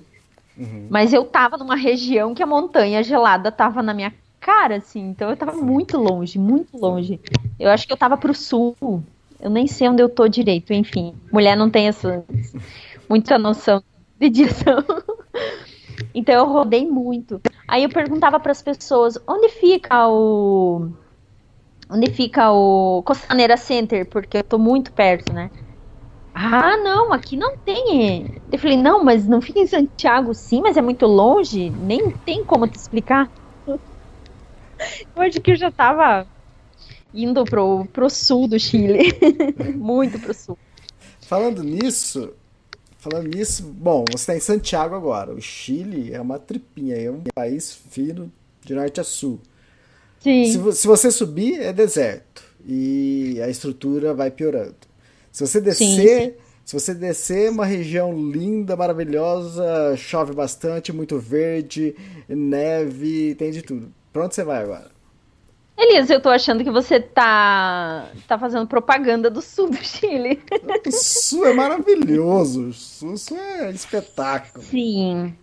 Uhum. 0.57 0.88
Mas 0.89 1.11
eu 1.11 1.25
tava 1.25 1.57
numa 1.57 1.75
região 1.75 2.33
que 2.33 2.41
a 2.41 2.47
montanha 2.47 3.03
gelada 3.03 3.51
tava 3.51 3.83
na 3.83 3.93
minha 3.93 4.13
cara, 4.39 4.77
assim. 4.77 5.09
Então 5.09 5.29
eu 5.29 5.35
tava 5.35 5.51
muito 5.57 5.97
longe, 5.97 6.39
muito 6.39 6.77
longe. 6.77 7.19
Eu 7.59 7.69
acho 7.69 7.85
que 7.85 7.91
eu 7.91 7.97
tava 7.97 8.15
pro 8.15 8.33
sul. 8.33 9.03
Eu 9.41 9.49
nem 9.49 9.67
sei 9.67 9.89
onde 9.89 10.01
eu 10.01 10.07
tô 10.07 10.25
direito, 10.29 10.71
enfim. 10.71 11.13
Mulher 11.33 11.57
não 11.57 11.69
tem 11.69 11.89
essa 11.89 12.23
muita 13.09 13.38
noção 13.38 13.83
de 14.17 14.29
direção. 14.29 14.77
então 16.15 16.33
eu 16.33 16.45
rodei 16.45 16.88
muito. 16.88 17.41
Aí 17.72 17.84
eu 17.84 17.89
perguntava 17.89 18.38
para 18.38 18.52
as 18.52 18.61
pessoas, 18.61 19.18
onde 19.26 19.48
fica 19.48 20.06
o 20.10 20.91
onde 21.89 22.11
fica 22.11 22.52
o 22.52 23.02
Costaneira 23.03 23.56
Center, 23.56 24.10
porque 24.10 24.39
eu 24.39 24.43
tô 24.43 24.60
muito 24.60 24.91
perto, 24.91 25.31
né? 25.31 25.49
Ah, 26.34 26.76
não, 26.76 27.14
aqui 27.14 27.38
não 27.38 27.56
tem. 27.60 28.41
Eu 28.52 28.60
falei, 28.60 28.76
não, 28.76 29.06
mas 29.06 29.26
não 29.26 29.41
fica 29.41 29.60
em 29.60 29.68
Santiago 29.68 30.34
sim, 30.34 30.60
mas 30.61 30.76
é 30.76 30.81
muito 30.81 31.06
longe, 31.06 31.69
nem 31.69 32.11
tem 32.26 32.43
como 32.43 32.68
te 32.68 32.76
explicar. 32.76 33.31
Acho 35.15 35.39
que 35.39 35.52
eu 35.52 35.56
já 35.56 35.72
tava 35.72 36.27
indo 37.14 37.45
pro, 37.45 37.85
pro 37.85 38.10
sul 38.10 38.49
do 38.49 38.60
Chile. 38.60 39.14
muito 39.80 40.19
pro 40.19 40.34
sul. 40.34 40.57
Falando 41.22 41.64
nisso, 41.64 42.34
falando 43.01 43.35
nisso, 43.35 43.63
bom, 43.63 44.05
você 44.09 44.21
está 44.21 44.35
em 44.35 44.39
Santiago 44.39 44.95
agora. 44.95 45.33
O 45.33 45.41
Chile 45.41 46.13
é 46.13 46.21
uma 46.21 46.37
tripinha, 46.37 46.95
é 46.95 47.09
um 47.09 47.23
país 47.33 47.73
fino 47.89 48.31
de 48.63 48.75
norte 48.75 49.01
a 49.01 49.03
sul. 49.03 49.39
Sim. 50.19 50.45
Se, 50.45 50.73
se 50.73 50.87
você 50.87 51.09
subir, 51.09 51.59
é 51.59 51.73
deserto. 51.73 52.43
E 52.65 53.41
a 53.43 53.49
estrutura 53.49 54.13
vai 54.13 54.29
piorando. 54.29 54.75
Se 55.31 55.45
você 55.45 55.59
descer, 55.59 55.85
sim, 55.85 56.27
sim. 56.27 56.33
se 56.63 56.73
você 56.73 56.93
descer 56.93 57.49
uma 57.49 57.65
região 57.65 58.13
linda, 58.13 58.75
maravilhosa, 58.75 59.95
chove 59.97 60.33
bastante, 60.33 60.93
muito 60.93 61.17
verde, 61.17 61.95
neve, 62.29 63.33
tem 63.33 63.49
de 63.49 63.63
tudo. 63.63 63.91
Pra 64.13 64.25
onde 64.25 64.35
você 64.35 64.43
vai 64.43 64.61
agora? 64.61 64.91
Elias, 65.81 66.11
eu 66.11 66.21
tô 66.21 66.29
achando 66.29 66.63
que 66.63 66.69
você 66.69 66.99
tá, 66.99 68.05
tá 68.27 68.37
fazendo 68.37 68.67
propaganda 68.67 69.31
do 69.31 69.41
sul 69.41 69.69
do 69.69 69.83
Chile. 69.83 70.39
O 70.85 70.91
sul 70.91 71.45
é 71.47 71.53
maravilhoso. 71.53 72.67
O 72.67 72.73
sul, 72.73 73.17
sul 73.17 73.37
é 73.37 73.71
espetáculo. 73.71 74.63
Sim. 74.63 75.35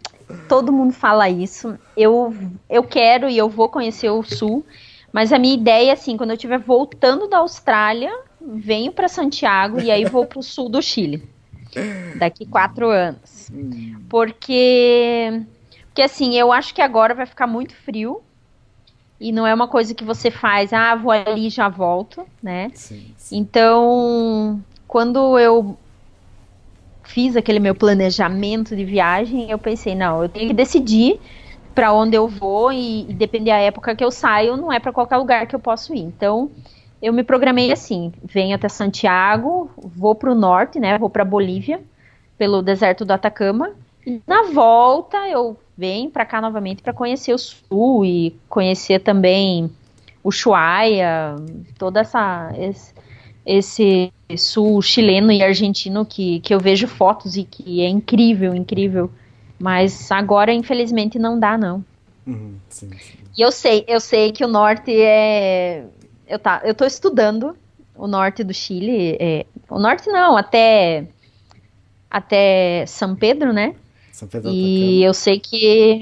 Todo 0.48 0.72
mundo 0.72 0.92
fala 0.92 1.28
isso. 1.28 1.76
Eu, 1.96 2.32
eu 2.70 2.84
quero 2.84 3.28
e 3.28 3.36
eu 3.36 3.48
vou 3.48 3.68
conhecer 3.68 4.10
o 4.10 4.22
sul. 4.22 4.64
Mas 5.12 5.32
a 5.32 5.38
minha 5.40 5.54
ideia, 5.54 5.92
assim, 5.92 6.16
quando 6.16 6.30
eu 6.30 6.36
estiver 6.36 6.58
voltando 6.58 7.26
da 7.26 7.38
Austrália, 7.38 8.12
venho 8.40 8.92
para 8.92 9.08
Santiago 9.08 9.80
e 9.80 9.90
aí 9.90 10.04
vou 10.04 10.24
para 10.24 10.38
o 10.38 10.42
sul 10.42 10.68
do 10.68 10.80
Chile. 10.80 11.28
Daqui 12.16 12.46
quatro 12.46 12.88
anos. 12.90 13.50
Porque, 14.08 15.42
porque, 15.86 16.02
assim, 16.02 16.36
eu 16.36 16.52
acho 16.52 16.74
que 16.74 16.80
agora 16.80 17.14
vai 17.14 17.26
ficar 17.26 17.46
muito 17.46 17.74
frio. 17.74 18.22
E 19.20 19.32
não 19.32 19.46
é 19.46 19.52
uma 19.52 19.66
coisa 19.66 19.94
que 19.94 20.04
você 20.04 20.30
faz, 20.30 20.72
ah, 20.72 20.94
vou 20.94 21.10
ali 21.10 21.48
e 21.48 21.50
já 21.50 21.68
volto, 21.68 22.24
né? 22.42 22.70
Sim, 22.74 23.12
sim. 23.16 23.36
Então, 23.36 24.62
quando 24.86 25.38
eu 25.38 25.76
fiz 27.02 27.36
aquele 27.36 27.58
meu 27.58 27.74
planejamento 27.74 28.76
de 28.76 28.84
viagem, 28.84 29.50
eu 29.50 29.58
pensei, 29.58 29.94
não, 29.94 30.22
eu 30.22 30.28
tenho 30.28 30.46
que 30.46 30.54
decidir 30.54 31.18
para 31.74 31.92
onde 31.92 32.16
eu 32.16 32.28
vou 32.28 32.72
e, 32.72 33.02
e 33.08 33.14
depender 33.14 33.50
da 33.50 33.58
época 33.58 33.94
que 33.94 34.04
eu 34.04 34.10
saio, 34.10 34.56
não 34.56 34.72
é 34.72 34.78
para 34.78 34.92
qualquer 34.92 35.16
lugar 35.16 35.46
que 35.46 35.54
eu 35.54 35.60
posso 35.60 35.94
ir. 35.94 36.00
Então, 36.00 36.50
eu 37.00 37.12
me 37.12 37.22
programei 37.22 37.72
assim: 37.72 38.12
venho 38.22 38.54
até 38.54 38.68
Santiago, 38.68 39.70
vou 39.76 40.14
para 40.14 40.30
o 40.30 40.34
norte, 40.34 40.80
né? 40.80 40.98
Vou 40.98 41.08
para 41.08 41.24
Bolívia, 41.24 41.80
pelo 42.36 42.62
deserto 42.62 43.04
do 43.04 43.12
Atacama. 43.12 43.70
E 44.04 44.20
na 44.26 44.44
volta 44.50 45.28
eu 45.28 45.56
venho 45.78 46.10
para 46.10 46.26
cá 46.26 46.40
novamente 46.40 46.82
para 46.82 46.92
conhecer 46.92 47.32
o 47.32 47.38
sul 47.38 48.04
e 48.04 48.36
conhecer 48.48 48.98
também 48.98 49.70
o 50.24 50.28
Ushuaia, 50.28 51.36
toda 51.78 52.00
essa 52.00 52.52
esse, 52.58 52.92
esse, 53.46 54.12
sul 54.36 54.82
chileno 54.82 55.30
e 55.30 55.40
argentino 55.40 56.04
que, 56.04 56.40
que 56.40 56.52
eu 56.52 56.58
vejo 56.58 56.88
fotos 56.88 57.36
e 57.36 57.44
que 57.44 57.80
é 57.80 57.88
incrível, 57.88 58.54
incrível. 58.54 59.08
Mas 59.58 60.10
agora, 60.10 60.52
infelizmente, 60.52 61.18
não 61.18 61.38
dá, 61.38 61.56
não. 61.56 61.84
Uhum, 62.26 62.56
sim, 62.68 62.90
sim. 62.98 63.18
E 63.36 63.40
eu 63.40 63.52
sei, 63.52 63.84
eu 63.86 64.00
sei 64.00 64.32
que 64.32 64.44
o 64.44 64.48
norte 64.48 64.92
é 64.92 65.84
eu, 66.28 66.38
tá, 66.38 66.60
eu 66.64 66.74
tô 66.74 66.84
estudando 66.84 67.56
o 67.96 68.06
norte 68.06 68.44
do 68.44 68.52
Chile. 68.52 69.16
É, 69.18 69.46
o 69.68 69.78
norte 69.78 70.08
não, 70.08 70.36
até, 70.36 71.06
até 72.10 72.84
São 72.86 73.16
Pedro, 73.16 73.52
né? 73.52 73.74
E 74.52 75.02
eu 75.02 75.14
sei 75.14 75.38
que 75.38 76.00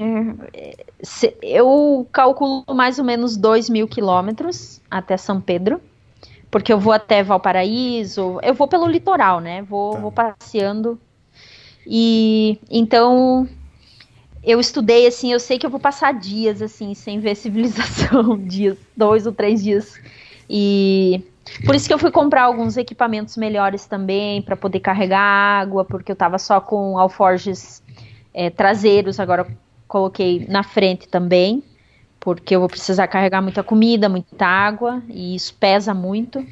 se, 1.01 1.35
eu 1.41 2.07
calculo 2.11 2.63
mais 2.73 2.97
ou 2.99 3.05
menos 3.05 3.37
2 3.37 3.69
mil 3.69 3.87
quilômetros 3.87 4.81
até 4.89 5.17
São 5.17 5.39
Pedro, 5.39 5.81
porque 6.49 6.71
eu 6.71 6.79
vou 6.79 6.93
até 6.93 7.23
Valparaíso, 7.23 8.39
eu 8.41 8.53
vou 8.53 8.67
pelo 8.67 8.87
litoral, 8.87 9.39
né? 9.39 9.61
Vou, 9.61 9.93
tá. 9.93 9.99
vou 9.99 10.11
passeando. 10.11 10.99
E 11.85 12.59
então 12.69 13.47
eu 14.43 14.59
estudei 14.59 15.07
assim, 15.07 15.31
eu 15.31 15.39
sei 15.39 15.57
que 15.59 15.65
eu 15.65 15.69
vou 15.69 15.79
passar 15.79 16.13
dias 16.13 16.61
assim 16.61 16.93
sem 16.93 17.19
ver 17.19 17.35
civilização, 17.37 18.37
dias, 18.37 18.77
dois 18.95 19.25
ou 19.27 19.33
três 19.33 19.63
dias. 19.63 19.99
E 20.49 21.23
por 21.65 21.75
isso 21.75 21.87
que 21.87 21.93
eu 21.93 21.99
fui 21.99 22.11
comprar 22.11 22.43
alguns 22.43 22.77
equipamentos 22.77 23.37
melhores 23.37 23.85
também 23.85 24.41
para 24.41 24.55
poder 24.55 24.79
carregar 24.79 25.21
água, 25.21 25.85
porque 25.85 26.11
eu 26.11 26.15
tava 26.15 26.37
só 26.37 26.59
com 26.59 26.97
alforjes 26.97 27.81
é, 28.37 28.49
traseiros, 28.49 29.19
agora 29.19 29.47
coloquei 29.87 30.45
na 30.47 30.63
frente 30.63 31.07
também, 31.07 31.63
porque 32.19 32.55
eu 32.55 32.59
vou 32.59 32.69
precisar 32.69 33.07
carregar 33.07 33.41
muita 33.41 33.63
comida, 33.63 34.07
muita 34.07 34.45
água 34.45 35.01
e 35.09 35.35
isso 35.35 35.53
pesa 35.55 35.93
muito. 35.93 36.45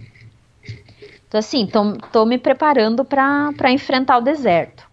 Então 1.28 1.40
assim, 1.40 1.70
tô 2.12 2.26
me 2.26 2.38
preparando 2.38 3.06
para 3.06 3.72
enfrentar 3.72 4.18
o 4.18 4.22
deserto 4.22 4.86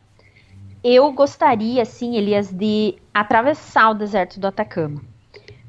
eu 0.82 1.12
gostaria, 1.12 1.82
assim, 1.82 2.16
Elias, 2.16 2.50
de 2.50 2.96
atravessar 3.14 3.90
o 3.90 3.94
deserto 3.94 4.40
do 4.40 4.46
Atacama. 4.46 5.00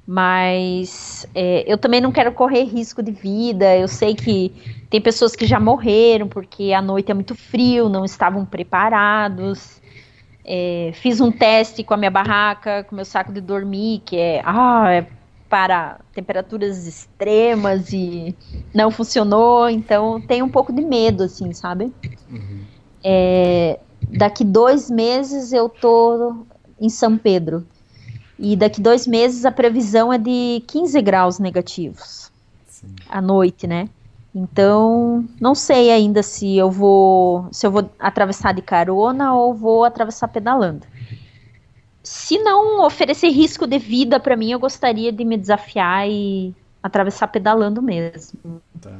Mas 0.05 1.25
é, 1.33 1.63
eu 1.71 1.77
também 1.77 2.01
não 2.01 2.11
quero 2.11 2.31
correr 2.33 2.63
risco 2.63 3.01
de 3.01 3.11
vida. 3.11 3.77
Eu 3.77 3.87
sei 3.87 4.15
que 4.15 4.51
tem 4.89 4.99
pessoas 4.99 5.35
que 5.35 5.45
já 5.45 5.59
morreram 5.59 6.27
porque 6.27 6.73
a 6.73 6.81
noite 6.81 7.11
é 7.11 7.13
muito 7.13 7.35
frio, 7.35 7.87
não 7.87 8.03
estavam 8.03 8.43
preparados. 8.45 9.81
É, 10.45 10.91
fiz 10.93 11.21
um 11.21 11.31
teste 11.31 11.83
com 11.83 11.93
a 11.93 11.97
minha 11.97 12.11
barraca, 12.11 12.83
com 12.83 12.95
meu 12.95 13.05
saco 13.05 13.31
de 13.31 13.39
dormir, 13.39 14.01
que 14.05 14.17
é, 14.17 14.41
ah, 14.45 14.91
é 14.91 15.07
para 15.49 15.99
temperaturas 16.13 16.87
extremas 16.87 17.93
e 17.93 18.35
não 18.73 18.89
funcionou. 18.89 19.69
Então 19.69 20.19
tem 20.19 20.41
um 20.41 20.49
pouco 20.49 20.73
de 20.73 20.81
medo, 20.81 21.23
assim, 21.23 21.53
sabe? 21.53 21.93
Uhum. 22.29 22.61
É, 23.03 23.79
daqui 24.09 24.43
dois 24.43 24.89
meses 24.89 25.53
eu 25.53 25.69
tô 25.69 26.45
em 26.79 26.89
São 26.89 27.17
Pedro. 27.17 27.65
E 28.37 28.55
daqui 28.55 28.81
dois 28.81 29.05
meses 29.05 29.45
a 29.45 29.51
previsão 29.51 30.11
é 30.11 30.17
de 30.17 30.63
15 30.67 31.01
graus 31.01 31.39
negativos 31.39 32.31
Sim. 32.67 32.95
à 33.07 33.21
noite, 33.21 33.67
né? 33.67 33.87
Então, 34.35 35.27
não 35.39 35.53
sei 35.53 35.91
ainda 35.91 36.23
se 36.23 36.57
eu 36.57 36.72
vou 36.72 37.47
se 37.51 37.68
eu 37.68 37.72
vou 37.72 37.89
atravessar 37.99 38.53
de 38.53 38.61
carona 38.61 39.34
ou 39.35 39.53
vou 39.53 39.84
atravessar 39.84 40.27
pedalando. 40.27 40.88
Se 42.01 42.38
não 42.39 42.84
oferecer 42.85 43.30
risco 43.30 43.68
de 43.68 43.77
vida 43.77 44.19
para 44.19 44.35
mim, 44.35 44.51
eu 44.51 44.60
gostaria 44.60 45.11
de 45.11 45.23
me 45.23 45.38
desafiar 45.38 46.10
e 46.10 46.53
atravessar 46.81 47.27
pedalando 47.27 47.81
mesmo. 47.81 48.61
Tá. 48.81 48.99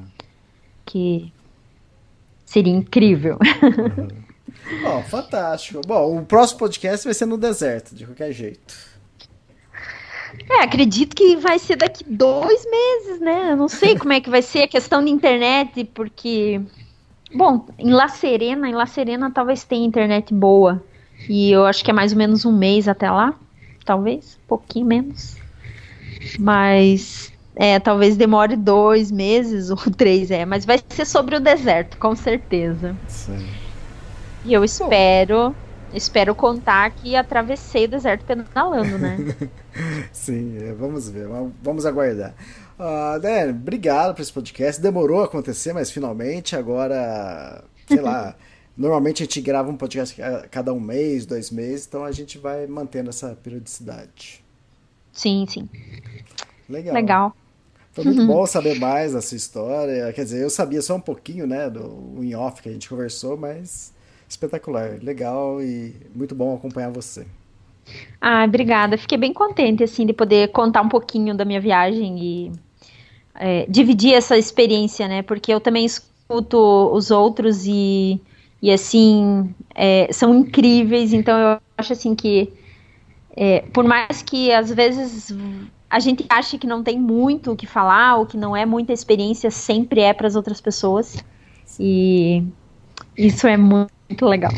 Que 0.86 1.34
seria 2.46 2.74
incrível. 2.74 3.40
Uhum. 3.62 4.24
Bom, 4.84 5.04
fantástico. 5.04 5.82
Bom, 5.86 6.20
o 6.20 6.26
próximo 6.26 6.60
podcast 6.60 7.06
vai 7.06 7.14
ser 7.14 7.26
no 7.26 7.38
deserto, 7.38 7.96
de 7.96 8.06
qualquer 8.06 8.32
jeito. 8.32 8.93
É, 10.50 10.64
acredito 10.64 11.16
que 11.16 11.36
vai 11.36 11.58
ser 11.60 11.76
daqui 11.76 12.04
dois 12.04 12.66
meses, 12.70 13.20
né? 13.22 13.52
Eu 13.52 13.58
não 13.58 13.68
sei 13.68 13.98
como 13.98 14.14
é 14.14 14.22
que 14.22 14.30
vai 14.30 14.42
ser 14.42 14.64
a 14.64 14.68
questão 14.68 15.04
de 15.04 15.12
internet, 15.12 15.84
porque. 15.94 16.62
Bom, 17.34 17.66
em 17.80 17.92
La 17.92 18.08
Serena, 18.08 18.70
em 18.70 18.74
La 18.74 18.86
Serena 18.86 19.32
talvez 19.32 19.64
tenha 19.64 19.86
internet 19.86 20.34
boa. 20.34 20.84
E 21.28 21.52
eu 21.52 21.66
acho 21.66 21.84
que 21.84 21.90
é 21.90 21.94
mais 21.94 22.12
ou 22.12 22.18
menos 22.18 22.46
um 22.46 22.52
mês 22.52 22.88
até 22.88 23.10
lá. 23.10 23.34
Talvez, 23.86 24.38
um 24.44 24.48
pouquinho 24.48 24.86
menos. 24.86 25.38
Mas. 26.40 27.32
É, 27.56 27.80
talvez 27.80 28.18
demore 28.18 28.56
dois 28.56 29.12
meses 29.12 29.70
ou 29.72 29.78
três, 29.78 30.32
é. 30.32 30.46
Mas 30.46 30.66
vai 30.66 30.80
ser 30.90 31.06
sobre 31.06 31.36
o 31.36 31.40
deserto, 31.40 31.98
com 31.98 32.16
certeza. 32.16 32.96
Sim. 33.08 33.48
E 34.46 34.54
eu 34.54 34.64
espero. 34.64 35.56
Espero 35.94 36.34
contar 36.34 36.90
que 36.92 37.16
atravessei 37.16 37.86
o 37.86 37.88
deserto 37.88 38.26
pedalando, 38.26 38.98
né? 38.98 39.18
Sim, 40.12 40.58
é, 40.58 40.74
vamos 40.74 41.08
ver, 41.10 41.28
vamos 41.62 41.86
aguardar. 41.86 42.34
Uh, 42.80 43.20
Dan, 43.20 43.52
obrigado 43.52 44.16
por 44.16 44.22
esse 44.22 44.34
podcast. 44.34 44.82
Demorou 44.82 45.22
a 45.22 45.26
acontecer, 45.26 45.72
mas 45.72 45.92
finalmente 45.92 46.56
agora, 46.56 47.64
sei 47.88 48.02
lá. 48.02 48.36
Normalmente 48.76 49.22
a 49.22 49.26
gente 49.26 49.40
grava 49.40 49.70
um 49.70 49.78
podcast 49.78 50.20
a 50.20 50.48
cada 50.48 50.74
um 50.74 50.80
mês, 50.80 51.28
dois 51.28 51.52
meses, 51.52 51.86
então 51.86 52.04
a 52.04 52.12
gente 52.12 52.40
vai 52.40 52.66
mantendo 52.66 53.12
essa 53.12 53.36
periodicidade. 53.36 54.44
Sim, 55.12 55.46
sim. 55.48 55.70
Legal. 56.68 56.96
Legal. 56.96 57.36
Foi 57.92 58.04
muito 58.04 58.26
bom 58.26 58.44
saber 58.48 58.80
mais 58.80 59.14
da 59.14 59.22
sua 59.22 59.38
história. 59.38 60.12
Quer 60.12 60.24
dizer, 60.24 60.42
eu 60.42 60.50
sabia 60.50 60.82
só 60.82 60.96
um 60.96 61.00
pouquinho, 61.00 61.46
né, 61.46 61.70
do 61.70 62.24
in-off 62.24 62.64
que 62.64 62.70
a 62.70 62.72
gente 62.72 62.90
conversou, 62.90 63.38
mas 63.38 63.94
espetacular, 64.28 65.00
legal 65.02 65.62
e 65.62 65.96
muito 66.16 66.34
bom 66.34 66.56
acompanhar 66.56 66.92
você. 66.92 67.26
Ah, 68.22 68.46
obrigada. 68.46 68.98
Fiquei 68.98 69.18
bem 69.18 69.34
contente 69.34 69.84
assim 69.84 70.06
de 70.06 70.14
poder 70.14 70.50
contar 70.50 70.82
um 70.82 70.90
pouquinho 70.90 71.36
da 71.36 71.46
minha 71.46 71.60
viagem 71.60 72.18
e 72.20 72.52
é, 73.36 73.66
dividir 73.68 74.14
essa 74.14 74.38
experiência, 74.38 75.08
né? 75.08 75.22
Porque 75.22 75.54
eu 75.54 75.60
também 75.60 75.86
escuto 75.86 76.58
os 76.94 77.12
outros 77.12 77.66
e, 77.66 78.22
e 78.62 78.72
assim 78.72 79.54
é, 79.76 80.08
são 80.12 80.34
incríveis. 80.34 81.14
Então 81.14 81.38
eu 81.38 81.62
acho 81.78 81.94
assim 81.94 82.16
que 82.16 82.54
é, 83.36 83.62
por 83.74 83.84
mais 83.84 84.22
que 84.22 84.52
às 84.52 84.72
vezes 84.72 85.36
a 85.90 86.00
gente 86.00 86.26
ache 86.30 86.58
que 86.58 86.66
não 86.66 86.82
tem 86.84 87.00
muito 87.00 87.52
o 87.52 87.56
que 87.56 87.68
falar 87.68 88.18
ou 88.18 88.26
que 88.26 88.38
não 88.38 88.56
é 88.56 88.66
muita 88.66 88.94
experiência, 88.94 89.52
sempre 89.52 90.02
é 90.02 90.14
para 90.14 90.28
as 90.28 90.36
outras 90.36 90.62
pessoas. 90.62 91.24
E 91.80 92.44
isso 93.18 93.48
é 93.48 93.58
muito 93.58 94.26
legal 94.26 94.52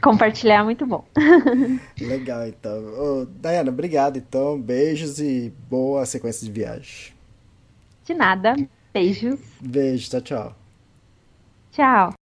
compartilhar 0.00 0.60
é 0.60 0.62
muito 0.62 0.86
bom. 0.86 1.04
Legal, 2.00 2.46
então. 2.46 2.78
Ô, 2.98 3.26
Dayana, 3.26 3.70
obrigado, 3.70 4.16
então. 4.16 4.60
Beijos 4.60 5.20
e 5.20 5.52
boa 5.68 6.06
sequência 6.06 6.46
de 6.46 6.52
viagem. 6.52 7.12
De 8.04 8.14
nada. 8.14 8.56
Beijos. 8.92 9.40
Beijo, 9.60 10.10
tchau, 10.10 10.20
tchau. 10.20 10.56
Tchau. 11.72 12.27